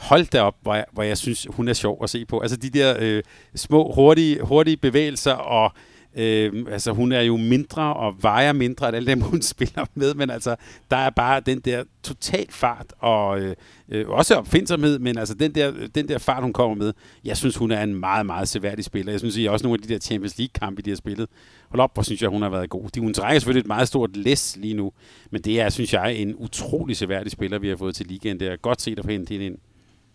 Hold 0.01 0.27
da 0.27 0.43
op, 0.43 0.57
hvor 0.63 0.75
jeg, 0.75 0.85
hvor 0.93 1.03
jeg 1.03 1.19
synes, 1.19 1.47
hun 1.51 1.69
er 1.69 1.73
sjov 1.73 1.99
at 2.03 2.11
se 2.11 2.25
på. 2.25 2.41
Altså 2.41 2.57
de 2.57 2.71
der 2.71 2.97
øh, 3.01 3.23
små, 3.55 3.93
hurtige, 3.93 4.43
hurtige 4.43 4.77
bevægelser 4.77 5.33
og 5.33 5.73
Øh, 6.17 6.67
altså 6.71 6.93
hun 6.93 7.13
er 7.13 7.21
jo 7.21 7.37
mindre 7.37 7.95
og 7.95 8.23
vejer 8.23 8.53
mindre 8.53 8.89
end 8.89 8.97
alle 8.97 9.11
dem, 9.11 9.21
hun 9.21 9.43
spiller 9.53 9.85
med, 9.95 10.15
men 10.15 10.31
altså 10.31 10.57
der 10.91 10.97
er 10.97 11.11
bare 11.11 11.41
den 11.41 11.61
der 11.61 11.85
total 12.03 12.47
fart 12.51 12.93
og 12.99 13.41
øh, 13.41 13.57
øh, 13.89 14.09
også 14.09 14.35
opfindsomhed, 14.35 14.99
men 14.99 15.19
altså 15.19 15.35
den 15.35 15.55
der, 15.55 15.73
den 15.95 16.09
der 16.09 16.19
fart, 16.19 16.43
hun 16.43 16.53
kommer 16.53 16.77
med, 16.77 16.93
jeg 17.25 17.37
synes, 17.37 17.57
hun 17.57 17.71
er 17.71 17.83
en 17.83 17.95
meget, 17.95 18.27
meget 18.27 18.49
seværdig 18.49 18.85
spiller. 18.85 19.13
Jeg 19.13 19.21
synes 19.21 19.37
I 19.37 19.45
også 19.45 19.67
nogle 19.67 19.79
af 19.83 19.89
de 19.89 19.95
der 19.95 20.01
Champions 20.01 20.39
League-kampe, 20.39 20.83
de 20.83 20.91
har 20.91 20.97
spillet. 20.97 21.29
Hold 21.69 21.81
op, 21.81 21.95
hvor 21.95 22.03
synes 22.03 22.23
jeg, 22.23 22.31
hun 22.31 22.43
har 22.43 22.49
været 22.49 22.71
god. 22.71 22.89
De, 22.89 23.01
hun 23.01 23.15
trækker 23.15 23.41
selvfølgelig 23.41 23.61
et 23.61 23.67
meget 23.67 23.89
stort 23.89 24.17
læs 24.17 24.57
lige 24.61 24.75
nu, 24.75 24.93
men 25.31 25.43
det 25.43 25.61
er, 25.61 25.69
synes 25.69 25.93
jeg, 25.93 26.15
en 26.15 26.35
utrolig 26.37 26.97
seværdig 26.97 27.33
spiller, 27.33 27.59
vi 27.59 27.69
har 27.69 27.77
fået 27.77 27.95
til 27.95 28.07
ligaen. 28.07 28.41
Det 28.41 28.49
er 28.49 28.57
godt 28.57 28.83
set 28.83 28.99
at 28.99 29.05
få 29.05 29.11
hende 29.11 29.35
ind. 29.35 29.59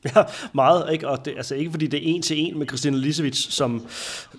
Ja, 0.15 0.23
meget. 0.53 0.93
Ikke? 0.93 1.07
Og 1.07 1.25
det, 1.25 1.33
altså 1.37 1.55
ikke 1.55 1.71
fordi 1.71 1.87
det 1.87 1.97
er 1.97 2.15
en 2.15 2.21
til 2.21 2.39
en 2.39 2.59
med 2.59 2.67
Christina 2.67 2.97
Lisevic, 2.97 3.37
som, 3.37 3.87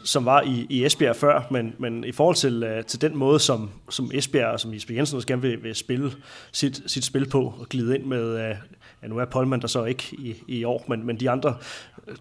som 0.05 0.25
var 0.25 0.43
i, 0.43 0.67
i 0.69 0.85
Esbjerg 0.85 1.17
før, 1.17 1.47
men, 1.51 1.75
men 1.79 2.05
i 2.05 2.13
forhold 2.13 2.37
til, 2.37 2.65
uh, 2.65 2.85
til 2.87 3.01
den 3.01 3.17
måde, 3.17 3.41
som, 3.41 3.71
som 3.91 4.11
Esbjerg 4.15 4.53
og 4.53 4.61
som 4.61 4.75
Jesper 4.75 4.95
Jensen 4.95 5.17
også 5.17 5.29
gerne 5.29 5.43
vil, 5.43 5.63
vil 5.63 5.75
spille 5.75 6.13
sit, 6.53 6.83
sit 6.87 7.05
spil 7.05 7.29
på 7.29 7.55
og 7.61 7.67
glide 7.69 7.99
ind 7.99 8.05
med, 8.05 8.35
uh, 8.35 8.57
ja 9.03 9.09
nu 9.09 9.19
er 9.19 9.25
Polman 9.25 9.61
der 9.61 9.67
så 9.67 9.85
ikke 9.85 10.05
i, 10.13 10.35
i 10.49 10.65
år, 10.65 10.85
men, 10.89 11.07
men 11.07 11.21
de 11.21 11.31
andre 11.31 11.55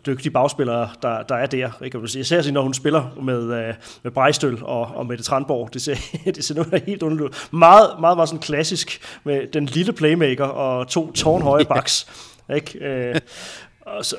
dygtige 0.06 0.32
bagspillere, 0.32 0.90
der, 1.02 1.24
der 1.24 1.36
er 1.36 1.46
der. 1.46 1.70
Ikke? 1.84 2.02
Især 2.04 2.52
når 2.52 2.62
hun 2.62 2.74
spiller 2.74 3.16
med, 3.22 3.74
med 4.04 4.12
Brejstøl 4.12 4.64
og, 4.64 4.82
og 4.82 5.06
Mette 5.06 5.24
Tranborg, 5.24 5.74
det 5.74 5.82
ser, 5.82 5.96
det 6.36 6.44
ser 6.46 6.56
nu 6.56 6.66
helt 6.88 7.04
underligt 7.04 7.50
Meget, 7.52 7.90
meget, 8.00 8.18
meget 8.18 8.30
sådan 8.30 8.42
klassisk 8.42 9.02
med 9.24 9.48
den 9.48 9.66
lille 9.66 9.94
playmaker 9.94 10.46
og 10.46 10.88
to 10.88 11.12
tårnhøje 11.12 11.66
backs. 11.76 12.08
Ikke? 12.50 12.80
Øh, 12.80 13.16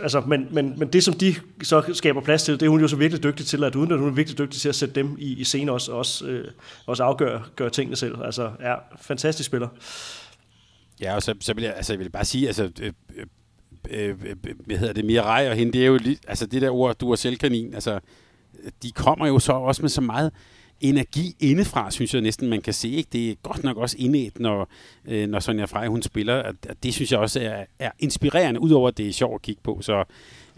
altså, 0.02 0.22
men, 0.26 0.48
men, 0.50 0.78
men 0.78 0.88
det, 0.88 1.04
som 1.04 1.14
de 1.14 1.34
så 1.62 1.90
skaber 1.92 2.20
plads 2.20 2.42
til, 2.42 2.54
det 2.54 2.66
er 2.66 2.70
hun 2.70 2.80
jo 2.80 2.88
så 2.88 2.96
virkelig 2.96 3.22
dygtig 3.22 3.46
til, 3.46 3.64
at 3.64 3.74
uden 3.74 3.92
at 3.92 3.98
hun 3.98 4.08
er 4.08 4.12
virkelig 4.12 4.38
dygtig 4.38 4.60
til 4.60 4.68
at 4.68 4.74
sætte 4.74 4.94
dem 4.94 5.16
i, 5.18 5.32
i 5.32 5.44
scene 5.44 5.72
også, 5.72 5.92
også, 5.92 6.26
øh, 6.26 6.50
også 6.86 7.04
afgøre 7.04 7.42
gøre 7.56 7.70
tingene 7.70 7.96
selv. 7.96 8.22
Altså, 8.24 8.50
er 8.60 8.70
ja, 8.70 8.74
fantastisk 9.00 9.46
spiller. 9.46 9.68
Ja, 11.00 11.14
og 11.14 11.22
så, 11.22 11.34
så 11.40 11.54
vil 11.54 11.64
jeg, 11.64 11.74
altså, 11.76 11.92
jeg 11.92 12.00
vil 12.00 12.10
bare 12.10 12.24
sige, 12.24 12.46
altså, 12.46 12.70
øh, 12.80 12.92
øh, 13.16 13.26
øh, 13.90 14.08
øh, 14.26 14.36
hvad 14.66 14.76
hedder 14.76 14.92
det, 14.92 15.04
Mirai 15.04 15.48
og 15.48 15.54
hende, 15.54 15.72
det 15.72 15.82
er 15.82 15.86
jo 15.86 15.96
lige, 15.96 16.18
altså 16.28 16.46
det 16.46 16.62
der 16.62 16.70
ord, 16.70 16.98
du 16.98 17.10
er 17.10 17.16
selvkanin, 17.16 17.74
altså, 17.74 18.00
de 18.82 18.92
kommer 18.92 19.26
jo 19.26 19.38
så 19.38 19.52
også 19.52 19.82
med 19.82 19.88
så 19.88 20.00
meget 20.00 20.32
energi 20.80 21.36
indefra, 21.40 21.90
synes 21.90 22.14
jeg 22.14 22.22
næsten, 22.22 22.48
man 22.48 22.60
kan 22.60 22.72
se. 22.72 22.88
Ikke? 22.88 23.08
Det 23.12 23.30
er 23.30 23.34
godt 23.42 23.64
nok 23.64 23.76
også 23.76 23.96
indet, 23.98 24.40
når, 24.40 24.68
øh, 25.04 25.28
når 25.28 25.40
Sonja 25.40 25.64
Frey, 25.64 25.88
hun 25.88 26.02
spiller. 26.02 26.42
At, 26.42 26.54
det 26.82 26.94
synes 26.94 27.12
jeg 27.12 27.20
også 27.20 27.40
er, 27.40 27.64
er 27.78 27.90
inspirerende, 27.98 28.60
udover 28.60 28.88
at 28.88 28.98
det 28.98 29.08
er 29.08 29.12
sjovt 29.12 29.34
at 29.34 29.42
kigge 29.42 29.62
på. 29.62 29.78
Så 29.82 30.04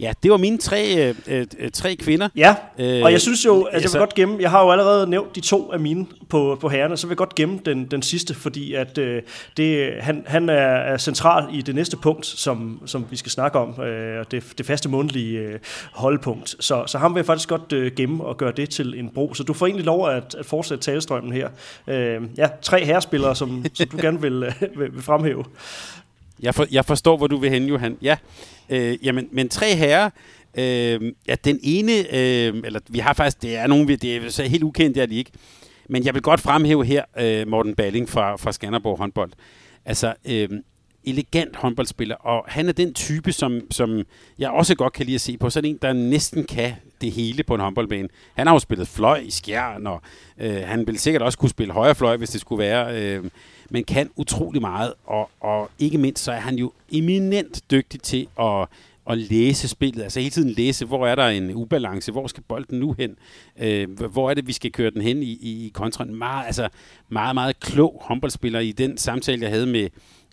Ja, 0.00 0.12
det 0.22 0.30
var 0.30 0.36
mine 0.36 0.58
tre, 0.58 1.08
øh, 1.28 1.46
øh, 1.58 1.70
tre 1.70 1.96
kvinder. 1.96 2.28
Ja, 2.36 2.54
øh, 2.78 3.02
og 3.02 3.12
jeg 3.12 3.20
synes 3.20 3.44
jo, 3.44 3.62
at 3.62 3.82
jeg 3.82 3.90
vil 3.92 3.98
godt 3.98 4.14
gemme, 4.14 4.36
jeg 4.40 4.50
har 4.50 4.64
jo 4.64 4.70
allerede 4.70 5.10
nævnt 5.10 5.36
de 5.36 5.40
to 5.40 5.72
af 5.72 5.80
mine 5.80 6.06
på, 6.28 6.58
på 6.60 6.68
herrerne, 6.68 6.96
så 6.96 7.06
vil 7.06 7.12
jeg 7.12 7.16
godt 7.16 7.34
gemme 7.34 7.58
den, 7.64 7.84
den 7.84 8.02
sidste, 8.02 8.34
fordi 8.34 8.74
at 8.74 8.98
øh, 8.98 9.22
det, 9.56 9.92
han, 10.00 10.24
han 10.26 10.48
er, 10.48 10.54
er 10.54 10.98
central 10.98 11.44
i 11.52 11.62
det 11.62 11.74
næste 11.74 11.96
punkt, 11.96 12.26
som, 12.26 12.82
som 12.86 13.06
vi 13.10 13.16
skal 13.16 13.32
snakke 13.32 13.58
om, 13.58 13.80
øh, 13.82 14.24
det, 14.30 14.44
det 14.58 14.66
faste 14.66 14.88
månedlige 14.88 15.38
øh, 15.38 15.58
holdpunkt. 15.92 16.56
Så, 16.60 16.84
så 16.86 16.98
ham 16.98 17.14
vil 17.14 17.18
jeg 17.18 17.26
faktisk 17.26 17.48
godt 17.48 17.72
øh, 17.72 17.92
gemme 17.96 18.24
og 18.24 18.36
gøre 18.36 18.52
det 18.52 18.70
til 18.70 18.98
en 18.98 19.10
bro. 19.14 19.34
Så 19.34 19.42
du 19.42 19.52
får 19.52 19.66
egentlig 19.66 19.86
lov 19.86 20.08
at, 20.08 20.34
at 20.38 20.46
fortsætte 20.46 20.84
talestrømmen 20.84 21.32
her. 21.32 21.48
Øh, 21.86 22.22
ja, 22.36 22.48
tre 22.62 22.84
herrespillere, 22.84 23.36
som, 23.36 23.64
som 23.74 23.88
du 23.88 23.96
gerne 23.96 24.20
vil, 24.20 24.42
øh, 24.42 24.78
vil, 24.78 24.94
vil 24.94 25.02
fremhæve. 25.02 25.44
Jeg, 26.40 26.54
for, 26.54 26.66
jeg 26.70 26.84
forstår, 26.84 27.16
hvor 27.16 27.26
du 27.26 27.36
vil 27.36 27.50
hen, 27.50 27.64
Johan. 27.64 27.96
Ja, 28.02 28.16
øh, 28.68 29.06
jamen, 29.06 29.28
men 29.32 29.48
tre 29.48 29.76
herrer, 29.76 30.10
øh, 30.54 31.12
ja, 31.28 31.34
den 31.44 31.60
ene, 31.62 31.92
øh, 31.92 32.62
eller 32.64 32.80
vi 32.88 32.98
har 32.98 33.12
faktisk, 33.12 33.42
det 33.42 33.56
er 33.56 33.66
nogen, 33.66 33.88
det 33.88 34.04
er 34.04 34.30
så 34.30 34.42
helt 34.42 34.62
ukendt, 34.62 34.94
det 34.94 35.02
er 35.02 35.06
de 35.06 35.14
ikke, 35.14 35.30
men 35.88 36.04
jeg 36.04 36.14
vil 36.14 36.22
godt 36.22 36.40
fremhæve 36.40 36.84
her 36.84 37.04
øh, 37.18 37.48
Morten 37.48 37.74
Balling 37.74 38.08
fra, 38.08 38.36
fra 38.36 38.52
Skanderborg 38.52 38.98
håndbold. 38.98 39.32
Altså, 39.84 40.14
øh, 40.24 40.48
elegant 41.04 41.56
håndboldspiller, 41.56 42.16
og 42.16 42.44
han 42.48 42.68
er 42.68 42.72
den 42.72 42.94
type, 42.94 43.32
som, 43.32 43.60
som 43.70 44.02
jeg 44.38 44.50
også 44.50 44.74
godt 44.74 44.92
kan 44.92 45.06
lide 45.06 45.14
at 45.14 45.20
se 45.20 45.36
på. 45.36 45.50
Sådan 45.50 45.70
en, 45.70 45.78
der 45.82 45.92
næsten 45.92 46.44
kan 46.44 46.72
det 47.00 47.12
hele 47.12 47.42
på 47.42 47.54
en 47.54 47.60
håndboldbane. 47.60 48.08
Han 48.34 48.46
har 48.46 48.54
jo 48.54 48.58
spillet 48.58 48.88
fløj 48.88 49.16
i 49.16 49.30
skjern, 49.30 49.86
og 49.86 50.02
øh, 50.38 50.62
han 50.66 50.86
vil 50.86 50.98
sikkert 50.98 51.22
også 51.22 51.38
kunne 51.38 51.48
spille 51.50 51.72
højre 51.72 51.94
fløj, 51.94 52.16
hvis 52.16 52.30
det 52.30 52.40
skulle 52.40 52.58
være. 52.64 53.02
Øh, 53.02 53.24
men 53.70 53.84
kan 53.84 54.10
utrolig 54.16 54.60
meget, 54.60 54.94
og, 55.04 55.30
og 55.40 55.70
ikke 55.78 55.98
mindst 55.98 56.24
så 56.24 56.32
er 56.32 56.40
han 56.40 56.58
jo 56.58 56.72
eminent 56.92 57.62
dygtig 57.70 58.02
til 58.02 58.26
at, 58.40 58.68
at 59.10 59.18
læse 59.18 59.68
spillet, 59.68 60.02
altså 60.02 60.20
hele 60.20 60.30
tiden 60.30 60.50
læse, 60.50 60.84
hvor 60.84 61.06
er 61.06 61.14
der 61.14 61.28
en 61.28 61.54
ubalance, 61.54 62.12
hvor 62.12 62.26
skal 62.26 62.42
bolden 62.48 62.78
nu 62.78 62.94
hen, 62.98 63.16
øh, 63.58 64.00
hvor 64.00 64.30
er 64.30 64.34
det, 64.34 64.46
vi 64.46 64.52
skal 64.52 64.72
køre 64.72 64.90
den 64.90 65.02
hen 65.02 65.22
i, 65.22 65.38
i 65.40 65.66
i 65.66 65.70
kontraen. 65.74 66.14
Meget, 66.14 66.46
altså, 66.46 66.68
meget, 67.08 67.34
meget 67.34 67.60
klog 67.60 68.02
håndboldspiller 68.04 68.60
i 68.60 68.72
den 68.72 68.98
samtale, 68.98 69.42
jeg 69.42 69.50
havde 69.50 69.66
med 69.66 69.88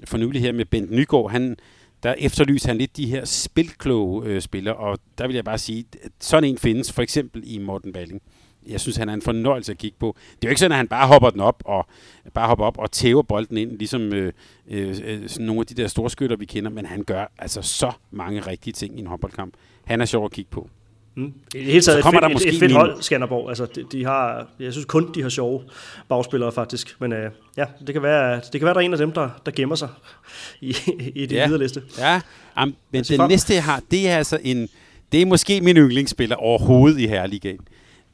for 0.06 0.18
nylig 0.18 0.42
her 0.42 0.52
med 0.52 0.66
Bent 0.66 0.92
Nygaard, 0.92 1.32
han, 1.32 1.58
der 2.04 2.14
efterlyser 2.18 2.68
han 2.68 2.78
lidt 2.78 2.98
de 2.98 3.06
her 3.06 3.26
spilkloge 3.26 4.26
øh, 4.26 4.42
spillere, 4.42 4.76
og 4.76 5.00
der 5.18 5.28
vil 5.28 5.36
jeg 5.36 5.46
bare 5.46 5.58
sige, 5.58 5.86
at 6.04 6.12
sådan 6.20 6.50
en 6.50 6.58
findes 6.58 6.92
for 6.92 7.02
eksempel 7.02 7.44
i 7.46 7.58
Morten 7.58 7.94
Balling 7.94 8.22
jeg 8.68 8.80
synes, 8.80 8.98
han 8.98 9.10
er 9.10 9.14
en 9.14 9.22
fornøjelse 9.22 9.72
at 9.72 9.78
kigge 9.78 9.98
på. 10.00 10.16
Det 10.36 10.44
er 10.44 10.48
jo 10.48 10.50
ikke 10.50 10.60
sådan, 10.60 10.72
at 10.72 10.78
han 10.78 10.88
bare 10.88 11.08
hopper 11.08 11.30
den 11.30 11.42
op 11.42 11.64
og 11.66 11.86
bare 12.34 12.48
hopper 12.48 12.66
op 12.66 12.78
og 12.78 12.92
tæver 12.92 13.22
bolden 13.22 13.58
ind, 13.58 13.78
ligesom 13.78 14.02
øh, 14.02 14.34
øh, 14.68 14.96
sådan 14.96 15.46
nogle 15.46 15.60
af 15.60 15.66
de 15.66 15.74
der 15.74 15.88
storskytter, 15.88 16.36
vi 16.36 16.46
kender, 16.46 16.70
men 16.70 16.86
han 16.86 17.04
gør 17.04 17.32
altså 17.38 17.62
så 17.62 17.92
mange 18.12 18.40
rigtige 18.40 18.74
ting 18.74 18.98
i 18.98 19.02
en 19.02 19.08
håndboldkamp. 19.08 19.54
Han 19.86 20.02
er 20.02 20.06
sjov 20.06 20.26
at 20.26 20.32
kigge 20.32 20.52
på. 20.52 20.70
Mm. 21.18 21.34
I 21.56 21.58
det 21.58 21.66
hele 21.66 21.82
taget 21.82 22.04
kommer 22.04 22.22
et, 22.22 22.24
der 22.24 22.34
måske 22.34 22.50
et, 22.50 22.60
fedt 22.60 22.72
hold, 22.72 23.02
Skanderborg. 23.02 23.50
Altså, 23.50 23.66
de, 23.66 23.86
de, 23.92 24.06
har, 24.06 24.48
jeg 24.60 24.72
synes 24.72 24.86
kun, 24.86 25.14
de 25.14 25.22
har 25.22 25.30
sjove 25.30 25.62
bagspillere 26.10 26.52
faktisk. 26.52 26.96
Men 27.00 27.14
øh, 27.14 27.32
ja, 27.58 27.66
det 27.88 27.94
kan, 27.94 28.04
være, 28.04 28.36
det 28.36 28.52
kan 28.52 28.62
være, 28.62 28.74
der 28.74 28.80
er 28.80 28.86
en 28.86 28.94
af 28.94 28.98
dem, 28.98 29.12
der, 29.12 29.30
der 29.46 29.52
gemmer 29.52 29.76
sig 29.76 29.90
i, 30.62 30.76
i 31.16 31.26
det 31.26 31.36
ja. 31.36 31.46
videre 31.46 31.62
liste. 31.62 31.82
Ja, 32.00 32.22
um, 32.64 32.76
men 32.92 33.04
den 33.04 33.30
næste, 33.30 33.54
jeg 33.54 33.64
har, 33.64 33.82
det 33.92 34.10
er 34.10 34.18
altså 34.18 34.40
en... 34.44 34.70
Det 35.12 35.22
er 35.22 35.26
måske 35.26 35.62
min 35.62 35.78
yndlingsspiller 35.78 36.36
overhovedet 36.36 37.00
i 37.00 37.08
Herligaen. 37.08 37.60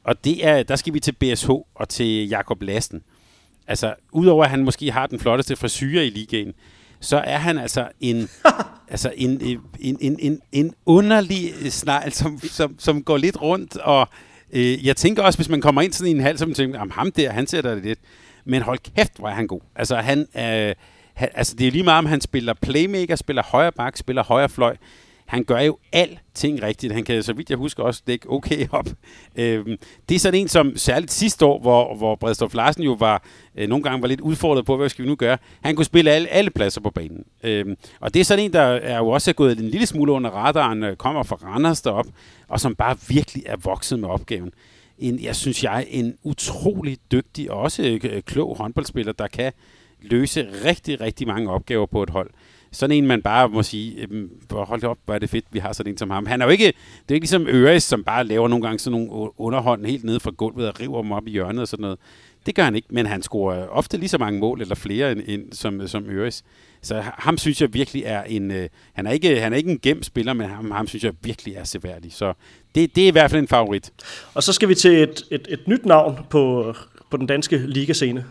Og 0.04 0.24
det 0.24 0.48
er, 0.48 0.64
der 0.64 0.76
skal 0.76 0.94
vi 0.94 1.00
til 1.00 1.12
BSH 1.12 1.50
og 1.50 1.90
til 1.90 2.28
Jakob 2.30 2.62
Lassen. 2.62 3.04
Altså, 3.68 3.94
udover 4.12 4.44
at 4.44 4.50
han 4.50 4.64
måske 4.64 4.92
har 4.92 5.08
den 5.08 5.20
flotteste 5.20 5.56
frisyr 5.56 6.02
i 6.02 6.10
ligaen, 6.10 6.54
så 7.00 7.18
er 7.18 7.38
han 7.38 7.58
altså 7.58 7.88
en, 8.00 8.30
altså 8.92 9.14
en, 9.16 9.42
en, 9.80 9.98
en, 10.02 10.18
en, 10.20 10.42
en 10.52 10.74
underlig 10.86 11.72
snegl, 11.72 12.12
som, 12.12 12.40
som, 12.40 12.76
som 12.80 13.04
går 13.04 13.18
lidt 13.18 13.42
rundt, 13.42 13.78
og 13.78 14.08
øh, 14.54 14.86
jeg 14.86 14.96
tænker 14.96 15.24
også, 15.24 15.38
hvis 15.38 15.50
man 15.50 15.62
kommer 15.62 15.82
ind 15.82 15.94
sådan 15.94 16.12
i 16.12 16.16
en 16.16 16.22
halv, 16.22 16.38
så 16.38 16.46
man 16.46 16.56
tænker, 16.56 16.86
ham 16.92 17.12
der, 17.12 17.32
han 17.32 17.48
ser 17.48 17.62
da 17.62 17.74
lidt. 17.74 18.00
Men 18.46 18.62
hold 18.62 18.80
kæft, 18.96 19.18
hvor 19.18 19.28
er 19.30 19.34
han 19.34 19.48
god. 19.48 19.62
Altså, 19.76 19.96
han, 19.96 20.20
øh, 20.20 20.76
han, 21.14 21.30
altså 21.34 21.56
det 21.56 21.68
er 21.68 21.72
lige 21.72 21.84
meget, 21.84 21.98
om 21.98 22.06
han 22.06 22.22
spiller 22.22 22.54
playmaker, 22.54 23.16
spiller 23.16 23.44
højre 23.44 23.72
bak, 23.72 23.98
spiller 23.98 24.24
højre 24.24 24.50
fløj 24.50 24.76
han 25.32 25.44
gør 25.44 25.60
jo 25.60 25.78
alting 25.92 26.64
rigtigt. 26.64 26.94
Han 26.94 27.04
kan, 27.04 27.24
så 27.24 27.34
vidt 27.34 27.50
jeg 27.50 27.58
husker, 27.58 27.84
også 27.84 28.02
dække 28.08 28.30
okay 28.30 28.68
op. 28.72 28.88
Øhm, 29.36 29.78
det 30.10 30.16
er 30.16 30.20
sådan 30.20 30.40
en, 30.40 30.48
som 30.48 30.78
særligt 30.78 31.12
sidste 31.12 31.46
år, 31.46 31.60
hvor, 31.60 31.96
hvor 31.96 32.16
Bredstof 32.16 32.54
Larsen 32.54 32.84
jo 32.84 32.94
var, 32.94 33.24
øh, 33.56 33.70
nogle 33.70 33.84
gange 33.84 34.02
var 34.02 34.08
lidt 34.08 34.22
udfordret 34.22 34.66
på, 34.66 34.78
hvad 34.78 34.90
skal 34.90 35.04
vi 35.04 35.10
nu 35.10 35.16
gøre. 35.16 35.38
Han 35.62 35.76
kunne 35.76 35.86
spille 35.86 36.12
alle, 36.12 36.28
alle 36.28 36.50
pladser 36.50 36.82
på 36.82 36.90
banen. 36.90 37.24
Øhm, 37.44 37.76
og 38.00 38.14
det 38.14 38.20
er 38.20 38.24
sådan 38.24 38.46
en, 38.46 38.54
der 38.54 38.62
er 38.62 38.98
jo 38.98 39.08
også 39.08 39.34
gået 39.34 39.60
en 39.60 39.70
lille 39.70 39.86
smule 39.86 40.12
under 40.12 40.30
radaren, 40.30 40.84
øh, 40.84 40.96
kommer 40.96 41.24
fra 41.24 41.36
Randers 41.36 41.82
derop, 41.82 42.08
og 42.48 42.60
som 42.60 42.76
bare 42.76 42.98
virkelig 43.08 43.44
er 43.46 43.58
vokset 43.58 44.00
med 44.00 44.10
opgaven. 44.10 44.52
En, 45.00 45.24
jeg 45.24 45.36
synes 45.36 45.64
jeg, 45.64 45.86
en 45.90 46.18
utrolig 46.24 46.98
dygtig 47.12 47.52
og 47.52 47.60
også 47.60 48.00
øh, 48.04 48.22
klog 48.22 48.58
håndboldspiller, 48.58 49.14
der 49.14 49.28
kan 49.28 49.52
løse 50.02 50.48
rigtig, 50.66 51.02
rigtig 51.02 51.28
mange 51.28 51.52
opgaver 51.52 51.86
på 51.86 52.04
et 52.04 52.10
hold 52.10 52.30
sådan 52.72 52.98
en, 52.98 53.08
man 53.08 53.22
bare 53.22 53.50
må 53.50 53.64
sige, 53.64 54.08
hold 54.52 54.84
op, 54.84 54.98
hvor 55.06 55.14
er 55.14 55.20
det 55.20 55.30
fedt, 55.30 55.46
vi 55.52 55.60
har 55.60 55.74
sådan 55.74 55.92
en 55.92 55.98
som 55.98 56.10
ham. 56.10 56.26
Han 56.26 56.42
er 56.42 56.46
jo 56.46 56.52
ikke, 56.52 56.66
det 56.66 57.12
er 57.12 57.14
ikke 57.14 57.26
ligesom 57.26 57.48
Øres, 57.48 57.84
som 57.84 58.04
bare 58.04 58.24
laver 58.24 58.48
nogle 58.48 58.66
gange 58.66 58.80
sådan 58.80 59.00
nogle 59.00 59.30
underhånd 59.40 59.86
helt 59.86 60.04
nede 60.04 60.20
fra 60.20 60.32
gulvet 60.32 60.68
og 60.68 60.80
river 60.80 61.02
dem 61.02 61.12
op 61.12 61.28
i 61.28 61.32
hjørnet 61.32 61.62
og 61.62 61.68
sådan 61.68 61.82
noget. 61.82 62.00
Det 62.46 62.56
gør 62.56 62.64
han 62.64 62.76
ikke, 62.76 62.88
men 62.92 63.06
han 63.06 63.22
scorer 63.22 63.68
ofte 63.68 63.98
lige 63.98 64.10
så 64.10 64.18
mange 64.18 64.40
mål 64.40 64.62
eller 64.62 64.76
flere 64.76 65.12
end, 65.12 65.22
end 65.28 65.54
som, 65.54 65.88
som 65.88 66.06
Øres. 66.10 66.44
Så 66.82 67.04
ham 67.06 67.38
synes 67.38 67.62
jeg 67.62 67.74
virkelig 67.74 68.04
er 68.06 68.24
en, 68.24 68.52
øh, 68.52 68.70
han, 68.94 69.08
er 69.08 69.12
ikke, 69.12 69.40
han 69.40 69.54
er 69.54 69.58
ikke 69.58 69.72
en 69.72 69.80
gem 69.80 70.04
spiller, 70.04 70.34
men 70.34 70.50
ham, 70.50 70.72
ham 70.72 70.88
synes 70.88 71.04
jeg 71.04 71.14
virkelig 71.22 71.56
er 71.56 71.64
seværdig. 71.64 72.14
Så 72.14 72.34
det, 72.76 72.96
det 72.96 73.04
er 73.04 73.08
i 73.08 73.12
hvert 73.12 73.32
fald 73.32 73.42
en 73.42 73.48
favorit. 73.48 73.92
Og 74.34 74.44
så 74.44 74.54
skal 74.54 74.70
vi 74.70 74.76
til 74.76 74.92
et, 74.92 75.24
et, 75.32 75.48
et 75.50 75.68
nyt 75.68 75.86
navn 75.86 76.20
på, 76.30 76.74
på 77.12 77.18
den 77.18 77.28
danske 77.28 77.58
ligascene. 77.58 78.26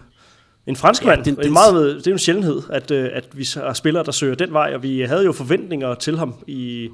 En 0.67 0.77
franskmand, 0.77 1.19
ja, 1.19 1.31
det, 1.31 1.39
det, 1.39 1.47
en 1.47 1.53
meget, 1.53 1.97
det 1.97 2.07
er 2.07 2.11
jo 2.11 2.15
en 2.15 2.19
sjældenhed, 2.19 2.63
at, 2.71 2.91
øh, 2.91 3.11
at 3.13 3.25
vi 3.33 3.49
har 3.55 3.73
spillere, 3.73 4.05
der 4.05 4.13
søger 4.13 4.35
den 4.35 4.53
vej, 4.53 4.75
og 4.75 4.83
vi 4.83 5.01
havde 5.01 5.25
jo 5.25 5.33
forventninger 5.33 5.95
til 5.95 6.19
ham 6.19 6.35
i, 6.47 6.89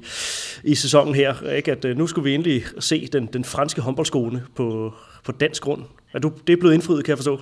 i 0.63 0.75
sæsonen 0.75 1.15
her, 1.15 1.49
ikke? 1.49 1.71
at 1.71 1.85
øh, 1.85 1.97
nu 1.97 2.07
skulle 2.07 2.23
vi 2.23 2.35
endelig 2.35 2.63
se 2.79 3.07
den, 3.13 3.25
den 3.25 3.45
franske 3.45 3.81
håndboldskole 3.81 4.43
på, 4.55 4.93
på 5.23 5.31
dansk 5.31 5.63
grund. 5.63 5.83
Er 6.13 6.19
du, 6.19 6.31
det 6.47 6.53
er 6.53 6.57
blevet 6.57 6.73
indfriet, 6.73 7.05
kan 7.05 7.09
jeg 7.09 7.17
forstå? 7.17 7.41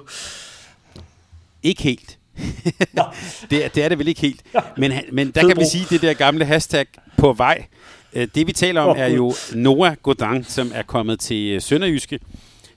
Ikke 1.64 1.84
helt. 1.84 2.18
det, 3.50 3.66
er, 3.66 3.70
det 3.70 3.84
er 3.84 3.90
det 3.90 4.00
vel 4.00 4.08
ikke 4.08 4.22
helt. 4.22 4.44
Men, 4.78 4.92
men 5.12 5.32
der 5.32 5.48
kan 5.48 5.58
vi 5.58 5.66
sige 5.66 5.86
det 5.90 6.02
der 6.02 6.14
gamle 6.14 6.46
hashtag 6.46 6.86
på 7.18 7.34
vej. 7.34 7.66
Øh, 8.14 8.28
det 8.36 8.48
vi 8.48 8.52
taler 8.52 8.82
om 8.82 8.96
er 9.00 9.08
jo 9.08 9.34
Noah 9.54 9.96
Godin, 10.04 10.44
som 10.44 10.72
er 10.74 10.84
kommet 10.84 11.20
til 11.20 11.62
Sønderjyske. 11.62 12.20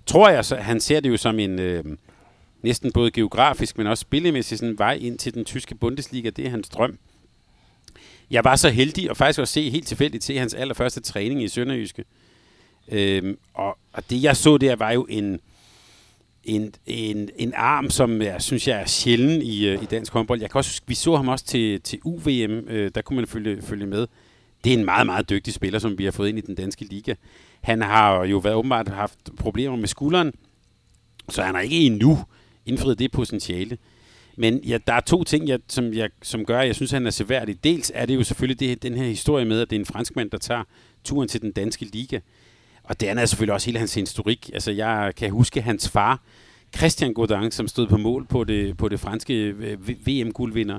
Tror 0.06 0.28
jeg, 0.28 0.44
så 0.44 0.56
han 0.56 0.80
ser 0.80 1.00
det 1.00 1.08
jo 1.08 1.16
som 1.16 1.38
en... 1.38 1.58
Øh, 1.58 1.84
næsten 2.62 2.92
både 2.92 3.10
geografisk, 3.10 3.78
men 3.78 3.86
også 3.86 4.00
spillemæssigt 4.02 4.58
sådan 4.58 4.78
vej 4.78 4.98
ind 5.00 5.18
til 5.18 5.34
den 5.34 5.44
tyske 5.44 5.74
Bundesliga. 5.74 6.30
Det 6.30 6.46
er 6.46 6.50
hans 6.50 6.68
drøm. 6.68 6.98
Jeg 8.30 8.44
var 8.44 8.56
så 8.56 8.70
heldig 8.70 9.10
og 9.10 9.16
faktisk 9.16 9.40
også 9.40 9.52
se 9.52 9.70
helt 9.70 9.86
tilfældigt 9.86 10.24
til 10.24 10.38
hans 10.38 10.54
allerførste 10.54 11.00
træning 11.00 11.42
i 11.42 11.48
Sønderjyske. 11.48 12.04
Øhm, 12.92 13.38
og, 13.54 13.78
og 13.92 14.10
det 14.10 14.22
jeg 14.22 14.36
så 14.36 14.58
der 14.58 14.76
var 14.76 14.90
jo 14.90 15.06
en, 15.10 15.40
en, 16.44 16.74
en, 16.86 17.30
en 17.36 17.52
arm, 17.56 17.90
som 17.90 18.22
jeg 18.22 18.42
synes 18.42 18.68
jeg 18.68 18.80
er 18.80 18.86
sjælden 18.86 19.42
i, 19.42 19.66
øh, 19.66 19.82
i 19.82 19.86
dansk 19.86 20.12
håndbold. 20.12 20.40
Jeg 20.40 20.50
kan 20.50 20.58
også 20.58 20.80
vi 20.86 20.94
så 20.94 21.16
ham 21.16 21.28
også 21.28 21.44
til, 21.44 21.80
til 21.80 21.98
UVM, 22.04 22.68
øh, 22.68 22.90
der 22.94 23.02
kunne 23.02 23.16
man 23.16 23.26
følge, 23.26 23.62
følge 23.62 23.86
med. 23.86 24.06
Det 24.64 24.72
er 24.72 24.78
en 24.78 24.84
meget, 24.84 25.06
meget 25.06 25.30
dygtig 25.30 25.54
spiller, 25.54 25.78
som 25.78 25.98
vi 25.98 26.04
har 26.04 26.10
fået 26.10 26.28
ind 26.28 26.38
i 26.38 26.40
den 26.40 26.54
danske 26.54 26.84
liga. 26.84 27.14
Han 27.60 27.82
har 27.82 28.24
jo 28.24 28.38
været 28.38 28.56
åbenbart 28.56 28.88
haft 28.88 29.18
problemer 29.36 29.76
med 29.76 29.88
skulderen, 29.88 30.32
så 31.28 31.42
han 31.42 31.56
er 31.56 31.60
ikke 31.60 31.76
endnu 31.76 32.18
indfriet 32.68 32.98
det 32.98 33.12
potentiale. 33.12 33.78
Men 34.36 34.58
ja, 34.58 34.78
der 34.86 34.92
er 34.92 35.00
to 35.00 35.24
ting, 35.24 35.48
jeg, 35.48 35.58
som, 35.68 35.92
jeg, 35.92 36.10
som 36.22 36.44
gør, 36.44 36.60
at 36.60 36.66
jeg 36.66 36.74
synes, 36.74 36.92
at 36.92 36.96
han 36.96 37.06
er 37.06 37.10
seværdig. 37.10 37.64
Dels 37.64 37.92
er 37.94 38.06
det 38.06 38.14
jo 38.14 38.22
selvfølgelig 38.22 38.60
det, 38.60 38.82
den 38.82 38.94
her 38.94 39.04
historie 39.04 39.44
med, 39.44 39.60
at 39.60 39.70
det 39.70 39.76
er 39.76 39.80
en 39.80 39.86
franskmand, 39.86 40.30
der 40.30 40.38
tager 40.38 40.64
turen 41.04 41.28
til 41.28 41.42
den 41.42 41.52
danske 41.52 41.84
liga. 41.84 42.18
Og 42.82 43.00
det 43.00 43.06
andet 43.06 43.22
er 43.22 43.26
selvfølgelig 43.26 43.54
også 43.54 43.66
hele 43.66 43.78
hans 43.78 43.94
historik. 43.94 44.50
Altså, 44.54 44.70
jeg 44.70 45.12
kan 45.16 45.30
huske 45.30 45.60
hans 45.62 45.88
far, 45.88 46.20
Christian 46.76 47.14
Godin, 47.14 47.50
som 47.50 47.68
stod 47.68 47.86
på 47.86 47.96
mål 47.96 48.26
på 48.26 48.44
det, 48.44 48.76
på 48.76 48.88
det 48.88 49.00
franske 49.00 49.34
øh, 49.34 49.88
VM-guldvinder. 49.88 50.78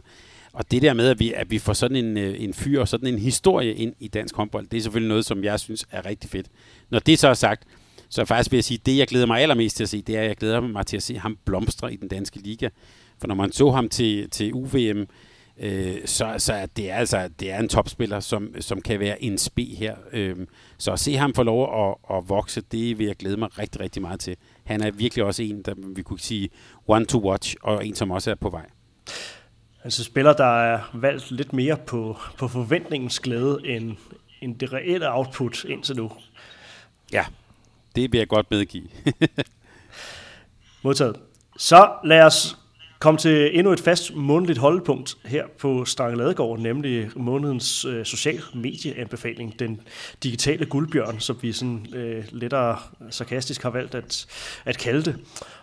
Og 0.54 0.72
det 0.72 0.82
der 0.82 0.94
med, 0.94 1.10
at 1.10 1.20
vi, 1.20 1.34
at 1.34 1.52
vi 1.52 1.60
får 1.60 1.74
sådan 1.74 1.98
en, 1.98 2.18
øh, 2.18 2.44
en 2.44 2.54
fyr 2.54 2.80
og 2.80 2.88
sådan 2.88 3.08
en 3.08 3.20
historie 3.20 3.74
ind 3.74 3.94
i 4.00 4.08
dansk 4.08 4.36
håndbold, 4.36 4.68
det 4.68 4.78
er 4.78 4.82
selvfølgelig 4.82 5.10
noget, 5.10 5.26
som 5.26 5.44
jeg 5.44 5.60
synes 5.60 5.88
er 5.92 6.06
rigtig 6.06 6.30
fedt. 6.30 6.48
Når 6.90 7.00
det 7.00 7.20
så 7.20 7.28
er 7.28 7.34
sagt, 7.34 7.64
så 8.10 8.26
faktisk 8.26 8.52
vil 8.52 8.58
jeg 8.58 8.64
sige, 8.64 8.80
det 8.86 8.98
jeg 8.98 9.08
glæder 9.08 9.26
mig 9.26 9.42
allermest 9.42 9.76
til 9.78 9.84
at 9.84 9.90
se, 9.90 10.02
det 10.02 10.16
er, 10.18 10.22
at 10.22 10.28
jeg 10.28 10.38
glæder 10.38 10.62
mig 10.62 10.86
til 10.86 10.98
at 10.98 11.04
se 11.04 11.18
ham 11.18 11.38
blomstre 11.46 11.94
i 11.94 11.96
den 11.96 12.08
danske 12.08 12.40
liga. 12.40 12.70
For 13.20 13.28
når 13.28 13.36
man 13.36 13.52
så 13.52 13.72
ham 13.72 13.90
til, 13.90 14.30
til 14.30 14.54
UVM, 14.54 15.08
øh, 15.60 15.96
så, 16.06 16.36
så 16.38 16.54
er 16.54 16.66
det 16.66 16.90
altså 16.90 17.30
det 17.40 17.52
er 17.52 17.60
en 17.60 17.70
topspiller, 17.70 18.20
som, 18.20 18.54
som 18.60 18.82
kan 18.82 19.00
være 19.00 19.24
en 19.24 19.38
spe 19.38 19.64
her. 19.64 19.96
Øh, 20.14 20.36
så 20.78 20.92
at 20.92 21.00
se 21.00 21.16
ham 21.16 21.34
få 21.34 21.44
lov 21.44 21.90
at, 21.90 22.18
at 22.18 22.30
vokse, 22.30 22.62
det 22.62 23.00
vil 23.00 23.08
jeg 23.08 23.16
glæde 23.16 23.38
mig 23.38 23.60
rigtig, 23.60 23.82
rigtig 23.82 24.02
meget 24.02 24.20
til. 24.20 24.36
Han 24.64 24.82
er 24.82 24.92
virkelig 24.92 25.26
også 25.26 25.44
en, 25.44 25.62
der 25.62 25.74
vi 25.96 26.02
kunne 26.02 26.20
sige 26.20 26.50
one 26.88 27.06
to 27.06 27.30
watch, 27.30 27.56
og 27.62 27.88
en, 27.88 27.96
som 27.96 28.12
også 28.12 28.32
er 28.32 28.36
på 28.36 28.50
vej. 28.50 28.66
Altså 29.84 30.04
spiller, 30.04 30.34
der 30.34 30.62
er 30.62 30.80
valgt 30.94 31.32
lidt 31.32 31.54
mere 31.54 31.78
på, 31.78 32.18
på 32.38 32.48
forventningens 32.48 33.20
glæde, 33.20 33.60
end, 33.66 33.96
end 34.42 34.60
det 34.60 34.74
reelle 34.74 35.14
output 35.14 35.64
indtil 35.64 35.96
nu. 35.96 36.12
Ja, 37.14 37.26
det 37.96 38.12
vil 38.12 38.18
jeg 38.18 38.28
godt 38.28 38.52
medgive. 38.52 38.88
Modtaget. 40.84 41.16
Så 41.58 41.92
lad 42.04 42.22
os 42.22 42.58
komme 43.00 43.18
til 43.18 43.58
endnu 43.60 43.74
et 43.74 43.80
fast 43.80 44.16
månedligt 44.16 44.60
holdepunkt 44.60 45.18
her 45.26 45.46
på 45.60 45.86
Strange 45.86 46.18
Ladegård, 46.18 46.60
nemlig 46.60 47.10
månedens 47.16 47.86
øh, 47.86 48.06
social 48.06 48.42
medieanbefaling, 48.54 49.60
den 49.60 49.82
digitale 50.24 50.66
guldbjørn, 50.66 51.20
som 51.20 51.38
vi 51.42 51.52
sådan 51.52 51.88
øh, 51.94 52.24
lettere 52.32 52.78
sarkastisk 53.10 53.64
har 53.64 53.70
valgt 53.70 53.96
at, 53.96 54.28
at 54.66 54.78
kalde 54.78 55.04
det. 55.04 55.16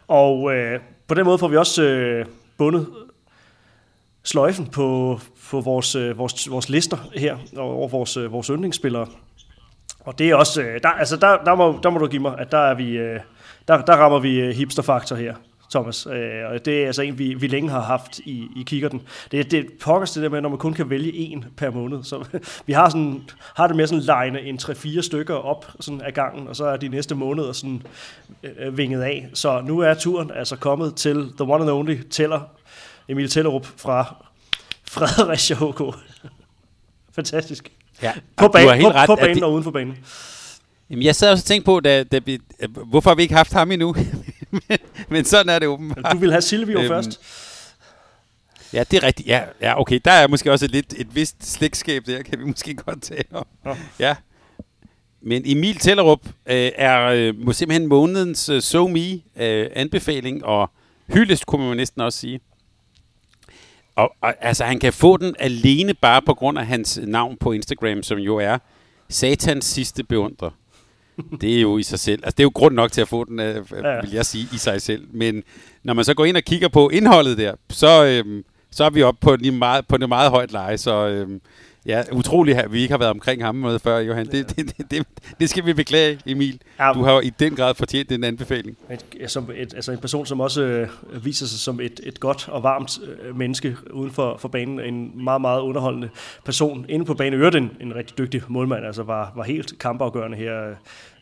Og 0.09 0.55
øh, 0.55 0.81
på 1.07 1.15
den 1.15 1.25
måde 1.25 1.39
får 1.39 1.49
vi 1.49 1.57
også 1.57 1.83
øh, 1.83 2.27
bundet 2.57 2.87
sløjfen 4.23 4.67
på, 4.67 5.21
på 5.51 5.61
vores, 5.61 5.95
øh, 5.95 6.19
vores, 6.19 6.51
vores 6.51 6.69
lister 6.69 6.97
her 7.15 7.39
over 7.57 7.89
vores, 7.89 8.17
øh, 8.17 8.33
vores 8.33 8.47
yndlingsspillere. 8.47 9.07
Og 10.07 10.19
det 10.19 10.31
er 10.31 10.35
også, 10.35 10.63
øh, 10.63 10.81
der, 10.83 10.89
altså 10.89 11.17
der, 11.17 11.45
der, 11.45 11.55
må, 11.55 11.81
der 11.83 11.91
må 11.91 11.99
du 11.99 12.07
give 12.07 12.23
mig, 12.23 12.35
at 12.39 12.53
der, 12.53 12.59
er 12.59 12.75
vi, 12.75 12.91
øh, 12.91 13.21
der, 13.69 13.83
der 13.83 13.97
rammer 13.97 14.19
vi 14.19 14.41
øh, 14.41 14.55
hipsterfaktor 14.55 15.17
her. 15.17 15.35
Thomas. 15.71 16.07
Øh, 16.07 16.51
og 16.51 16.65
det 16.65 16.83
er 16.83 16.87
altså 16.87 17.03
en, 17.03 17.19
vi, 17.19 17.35
vi 17.35 17.47
længe 17.47 17.71
har 17.71 17.81
haft 17.81 18.19
i, 18.19 18.49
i 18.57 18.63
kikkerten. 18.67 19.03
Det, 19.31 19.51
det 19.51 19.67
pokkers 19.81 20.11
det 20.11 20.23
der 20.23 20.29
med, 20.29 20.41
når 20.41 20.49
man 20.49 20.59
kun 20.59 20.73
kan 20.73 20.91
vælge 20.91 21.13
en 21.15 21.45
per 21.57 21.71
måned. 21.71 22.05
Så 22.05 22.25
vi 22.67 22.73
har, 22.73 22.89
sådan, 22.89 23.23
har 23.57 23.67
det 23.67 23.77
med 23.77 23.87
sådan 23.87 24.31
line 24.31 24.41
en 24.41 24.59
3-4 24.63 25.01
stykker 25.01 25.35
op 25.35 25.73
sådan 25.81 26.01
af 26.01 26.15
gangen, 26.15 26.49
og 26.49 26.57
så 26.57 26.65
er 26.65 26.77
de 26.77 26.89
næste 26.89 27.15
måneder 27.15 27.53
sådan 27.53 27.83
øh, 28.43 28.51
øh, 28.59 28.77
vinget 28.77 29.03
af. 29.03 29.29
Så 29.35 29.61
nu 29.61 29.79
er 29.79 29.95
turen 29.95 30.31
altså 30.31 30.57
kommet 30.57 30.95
til 30.95 31.33
the 31.39 31.53
one 31.53 31.63
and 31.63 31.71
only 31.71 31.97
Teller, 32.11 32.41
Emil 33.09 33.31
Tellerup 33.31 33.67
fra 33.77 34.15
Fredericia 34.93 35.57
HK. 35.57 35.97
Fantastisk. 37.13 37.76
Ja, 38.03 38.13
på, 38.37 38.49
banen, 38.49 38.83
på, 38.83 38.89
ret, 38.89 39.07
på 39.07 39.17
banen 39.17 39.35
det, 39.35 39.43
og 39.43 39.53
uden 39.53 39.65
for 39.65 39.71
banen. 39.71 39.99
Jamen, 40.91 41.03
jeg 41.03 41.17
sad 41.17 41.31
også 41.31 41.43
og 41.43 41.47
tænkte 41.47 41.65
på, 41.65 41.81
da, 41.81 42.05
da 42.05 42.21
vi, 42.25 42.39
hvorfor 42.87 43.11
har 43.11 43.15
vi 43.15 43.23
ikke 43.23 43.35
haft 43.35 43.53
ham 43.53 43.73
endnu? 43.73 43.97
men, 44.51 44.79
men 45.09 45.25
sådan 45.25 45.49
er 45.49 45.59
det 45.59 45.69
åbenbart. 45.69 46.13
Du 46.13 46.19
vil 46.19 46.31
have 46.31 46.43
Silvio 46.43 46.79
øhm, 46.79 46.89
først. 46.89 47.21
Ja, 48.73 48.85
det 48.91 48.97
er 48.97 49.03
rigtigt. 49.03 49.29
Ja, 49.29 49.43
ja, 49.61 49.81
okay. 49.81 50.01
Der 50.05 50.11
er 50.11 50.29
måske 50.29 50.53
også 50.53 50.65
et, 50.65 50.71
lidt, 50.71 50.95
et 50.97 51.15
vist 51.15 51.37
slægtskab 51.53 52.07
der, 52.07 52.23
kan 52.23 52.39
vi 52.39 52.45
måske 52.45 52.75
godt 52.87 53.03
tale 53.03 53.25
om. 53.33 53.47
Ja. 53.65 53.77
ja. 53.99 54.15
Men 55.23 55.43
Emil 55.47 55.77
Tellerup 55.77 56.27
øh, 56.27 56.71
er 56.75 57.07
øh, 57.07 57.35
simpelthen 57.55 57.87
månedens 57.87 58.49
øh, 58.49 58.61
So 58.61 58.87
Me 58.89 59.13
øh, 59.37 59.71
anbefaling, 59.75 60.45
og 60.45 60.71
hyldest 61.07 61.47
kunne 61.47 61.69
man 61.69 61.77
næsten 61.77 62.01
også 62.01 62.19
sige. 62.19 62.41
Og, 63.97 64.13
og 64.21 64.35
altså, 64.41 64.65
han 64.65 64.79
kan 64.79 64.93
få 64.93 65.17
den 65.17 65.35
alene 65.39 65.95
bare 65.95 66.23
på 66.23 66.35
grund 66.35 66.59
af 66.59 66.67
hans 66.67 67.01
navn 67.03 67.37
på 67.37 67.53
Instagram, 67.53 68.03
som 68.03 68.19
jo 68.19 68.37
er 68.37 68.59
Satans 69.09 69.65
sidste 69.65 70.05
beundrer. 70.05 70.51
Det 71.41 71.57
er 71.57 71.61
jo 71.61 71.79
i 71.79 71.83
sig 71.83 71.99
selv. 71.99 72.21
Altså, 72.25 72.35
det 72.37 72.41
er 72.41 72.45
jo 72.45 72.53
grund 72.55 72.75
nok 72.75 72.93
til 72.93 73.01
at 73.01 73.09
få 73.09 73.25
den, 73.25 73.41
øh, 73.41 73.65
ja. 73.73 74.01
vil 74.01 74.11
jeg 74.13 74.27
sige, 74.27 74.49
i 74.53 74.59
sig 74.59 74.83
selv. 74.83 75.07
Men 75.11 75.43
når 75.83 75.95
man 75.95 76.05
så 76.05 76.15
går 76.15 76.25
ind 76.25 76.37
og 76.37 76.43
kigger 76.43 76.69
på 76.69 76.89
indholdet 76.89 77.39
der, 77.39 77.55
så, 77.71 78.05
øhm, 78.05 78.45
så 78.71 78.85
er 78.85 78.91
vi 78.91 79.03
oppe 79.03 79.21
på, 79.21 79.35
en 79.35 79.59
meget, 79.59 79.87
på 79.87 79.97
en 79.97 80.09
meget 80.09 80.31
højt 80.31 80.53
leje. 80.53 80.79
Så 80.79 81.07
øhm, 81.07 81.41
Ja, 81.87 82.03
utroligt, 82.13 82.59
at 82.59 82.73
vi 82.73 82.81
ikke 82.81 82.93
har 82.93 82.99
været 82.99 83.11
omkring 83.11 83.45
ham 83.45 83.55
med 83.55 83.79
før, 83.79 83.99
Johan. 83.99 84.27
Det, 84.27 84.57
det, 84.57 84.79
det, 84.79 84.91
det, 84.91 85.07
det 85.41 85.51
skal 85.51 85.67
vi 85.67 85.73
beklage, 85.73 86.21
Emil. 86.27 86.61
Ja, 86.79 86.93
du 86.93 87.03
har 87.03 87.13
jo 87.13 87.21
i 87.21 87.31
den 87.31 87.57
grad 87.57 87.75
fortjent 87.75 88.11
den 88.11 88.25
anbefaling. 88.25 88.77
Et, 89.21 89.31
som 89.31 89.51
et, 89.57 89.75
altså 89.75 89.93
en 89.93 89.99
person, 89.99 90.27
som 90.27 90.41
også 90.41 90.63
øh, 90.63 90.89
viser 91.25 91.47
sig 91.47 91.59
som 91.59 91.81
et, 91.81 92.01
et 92.03 92.21
godt 92.21 92.49
og 92.49 92.63
varmt 92.63 92.99
øh, 93.23 93.37
menneske 93.37 93.77
uden 93.93 94.11
for, 94.11 94.37
for 94.37 94.49
banen. 94.49 94.81
En 94.81 95.25
meget, 95.25 95.41
meget 95.41 95.61
underholdende 95.61 96.09
person. 96.45 96.87
Inde 96.89 97.05
på 97.05 97.15
banen 97.15 97.39
øvrigt 97.39 97.57
en, 97.57 97.71
en 97.81 97.95
rigtig 97.95 98.19
dygtig 98.19 98.43
målmand. 98.49 98.87
Altså 98.87 99.03
var, 99.03 99.33
var 99.37 99.43
helt 99.43 99.79
kampafgørende 99.79 100.37
her 100.37 100.69
øh, 100.69 100.77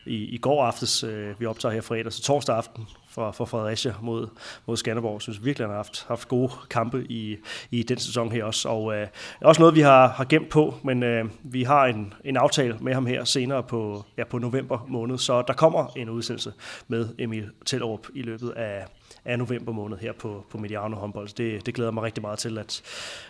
i, 0.05 0.15
i 0.15 0.37
går 0.37 0.63
aftes. 0.63 1.03
Øh, 1.03 1.39
vi 1.39 1.45
optager 1.45 1.73
her 1.73 1.81
fredag, 1.81 2.13
så 2.13 2.21
torsdag 2.21 2.55
aften 2.55 2.87
for, 3.15 3.31
for 3.31 3.45
Fredericia 3.45 3.93
mod, 4.01 4.27
mod 4.65 4.77
Skanderborg. 4.77 5.13
Jeg 5.13 5.21
synes 5.21 5.45
virkelig, 5.45 5.67
han 5.67 5.69
har 5.69 5.77
haft, 5.77 6.05
haft 6.07 6.27
gode 6.27 6.51
kampe 6.69 7.05
i, 7.09 7.37
i 7.71 7.83
den 7.83 7.97
sæson 7.97 8.31
her 8.31 8.43
også. 8.43 8.69
Og 8.69 8.95
øh, 8.95 9.07
også 9.41 9.61
noget, 9.61 9.75
vi 9.75 9.81
har, 9.81 10.07
har 10.07 10.25
gemt 10.25 10.49
på, 10.49 10.75
men 10.83 11.03
øh, 11.03 11.25
vi 11.43 11.63
har 11.63 11.85
en, 11.85 12.13
en 12.23 12.37
aftale 12.37 12.77
med 12.81 12.93
ham 12.93 13.05
her 13.05 13.23
senere 13.23 13.63
på, 13.63 14.05
ja, 14.17 14.23
på 14.23 14.37
november 14.37 14.85
måned, 14.87 15.17
så 15.17 15.41
der 15.41 15.53
kommer 15.53 15.91
en 15.95 16.09
udsendelse 16.09 16.53
med 16.87 17.09
Emil 17.19 17.49
Tellerup 17.65 18.07
i 18.13 18.21
løbet 18.21 18.49
af, 18.49 18.85
af 19.25 19.39
november 19.39 19.71
måned 19.71 19.97
her 19.97 20.13
på, 20.13 20.45
på 20.49 20.57
Mediano 20.57 20.95
håndbold. 20.95 21.29
Det, 21.37 21.65
det 21.65 21.73
glæder 21.73 21.91
mig 21.91 22.03
rigtig 22.03 22.21
meget 22.21 22.39
til 22.39 22.57
at, 22.57 22.81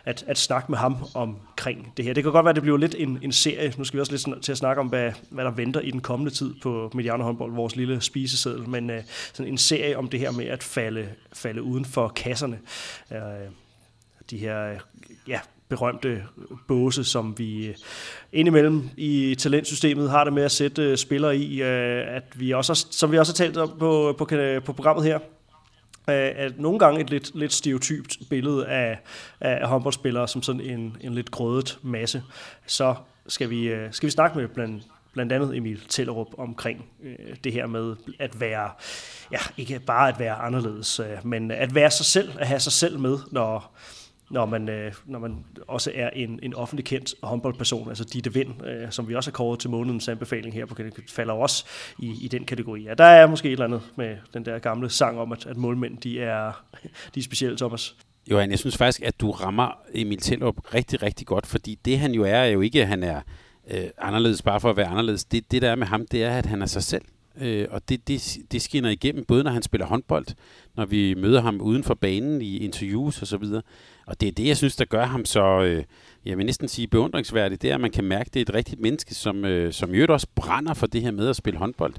at, 0.05 0.23
at 0.27 0.37
snakke 0.37 0.71
med 0.71 0.77
ham 0.77 0.97
omkring 1.13 1.93
det 1.97 2.05
her. 2.05 2.13
Det 2.13 2.23
kan 2.23 2.31
godt 2.31 2.45
være, 2.45 2.49
at 2.49 2.55
det 2.55 2.63
bliver 2.63 2.77
lidt 2.77 2.95
en, 2.97 3.19
en 3.21 3.31
serie. 3.31 3.73
Nu 3.77 3.83
skal 3.83 3.97
vi 3.97 4.01
også 4.01 4.11
lidt 4.11 4.43
til 4.43 4.51
at 4.51 4.57
snakke 4.57 4.79
om, 4.79 4.87
hvad, 4.87 5.11
hvad 5.29 5.45
der 5.45 5.51
venter 5.51 5.79
i 5.79 5.91
den 5.91 6.01
kommende 6.01 6.31
tid 6.31 6.53
på 6.61 6.91
Mediano 6.93 7.23
håndbold, 7.23 7.53
vores 7.53 7.75
lille 7.75 8.01
spiseseddel, 8.01 8.69
men 8.69 8.89
uh, 8.89 8.95
sådan 9.33 9.51
en 9.51 9.57
serie 9.57 9.97
om 9.97 10.09
det 10.09 10.19
her 10.19 10.31
med 10.31 10.45
at 10.45 10.63
falde, 10.63 11.09
falde 11.33 11.61
uden 11.61 11.85
for 11.85 12.07
kasserne. 12.07 12.59
Uh, 13.11 13.17
de 14.29 14.37
her 14.37 14.71
øh, 14.71 14.79
ja, 15.27 15.39
berømte 15.69 16.23
båse, 16.67 17.03
som 17.03 17.35
vi 17.37 17.75
indimellem 18.33 18.89
i 18.97 19.35
talentsystemet 19.35 20.09
har 20.09 20.23
det 20.23 20.33
med 20.33 20.43
at 20.43 20.51
sætte 20.51 20.97
spillere 20.97 21.37
i, 21.37 21.61
at 21.61 22.23
vi 22.35 22.51
også, 22.51 22.87
som 22.91 23.11
vi 23.11 23.17
også 23.17 23.33
har 23.33 23.35
talt 23.35 23.57
om 23.57 23.75
på, 23.79 24.15
på, 24.17 24.29
på 24.65 24.73
programmet 24.73 25.05
her, 25.05 25.19
Øh, 26.09 26.31
at 26.35 26.59
nogle 26.59 26.79
gange 26.79 27.01
et 27.01 27.09
lidt, 27.09 27.35
lidt 27.35 27.53
stereotypt 27.53 28.17
billede 28.29 28.67
af, 28.67 28.99
af 29.39 29.67
håndboldspillere 29.67 30.27
som 30.27 30.43
sådan 30.43 30.61
en, 30.61 30.97
en 31.01 31.13
lidt 31.13 31.31
grødet 31.31 31.79
masse, 31.81 32.23
så 32.67 32.95
skal 33.27 33.49
vi, 33.49 33.67
øh, 33.67 33.93
skal 33.93 34.07
vi 34.07 34.11
snakke 34.11 34.37
med 34.37 34.47
blandt, 34.47 34.83
blandt 35.13 35.31
andet 35.31 35.57
Emil 35.57 35.81
Tellerup 35.89 36.27
omkring 36.37 36.85
øh, 37.03 37.35
det 37.43 37.53
her 37.53 37.67
med 37.67 37.95
at 38.19 38.39
være, 38.39 38.69
ja, 39.31 39.39
ikke 39.57 39.79
bare 39.79 40.09
at 40.09 40.19
være 40.19 40.35
anderledes, 40.35 40.99
øh, 40.99 41.07
men 41.23 41.51
at 41.51 41.75
være 41.75 41.91
sig 41.91 42.05
selv, 42.05 42.31
at 42.39 42.47
have 42.47 42.59
sig 42.59 42.73
selv 42.73 42.99
med, 42.99 43.17
når, 43.31 43.75
når 44.29 44.45
man, 44.45 44.69
øh, 44.69 44.93
når 45.05 45.19
man 45.19 45.45
også 45.67 45.91
er 45.95 46.09
en, 46.09 46.39
en 46.43 46.53
offentlig 46.53 46.85
kendt 46.85 47.15
håndboldperson, 47.23 47.89
altså 47.89 48.03
Ditte 48.03 48.33
Vind, 48.33 48.65
øh, 48.65 48.91
som 48.91 49.09
vi 49.09 49.15
også 49.15 49.29
har 49.29 49.33
kåret 49.33 49.59
til 49.59 49.69
månedens 49.69 50.07
anbefaling 50.07 50.53
her 50.53 50.65
på 50.65 50.75
falder 51.09 51.33
også 51.33 51.65
i, 51.99 52.13
i 52.21 52.27
den 52.27 52.45
kategori. 52.45 52.83
Ja, 52.83 52.93
der 52.93 53.03
er 53.03 53.27
måske 53.27 53.47
et 53.47 53.51
eller 53.51 53.65
andet 53.65 53.81
med 53.95 54.17
den 54.33 54.45
der 54.45 54.59
gamle 54.59 54.89
sang 54.89 55.19
om, 55.19 55.31
at, 55.31 55.45
at 55.45 55.57
målmænd 55.57 55.97
de 55.97 56.21
er, 56.21 56.65
de 57.15 57.19
er 57.19 57.23
specielle, 57.23 57.57
Thomas. 57.57 57.95
Johan, 58.31 58.51
jeg 58.51 58.59
synes 58.59 58.77
faktisk, 58.77 59.01
at 59.01 59.21
du 59.21 59.31
rammer 59.31 59.77
Emil 59.93 60.17
Tellup 60.17 60.73
rigtig, 60.73 61.03
rigtig 61.03 61.27
godt, 61.27 61.45
fordi 61.45 61.79
det 61.85 61.99
han 61.99 62.11
jo 62.11 62.23
er, 62.23 62.35
er 62.35 62.45
jo 62.45 62.61
ikke, 62.61 62.81
at 62.81 62.87
han 62.87 63.03
er 63.03 63.21
øh, 63.71 63.83
anderledes 63.97 64.41
bare 64.41 64.59
for 64.59 64.69
at 64.69 64.77
være 64.77 64.87
anderledes. 64.87 65.25
Det, 65.25 65.51
det 65.51 65.61
der 65.61 65.71
er 65.71 65.75
med 65.75 65.87
ham, 65.87 66.07
det 66.07 66.23
er, 66.23 66.37
at 66.37 66.45
han 66.45 66.61
er 66.61 66.65
sig 66.65 66.83
selv. 66.83 67.05
Øh, 67.41 67.67
og 67.71 67.89
det, 67.89 68.07
det, 68.07 68.37
det 68.51 68.61
skinner 68.61 68.89
igennem, 68.89 69.25
både 69.25 69.43
når 69.43 69.51
han 69.51 69.63
spiller 69.63 69.87
håndbold, 69.87 70.25
når 70.77 70.85
vi 70.85 71.13
møder 71.13 71.41
ham 71.41 71.61
uden 71.61 71.83
for 71.83 71.93
banen 71.93 72.41
i 72.41 72.57
interviews 72.57 73.21
og 73.21 73.27
så 73.27 73.37
videre. 73.37 73.61
og 74.05 74.21
det 74.21 74.27
er 74.27 74.31
det, 74.31 74.47
jeg 74.47 74.57
synes, 74.57 74.75
der 74.75 74.85
gør 74.85 75.05
ham 75.05 75.25
så, 75.25 75.61
øh, 75.63 75.83
jeg 76.25 76.37
vil 76.37 76.45
næsten 76.45 76.67
sige 76.67 76.87
beundringsværdigt, 76.87 77.61
det 77.61 77.69
er, 77.69 77.75
at 77.75 77.81
man 77.81 77.91
kan 77.91 78.03
mærke, 78.03 78.27
at 78.27 78.33
det 78.33 78.39
er 78.39 78.45
et 78.45 78.53
rigtigt 78.53 78.81
menneske, 78.81 79.15
som, 79.15 79.45
øh, 79.45 79.73
som 79.73 79.91
jo 79.91 80.05
også 80.09 80.27
brænder 80.35 80.73
for 80.73 80.87
det 80.87 81.01
her 81.01 81.11
med 81.11 81.29
at 81.29 81.35
spille 81.35 81.59
håndbold, 81.59 81.93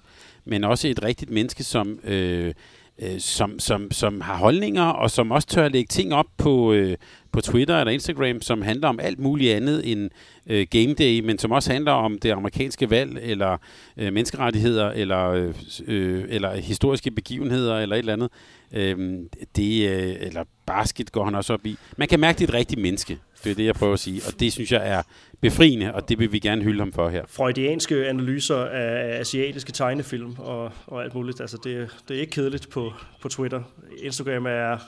men 0.45 0.65
også 0.65 0.89
et 0.89 1.03
rigtigt 1.03 1.31
menneske, 1.31 1.65
som... 1.65 1.99
Øh, 2.05 2.55
øh, 2.99 3.21
som, 3.21 3.59
som, 3.59 3.91
som 3.91 4.21
har 4.21 4.37
holdninger, 4.37 4.83
og 4.83 5.11
som 5.11 5.31
også 5.31 5.49
tør 5.49 5.65
at 5.65 5.73
lægge 5.73 5.89
ting 5.89 6.15
op 6.15 6.27
på, 6.37 6.73
øh, 6.73 6.97
på 7.33 7.41
Twitter 7.41 7.79
eller 7.79 7.93
Instagram, 7.93 8.43
som 8.43 8.63
handler 8.63 8.89
om 8.89 9.01
alt 9.01 9.19
muligt 9.19 9.55
andet 9.55 9.93
end 9.93 10.11
øh, 10.47 10.67
game 10.71 10.95
day, 10.95 11.21
men 11.21 11.39
som 11.39 11.53
også 11.53 11.73
handler 11.73 11.93
om 11.93 12.19
det 12.19 12.31
amerikanske 12.31 12.91
valg, 12.91 13.19
eller 13.23 13.57
øh, 13.97 14.13
menneskerettigheder, 14.13 14.91
eller, 14.91 15.29
øh, 15.29 15.55
øh, 15.87 16.25
eller 16.29 16.57
historiske 16.57 17.11
begivenheder, 17.11 17.79
eller 17.79 17.97
et 17.97 17.99
eller 17.99 18.13
andet. 18.13 18.31
Øh, 18.73 19.19
det, 19.57 19.89
øh, 19.89 20.17
eller 20.21 20.45
basket 20.67 21.13
går 21.13 21.25
han 21.25 21.35
også 21.35 21.53
op 21.53 21.67
i. 21.67 21.77
Man 21.97 22.09
kan 22.09 22.21
mærke, 22.21 22.39
det 22.39 22.45
er 22.45 22.49
et 22.49 22.55
rigtigt 22.55 22.81
menneske. 22.81 23.19
Det 23.45 23.51
er 23.51 23.55
det, 23.55 23.65
jeg 23.65 23.75
prøver 23.75 23.93
at 23.93 23.99
sige. 23.99 24.23
Og 24.27 24.41
det 24.41 24.53
synes 24.53 24.73
jeg 24.73 24.89
er 24.89 25.03
befriende, 25.41 25.95
og 25.95 26.09
det 26.09 26.19
vil 26.19 26.33
vi 26.33 26.39
gerne 26.39 26.63
hylde 26.63 26.79
ham 26.79 26.93
for 26.93 27.09
her. 27.09 27.25
Freudianske 27.29 28.09
analyser 28.09 28.57
af 28.57 29.21
asiatiske 29.21 29.73
tegnefilm 29.73 30.35
og, 30.39 30.73
og 30.87 31.05
alt 31.05 31.15
muligt. 31.15 31.41
Altså 31.41 31.59
det, 31.65 31.97
det 32.09 32.17
er 32.17 32.21
ikke 32.21 32.33
kedeligt 32.33 32.71
på, 32.71 32.93
på 33.23 33.29
Twitter. 33.29 33.63
Instagram 34.03 34.47
er, 34.47 34.79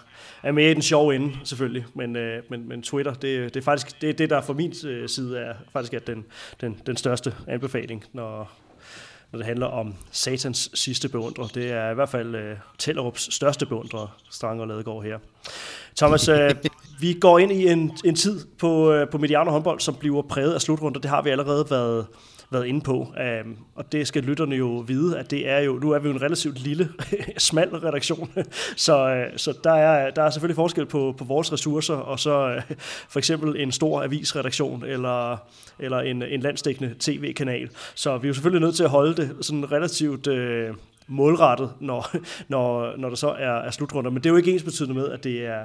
er 0.42 0.52
mere 0.52 0.70
i 0.70 0.74
den 0.74 0.82
sjove 0.82 1.14
ende, 1.14 1.36
selvfølgelig. 1.44 1.86
Men, 1.94 2.16
øh, 2.16 2.42
men, 2.50 2.68
men 2.68 2.82
Twitter, 2.82 3.14
det, 3.14 3.54
det 3.54 3.60
er 3.60 3.64
faktisk 3.64 4.02
det, 4.02 4.18
det 4.18 4.30
der 4.30 4.40
fra 4.40 4.52
min 4.52 4.74
øh, 4.86 5.08
side 5.08 5.38
er 5.38 5.54
faktisk 5.72 5.94
er 5.94 5.98
den, 5.98 6.24
den, 6.60 6.80
den 6.86 6.96
største 6.96 7.34
anbefaling, 7.46 8.04
når, 8.12 8.52
når 9.32 9.36
det 9.38 9.46
handler 9.46 9.66
om 9.66 9.94
satans 10.10 10.70
sidste 10.74 11.08
beundrer. 11.08 11.46
Det 11.46 11.72
er 11.72 11.90
i 11.90 11.94
hvert 11.94 12.08
fald 12.08 12.34
uh, 12.34 12.58
Tellerups 12.78 13.34
største 13.34 13.66
beundrer, 13.66 14.16
Strang 14.30 14.60
og 14.60 14.68
Ladegaard 14.68 15.02
her. 15.02 15.18
Thomas, 15.96 16.28
uh, 16.28 16.36
vi 17.00 17.12
går 17.20 17.38
ind 17.38 17.52
i 17.52 17.68
en, 17.68 17.98
en 18.04 18.14
tid 18.14 18.46
på, 18.58 19.00
uh, 19.00 19.08
på 19.08 19.18
Mediano 19.18 19.50
håndbold, 19.50 19.80
som 19.80 19.94
bliver 19.94 20.22
præget 20.22 20.54
af 20.54 20.60
slutrunder. 20.60 21.00
Det 21.00 21.10
har 21.10 21.22
vi 21.22 21.30
allerede 21.30 21.66
været, 21.70 22.06
været 22.50 22.66
inde 22.66 22.80
på. 22.80 23.14
Um, 23.44 23.56
og 23.74 23.92
det 23.92 24.06
skal 24.06 24.22
lytterne 24.22 24.56
jo 24.56 24.84
vide, 24.86 25.18
at 25.18 25.30
det 25.30 25.48
er 25.48 25.58
jo, 25.58 25.78
nu 25.78 25.90
er 25.90 25.98
vi 25.98 26.08
jo 26.08 26.14
en 26.14 26.22
relativt 26.22 26.58
lille, 26.58 26.88
smal 27.38 27.68
redaktion, 27.68 28.30
så, 28.76 29.08
øh, 29.08 29.26
så 29.36 29.58
der, 29.64 29.72
er, 29.72 30.10
der 30.10 30.22
er 30.22 30.30
selvfølgelig 30.30 30.56
forskel 30.56 30.86
på, 30.86 31.14
på 31.18 31.24
vores 31.24 31.52
ressourcer, 31.52 31.94
og 31.94 32.20
så 32.20 32.48
øh, 32.48 32.62
for 33.08 33.18
eksempel 33.18 33.60
en 33.60 33.72
stor 33.72 34.02
avisredaktion, 34.02 34.84
eller, 34.84 35.36
eller 35.78 35.98
en, 35.98 36.22
en 36.22 36.40
landstækkende 36.40 36.94
tv-kanal. 36.98 37.70
Så 37.94 38.18
vi 38.18 38.26
er 38.26 38.28
jo 38.28 38.34
selvfølgelig 38.34 38.66
nødt 38.66 38.76
til 38.76 38.84
at 38.84 38.90
holde 38.90 39.16
det 39.16 39.36
sådan 39.40 39.72
relativt... 39.72 40.26
Øh, 40.26 40.74
målrettet, 41.10 41.72
når, 41.80 42.10
når, 42.48 42.96
når 42.96 43.08
der 43.08 43.16
så 43.16 43.28
er, 43.28 43.50
er 43.50 43.70
slutrunder. 43.70 44.10
Men 44.10 44.22
det 44.22 44.26
er 44.26 44.30
jo 44.30 44.36
ikke 44.36 44.52
ens 44.52 44.62
betydende 44.62 44.94
med, 44.94 45.08
at 45.08 45.24
det 45.24 45.46
er 45.46 45.64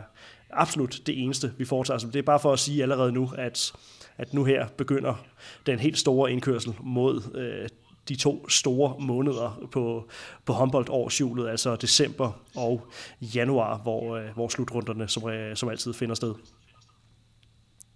absolut 0.53 0.99
det 1.05 1.23
eneste, 1.23 1.51
vi 1.57 1.65
foretager. 1.65 1.97
Så 1.97 2.07
det 2.07 2.15
er 2.15 2.23
bare 2.23 2.39
for 2.39 2.53
at 2.53 2.59
sige 2.59 2.81
allerede 2.81 3.11
nu, 3.11 3.31
at 3.38 3.73
at 4.18 4.34
nu 4.34 4.43
her 4.43 4.68
begynder 4.78 5.26
den 5.66 5.80
helt 5.80 5.97
store 5.97 6.32
indkørsel 6.32 6.74
mod 6.80 7.22
øh, 7.36 7.70
de 8.09 8.16
to 8.16 8.49
store 8.49 8.95
måneder 8.99 9.68
på, 9.72 10.09
på 10.45 10.53
håndboldårshjulet, 10.53 11.49
altså 11.49 11.76
december 11.76 12.41
og 12.55 12.88
januar, 13.22 13.78
hvor, 13.78 14.18
øh, 14.18 14.26
hvor 14.34 14.47
slutrunderne 14.47 15.07
som, 15.07 15.30
øh, 15.30 15.55
som 15.55 15.70
altid 15.70 15.93
finder 15.93 16.16
sted. 16.16 16.34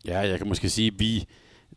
Ja, 0.06 0.20
jeg 0.20 0.38
kan 0.38 0.48
måske 0.48 0.70
sige, 0.70 0.88
at 0.88 1.00
vi, 1.00 1.26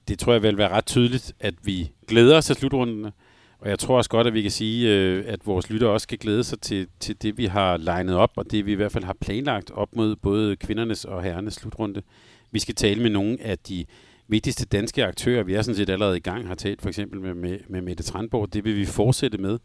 det 0.09 0.18
tror 0.18 0.32
jeg 0.32 0.43
vil 0.43 0.59
være 0.59 0.68
ret 0.68 0.86
tydeligt, 0.86 1.32
at 1.41 1.55
vi 1.62 1.91
glæder 2.09 2.36
os 2.36 2.47
til 2.47 2.57
slutrunderne, 2.57 3.12
og 3.59 3.68
jeg 3.68 3.78
tror 3.78 3.97
også 3.97 4.11
godt, 4.11 4.26
at 4.26 4.34
vi 4.34 4.43
kan 4.43 4.51
sige, 4.51 4.91
øh, 4.91 5.24
at 5.26 5.47
vores 5.47 5.70
lytter 5.70 5.88
også 5.88 6.03
skal 6.03 6.18
glæde 6.18 6.45
sig 6.45 6.61
til, 6.61 6.87
til 7.00 7.22
det, 7.22 7.38
vi 7.38 7.46
har 7.46 7.76
legnet 7.76 8.17
op, 8.17 8.30
og 8.37 8.50
det 8.50 8.67
vi 8.67 8.72
i 8.72 8.75
hvert 8.75 8.92
fald 8.92 9.04
har 9.04 9.17
planlagt 9.21 9.71
op 9.71 9.96
mod 9.96 10.17
både 10.17 10.57
kvindernes 10.57 11.04
og 11.04 11.22
herrenes 11.22 11.54
slutrunde. 11.54 12.03
Vi 12.50 12.58
skal 12.58 12.75
tale 12.75 13.03
med 13.03 13.11
nogle 13.11 13.38
af 13.41 13.58
de 13.58 13.84
vigtigste 14.30 14.66
danske 14.66 15.04
aktører, 15.04 15.42
vi 15.42 15.54
er 15.54 15.62
sådan 15.62 15.76
set 15.76 15.90
allerede 15.90 16.16
i 16.16 16.20
gang, 16.20 16.46
har 16.48 16.54
talt 16.54 16.82
for 16.82 16.88
eksempel 16.88 17.20
med, 17.20 17.34
med, 17.34 17.58
med 17.68 17.80
Mette 17.80 18.02
Trandborg, 18.02 18.52
det 18.52 18.64
vil 18.64 18.76
vi 18.76 18.84
fortsætte 18.84 19.38
med. 19.38 19.58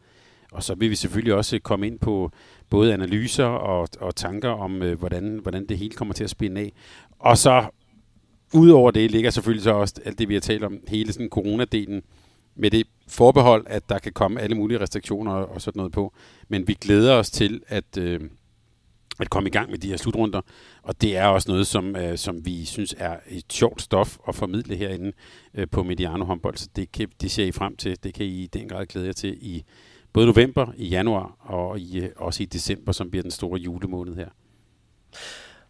Og 0.51 0.63
så 0.63 0.75
vil 0.75 0.89
vi 0.89 0.95
selvfølgelig 0.95 1.33
også 1.33 1.59
komme 1.59 1.87
ind 1.87 1.99
på 1.99 2.31
både 2.69 2.93
analyser 2.93 3.45
og, 3.45 3.87
og 3.99 4.15
tanker 4.15 4.49
om, 4.49 4.81
øh, 4.81 4.99
hvordan, 4.99 5.39
hvordan 5.41 5.65
det 5.65 5.77
hele 5.77 5.93
kommer 5.93 6.13
til 6.13 6.23
at 6.23 6.29
spænde 6.29 6.61
af. 6.61 6.73
Og 7.19 7.37
så, 7.37 7.65
udover 8.53 8.91
det, 8.91 9.11
ligger 9.11 9.29
selvfølgelig 9.29 9.63
så 9.63 9.71
også 9.71 9.95
alt 10.05 10.19
det, 10.19 10.29
vi 10.29 10.33
har 10.33 10.41
talt 10.41 10.63
om, 10.63 10.79
hele 10.87 11.13
sådan 11.13 11.29
coronadelen, 11.29 12.01
med 12.55 12.71
det 12.71 12.87
forbehold, 13.07 13.65
at 13.67 13.89
der 13.89 13.99
kan 13.99 14.11
komme 14.11 14.41
alle 14.41 14.55
mulige 14.55 14.79
restriktioner 14.79 15.31
og 15.31 15.61
sådan 15.61 15.79
noget 15.79 15.91
på. 15.91 16.13
Men 16.47 16.67
vi 16.67 16.73
glæder 16.73 17.13
os 17.13 17.31
til, 17.31 17.61
at, 17.67 17.97
øh, 17.97 18.19
at 19.19 19.29
komme 19.29 19.49
i 19.49 19.51
gang 19.51 19.69
med 19.71 19.77
de 19.77 19.89
her 19.89 19.97
slutrunder. 19.97 20.41
Og 20.83 21.01
det 21.01 21.17
er 21.17 21.25
også 21.25 21.51
noget, 21.51 21.67
som, 21.67 21.95
øh, 21.95 22.17
som 22.17 22.45
vi 22.45 22.65
synes 22.65 22.95
er 22.97 23.17
et 23.29 23.53
sjovt 23.53 23.81
stof 23.81 24.17
at 24.27 24.35
formidle 24.35 24.75
herinde 24.75 25.11
øh, 25.53 25.67
på 25.71 25.83
Mediano 25.83 26.25
håndbold. 26.25 26.57
Så 26.57 26.69
det, 26.75 26.91
kan, 26.91 27.09
det 27.21 27.31
ser 27.31 27.45
I 27.45 27.51
frem 27.51 27.75
til. 27.75 28.03
Det 28.03 28.13
kan 28.13 28.25
I 28.25 28.43
i 28.43 28.47
den 28.47 28.69
grad 28.69 28.85
glæde 28.85 29.05
jer 29.05 29.13
til 29.13 29.37
i 29.41 29.63
både 30.13 30.25
november, 30.25 30.67
i 30.77 30.87
januar 30.87 31.35
og 31.39 31.79
i, 31.79 31.99
øh, 31.99 32.09
også 32.15 32.43
i 32.43 32.45
december, 32.45 32.91
som 32.91 33.09
bliver 33.09 33.21
den 33.21 33.31
store 33.31 33.59
julemåned 33.59 34.15
her. 34.15 34.29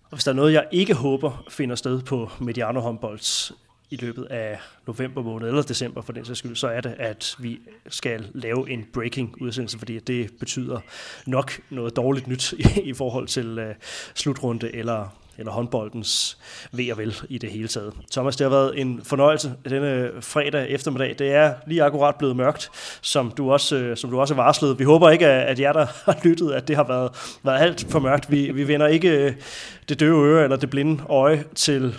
Og 0.03 0.17
hvis 0.17 0.23
der 0.23 0.31
er 0.31 0.35
noget, 0.35 0.53
jeg 0.53 0.67
ikke 0.72 0.93
håber 0.93 1.43
finder 1.49 1.76
sted 1.76 2.01
på 2.01 2.30
Mediano 2.39 2.80
håndbolds 2.80 3.51
i 3.95 4.05
løbet 4.05 4.23
af 4.23 4.59
november 4.88 5.22
måned, 5.22 5.47
eller 5.47 5.61
december 5.61 6.01
for 6.01 6.13
den 6.13 6.26
sags 6.26 6.39
skyld, 6.39 6.55
så 6.55 6.67
er 6.67 6.81
det, 6.81 6.95
at 6.97 7.35
vi 7.39 7.59
skal 7.88 8.27
lave 8.34 8.69
en 8.69 8.85
breaking 8.93 9.41
udsendelse, 9.41 9.77
fordi 9.77 9.99
det 9.99 10.31
betyder 10.39 10.80
nok 11.26 11.51
noget 11.69 11.95
dårligt 11.95 12.27
nyt 12.27 12.53
i, 12.53 12.81
i 12.84 12.93
forhold 12.93 13.27
til 13.27 13.59
øh, 13.59 13.76
slutrunde 14.15 14.76
eller, 14.76 15.17
eller 15.38 15.51
håndboldens 15.51 16.38
ved 16.72 16.91
og 16.91 16.97
vel 16.97 17.15
i 17.30 17.38
det 17.38 17.51
hele 17.51 17.67
taget. 17.67 17.93
Thomas, 18.11 18.35
det 18.35 18.45
har 18.45 18.49
været 18.49 18.81
en 18.81 19.01
fornøjelse 19.03 19.53
denne 19.69 20.11
fredag 20.22 20.69
eftermiddag. 20.69 21.15
Det 21.19 21.31
er 21.31 21.53
lige 21.67 21.84
akkurat 21.84 22.15
blevet 22.15 22.35
mørkt, 22.35 22.69
som 23.01 23.31
du 23.31 23.51
også, 23.51 23.76
øh, 23.76 23.97
som 23.97 24.09
du 24.09 24.19
også 24.19 24.34
varslede. 24.34 24.77
Vi 24.77 24.84
håber 24.84 25.09
ikke, 25.09 25.27
at 25.27 25.59
jer, 25.59 25.73
der 25.73 25.85
har 26.05 26.17
lyttet, 26.23 26.51
at 26.51 26.67
det 26.67 26.76
har 26.76 26.88
været, 26.88 27.38
været 27.43 27.61
alt 27.61 27.85
for 27.89 27.99
mørkt. 27.99 28.31
Vi, 28.31 28.51
vi 28.51 28.67
vender 28.67 28.88
ikke 28.88 29.09
øh, 29.09 29.34
det 29.89 29.99
døve 29.99 30.26
øre 30.26 30.43
eller 30.43 30.57
det 30.57 30.69
blinde 30.69 31.03
øje 31.09 31.43
til 31.55 31.95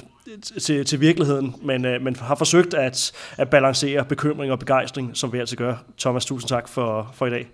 til, 0.61 0.85
til 0.85 1.01
virkeligheden, 1.01 1.55
men, 1.63 1.85
øh, 1.85 2.03
men 2.03 2.17
har 2.17 2.35
forsøgt 2.35 2.75
at, 2.75 3.13
at 3.39 3.51
balancere 3.51 4.05
bekymring 4.05 4.53
og 4.53 4.59
begejstring, 4.59 5.17
som 5.17 5.33
vi 5.33 5.39
altid 5.39 5.57
gør. 5.57 5.77
Thomas, 5.99 6.25
tusind 6.25 6.49
tak 6.49 6.69
for, 6.69 7.11
for 7.15 7.27
i 7.27 7.31
dag. 7.31 7.49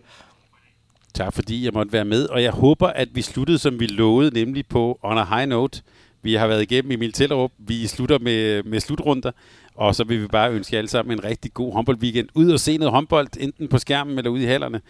Tak 1.15 1.33
fordi 1.33 1.65
jeg 1.65 1.73
måtte 1.73 1.93
være 1.93 2.05
med, 2.05 2.27
og 2.27 2.43
jeg 2.43 2.51
håber, 2.51 2.87
at 2.87 3.09
vi 3.13 3.23
sluttede, 3.23 3.59
som 3.59 3.81
vi 3.81 3.87
lovede, 3.87 4.45
nemlig 4.45 4.67
på 4.67 4.99
on 5.03 5.19
a 5.19 5.25
high 5.25 5.49
note. 5.49 5.83
Vi 6.23 6.35
har 6.35 6.47
været 6.47 6.63
igennem 6.63 6.93
Emil 6.93 7.13
Tellerup. 7.13 7.51
Vi 7.59 7.87
slutter 7.87 8.19
med, 8.19 8.63
med 8.63 8.81
slutrunder, 8.81 9.31
og 9.75 9.95
så 9.95 10.05
vil 10.05 10.23
vi 10.23 10.27
bare 10.27 10.53
ønske 10.53 10.75
jer 10.75 10.79
alle 10.79 10.89
sammen 10.89 11.19
en 11.19 11.25
rigtig 11.25 11.55
god 11.55 11.73
håndboldweekend. 11.73 12.29
Ud 12.35 12.51
og 12.51 12.61
se 12.61 12.79
noget 12.79 12.93
håndbold, 12.93 13.29
enten 13.41 13.69
på 13.69 13.79
skærmen 13.79 14.19
eller 14.19 14.31
ude 14.31 14.43
i 14.43 14.47
hallerne. 14.47 14.81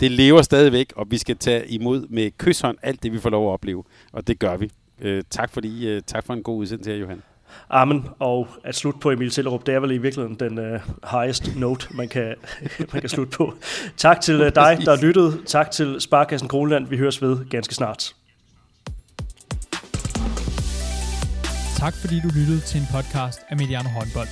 Det 0.00 0.10
lever 0.10 0.42
stadigvæk, 0.42 0.92
og 0.96 1.06
vi 1.10 1.18
skal 1.18 1.36
tage 1.36 1.68
imod 1.68 2.06
med 2.08 2.30
kysshånd 2.38 2.78
alt 2.82 3.02
det, 3.02 3.12
vi 3.12 3.18
får 3.18 3.30
lov 3.30 3.48
at 3.48 3.52
opleve, 3.52 3.84
og 4.12 4.26
det 4.26 4.38
gør 4.38 4.56
vi. 4.56 4.70
Øh, 5.00 5.22
tak, 5.30 5.50
fordi, 5.50 5.88
øh, 5.88 6.02
tak 6.06 6.26
for 6.26 6.34
en 6.34 6.42
god 6.42 6.58
udsendelse 6.58 6.90
her, 6.90 6.98
Johan. 6.98 7.22
Amen, 7.70 8.08
og 8.18 8.48
at 8.64 8.74
slutte 8.74 9.00
på 9.00 9.10
Emil 9.10 9.30
Tellerup, 9.30 9.66
det 9.66 9.74
er 9.74 9.80
vel 9.80 9.90
i 9.90 9.98
virkeligheden 9.98 10.36
den 10.40 10.58
uh, 10.58 10.80
highest 11.10 11.56
note, 11.56 11.86
man 11.90 12.08
kan, 12.08 12.34
man 12.92 13.00
kan 13.00 13.08
slutte 13.08 13.36
på. 13.36 13.54
Tak 13.96 14.20
til 14.20 14.40
uh, 14.40 14.46
dig, 14.46 14.78
der 14.84 14.96
har 14.96 15.02
lyttet. 15.02 15.40
Tak 15.46 15.70
til 15.70 15.96
Sparkassen 16.00 16.48
Kroneland. 16.48 16.88
Vi 16.88 16.96
høres 16.96 17.22
ved 17.22 17.50
ganske 17.50 17.74
snart. 17.74 18.14
Tak 21.76 21.94
fordi 21.94 22.20
du 22.20 22.28
lyttede 22.28 22.60
til 22.60 22.80
en 22.80 22.86
podcast 22.92 23.40
af 23.48 23.56
Mediano 23.56 23.88
Håndbold. 23.88 24.28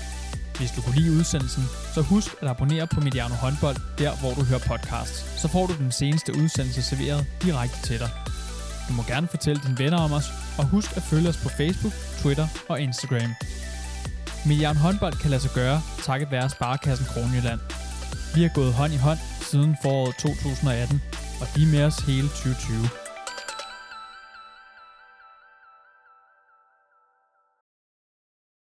Hvis 0.59 0.71
du 0.71 0.81
kunne 0.83 0.97
lide 1.01 1.19
udsendelsen, 1.19 1.63
så 1.95 2.01
husk 2.03 2.31
at 2.43 2.49
abonnere 2.49 2.87
på 2.95 3.01
Mediano 3.01 3.35
Håndbold, 3.35 3.77
der 3.99 4.13
hvor 4.21 4.33
du 4.39 4.43
hører 4.51 4.65
podcasts. 4.69 5.41
Så 5.41 5.49
får 5.49 5.67
du 5.67 5.73
den 5.85 5.93
seneste 5.93 6.33
udsendelse 6.43 6.83
serveret 6.83 7.27
direkte 7.43 7.79
til 7.89 7.99
dig. 7.99 8.11
Du 8.89 8.93
må 8.93 9.03
gerne 9.03 9.29
fortælle 9.29 9.63
dine 9.65 9.79
venner 9.79 9.99
om 9.99 10.13
os, 10.13 10.29
og 10.59 10.65
husk 10.65 10.97
at 10.97 11.03
følge 11.03 11.29
os 11.29 11.37
på 11.37 11.49
Facebook, 11.49 11.93
Twitter 12.23 12.47
og 12.69 12.81
Instagram. 12.81 13.31
Milliard 14.47 14.77
håndbold 14.77 15.15
kan 15.23 15.31
lade 15.31 15.43
sig 15.43 15.51
gøre, 15.55 15.83
takket 16.03 16.31
være 16.31 16.51
Sparkassen 16.51 17.07
Kronjylland. 17.07 17.61
Vi 18.35 18.43
har 18.43 18.51
gået 18.55 18.73
hånd 18.73 18.93
i 18.93 18.97
hånd 18.97 19.19
siden 19.41 19.77
foråret 19.83 20.17
2018, 20.17 21.03
og 21.41 21.47
de 21.55 21.63
er 21.63 21.67
med 21.67 21.85
os 21.85 21.99
hele 21.99 22.29
2020. 22.29 23.08